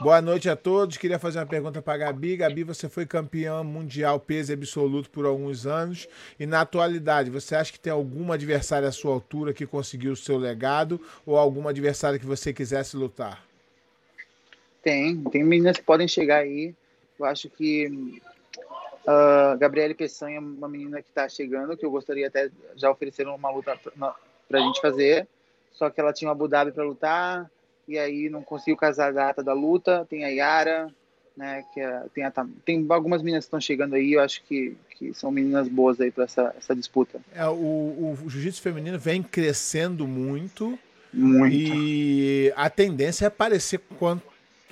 Boa 0.00 0.22
noite 0.22 0.48
a 0.48 0.54
todos. 0.54 0.96
Queria 0.96 1.18
fazer 1.18 1.38
uma 1.38 1.46
pergunta 1.46 1.82
para 1.82 1.94
a 1.94 1.96
Gabi. 1.96 2.36
Gabi, 2.36 2.62
você 2.62 2.88
foi 2.88 3.04
campeã 3.04 3.62
mundial 3.64 4.20
peso 4.20 4.52
absoluto 4.52 5.10
por 5.10 5.26
alguns 5.26 5.66
anos. 5.66 6.08
E 6.38 6.46
na 6.46 6.60
atualidade, 6.60 7.30
você 7.30 7.54
acha 7.54 7.72
que 7.72 7.80
tem 7.80 7.92
alguma 7.92 8.34
adversária 8.34 8.88
à 8.88 8.92
sua 8.92 9.12
altura 9.12 9.52
que 9.52 9.66
conseguiu 9.66 10.12
o 10.12 10.16
seu 10.16 10.38
legado? 10.38 11.00
Ou 11.26 11.36
alguma 11.36 11.70
adversária 11.70 12.18
que 12.18 12.24
você 12.24 12.52
quisesse 12.52 12.96
lutar? 12.96 13.44
Tem. 14.82 15.22
Tem 15.24 15.42
meninas 15.42 15.76
que 15.76 15.82
podem 15.82 16.06
chegar 16.06 16.38
aí. 16.38 16.74
Eu 17.18 17.26
acho 17.26 17.50
que 17.50 18.20
uh, 19.02 19.58
Gabriele 19.58 19.94
Peçanha 19.94 20.36
é 20.36 20.40
uma 20.40 20.68
menina 20.68 21.02
que 21.02 21.08
está 21.08 21.28
chegando, 21.28 21.76
que 21.76 21.84
eu 21.84 21.90
gostaria 21.90 22.28
até 22.28 22.50
já 22.76 22.90
oferecer 22.90 23.26
uma 23.26 23.50
luta 23.50 23.76
para 24.48 24.58
a 24.58 24.60
gente 24.60 24.80
fazer. 24.80 25.26
Só 25.72 25.90
que 25.90 26.00
ela 26.00 26.12
tinha 26.12 26.28
uma 26.28 26.34
Abu 26.34 26.48
Dhabi 26.48 26.72
para 26.72 26.84
lutar 26.84 27.50
e 27.88 27.98
aí 27.98 28.28
não 28.28 28.42
conseguiu 28.42 28.76
casar 28.76 29.08
a 29.08 29.12
data 29.12 29.42
da 29.42 29.54
luta. 29.54 30.06
Tem 30.08 30.24
a 30.24 30.28
Yara, 30.28 30.92
né, 31.34 31.64
que 31.72 31.80
é, 31.80 32.02
tem, 32.14 32.24
a, 32.24 32.32
tem 32.64 32.86
algumas 32.90 33.22
meninas 33.22 33.44
que 33.44 33.48
estão 33.48 33.60
chegando 33.60 33.94
aí, 33.94 34.12
eu 34.12 34.20
acho 34.20 34.42
que, 34.42 34.76
que 34.90 35.14
são 35.14 35.30
meninas 35.30 35.68
boas 35.68 36.00
aí 36.00 36.10
para 36.10 36.24
essa, 36.24 36.54
essa 36.58 36.76
disputa. 36.76 37.20
É, 37.34 37.46
o, 37.46 38.16
o 38.22 38.28
jiu-jitsu 38.28 38.60
feminino 38.60 38.98
vem 38.98 39.22
crescendo 39.22 40.06
muito. 40.06 40.78
Muito. 41.10 41.54
E 41.56 42.52
a 42.54 42.68
tendência 42.68 43.24
é 43.24 43.28
aparecer 43.28 43.80
quanto 43.98 44.22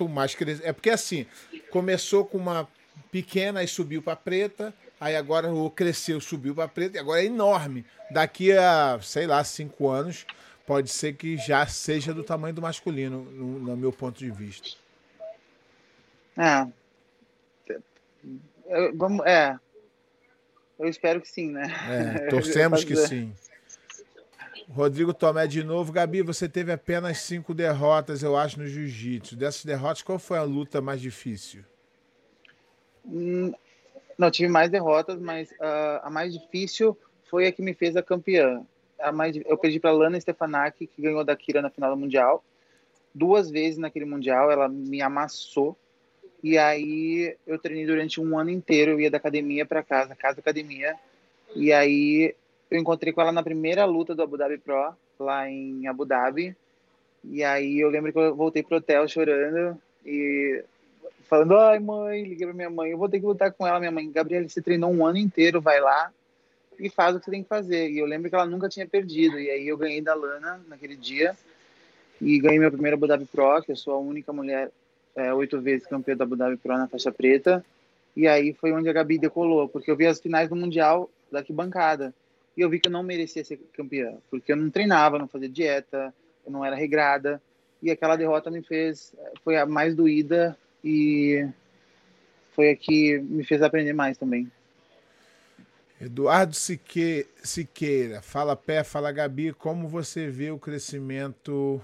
mais 0.07 0.35
crescer. 0.35 0.63
É 0.63 0.71
porque 0.71 0.91
assim, 0.91 1.25
começou 1.71 2.23
com 2.23 2.37
uma 2.37 2.67
pequena 3.11 3.63
e 3.63 3.67
subiu 3.67 4.01
para 4.03 4.15
preta, 4.15 4.73
aí 4.99 5.15
agora 5.15 5.51
o 5.51 5.71
cresceu, 5.71 6.21
subiu 6.21 6.53
para 6.53 6.67
preta, 6.67 6.97
e 6.97 6.99
agora 6.99 7.21
é 7.21 7.25
enorme. 7.25 7.85
Daqui 8.11 8.51
a, 8.51 8.99
sei 9.01 9.25
lá, 9.25 9.43
cinco 9.43 9.89
anos, 9.89 10.25
pode 10.67 10.89
ser 10.89 11.13
que 11.13 11.37
já 11.37 11.65
seja 11.65 12.13
do 12.13 12.25
tamanho 12.25 12.53
do 12.53 12.61
masculino, 12.61 13.23
no, 13.23 13.59
no 13.59 13.77
meu 13.77 13.93
ponto 13.93 14.19
de 14.19 14.29
vista. 14.29 14.77
É. 16.37 16.67
Eu, 18.67 18.95
vamos, 18.95 19.25
é. 19.25 19.57
Eu 20.77 20.89
espero 20.89 21.21
que 21.21 21.29
sim, 21.29 21.51
né? 21.51 21.73
É, 21.89 22.27
torcemos 22.29 22.83
que 22.83 22.95
sim. 22.97 23.33
Rodrigo 24.69 25.13
Tomé 25.13 25.47
de 25.47 25.63
novo. 25.63 25.93
Gabi, 25.93 26.21
você 26.21 26.49
teve 26.49 26.73
apenas 26.73 27.19
cinco 27.19 27.53
derrotas, 27.53 28.21
eu 28.21 28.35
acho, 28.35 28.59
no 28.59 28.67
jiu-jitsu. 28.67 29.37
Dessas 29.37 29.63
derrotas, 29.63 30.01
qual 30.01 30.19
foi 30.19 30.37
a 30.37 30.43
luta 30.43 30.81
mais 30.81 30.99
difícil? 30.99 31.63
Hum, 33.05 33.53
não, 34.17 34.29
tive 34.29 34.49
mais 34.49 34.69
derrotas, 34.69 35.17
mas 35.17 35.49
uh, 35.51 36.03
a 36.03 36.09
mais 36.09 36.33
difícil 36.33 36.95
foi 37.23 37.47
a 37.47 37.51
que 37.53 37.61
me 37.61 37.73
fez 37.73 37.95
a 37.95 38.03
campeã 38.03 38.65
a 38.99 39.11
mais, 39.11 39.35
eu 39.35 39.57
perdi 39.57 39.79
para 39.79 39.91
Lana 39.91 40.19
Stefanak, 40.19 40.87
que 40.87 41.01
ganhou 41.01 41.23
da 41.23 41.35
Kira 41.35 41.61
na 41.61 41.69
final 41.69 41.91
do 41.91 41.99
Mundial. 41.99 42.43
Duas 43.13 43.49
vezes 43.49 43.77
naquele 43.77 44.05
Mundial, 44.05 44.51
ela 44.51 44.67
me 44.67 45.01
amassou. 45.01 45.75
E 46.43 46.57
aí 46.57 47.35
eu 47.45 47.57
treinei 47.57 47.85
durante 47.85 48.21
um 48.21 48.37
ano 48.37 48.49
inteiro, 48.49 48.91
eu 48.91 48.99
ia 48.99 49.11
da 49.11 49.17
academia 49.17 49.65
para 49.65 49.83
casa, 49.83 50.15
casa 50.15 50.39
academia. 50.39 50.95
E 51.55 51.71
aí 51.73 52.35
eu 52.69 52.79
encontrei 52.79 53.11
com 53.11 53.21
ela 53.21 53.31
na 53.31 53.43
primeira 53.43 53.85
luta 53.85 54.13
do 54.13 54.21
Abu 54.21 54.37
Dhabi 54.37 54.57
Pro, 54.57 54.93
lá 55.19 55.49
em 55.49 55.87
Abu 55.87 56.05
Dhabi. 56.05 56.55
E 57.23 57.43
aí 57.43 57.79
eu 57.79 57.89
lembro 57.89 58.13
que 58.13 58.19
eu 58.19 58.35
voltei 58.35 58.61
pro 58.61 58.77
hotel 58.77 59.07
chorando 59.07 59.77
e 60.05 60.63
falando: 61.23 61.57
ai 61.57 61.79
mãe, 61.79 62.23
liguei 62.23 62.45
pra 62.45 62.55
minha 62.55 62.69
mãe, 62.69 62.91
eu 62.91 62.97
vou 62.97 63.09
ter 63.09 63.19
que 63.19 63.25
lutar 63.25 63.51
com 63.51 63.65
ela. 63.65 63.79
Minha 63.79 63.91
mãe, 63.91 64.11
Gabriela, 64.11 64.47
você 64.47 64.61
treinou 64.61 64.91
um 64.91 65.05
ano 65.05 65.17
inteiro, 65.17 65.59
vai 65.59 65.79
lá 65.79 66.11
e 66.79 66.89
faz 66.89 67.15
o 67.15 67.19
que 67.19 67.25
você 67.25 67.31
tem 67.31 67.43
que 67.43 67.49
fazer. 67.49 67.89
E 67.89 67.99
eu 67.99 68.05
lembro 68.05 68.29
que 68.29 68.35
ela 68.35 68.45
nunca 68.45 68.69
tinha 68.69 68.87
perdido. 68.87 69.39
E 69.39 69.49
aí 69.49 69.67
eu 69.67 69.77
ganhei 69.77 70.01
da 70.01 70.13
Lana 70.13 70.61
naquele 70.67 70.95
dia 70.95 71.35
e 72.21 72.39
ganhei 72.39 72.59
meu 72.59 72.71
primeiro 72.71 72.97
Abu 72.97 73.07
Dhabi 73.07 73.25
Pro, 73.25 73.61
que 73.61 73.71
eu 73.71 73.75
sou 73.75 73.93
a 73.93 73.99
única 73.99 74.33
mulher 74.33 74.71
é, 75.15 75.33
oito 75.33 75.59
vezes 75.61 75.87
campeã 75.87 76.15
da 76.15 76.23
Abu 76.23 76.35
Dhabi 76.35 76.57
Pro 76.57 76.77
na 76.77 76.87
faixa 76.87 77.11
preta. 77.11 77.63
E 78.15 78.27
aí 78.27 78.53
foi 78.53 78.71
onde 78.71 78.89
a 78.89 78.93
Gabi 78.93 79.19
decolou, 79.19 79.67
porque 79.69 79.91
eu 79.91 79.95
vi 79.95 80.07
as 80.07 80.19
finais 80.19 80.49
do 80.49 80.55
Mundial 80.55 81.09
daqui 81.31 81.53
bancada. 81.53 82.13
E 82.55 82.61
eu 82.61 82.69
vi 82.69 82.79
que 82.79 82.87
eu 82.87 82.91
não 82.91 83.03
merecia 83.03 83.43
ser 83.43 83.57
campeã, 83.73 84.17
porque 84.31 84.51
eu 84.51 84.55
não 84.55 84.71
treinava, 84.71 85.19
não 85.19 85.27
fazia 85.27 85.47
dieta, 85.47 86.13
eu 86.43 86.51
não 86.51 86.65
era 86.65 86.75
regrada. 86.75 87.39
E 87.81 87.91
aquela 87.91 88.15
derrota 88.15 88.49
me 88.49 88.63
fez, 88.63 89.15
foi 89.43 89.57
a 89.57 89.65
mais 89.67 89.95
doída 89.95 90.57
e 90.83 91.47
foi 92.53 92.71
a 92.71 92.75
que 92.75 93.19
me 93.19 93.43
fez 93.43 93.61
aprender 93.61 93.93
mais 93.93 94.17
também. 94.17 94.51
Eduardo 95.99 96.53
Sique, 96.53 97.25
Siqueira, 97.43 98.21
fala 98.21 98.55
Pé, 98.55 98.83
fala 98.83 99.11
Gabi, 99.11 99.51
como 99.51 99.87
você 99.87 100.29
vê 100.29 100.51
o 100.51 100.59
crescimento 100.59 101.81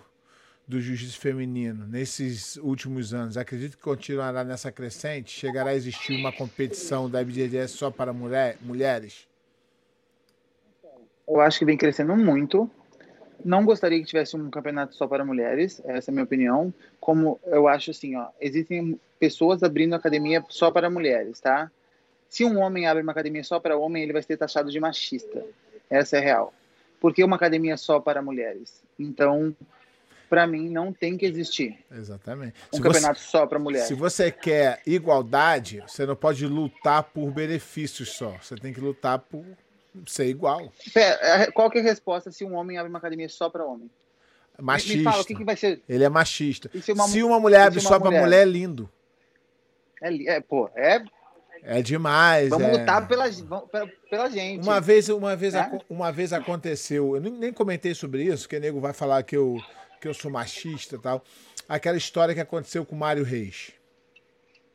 do 0.68 0.80
jiu-jitsu 0.80 1.20
feminino 1.20 1.88
nesses 1.88 2.56
últimos 2.58 3.12
anos? 3.12 3.38
Acredito 3.38 3.76
que 3.76 3.82
continuará 3.84 4.44
nessa 4.44 4.72
crescente? 4.72 5.32
Chegará 5.32 5.72
a 5.72 5.76
existir 5.76 6.14
uma 6.14 6.32
competição 6.32 7.10
da 7.10 7.24
IBJJS 7.24 7.72
só 7.72 7.90
para 7.90 8.14
mulher, 8.14 8.58
mulheres? 8.62 9.28
Eu 11.28 11.42
acho 11.42 11.58
que 11.58 11.66
vem 11.66 11.78
crescendo 11.78 12.16
muito. 12.16 12.70
Não 13.44 13.66
gostaria 13.66 14.00
que 14.00 14.06
tivesse 14.06 14.38
um 14.38 14.48
campeonato 14.52 14.94
só 14.96 15.08
para 15.08 15.26
mulheres, 15.26 15.82
essa 15.86 16.10
é 16.10 16.12
a 16.12 16.14
minha 16.14 16.24
opinião. 16.24 16.72
Como 17.00 17.40
eu 17.48 17.68
acho 17.68 17.90
assim, 17.90 18.16
ó, 18.16 18.28
existem 18.40 19.00
pessoas 19.20 19.64
abrindo 19.64 19.96
academia 19.96 20.46
só 20.50 20.70
para 20.70 20.88
mulheres, 20.88 21.40
tá? 21.40 21.72
Se 22.34 22.44
um 22.44 22.58
homem 22.58 22.88
abre 22.88 23.04
uma 23.04 23.12
academia 23.12 23.44
só 23.44 23.60
para 23.60 23.78
homem, 23.78 24.02
ele 24.02 24.12
vai 24.12 24.24
ser 24.24 24.36
taxado 24.38 24.72
de 24.72 24.80
machista. 24.80 25.46
Essa 25.88 26.18
é 26.18 26.20
real. 26.20 26.52
Porque 27.00 27.24
uma 27.24 27.36
academia 27.36 27.78
só 27.78 28.00
para 28.00 28.24
mulheres. 28.24 28.82
Então, 28.98 29.56
para 30.28 30.48
mim, 30.48 30.68
não 30.68 30.92
tem 30.92 31.16
que 31.16 31.28
existir. 31.28 31.78
Exatamente. 31.92 32.56
Um 32.74 32.78
se 32.78 32.82
campeonato 32.82 33.20
você, 33.20 33.28
só 33.28 33.46
para 33.46 33.60
mulheres. 33.60 33.88
Se 33.88 33.94
você 33.94 34.32
quer 34.32 34.82
igualdade, 34.84 35.84
você 35.88 36.08
não 36.08 36.16
pode 36.16 36.48
lutar 36.48 37.04
por 37.04 37.30
benefícios 37.30 38.14
só. 38.14 38.36
Você 38.42 38.56
tem 38.56 38.74
que 38.74 38.82
lutar 38.82 39.20
por 39.20 39.46
ser 40.08 40.26
igual. 40.26 40.74
Pera, 40.92 41.52
qual 41.52 41.70
que 41.70 41.78
é 41.78 41.82
a 41.82 41.84
resposta 41.84 42.32
se 42.32 42.44
um 42.44 42.56
homem 42.56 42.80
abre 42.80 42.90
uma 42.90 42.98
academia 42.98 43.30
só 43.30 43.48
para 43.48 43.64
homem? 43.64 43.92
Machista. 44.60 44.98
Me 44.98 45.04
fala, 45.04 45.22
o 45.22 45.26
que, 45.26 45.36
que 45.36 45.44
vai 45.44 45.56
ser? 45.56 45.84
Ele 45.88 46.04
é 46.04 46.10
machista. 46.10 46.68
Se 46.82 46.94
uma, 46.94 47.08
se 47.08 47.22
uma, 47.22 47.40
mulher 47.40 47.68
abre 47.68 47.80
só 47.80 48.00
para 48.00 48.10
mulher, 48.10 48.42
é 48.42 48.46
lindo. 48.46 48.90
É, 50.02 50.38
é, 50.38 50.42
pô, 50.42 50.68
é. 50.76 51.04
É 51.64 51.82
demais. 51.82 52.50
Vamos 52.50 52.68
é... 52.68 52.72
lutar 52.80 53.08
pela, 53.08 53.26
pela, 53.72 53.88
pela 54.10 54.30
gente. 54.30 54.64
Uma 54.64 54.82
vez, 54.82 55.10
uma 55.10 55.36
vez, 55.36 55.56
é? 55.56 55.72
uma 55.90 56.12
vez 56.12 56.34
aconteceu. 56.34 57.16
Eu 57.16 57.22
nem 57.22 57.54
comentei 57.54 57.96
sobre 57.96 58.24
isso, 58.24 58.48
que 58.48 58.58
o 58.58 58.60
nego 58.60 58.80
vai 58.80 58.94
falar 58.94 59.24
que 59.24 59.36
eu, 59.36 59.58
que 60.02 60.08
eu 60.08 60.14
sou 60.14 60.30
machista 60.30 60.96
e 60.96 61.00
tal. 61.00 61.24
Aquela 61.68 61.98
história 61.98 62.34
que 62.34 62.42
aconteceu 62.42 62.86
com 62.86 62.96
o 62.96 63.00
Mário 63.00 63.24
Reis. 63.24 63.72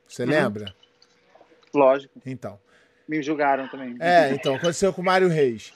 Você 0.07 0.23
uhum. 0.23 0.31
lembra? 0.31 0.75
Lógico. 1.75 2.15
Então 2.25 2.59
me 3.09 3.23
julgaram 3.23 3.67
também. 3.69 3.97
É, 3.99 4.31
então, 4.33 4.55
aconteceu 4.55 4.93
com 4.93 5.01
o 5.01 5.05
Mário 5.05 5.29
Reis. 5.29 5.73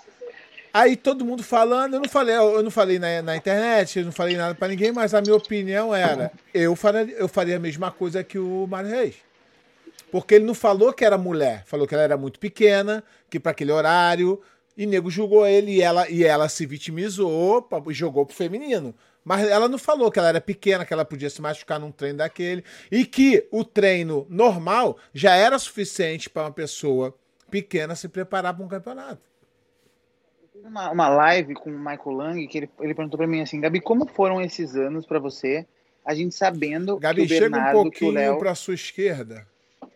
Aí 0.72 0.96
todo 0.96 1.24
mundo 1.24 1.42
falando, 1.42 1.94
eu 1.94 2.00
não 2.00 2.08
falei, 2.08 2.34
eu 2.34 2.62
não 2.62 2.70
falei 2.70 2.98
na, 2.98 3.20
na 3.22 3.36
internet, 3.36 3.98
eu 3.98 4.04
não 4.06 4.12
falei 4.12 4.36
nada 4.36 4.54
para 4.54 4.68
ninguém, 4.68 4.92
mas 4.92 5.12
a 5.12 5.20
minha 5.20 5.34
opinião 5.34 5.94
era, 5.94 6.32
eu 6.52 6.74
faria, 6.74 7.02
eu 7.14 7.28
faria 7.28 7.56
a 7.56 7.60
mesma 7.60 7.90
coisa 7.90 8.24
que 8.24 8.38
o 8.38 8.66
Mário 8.66 8.90
Reis. 8.90 9.16
Porque 10.12 10.34
ele 10.34 10.44
não 10.44 10.54
falou 10.54 10.92
que 10.92 11.06
era 11.06 11.16
mulher, 11.16 11.64
falou 11.64 11.86
que 11.86 11.94
ela 11.94 12.04
era 12.04 12.18
muito 12.18 12.38
pequena, 12.38 13.02
que 13.30 13.40
para 13.40 13.52
aquele 13.52 13.72
horário, 13.72 14.38
e 14.76 14.84
nego 14.84 15.10
julgou 15.10 15.46
ele 15.46 15.72
e 15.72 15.80
ela, 15.80 16.06
e 16.06 16.22
ela 16.22 16.50
se 16.50 16.66
vitimizou 16.66 17.66
e 17.88 17.94
jogou 17.94 18.26
pro 18.26 18.36
feminino. 18.36 18.94
Mas 19.24 19.48
ela 19.48 19.68
não 19.68 19.78
falou 19.78 20.10
que 20.10 20.18
ela 20.18 20.28
era 20.28 20.40
pequena, 20.40 20.84
que 20.84 20.92
ela 20.92 21.02
podia 21.02 21.30
se 21.30 21.40
machucar 21.40 21.80
num 21.80 21.90
treino 21.90 22.18
daquele, 22.18 22.62
e 22.90 23.06
que 23.06 23.48
o 23.50 23.64
treino 23.64 24.26
normal 24.28 24.98
já 25.14 25.34
era 25.34 25.58
suficiente 25.58 26.28
para 26.28 26.42
uma 26.42 26.52
pessoa 26.52 27.14
pequena 27.50 27.96
se 27.96 28.06
preparar 28.06 28.52
para 28.52 28.66
um 28.66 28.68
campeonato. 28.68 29.22
Uma, 30.62 30.90
uma 30.90 31.08
live 31.08 31.54
com 31.54 31.70
o 31.70 31.78
Michael 31.78 32.10
Lang 32.10 32.46
que 32.48 32.58
ele, 32.58 32.70
ele 32.80 32.94
perguntou 32.94 33.16
para 33.16 33.26
mim 33.26 33.40
assim, 33.40 33.62
Gabi, 33.62 33.80
como 33.80 34.06
foram 34.06 34.42
esses 34.42 34.76
anos 34.76 35.06
para 35.06 35.18
você? 35.18 35.66
A 36.04 36.14
gente 36.14 36.34
sabendo 36.34 36.98
Gabi, 36.98 37.26
que 37.26 37.34
o 37.34 37.40
Bernardo, 37.40 37.66
chega 37.66 37.78
um 37.78 37.82
pouquinho 37.82 38.38
para 38.38 38.54
sua 38.54 38.74
esquerda. 38.74 39.50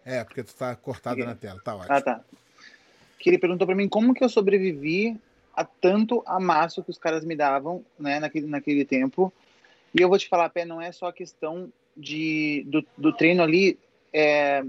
É, 0.06 0.22
porque 0.22 0.44
tu 0.44 0.54
tá 0.54 0.76
cortada 0.76 1.24
na 1.24 1.34
tela, 1.34 1.60
tá 1.60 1.74
ótimo. 1.74 1.92
Ah, 1.92 2.00
tá. 2.00 2.20
Que 3.18 3.28
ele 3.28 3.38
perguntou 3.38 3.66
para 3.66 3.74
mim 3.74 3.88
como 3.88 4.14
que 4.14 4.22
eu 4.22 4.28
sobrevivi 4.28 5.20
a 5.52 5.64
tanto 5.64 6.22
amasso 6.24 6.84
que 6.84 6.90
os 6.90 6.98
caras 6.98 7.24
me 7.24 7.34
davam, 7.34 7.84
né, 7.98 8.20
naquele, 8.20 8.46
naquele 8.46 8.84
tempo. 8.84 9.32
E 9.92 10.00
eu 10.00 10.08
vou 10.08 10.16
te 10.16 10.28
falar, 10.28 10.48
Pé, 10.50 10.64
não 10.64 10.80
é 10.80 10.92
só 10.92 11.08
a 11.08 11.12
questão 11.12 11.72
de, 11.96 12.64
do, 12.68 12.86
do 12.96 13.12
treino 13.12 13.42
ali, 13.42 13.76
é, 14.12 14.62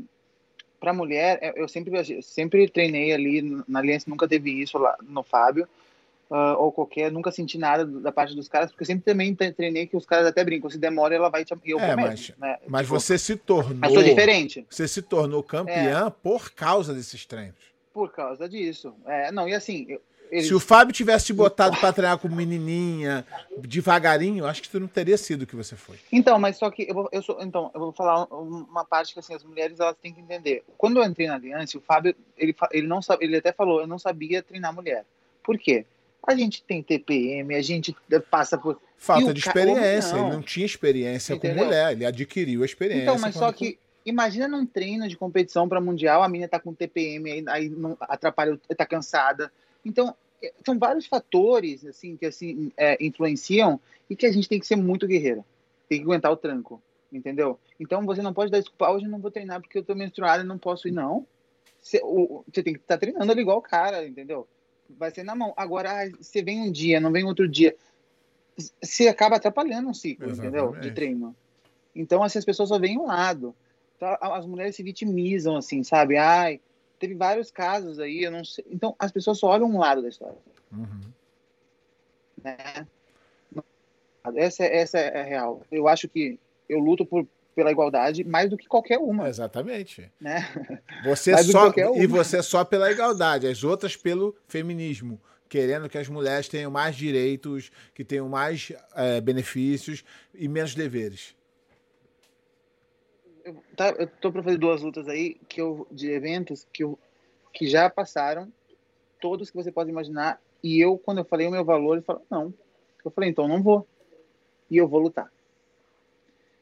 para 0.79 0.93
mulher, 0.93 1.37
é, 1.41 1.53
eu 1.55 1.67
sempre 1.67 1.91
eu 1.95 2.21
sempre 2.23 2.67
treinei 2.67 3.13
ali 3.13 3.63
na 3.67 3.79
Aliança, 3.79 4.09
nunca 4.09 4.27
teve 4.27 4.51
isso 4.51 4.77
lá 4.77 4.97
no 5.03 5.21
Fábio. 5.21 5.67
Uh, 6.29 6.59
ou 6.59 6.73
qualquer, 6.73 7.09
nunca 7.09 7.31
senti 7.31 7.57
nada 7.57 7.85
da 7.85 8.11
parte 8.11 8.35
dos 8.35 8.49
caras, 8.49 8.69
porque 8.69 8.83
eu 8.83 8.87
sempre 8.87 9.05
também 9.05 9.33
treinei 9.33 9.87
que 9.87 9.95
os 9.95 10.05
caras 10.05 10.27
até 10.27 10.43
brincam, 10.43 10.69
se 10.69 10.77
demora 10.77 11.15
ela 11.15 11.29
vai 11.29 11.45
te 11.45 11.53
eu 11.63 11.79
é, 11.79 11.95
mas, 11.95 12.33
né? 12.37 12.57
mas 12.67 12.81
tipo, 12.81 12.99
você 12.99 13.17
se 13.17 13.37
tornou 13.37 13.77
mas 13.77 13.93
diferente. 13.93 14.65
Você 14.69 14.89
se 14.89 15.01
tornou 15.01 15.41
campeã 15.41 16.07
é. 16.07 16.09
por 16.09 16.51
causa 16.51 16.93
desses 16.93 17.25
treinos. 17.25 17.55
Por 17.93 18.11
causa 18.11 18.49
disso. 18.49 18.93
É, 19.05 19.31
não, 19.31 19.47
e 19.47 19.53
assim, 19.53 19.85
eu, 19.87 20.01
se 20.41 20.53
o 20.53 20.59
Fábio 20.59 20.93
tivesse 20.93 21.27
te 21.27 21.33
botado 21.33 21.77
para 21.77 21.93
treinar 21.93 22.17
com 22.17 22.27
menininha, 22.27 23.25
devagarinho, 23.57 24.45
acho 24.45 24.61
que 24.61 24.69
tu 24.69 24.79
não 24.79 24.87
teria 24.87 25.17
sido 25.17 25.43
o 25.43 25.47
que 25.47 25.55
você 25.55 25.75
foi. 25.75 25.97
Então, 26.11 26.37
mas 26.37 26.57
só 26.57 26.69
que 26.69 26.85
eu, 26.87 26.93
vou, 26.93 27.09
eu 27.11 27.21
sou, 27.21 27.41
então, 27.41 27.71
eu 27.73 27.79
vou 27.79 27.91
falar 27.93 28.25
uma 28.25 28.83
parte 28.83 29.13
que 29.13 29.19
assim 29.19 29.33
as 29.33 29.43
mulheres 29.43 29.79
elas 29.79 29.95
têm 30.01 30.13
que 30.13 30.19
entender. 30.19 30.63
Quando 30.77 30.97
eu 30.97 31.05
entrei 31.05 31.27
na 31.27 31.35
Aliança, 31.35 31.77
o 31.77 31.81
Fábio, 31.81 32.15
ele 32.37 32.53
ele 32.71 32.87
não 32.87 33.01
sabe, 33.01 33.25
ele 33.25 33.37
até 33.37 33.53
falou, 33.53 33.79
eu 33.79 33.87
não 33.87 33.97
sabia 33.97 34.43
treinar 34.43 34.73
mulher. 34.73 35.05
Por 35.41 35.57
quê? 35.57 35.85
A 36.27 36.35
gente 36.35 36.61
tem 36.63 36.83
TPM, 36.83 37.55
a 37.55 37.61
gente 37.61 37.95
passa 38.29 38.57
por 38.57 38.79
falta 38.97 39.33
de 39.33 39.39
experiência, 39.39 40.17
não. 40.17 40.27
ele 40.27 40.35
não 40.35 40.41
tinha 40.41 40.65
experiência 40.65 41.33
Entendeu? 41.33 41.59
com 41.59 41.65
mulher, 41.65 41.93
ele 41.93 42.05
adquiriu 42.05 42.61
a 42.61 42.65
experiência. 42.65 43.03
Então, 43.03 43.17
mas 43.17 43.33
só 43.33 43.51
que 43.51 43.79
imagina 44.05 44.47
num 44.47 44.65
treino 44.65 45.07
de 45.07 45.15
competição 45.15 45.69
para 45.69 45.79
mundial, 45.79 46.21
a 46.21 46.27
menina 46.29 46.49
tá 46.49 46.59
com 46.59 46.73
TPM, 46.73 47.31
aí, 47.31 47.43
aí 47.47 47.69
não 47.69 47.97
atrapalha, 48.01 48.59
tá 48.75 48.85
cansada 48.85 49.51
então, 49.87 50.13
é, 50.43 50.53
são 50.65 50.77
vários 50.77 51.07
fatores 51.07 51.85
assim 51.85 52.17
que 52.17 52.25
assim 52.25 52.71
é, 52.75 52.97
influenciam 53.03 53.79
e 54.09 54.15
que 54.15 54.25
a 54.25 54.31
gente 54.31 54.49
tem 54.49 54.59
que 54.59 54.67
ser 54.67 54.75
muito 54.75 55.07
guerreiro. 55.07 55.45
Tem 55.87 55.99
que 55.99 56.03
aguentar 56.03 56.31
o 56.31 56.37
tranco, 56.37 56.81
entendeu? 57.11 57.57
Então 57.79 58.05
você 58.05 58.21
não 58.21 58.33
pode 58.33 58.51
dar 58.51 58.59
desculpa, 58.59 58.87
ah, 58.87 58.91
hoje 58.91 59.05
eu 59.05 59.11
não 59.11 59.19
vou 59.19 59.31
treinar 59.31 59.61
porque 59.61 59.77
eu 59.77 59.83
tô 59.83 59.95
menstruada 59.95 60.43
e 60.43 60.47
não 60.47 60.57
posso 60.57 60.87
ir, 60.87 60.91
não. 60.91 61.25
Você, 61.79 62.01
o, 62.03 62.43
você 62.45 62.61
tem 62.61 62.73
que 62.73 62.79
estar 62.79 62.95
tá 62.95 62.99
treinando 62.99 63.31
ali 63.31 63.41
igual 63.41 63.59
o 63.59 63.61
cara, 63.61 64.05
entendeu? 64.05 64.45
Vai 64.89 65.11
ser 65.11 65.23
na 65.23 65.35
mão. 65.35 65.53
Agora, 65.57 66.09
você 66.19 66.41
vem 66.41 66.61
um 66.61 66.71
dia, 66.71 66.99
não 66.99 67.11
vem 67.11 67.23
outro 67.23 67.47
dia. 67.47 67.75
Você 68.81 69.07
acaba 69.07 69.35
atrapalhando 69.35 69.89
um 69.89 69.93
ciclo, 69.93 70.29
Exatamente. 70.29 70.57
entendeu? 70.57 70.81
De 70.81 70.91
treino. 70.91 71.35
Então, 71.95 72.23
assim, 72.23 72.39
as 72.39 72.45
pessoas 72.45 72.69
só 72.69 72.79
veem 72.79 72.97
um 72.97 73.05
lado. 73.05 73.55
Então, 73.95 74.15
as 74.21 74.45
mulheres 74.45 74.75
se 74.75 74.83
vitimizam, 74.83 75.55
assim, 75.55 75.83
sabe? 75.83 76.17
Ai, 76.17 76.61
teve 76.99 77.15
vários 77.15 77.51
casos 77.51 77.99
aí, 77.99 78.23
eu 78.23 78.31
não 78.31 78.45
sei. 78.45 78.65
Então, 78.69 78.95
as 78.97 79.11
pessoas 79.11 79.39
só 79.39 79.47
olham 79.47 79.67
um 79.67 79.79
lado 79.79 80.01
da 80.01 80.09
história. 80.09 80.37
Uhum. 80.71 81.01
Né? 82.43 82.87
Essa, 84.35 84.65
essa 84.65 84.99
é 84.99 85.21
a 85.21 85.23
real. 85.23 85.63
Eu 85.71 85.87
acho 85.87 86.07
que 86.07 86.39
eu 86.67 86.79
luto 86.79 87.05
por, 87.05 87.27
pela 87.57 87.71
igualdade 87.71 88.23
mais 88.23 88.49
do 88.49 88.55
que 88.55 88.67
qualquer 88.67 88.99
uma. 88.99 89.27
Exatamente. 89.27 90.11
Né? 90.21 90.47
Você 91.03 91.35
só 91.43 91.73
e 91.95 92.05
você 92.05 92.43
só 92.43 92.63
pela 92.63 92.91
igualdade, 92.91 93.47
as 93.47 93.63
outras 93.63 93.95
pelo 93.95 94.35
feminismo, 94.47 95.19
querendo 95.49 95.89
que 95.89 95.97
as 95.97 96.07
mulheres 96.07 96.47
tenham 96.47 96.69
mais 96.69 96.95
direitos, 96.95 97.71
que 97.93 98.03
tenham 98.03 98.29
mais 98.29 98.71
é, 98.95 99.19
benefícios 99.19 100.03
e 100.33 100.47
menos 100.47 100.75
deveres 100.75 101.35
eu, 103.47 103.55
tá, 103.75 103.89
eu 103.97 104.07
tô 104.07 104.31
para 104.31 104.43
fazer 104.43 104.57
duas 104.57 104.81
lutas 104.81 105.07
aí 105.07 105.35
que 105.47 105.61
eu, 105.61 105.87
de 105.89 106.11
eventos 106.11 106.67
que, 106.73 106.83
eu, 106.83 106.99
que 107.53 107.65
já 107.67 107.89
passaram, 107.89 108.51
todos 109.21 109.49
que 109.49 109.55
você 109.55 109.71
pode 109.71 109.89
imaginar. 109.89 110.39
E 110.61 110.79
eu, 110.79 110.97
quando 110.97 111.19
eu 111.19 111.25
falei 111.25 111.47
o 111.47 111.51
meu 111.51 111.63
valor, 111.63 111.93
ele 111.93 112.01
falou, 112.01 112.25
não. 112.29 112.53
Eu 113.05 113.11
falei, 113.11 113.29
então 113.29 113.47
não 113.47 113.63
vou. 113.63 113.87
E 114.69 114.75
eu 114.75 114.87
vou 114.87 114.99
lutar. 114.99 115.31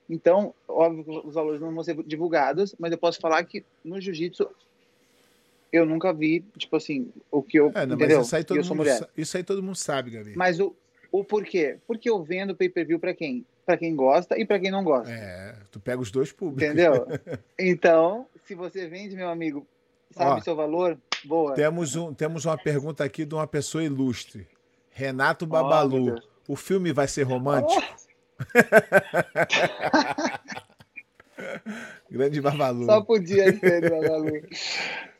Então, 0.10 0.53
óbvio 0.68 1.03
que 1.03 1.27
os 1.27 1.34
valores 1.34 1.60
não 1.60 1.73
vão 1.73 1.84
ser 1.84 1.95
divulgados, 2.03 2.76
mas 2.77 2.91
eu 2.91 2.98
posso 2.98 3.19
falar 3.19 3.44
que 3.44 3.65
no 3.84 3.99
jiu-jitsu 3.99 4.48
eu 5.72 5.86
nunca 5.86 6.14
vi, 6.14 6.44
tipo 6.57 6.76
assim, 6.76 7.11
o 7.32 7.41
que 7.41 7.57
eu. 7.60 7.72
É, 7.73 7.86
não, 7.86 7.95
entendeu? 7.95 8.22
Isso 8.22 8.36
aí, 8.36 8.44
todo 8.44 8.64
mundo, 8.64 8.84
isso 9.18 9.38
aí 9.38 9.44
todo 9.44 9.64
mundo 9.64 9.76
sabe, 9.76 10.11
Gabi. 10.11 10.34
Mas 10.36 10.60
o, 10.60 10.76
o 11.11 11.23
porquê? 11.23 11.77
Porque 11.88 12.10
eu 12.10 12.23
vendo 12.23 12.56
pay-per-view 12.56 12.99
para 12.99 13.14
quem? 13.14 13.45
para 13.65 13.77
quem 13.77 13.95
gosta 13.95 14.40
e 14.40 14.45
para 14.45 14.60
quem 14.60 14.69
não 14.69 14.84
gosta. 14.84 15.11
É, 15.11 15.56
tu 15.72 15.80
pega 15.80 15.99
os 15.99 16.11
dois 16.11 16.32
públicos. 16.32 16.64
Entendeu? 16.64 17.07
Então, 17.57 18.27
se 18.45 18.53
você 18.53 18.88
vende, 18.88 19.15
meu 19.15 19.30
amigo, 19.30 19.65
sabe 20.11 20.40
Ó, 20.40 20.44
seu 20.44 20.56
valor, 20.56 20.98
boa. 21.23 21.53
Temos, 21.53 21.95
um, 21.95 22.14
temos 22.14 22.45
uma 22.45 22.57
pergunta 22.57 23.03
aqui 23.03 23.26
de 23.26 23.34
uma 23.34 23.48
pessoa 23.48 23.84
ilustre. 23.84 24.48
Renato 24.91 25.48
Babalu. 25.48 26.15
Oh, 26.48 26.53
o 26.53 26.56
filme 26.56 26.94
vai 26.94 27.07
ser 27.07 27.23
romântico? 27.23 27.82
Oh. 27.82 28.05
Grande 32.09 32.41
Babalu. 32.41 32.85
Só 32.85 33.01
podia 33.01 33.53
ser 33.57 33.89
Babalu. 33.89 34.41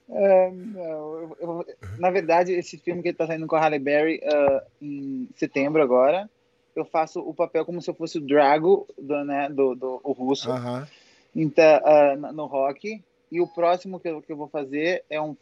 Uh, 0.07 0.51
não, 0.51 0.81
eu, 0.81 1.35
eu, 1.39 1.65
na 1.97 2.11
verdade, 2.11 2.53
esse 2.53 2.77
filme 2.77 3.01
que 3.01 3.07
ele 3.09 3.17
tá 3.17 3.25
saindo 3.25 3.47
com 3.47 3.55
a 3.55 3.59
Halle 3.59 3.79
Berry 3.79 4.21
uh, 4.23 4.61
em 4.81 5.27
setembro 5.35 5.81
agora, 5.81 6.29
eu 6.75 6.85
faço 6.85 7.19
o 7.19 7.33
papel 7.33 7.65
como 7.65 7.81
se 7.81 7.89
eu 7.89 7.95
fosse 7.95 8.19
o 8.19 8.21
Drago 8.21 8.87
do, 8.97 9.25
né, 9.25 9.49
do, 9.49 9.75
do 9.75 9.99
o 10.03 10.11
russo, 10.11 10.51
uh 10.51 10.55
-huh. 10.55 10.87
então, 11.35 11.79
uh, 11.79 12.31
no 12.33 12.45
rock. 12.45 13.01
E 13.31 13.41
o 13.41 13.47
próximo 13.47 13.99
que 13.99 14.07
eu, 14.07 14.21
que 14.21 14.31
eu 14.31 14.37
vou 14.37 14.47
fazer 14.47 15.03
é 15.09 15.19
um 15.19 15.35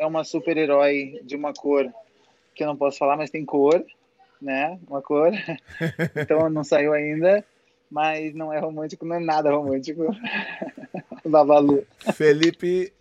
é 0.00 0.06
uma 0.06 0.24
super-herói 0.24 1.20
de 1.22 1.36
uma 1.36 1.52
cor 1.52 1.92
que 2.54 2.62
eu 2.62 2.66
não 2.66 2.76
posso 2.76 2.96
falar, 2.96 3.18
mas 3.18 3.30
tem 3.30 3.44
cor, 3.44 3.84
né? 4.40 4.78
Uma 4.88 5.02
cor. 5.02 5.32
então 6.16 6.48
não 6.48 6.64
saiu 6.64 6.92
ainda, 6.92 7.44
mas 7.90 8.34
não 8.34 8.52
é 8.52 8.58
romântico, 8.58 9.04
não 9.04 9.16
é 9.16 9.20
nada 9.20 9.50
romântico. 9.50 10.14
Babalu. 11.24 11.86
Felipe 12.14 12.92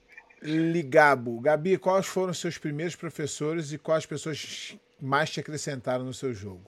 Ligabo. 0.41 1.39
Gabi, 1.39 1.77
quais 1.77 2.05
foram 2.05 2.31
os 2.31 2.39
seus 2.39 2.57
primeiros 2.57 2.95
professores 2.95 3.71
e 3.71 3.77
quais 3.77 4.05
pessoas 4.05 4.77
mais 5.01 5.29
te 5.29 5.39
acrescentaram 5.39 6.03
no 6.03 6.13
seu 6.13 6.33
jogo? 6.33 6.61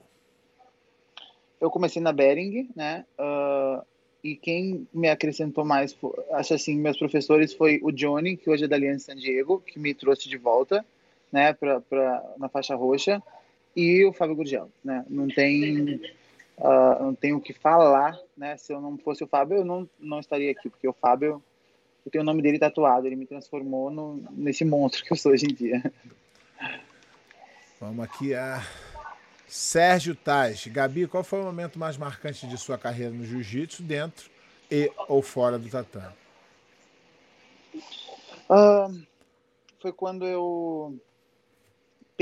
Eu 1.60 1.70
comecei 1.70 2.02
na 2.02 2.12
Bering, 2.12 2.70
né? 2.74 3.04
Uh, 3.18 3.84
e 4.22 4.36
quem 4.36 4.86
me 4.92 5.08
acrescentou 5.08 5.64
mais, 5.64 5.96
acho 6.32 6.54
assim, 6.54 6.76
meus 6.76 6.96
professores 6.96 7.52
foi 7.52 7.80
o 7.82 7.90
Johnny, 7.90 8.36
que 8.36 8.48
hoje 8.48 8.64
é 8.64 8.68
da 8.68 8.76
Aliança 8.76 9.12
San 9.12 9.16
Diego, 9.16 9.60
que 9.60 9.78
me 9.78 9.94
trouxe 9.94 10.28
de 10.28 10.36
volta, 10.36 10.84
né, 11.30 11.52
pra, 11.52 11.80
pra, 11.80 12.22
na 12.38 12.48
faixa 12.48 12.74
roxa, 12.74 13.22
e 13.74 14.04
o 14.04 14.12
Fábio 14.12 14.36
Gurgel, 14.36 14.70
né? 14.84 15.04
Não 15.08 15.28
tem, 15.28 15.96
uh, 16.58 17.02
não 17.02 17.14
tenho 17.14 17.36
o 17.38 17.40
que 17.40 17.52
falar, 17.52 18.18
né? 18.36 18.56
Se 18.56 18.72
eu 18.72 18.80
não 18.80 18.98
fosse 18.98 19.24
o 19.24 19.26
Fábio, 19.26 19.58
eu 19.58 19.64
não, 19.64 19.88
não 19.98 20.20
estaria 20.20 20.50
aqui, 20.50 20.68
porque 20.68 20.88
o 20.88 20.92
Fábio 20.92 21.42
eu 22.04 22.10
tenho 22.10 22.22
o 22.22 22.26
nome 22.26 22.42
dele 22.42 22.58
tatuado, 22.58 23.06
ele 23.06 23.16
me 23.16 23.26
transformou 23.26 23.90
no, 23.90 24.24
nesse 24.32 24.64
monstro 24.64 25.04
que 25.04 25.12
eu 25.12 25.16
sou 25.16 25.32
hoje 25.32 25.46
em 25.46 25.54
dia. 25.54 25.92
Vamos 27.80 28.04
aqui 28.04 28.34
a 28.34 28.64
Sérgio 29.46 30.14
Tais. 30.14 30.66
Gabi, 30.66 31.06
qual 31.06 31.22
foi 31.22 31.40
o 31.40 31.44
momento 31.44 31.78
mais 31.78 31.96
marcante 31.96 32.46
de 32.46 32.58
sua 32.58 32.76
carreira 32.76 33.12
no 33.12 33.24
jiu-jitsu, 33.24 33.82
dentro 33.82 34.30
e 34.70 34.90
ou 35.08 35.22
fora 35.22 35.58
do 35.58 35.68
tatame? 35.68 36.14
Uh, 38.50 39.06
foi 39.80 39.92
quando 39.92 40.26
eu 40.26 40.98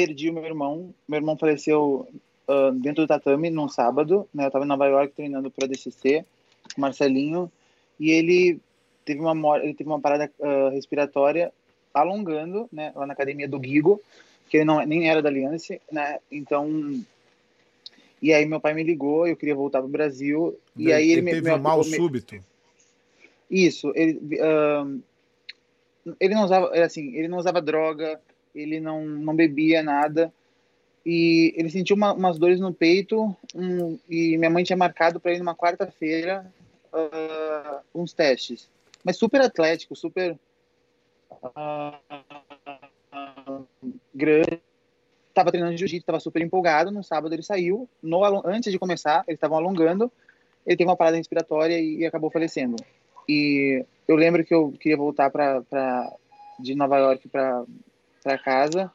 perdi 0.06 0.30
o 0.30 0.32
meu 0.32 0.44
irmão. 0.44 0.94
Meu 1.06 1.18
irmão 1.18 1.36
faleceu 1.36 2.08
uh, 2.48 2.72
dentro 2.72 3.04
do 3.04 3.08
tatame 3.08 3.50
num 3.50 3.68
sábado. 3.68 4.26
Né? 4.32 4.44
Eu 4.44 4.48
estava 4.48 4.64
em 4.64 4.68
Nova 4.68 4.86
York 4.86 5.14
treinando 5.14 5.50
para 5.50 5.66
DCC, 5.66 6.24
Marcelinho, 6.76 7.50
e 7.98 8.10
ele 8.10 8.58
teve 9.04 9.20
uma, 9.20 9.58
ele 9.58 9.74
teve 9.74 9.88
uma 9.88 10.00
parada 10.00 10.30
uh, 10.38 10.70
respiratória 10.70 11.52
alongando, 11.92 12.68
né, 12.72 12.92
lá 12.94 13.04
na 13.04 13.12
academia 13.12 13.48
do 13.48 13.60
Gigo, 13.60 14.00
que 14.48 14.58
ele 14.58 14.64
não 14.64 14.84
nem 14.86 15.10
era 15.10 15.20
da 15.20 15.28
Aliança, 15.28 15.76
né? 15.90 16.20
Então, 16.30 17.02
e 18.22 18.32
aí 18.32 18.46
meu 18.46 18.60
pai 18.60 18.74
me 18.74 18.84
ligou, 18.84 19.26
eu 19.26 19.36
queria 19.36 19.56
voltar 19.56 19.80
para 19.80 19.88
o 19.88 19.90
Brasil 19.90 20.56
e 20.76 20.92
aí 20.92 21.10
ele, 21.10 21.20
ele 21.22 21.30
teve 21.32 21.50
me, 21.50 21.56
um 21.56 21.58
mal 21.58 21.78
me, 21.78 21.84
súbito. 21.84 22.36
Isso, 23.50 23.92
ele 23.96 24.20
uh, 24.36 25.02
ele 26.20 26.34
não 26.34 26.44
usava, 26.44 26.70
assim, 26.80 27.12
ele 27.16 27.26
não 27.26 27.38
usava 27.38 27.60
droga, 27.60 28.20
ele 28.54 28.80
não 28.80 29.04
não 29.04 29.34
bebia 29.34 29.82
nada 29.82 30.32
e 31.04 31.54
ele 31.56 31.70
sentiu 31.70 31.96
uma, 31.96 32.12
umas 32.12 32.38
dores 32.38 32.60
no 32.60 32.74
peito 32.74 33.34
um, 33.54 33.98
e 34.08 34.36
minha 34.36 34.50
mãe 34.50 34.64
tinha 34.64 34.76
marcado 34.76 35.18
para 35.18 35.30
ele 35.30 35.40
numa 35.40 35.54
quarta-feira 35.54 36.52
uh, 36.92 37.80
uns 37.94 38.12
testes 38.12 38.68
mas 39.04 39.16
super 39.16 39.40
atlético, 39.40 39.96
super 39.96 40.38
uh, 41.32 41.94
grande. 44.14 44.60
Tava 45.32 45.50
treinando 45.50 45.76
jiu-jitsu, 45.76 46.06
tava 46.06 46.20
super 46.20 46.42
empolgado. 46.42 46.90
No 46.90 47.02
sábado 47.02 47.34
ele 47.34 47.42
saiu. 47.42 47.88
No, 48.02 48.22
antes 48.46 48.70
de 48.70 48.78
começar, 48.78 49.24
eles 49.26 49.36
estavam 49.36 49.56
alongando. 49.56 50.12
Ele 50.66 50.76
teve 50.76 50.88
uma 50.88 50.96
parada 50.96 51.16
respiratória 51.16 51.78
e, 51.80 52.00
e, 52.00 52.06
acabou 52.06 52.30
falecendo. 52.30 52.76
E 53.28 53.84
eu 54.06 54.16
lembro 54.16 54.44
que 54.44 54.52
eu 54.52 54.72
queria 54.72 54.96
voltar 54.96 55.30
para 55.30 56.12
de 56.58 56.74
Nova 56.74 56.98
York 56.98 57.28
para 57.28 57.64
casa. 58.38 58.90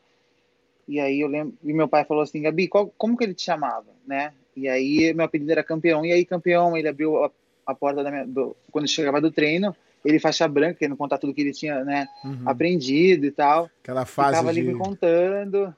E 0.88 1.00
aí 1.00 1.22
eu 1.22 1.28
lembro, 1.28 1.56
e 1.64 1.74
meu 1.74 1.88
pai 1.88 2.06
falou 2.06 2.24
assim, 2.24 2.42
Gabi, 2.42 2.68
qual, 2.68 2.94
como 2.98 3.18
que 3.18 3.24
ele 3.24 3.34
te 3.34 3.44
chamava, 3.44 3.88
né? 4.06 4.34
E 4.56 4.68
aí 4.68 5.14
meu 5.14 5.26
apelido 5.26 5.52
era 5.52 5.64
campeão. 5.64 6.06
E 6.06 6.12
aí 6.12 6.24
campeão, 6.26 6.78
ele 6.78 6.88
abriu 6.88 7.24
a, 7.24 7.32
a 7.66 7.74
porta 7.74 8.04
da 8.04 8.12
minha, 8.12 8.26
do, 8.26 8.56
quando 8.72 8.88
chegava 8.88 9.20
do 9.20 9.32
treino 9.32 9.76
ele 10.06 10.20
faixa 10.20 10.48
branca, 10.48 10.76
querendo 10.76 10.96
contar 10.96 11.18
tudo 11.18 11.34
que 11.34 11.42
ele 11.42 11.52
tinha 11.52 11.84
né, 11.84 12.08
uhum. 12.24 12.44
aprendido 12.46 13.26
e 13.26 13.32
tal. 13.32 13.70
Aquela 13.82 14.06
fase 14.06 14.30
Ficava 14.30 14.54
de... 14.54 14.60
ali 14.60 14.72
me 14.72 14.78
contando. 14.78 15.76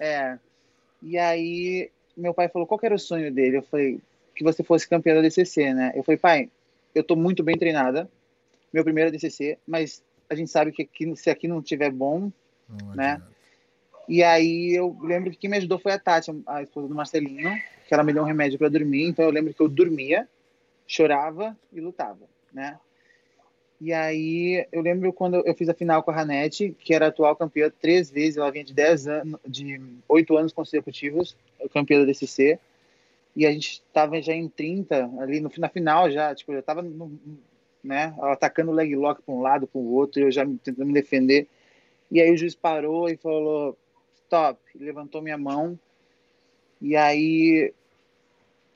É. 0.00 0.38
E 1.02 1.18
aí, 1.18 1.90
meu 2.16 2.32
pai 2.32 2.48
falou, 2.48 2.66
qual 2.66 2.80
era 2.82 2.94
o 2.94 2.98
sonho 2.98 3.30
dele? 3.30 3.58
Eu 3.58 3.62
falei, 3.62 4.00
que 4.34 4.42
você 4.42 4.62
fosse 4.62 4.88
campeã 4.88 5.14
da 5.14 5.20
DCC, 5.20 5.74
né? 5.74 5.92
Eu 5.94 6.02
falei, 6.02 6.18
pai, 6.18 6.50
eu 6.94 7.04
tô 7.04 7.14
muito 7.14 7.42
bem 7.42 7.56
treinada, 7.56 8.08
meu 8.72 8.82
primeiro 8.82 9.12
DCC, 9.12 9.58
mas 9.66 10.02
a 10.30 10.34
gente 10.34 10.50
sabe 10.50 10.72
que 10.72 10.82
aqui, 10.82 11.14
se 11.14 11.28
aqui 11.28 11.46
não 11.46 11.60
tiver 11.60 11.90
bom, 11.90 12.32
não 12.68 12.94
né? 12.94 13.22
E 14.08 14.22
aí 14.22 14.74
eu 14.74 14.96
lembro 15.02 15.30
que 15.30 15.36
quem 15.36 15.50
me 15.50 15.58
ajudou 15.58 15.78
foi 15.78 15.92
a 15.92 15.98
Tati, 15.98 16.30
a 16.46 16.62
esposa 16.62 16.88
do 16.88 16.94
Marcelinho, 16.94 17.50
que 17.86 17.92
ela 17.92 18.02
me 18.02 18.12
deu 18.12 18.22
um 18.22 18.26
remédio 18.26 18.58
para 18.58 18.68
dormir, 18.68 19.04
então 19.04 19.24
eu 19.24 19.30
lembro 19.30 19.52
que 19.52 19.60
eu 19.60 19.68
dormia, 19.68 20.26
chorava 20.86 21.56
e 21.72 21.80
lutava, 21.80 22.26
né? 22.52 22.78
E 23.80 23.92
aí 23.92 24.66
eu 24.72 24.80
lembro 24.80 25.12
quando 25.12 25.36
eu 25.46 25.54
fiz 25.54 25.68
a 25.68 25.74
final 25.74 26.02
com 26.02 26.10
a 26.10 26.14
Ranete, 26.14 26.74
que 26.80 26.92
era 26.92 27.08
atual 27.08 27.36
campeã 27.36 27.70
três 27.80 28.10
vezes, 28.10 28.36
ela 28.36 28.50
vinha 28.50 28.64
de 28.64 28.74
10 28.74 29.06
anos, 29.06 29.40
de 29.46 29.80
oito 30.08 30.36
anos 30.36 30.52
consecutivos, 30.52 31.36
campeã 31.72 32.00
da 32.00 32.06
DCC. 32.06 32.58
E 33.36 33.46
a 33.46 33.52
gente 33.52 33.82
estava 33.86 34.20
já 34.20 34.32
em 34.32 34.48
30, 34.48 35.10
ali 35.20 35.38
no, 35.38 35.50
na 35.58 35.68
final 35.68 36.10
já, 36.10 36.34
tipo, 36.34 36.52
eu 36.52 36.62
tava 36.62 36.82
no, 36.82 37.16
né, 37.84 38.12
atacando 38.20 38.72
o 38.72 38.74
leg 38.74 38.96
lock 38.96 39.22
para 39.22 39.34
um 39.34 39.40
lado, 39.40 39.68
para 39.68 39.78
o 39.78 39.94
outro, 39.94 40.20
e 40.20 40.24
eu 40.24 40.32
já 40.32 40.44
tentando 40.44 40.86
me 40.86 40.92
defender. 40.92 41.46
E 42.10 42.20
aí 42.20 42.32
o 42.32 42.36
juiz 42.36 42.54
parou 42.54 43.08
e 43.08 43.16
falou: 43.16 43.76
"Stop", 44.24 44.60
levantou 44.74 45.22
minha 45.22 45.38
mão. 45.38 45.78
E 46.80 46.96
aí 46.96 47.72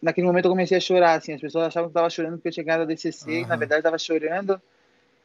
naquele 0.01 0.27
momento 0.27 0.47
eu 0.47 0.51
comecei 0.51 0.77
a 0.77 0.81
chorar, 0.81 1.15
assim, 1.15 1.33
as 1.33 1.41
pessoas 1.41 1.67
achavam 1.67 1.89
que 1.89 1.97
eu 1.97 2.01
estava 2.01 2.11
chorando 2.11 2.35
porque 2.35 2.49
eu 2.49 2.53
tinha 2.53 2.65
ganhado 2.65 2.83
a 2.83 2.87
DCC, 2.87 3.31
uhum. 3.31 3.37
e 3.39 3.47
na 3.47 3.57
verdade 3.57 3.79
eu 3.79 3.81
estava 3.81 3.99
chorando 3.99 4.61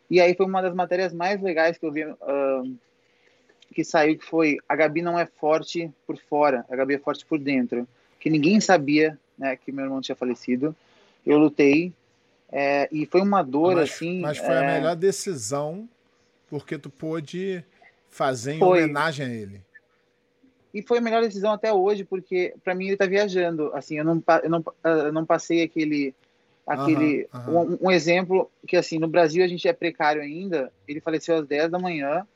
e 0.10 0.22
aí 0.22 0.34
foi 0.36 0.46
uma 0.46 0.62
das 0.62 0.74
matérias 0.74 1.14
mais 1.14 1.42
legais 1.42 1.78
que 1.78 1.86
eu 1.86 1.92
vi 1.92 2.06
uh, 2.06 2.78
que 3.74 3.84
saiu, 3.84 4.18
que 4.18 4.26
foi 4.26 4.58
a 4.68 4.76
Gabi 4.76 5.02
não 5.02 5.20
é 5.20 5.26
forte 5.26 5.92
por 6.06 6.18
fora, 6.18 6.66
a 6.70 6.76
Gabi 6.76 6.96
é 6.96 7.00
forte 7.00 7.26
por 7.26 7.38
dentro. 7.38 7.88
Que 8.20 8.30
ninguém 8.30 8.60
sabia 8.60 9.18
né, 9.38 9.56
que 9.56 9.72
meu 9.72 9.86
irmão 9.86 10.02
tinha 10.02 10.16
falecido. 10.16 10.76
Eu 11.26 11.38
lutei 11.38 11.94
é, 12.50 12.88
e 12.92 13.06
foi 13.06 13.22
uma 13.22 13.44
dor 13.44 13.76
mas, 13.76 13.92
assim. 13.92 14.22
Mas 14.22 14.38
foi 14.38 14.56
é... 14.56 14.58
a 14.58 14.74
melhor 14.74 14.96
decisão 14.96 15.88
porque 16.50 16.78
tu 16.78 16.90
pôde 16.90 17.64
fazer 18.10 18.54
em 18.54 18.60
foi. 18.60 18.84
homenagem 18.84 19.26
a 19.26 19.30
ele. 19.30 19.62
E 20.74 20.82
foi 20.82 21.00
a 21.00 21.02
melhor 21.02 21.24
decisão 21.24 21.52
até 21.52 21.74
hoje, 21.74 22.04
porque 22.04 22.54
para 22.64 22.76
mim 22.76 22.86
ele 22.86 22.94
está 22.94 23.06
viajando. 23.06 23.72
Assim, 23.74 23.98
eu 23.98 24.06
não, 24.06 24.24
eu 24.44 24.50
não, 24.50 24.66
eu 24.84 25.14
não 25.14 25.26
passei 25.26 25.64
aquele 25.64 26.14
aquele 26.68 27.28
uhum, 27.34 27.54
uhum. 27.54 27.78
Um, 27.82 27.88
um, 27.88 27.92
exemplo 27.92 28.52
que 28.68 28.76
assim 28.76 29.00
no 29.00 29.08
Brasil 29.08 29.42
a 29.42 29.48
gente 29.48 29.66
é 29.70 29.72
precário 29.72 30.22
ainda 30.22 30.70
ele 30.86 31.00
faleceu 31.00 31.38
às 31.38 31.48
10 31.48 31.72
da 31.72 31.80
manhã 31.80 32.28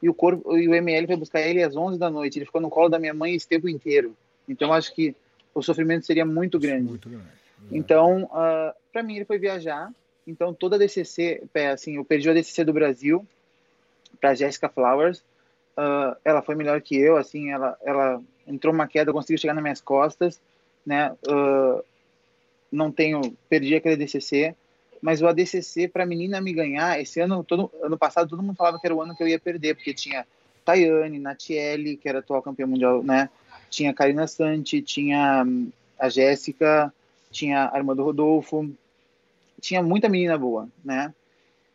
e 0.00 0.08
o 0.08 0.14
corpo 0.14 0.56
e 0.56 0.68
o 0.68 0.74
ML 0.74 1.08
foi 1.08 1.16
buscar 1.16 1.40
ele 1.40 1.60
às 1.60 1.74
11 1.74 1.98
da 1.98 2.08
noite 2.08 2.38
ele 2.38 2.46
ficou 2.46 2.60
no 2.60 2.70
colo 2.70 2.88
da 2.88 3.00
minha 3.00 3.12
mãe 3.12 3.34
esse 3.34 3.48
tempo 3.48 3.68
inteiro 3.68 4.14
então 4.48 4.72
acho 4.72 4.94
que 4.94 5.16
o 5.52 5.60
sofrimento 5.60 6.06
seria 6.06 6.24
muito 6.24 6.56
grande, 6.56 6.88
muito 6.88 7.08
grande 7.08 7.24
então 7.72 8.22
uh, 8.26 8.28
ah, 8.32 8.74
para 8.92 9.02
mim 9.02 9.16
ele 9.16 9.24
foi 9.24 9.40
viajar 9.40 9.92
então 10.24 10.54
toda 10.54 10.76
a 10.76 10.78
DCC 10.78 11.42
assim 11.72 11.96
eu 11.96 12.04
perdi 12.04 12.30
a 12.30 12.32
DCC 12.32 12.62
do 12.62 12.72
Brasil 12.72 13.26
para 14.20 14.34
Jessica 14.34 14.68
Flowers 14.68 15.18
uh, 15.78 16.16
ela 16.24 16.42
foi 16.42 16.54
melhor 16.54 16.80
que 16.80 16.96
eu 16.96 17.16
assim 17.16 17.50
ela 17.50 17.76
ela 17.82 18.20
entrou 18.46 18.74
uma 18.74 18.86
queda 18.86 19.12
conseguiu 19.12 19.38
chegar 19.38 19.54
nas 19.54 19.62
minhas 19.62 19.80
costas 19.80 20.40
né 20.84 21.12
uh, 21.28 21.82
não 22.70 22.90
tenho, 22.92 23.20
perdi 23.48 23.74
aquele 23.74 23.94
ADCC, 23.94 24.54
mas 25.02 25.20
o 25.20 25.26
ADCC 25.26 25.88
para 25.88 26.06
menina 26.06 26.40
me 26.40 26.52
ganhar, 26.52 27.00
esse 27.00 27.20
ano, 27.20 27.42
todo, 27.42 27.70
ano 27.82 27.98
passado 27.98 28.28
todo 28.28 28.42
mundo 28.42 28.56
falava 28.56 28.78
que 28.78 28.86
era 28.86 28.94
o 28.94 29.02
ano 29.02 29.16
que 29.16 29.22
eu 29.22 29.28
ia 29.28 29.38
perder, 29.38 29.74
porque 29.74 29.94
tinha 29.94 30.26
Tayane, 30.64 31.18
Natiele, 31.18 31.96
que 31.96 32.08
era 32.08 32.20
atual 32.20 32.42
campeã 32.42 32.66
mundial, 32.66 33.02
né? 33.02 33.28
Tinha 33.68 33.94
Karina 33.94 34.26
Santi, 34.26 34.82
tinha 34.82 35.42
hum, 35.44 35.70
a 35.98 36.08
Jéssica, 36.08 36.92
tinha 37.30 37.70
a 37.72 37.78
irmã 37.78 37.96
do 37.96 38.04
Rodolfo, 38.04 38.70
tinha 39.60 39.82
muita 39.82 40.08
menina 40.08 40.36
boa, 40.36 40.68
né? 40.84 41.12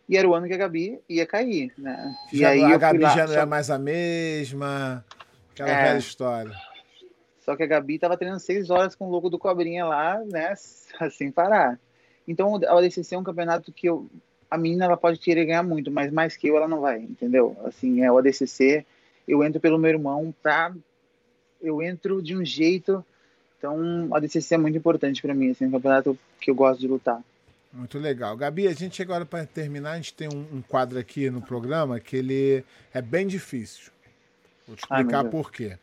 E 0.08 0.18
era 0.18 0.28
o 0.28 0.36
ano 0.36 0.48
que 0.48 0.54
a 0.54 0.58
Gabi 0.58 1.00
ia 1.10 1.26
cair, 1.26 1.74
né? 1.78 2.16
E 2.32 2.38
já, 2.38 2.50
aí 2.50 2.64
a 2.64 2.78
Gabi 2.78 3.00
lá, 3.00 3.10
já 3.10 3.26
não 3.26 3.34
só... 3.34 3.40
é 3.40 3.46
mais 3.46 3.70
a 3.70 3.80
mesma, 3.80 5.04
aquela 5.52 5.70
é, 5.70 5.84
velha 5.84 5.98
história. 5.98 6.56
Só 7.42 7.56
que 7.56 7.64
a 7.64 7.68
Gabi 7.68 7.98
tava 7.98 8.18
treinando 8.18 8.42
seis 8.42 8.70
horas 8.70 8.96
com 8.96 9.08
o 9.08 9.10
logo 9.10 9.30
do 9.30 9.40
Cobrinha 9.40 9.86
lá, 9.86 10.22
né? 10.26 10.54
Sem 11.12 11.32
parar. 11.32 11.80
Então, 12.28 12.60
a 12.68 12.76
ODCC 12.76 13.16
é 13.16 13.20
um 13.20 13.24
campeonato 13.24 13.72
que 13.72 13.88
eu 13.88 14.10
a 14.50 14.58
menina 14.58 14.86
ela 14.86 14.98
pode 14.98 15.20
querer 15.20 15.46
ganhar 15.46 15.64
muito, 15.64 15.92
mas 15.92 16.12
mais 16.12 16.38
que 16.38 16.48
eu 16.48 16.56
ela 16.56 16.68
não 16.68 16.82
vai, 16.82 17.00
entendeu? 17.00 17.56
Assim, 17.66 18.04
é 18.04 18.12
o 18.12 18.18
ADCC, 18.18 18.86
eu 19.28 19.44
entro 19.44 19.60
pelo 19.60 19.78
meu 19.78 19.90
irmão 19.90 20.34
pra 20.42 20.74
eu 21.62 21.82
entro 21.82 22.22
de 22.22 22.36
um 22.36 22.46
jeito, 22.46 23.04
então 23.58 24.08
o 24.10 24.16
ADCC 24.16 24.56
é 24.56 24.58
muito 24.58 24.78
importante 24.78 25.22
para 25.22 25.34
mim, 25.34 25.52
assim, 25.52 25.66
é 25.66 25.68
um 25.68 25.72
campeonato 25.72 26.18
que 26.40 26.52
eu 26.52 26.56
gosto 26.56 26.80
de 26.80 26.88
lutar. 26.88 27.22
Muito 27.76 28.00
legal. 28.00 28.38
Gabi, 28.38 28.68
a 28.68 28.74
gente 28.74 29.02
agora 29.02 29.26
para 29.26 29.46
terminar, 29.46 29.92
a 29.92 29.96
gente 29.98 30.14
tem 30.14 30.30
um, 30.30 30.58
um, 30.58 30.62
quadro 30.62 30.98
aqui 30.98 31.30
no 31.30 31.42
programa 31.42 32.00
que 32.00 32.16
ele 32.16 32.64
é 32.94 33.02
bem 33.02 33.28
difícil. 33.28 33.92
Vou 34.66 34.76
te 34.76 34.84
explicar 34.84 35.26
Ai, 35.26 35.30
por 35.30 35.52
quê. 35.52 35.78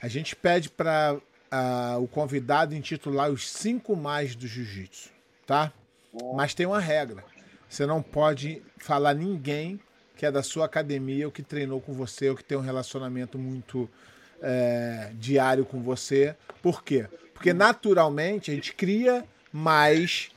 A 0.00 0.08
gente 0.08 0.36
pede 0.36 0.68
para 0.68 1.14
uh, 1.16 2.02
o 2.02 2.06
convidado 2.06 2.74
intitular 2.74 3.30
os 3.30 3.50
cinco 3.50 3.96
mais 3.96 4.34
do 4.34 4.46
jiu-jitsu, 4.46 5.10
tá? 5.46 5.72
Mas 6.34 6.52
tem 6.52 6.66
uma 6.66 6.80
regra. 6.80 7.24
Você 7.68 7.86
não 7.86 8.02
pode 8.02 8.62
falar 8.76 9.14
ninguém 9.14 9.80
que 10.16 10.26
é 10.26 10.30
da 10.30 10.42
sua 10.42 10.66
academia 10.66 11.26
ou 11.26 11.32
que 11.32 11.42
treinou 11.42 11.80
com 11.80 11.94
você 11.94 12.28
ou 12.28 12.36
que 12.36 12.44
tem 12.44 12.56
um 12.56 12.60
relacionamento 12.60 13.38
muito 13.38 13.88
é, 14.42 15.10
diário 15.14 15.64
com 15.64 15.82
você. 15.82 16.36
Por 16.60 16.84
quê? 16.84 17.06
Porque 17.32 17.52
naturalmente 17.52 18.50
a 18.50 18.54
gente 18.54 18.74
cria 18.74 19.24
mais. 19.52 20.30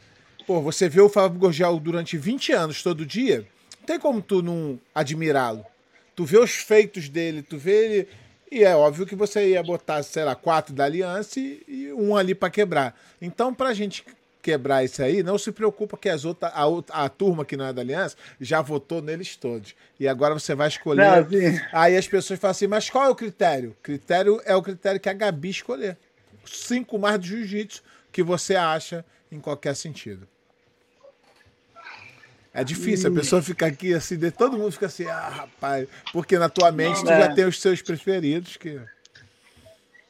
Pô, 0.45 0.61
você 0.61 0.87
vê 0.87 1.01
o 1.01 1.09
Fábio 1.09 1.39
Gorgel 1.39 1.79
durante 1.79 2.17
20 2.17 2.53
anos 2.53 2.83
todo 2.83 3.05
dia, 3.05 3.45
não 3.79 3.85
tem 3.85 3.99
como 3.99 4.21
tu 4.21 4.41
não 4.41 4.79
admirá-lo. 4.93 5.65
Tu 6.15 6.23
vê 6.23 6.37
os 6.37 6.51
feitos 6.51 7.09
dele, 7.09 7.41
tu 7.41 7.57
vê 7.57 7.85
ele. 7.85 8.07
E 8.51 8.63
é 8.63 8.75
óbvio 8.75 9.05
que 9.05 9.15
você 9.15 9.49
ia 9.49 9.63
botar, 9.63 10.01
sei 10.03 10.23
lá, 10.23 10.35
quatro 10.35 10.73
da 10.73 10.85
aliança 10.85 11.39
e, 11.39 11.63
e 11.67 11.93
um 11.93 12.15
ali 12.15 12.33
para 12.33 12.49
quebrar. 12.49 12.97
Então, 13.21 13.53
pra 13.53 13.73
gente 13.73 14.05
quebrar 14.45 14.83
isso 14.83 15.01
aí, 15.01 15.23
não 15.23 15.39
se 15.39 15.51
preocupa 15.51 15.97
que 15.97 16.07
as 16.07 16.23
outras, 16.23 16.51
a, 16.53 17.05
a 17.05 17.09
turma 17.09 17.43
que 17.43 17.57
não 17.57 17.65
é 17.65 17.73
da 17.73 17.81
Aliança 17.81 18.15
já 18.39 18.61
votou 18.61 19.01
neles 19.01 19.35
todos. 19.35 19.73
E 19.99 20.07
agora 20.07 20.35
você 20.35 20.53
vai 20.53 20.67
escolher. 20.67 21.03
Não, 21.03 21.59
aí 21.73 21.97
as 21.97 22.07
pessoas 22.07 22.39
falam 22.39 22.51
assim, 22.51 22.67
mas 22.67 22.87
qual 22.87 23.05
é 23.05 23.09
o 23.09 23.15
critério? 23.15 23.75
Critério 23.81 24.39
é 24.45 24.55
o 24.55 24.61
critério 24.61 24.99
que 24.99 25.09
a 25.09 25.13
Gabi 25.13 25.49
escolher. 25.49 25.97
Cinco 26.45 26.99
mais 26.99 27.19
do 27.19 27.25
jiu-jitsu 27.25 27.81
que 28.11 28.21
você 28.21 28.55
acha 28.55 29.03
em 29.31 29.39
qualquer 29.39 29.75
sentido. 29.75 30.27
É 32.55 32.63
difícil, 32.63 33.11
a 33.11 33.13
pessoa 33.13 33.41
fica 33.41 33.65
aqui 33.65 33.93
assim, 33.93 34.17
todo 34.31 34.57
mundo 34.57 34.71
fica 34.71 34.85
assim, 34.85 35.05
ah, 35.07 35.29
rapaz, 35.29 35.87
porque 36.13 36.39
na 36.39 36.49
tua 36.49 36.71
mente 36.71 37.03
tu 37.03 37.11
é. 37.11 37.21
já 37.21 37.33
tem 37.35 37.45
os 37.45 37.61
seus 37.61 37.81
preferidos 37.81 38.55
que. 38.57 38.79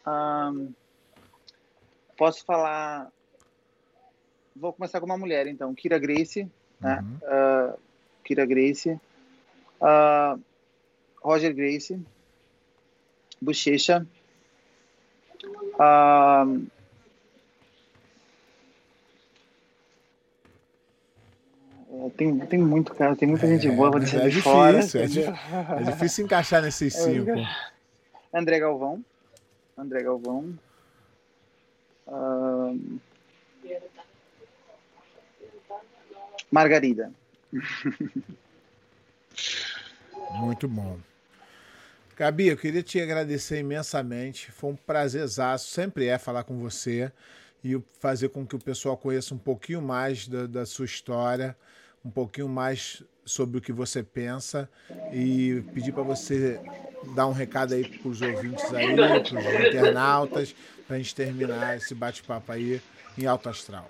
Um, 0.08 0.72
posso 2.16 2.46
falar 2.46 3.10
vou 4.56 4.72
começar 4.72 5.00
com 5.00 5.06
uma 5.06 5.18
mulher, 5.18 5.48
então. 5.48 5.76
Kira 5.76 6.00
Grace, 6.00 6.50
né? 6.80 7.04
Uh, 7.22 7.78
Kira 8.24 8.46
Grace. 8.46 8.92
Uh, 9.82 10.40
Roger 11.22 11.54
Grace. 11.54 12.00
Bochecha. 13.42 14.08
Uh, 15.74 16.66
tem, 22.18 22.40
tem 22.40 22.60
muito, 22.60 22.94
cara, 22.94 23.16
tem 23.16 23.28
muita 23.28 23.48
gente 23.48 23.70
boa, 23.72 23.98
é 23.98 24.00
de 24.00 24.06
difícil, 24.06 24.42
fora. 24.42 24.80
É, 24.80 25.82
é, 25.82 25.84
difícil 25.92 26.26
encaixar 26.26 26.62
nesses 26.62 26.94
cinco. 26.94 27.32
André 28.34 28.60
Galvão. 28.60 29.04
André 29.78 30.04
Galvão. 30.04 30.54
Uh, 32.08 33.00
Margarida. 36.52 37.12
Muito 40.40 40.68
bom. 40.68 40.98
Gabi, 42.18 42.48
eu 42.48 42.58
queria 42.58 42.82
te 42.82 43.00
agradecer 43.02 43.60
imensamente. 43.60 44.52
Foi 44.52 44.72
um 44.72 44.76
prazerzaço, 44.76 45.68
sempre 45.68 46.08
é 46.08 46.18
falar 46.18 46.44
com 46.44 46.58
você 46.58 47.12
e 47.64 47.78
fazer 48.00 48.30
com 48.30 48.46
que 48.46 48.56
o 48.56 48.60
pessoal 48.60 48.96
conheça 48.96 49.34
um 49.34 49.38
pouquinho 49.38 49.82
mais 49.82 50.28
da, 50.28 50.46
da 50.46 50.66
sua 50.66 50.86
história, 50.86 51.58
um 52.06 52.10
pouquinho 52.12 52.48
mais 52.48 53.04
sobre 53.26 53.58
o 53.58 53.62
que 53.62 53.72
você 53.72 54.04
pensa 54.04 54.70
e 55.12 55.64
pedir 55.74 55.92
para 55.92 56.04
você 56.04 56.62
dar 57.16 57.26
um 57.26 57.32
recado 57.32 57.74
aí 57.74 57.88
para 57.88 58.08
os 58.08 58.22
ouvintes 58.22 58.72
aí, 58.74 58.96
para 58.96 59.22
os 59.22 59.68
internautas, 59.68 60.56
para 60.86 60.96
a 60.96 61.00
gente 61.00 61.16
terminar 61.16 61.76
esse 61.78 61.96
bate-papo 61.96 62.52
aí 62.52 62.80
em 63.18 63.26
alto 63.26 63.50
astral. 63.50 63.90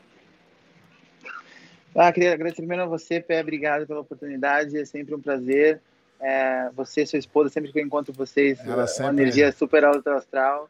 Ah, 1.94 2.12
queria 2.12 2.34
agradecer 2.34 2.62
primeiro 2.62 2.84
a 2.84 2.88
você, 2.88 3.22
Pé, 3.22 3.42
obrigado 3.42 3.86
pela 3.86 4.02
oportunidade, 4.02 4.78
é 4.78 4.86
sempre 4.86 5.14
um 5.14 5.22
prazer. 5.22 5.82
É, 6.20 6.70
você 6.74 7.02
e 7.02 7.08
sua 7.08 7.20
esposa, 7.20 7.50
sempre 7.50 7.72
que 7.72 7.80
eu 7.80 7.86
encontro 7.86 8.14
vocês, 8.14 8.60
ela 8.66 8.86
uma 9.00 9.10
energia 9.10 9.48
é. 9.48 9.52
super 9.52 9.84
alto 9.84 10.10
astral. 10.10 10.70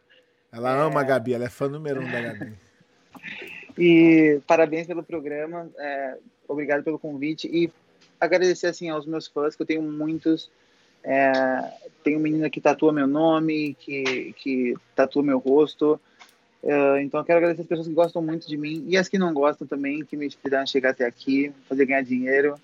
Ela 0.51 0.75
é... 0.75 0.81
ama 0.81 1.01
a 1.01 1.03
Gabi, 1.03 1.33
ela 1.33 1.45
é 1.45 1.49
fã 1.49 1.67
número 1.67 2.01
um 2.01 2.11
da 2.11 2.21
Gabi. 2.21 2.53
e 3.77 4.39
parabéns 4.47 4.87
pelo 4.87 5.03
programa, 5.03 5.69
é, 5.77 6.17
obrigado 6.47 6.83
pelo 6.83 6.99
convite 6.99 7.47
e 7.47 7.71
agradecer 8.19 8.67
assim 8.67 8.89
aos 8.89 9.05
meus 9.05 9.27
fãs, 9.27 9.55
que 9.55 9.61
eu 9.61 9.65
tenho 9.65 9.81
muitos. 9.81 10.49
É, 11.03 11.71
tem 12.03 12.15
uma 12.15 12.23
menina 12.23 12.49
que 12.49 12.59
tatua 12.59 12.91
meu 12.91 13.07
nome, 13.07 13.75
que, 13.79 14.33
que 14.37 14.75
tatua 14.95 15.23
meu 15.23 15.37
rosto. 15.37 15.99
Uh, 16.63 16.97
então 16.97 17.19
eu 17.19 17.23
quero 17.23 17.37
agradecer 17.37 17.61
as 17.61 17.67
pessoas 17.67 17.87
que 17.87 17.93
gostam 17.93 18.23
muito 18.23 18.47
de 18.47 18.57
mim 18.57 18.83
e 18.87 18.97
as 18.97 19.07
que 19.07 19.19
não 19.19 19.31
gostam 19.31 19.67
também, 19.67 20.03
que 20.03 20.17
me 20.17 20.25
inspiraram 20.25 20.63
a 20.63 20.65
chegar 20.65 20.89
até 20.91 21.05
aqui, 21.05 21.53
fazer 21.69 21.85
ganhar 21.85 22.01
dinheiro 22.01 22.59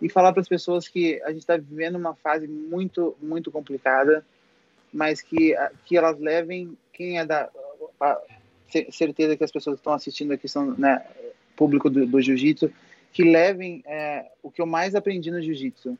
e 0.00 0.08
falar 0.08 0.32
para 0.32 0.40
as 0.40 0.48
pessoas 0.48 0.86
que 0.86 1.20
a 1.24 1.30
gente 1.30 1.40
está 1.40 1.56
vivendo 1.56 1.96
uma 1.96 2.14
fase 2.14 2.46
muito, 2.46 3.16
muito 3.20 3.50
complicada, 3.50 4.24
mas 4.92 5.20
que, 5.20 5.54
que 5.84 5.96
elas 5.96 6.18
levem, 6.20 6.76
quem 6.92 7.18
é 7.18 7.26
da 7.26 7.50
certeza 8.90 9.36
que 9.36 9.44
as 9.44 9.50
pessoas 9.50 9.74
que 9.74 9.80
estão 9.80 9.92
assistindo 9.92 10.32
aqui 10.32 10.48
são 10.48 10.72
né, 10.78 11.04
público 11.56 11.90
do, 11.90 12.06
do 12.06 12.20
jiu-jitsu, 12.20 12.72
que 13.12 13.24
levem 13.24 13.82
é, 13.86 14.26
o 14.42 14.50
que 14.50 14.60
eu 14.60 14.66
mais 14.66 14.94
aprendi 14.94 15.30
no 15.30 15.42
jiu-jitsu, 15.42 15.98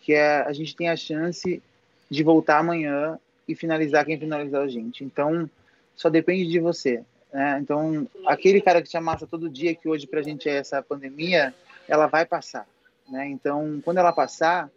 que 0.00 0.12
é 0.12 0.42
a 0.42 0.52
gente 0.52 0.76
tem 0.76 0.88
a 0.88 0.96
chance 0.96 1.62
de 2.08 2.22
voltar 2.22 2.58
amanhã 2.58 3.18
e 3.48 3.54
finalizar 3.54 4.04
quem 4.04 4.18
finalizar 4.18 4.62
a 4.62 4.68
gente. 4.68 5.04
Então, 5.04 5.48
só 5.94 6.08
depende 6.08 6.50
de 6.50 6.60
você. 6.60 7.02
Né? 7.32 7.58
Então, 7.60 8.06
aquele 8.26 8.60
cara 8.60 8.80
que 8.80 8.88
te 8.88 8.96
amassa 8.96 9.26
todo 9.26 9.50
dia, 9.50 9.74
que 9.74 9.88
hoje 9.88 10.06
para 10.06 10.20
a 10.20 10.22
gente 10.22 10.48
é 10.48 10.56
essa 10.56 10.82
pandemia, 10.82 11.54
ela 11.88 12.06
vai 12.06 12.24
passar. 12.24 12.66
Né? 13.08 13.28
Então, 13.28 13.80
quando 13.84 13.98
ela 13.98 14.12
passar, 14.12 14.70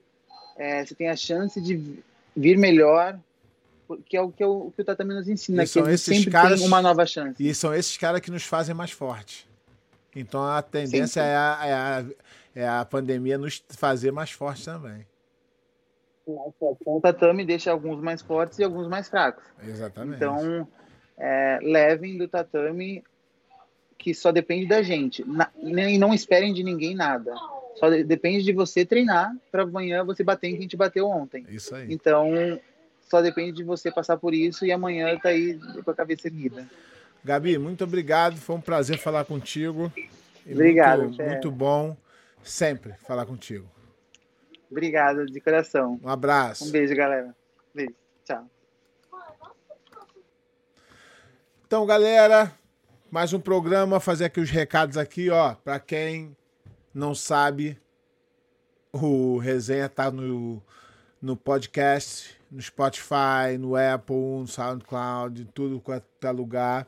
é, 0.58 0.86
você 0.86 0.96
tem 0.96 1.10
a 1.10 1.16
chance 1.16 1.60
de 1.62 2.00
vir 2.36 2.58
melhor, 2.58 3.20
que 4.06 4.16
é 4.16 4.22
o 4.22 4.32
que, 4.32 4.44
o, 4.44 4.72
que 4.76 4.82
o 4.82 4.86
tatame 4.86 5.14
nos 5.14 5.28
ensina, 5.28 5.64
e 5.64 5.68
que 5.68 5.80
a 5.80 5.98
sempre 5.98 6.30
caras, 6.30 6.60
tem 6.60 6.68
uma 6.68 6.82
nova 6.82 7.06
chance. 7.06 7.36
E 7.44 7.54
são 7.56 7.74
esses 7.74 7.98
caras 7.98 8.22
que 8.22 8.30
nos 8.30 8.44
fazem 8.44 8.76
mais 8.76 8.92
fortes. 8.92 9.49
Então, 10.20 10.44
a 10.44 10.62
tendência 10.62 11.22
é 11.22 11.36
a, 11.36 11.60
é, 11.64 11.74
a, 11.74 12.06
é 12.56 12.68
a 12.68 12.86
pandemia 12.86 13.38
nos 13.38 13.64
fazer 13.70 14.12
mais 14.12 14.32
fortes 14.32 14.66
também. 14.66 15.06
O 16.86 17.02
tatame 17.02 17.44
deixa 17.44 17.72
alguns 17.72 18.02
mais 18.02 18.22
fortes 18.22 18.60
e 18.60 18.64
alguns 18.64 18.88
mais 18.88 19.10
fracos. 19.10 19.44
Exatamente. 19.64 20.18
Então, 20.18 20.68
é, 21.18 21.60
levem 21.62 22.18
do 22.18 22.28
tatame 22.28 23.04
que 23.98 24.14
só 24.14 24.32
depende 24.32 24.68
da 24.68 24.82
gente. 24.82 25.28
Na, 25.28 25.50
e 25.58 25.98
não 25.98 26.14
esperem 26.14 26.54
de 26.54 26.64
ninguém 26.64 26.96
nada. 26.96 27.34
Só 27.76 27.90
depende 27.90 28.44
de 28.44 28.54
você 28.54 28.86
treinar 28.86 29.36
para 29.52 29.64
amanhã 29.64 30.04
você 30.04 30.24
bater 30.24 30.50
em 30.50 30.58
quem 30.58 30.68
te 30.68 30.78
bateu 30.78 31.08
ontem. 31.08 31.46
Isso 31.50 31.76
aí. 31.76 31.92
Então, 31.92 32.32
só 33.10 33.22
depende 33.22 33.54
de 33.54 33.64
você 33.64 33.92
passar 33.92 34.18
por 34.18 34.34
isso 34.34 34.66
e 34.66 34.72
amanhã 34.72 35.18
tá 35.18 35.30
aí 35.30 35.60
com 35.84 35.92
a 35.92 35.96
cabeça 35.96 36.28
erguida. 36.28 36.68
Gabi, 37.24 37.58
muito 37.58 37.84
obrigado. 37.84 38.38
Foi 38.38 38.56
um 38.56 38.62
prazer 38.62 38.98
falar 38.98 39.26
contigo. 39.26 39.92
Obrigado. 40.50 41.04
Muito, 41.04 41.24
muito 41.24 41.52
bom 41.52 41.98
sempre 42.44 42.94
falar 43.06 43.26
contigo. 43.26 43.70
Obrigado, 44.70 45.26
de 45.26 45.42
coração. 45.42 46.00
Um 46.04 46.10
abraço. 46.10 46.66
Um 46.66 46.72
beijo, 46.72 46.96
galera. 46.96 47.36
Beijo. 47.74 47.94
Tchau. 48.24 48.48
Então, 51.66 51.86
galera, 51.86 52.52
mais 53.12 53.34
um 53.34 53.40
programa, 53.40 54.00
fazer 54.00 54.26
aqui 54.26 54.40
os 54.40 54.50
recados 54.50 54.98
aqui, 54.98 55.30
ó, 55.30 55.56
para 55.56 55.80
quem 55.80 56.36
não 56.94 57.14
sabe, 57.14 57.78
o 58.92 59.38
Resenha 59.38 59.88
tá 59.88 60.10
no, 60.10 60.62
no 61.22 61.36
podcast, 61.36 62.36
no 62.52 62.62
Spotify, 62.62 63.58
no 63.60 63.76
Apple, 63.76 64.16
no 64.16 64.48
SoundCloud, 64.48 65.46
tudo 65.54 65.80
quanto 65.80 66.06
é 66.22 66.32
lugar. 66.32 66.88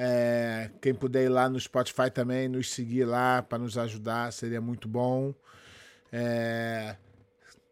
É, 0.00 0.70
quem 0.80 0.94
puder 0.94 1.24
ir 1.24 1.28
lá 1.28 1.48
no 1.48 1.58
Spotify 1.58 2.08
também, 2.08 2.46
nos 2.46 2.70
seguir 2.70 3.04
lá 3.04 3.42
para 3.42 3.58
nos 3.58 3.76
ajudar, 3.76 4.32
seria 4.32 4.60
muito 4.60 4.86
bom. 4.86 5.34
É, 6.12 6.94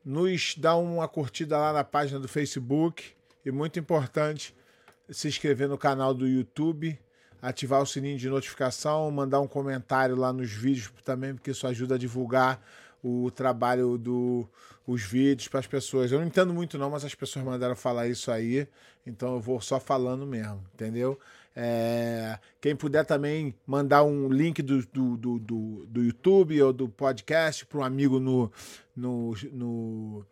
nos 0.04 0.56
dá 0.56 0.74
uma 0.74 1.06
curtida 1.06 1.56
lá 1.56 1.72
na 1.72 1.84
página 1.84 2.18
do 2.18 2.26
Facebook 2.26 3.12
e 3.44 3.52
muito 3.52 3.78
importante, 3.78 4.52
se 5.08 5.28
inscrever 5.28 5.68
no 5.68 5.78
canal 5.78 6.12
do 6.12 6.26
YouTube, 6.26 6.98
ativar 7.40 7.80
o 7.80 7.86
sininho 7.86 8.18
de 8.18 8.28
notificação, 8.28 9.08
mandar 9.12 9.40
um 9.40 9.46
comentário 9.46 10.16
lá 10.16 10.32
nos 10.32 10.50
vídeos 10.50 10.92
também, 11.04 11.32
porque 11.32 11.52
isso 11.52 11.64
ajuda 11.64 11.94
a 11.94 11.98
divulgar 11.98 12.60
o 13.04 13.30
trabalho 13.30 13.96
do 13.96 14.48
os 14.84 15.02
vídeos 15.02 15.46
para 15.46 15.60
as 15.60 15.66
pessoas. 15.68 16.10
Eu 16.10 16.18
não 16.18 16.26
entendo 16.26 16.52
muito 16.52 16.76
não, 16.76 16.90
mas 16.90 17.04
as 17.04 17.14
pessoas 17.14 17.44
mandaram 17.44 17.76
falar 17.76 18.08
isso 18.08 18.32
aí, 18.32 18.66
então 19.06 19.34
eu 19.34 19.40
vou 19.40 19.60
só 19.60 19.78
falando 19.78 20.26
mesmo, 20.26 20.64
entendeu? 20.74 21.18
É, 21.58 22.38
quem 22.60 22.76
puder 22.76 23.06
também 23.06 23.54
mandar 23.66 24.04
um 24.04 24.28
link 24.28 24.60
do, 24.60 24.86
do, 24.86 25.16
do, 25.16 25.38
do, 25.38 25.86
do 25.86 26.02
YouTube 26.02 26.60
ou 26.60 26.70
do 26.70 26.86
podcast 26.86 27.64
para 27.64 27.78
um 27.78 27.82
amigo 27.82 28.20
no, 28.20 28.52
no, 28.94 29.34
no 29.50 30.26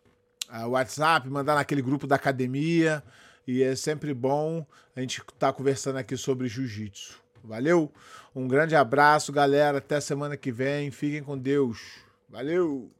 uh, 0.51 0.69
WhatsApp, 0.69 1.27
mandar 1.27 1.55
naquele 1.55 1.81
grupo 1.81 2.05
da 2.05 2.15
academia. 2.15 3.03
E 3.47 3.63
é 3.63 3.75
sempre 3.75 4.13
bom 4.13 4.65
a 4.95 5.01
gente 5.01 5.19
estar 5.19 5.47
tá 5.47 5.53
conversando 5.53 5.97
aqui 5.97 6.15
sobre 6.15 6.47
jiu-jitsu. 6.47 7.19
Valeu? 7.43 7.91
Um 8.35 8.47
grande 8.47 8.75
abraço, 8.75 9.31
galera. 9.31 9.79
Até 9.79 9.99
semana 9.99 10.37
que 10.37 10.51
vem. 10.51 10.91
Fiquem 10.91 11.23
com 11.23 11.37
Deus. 11.37 11.79
Valeu! 12.29 12.91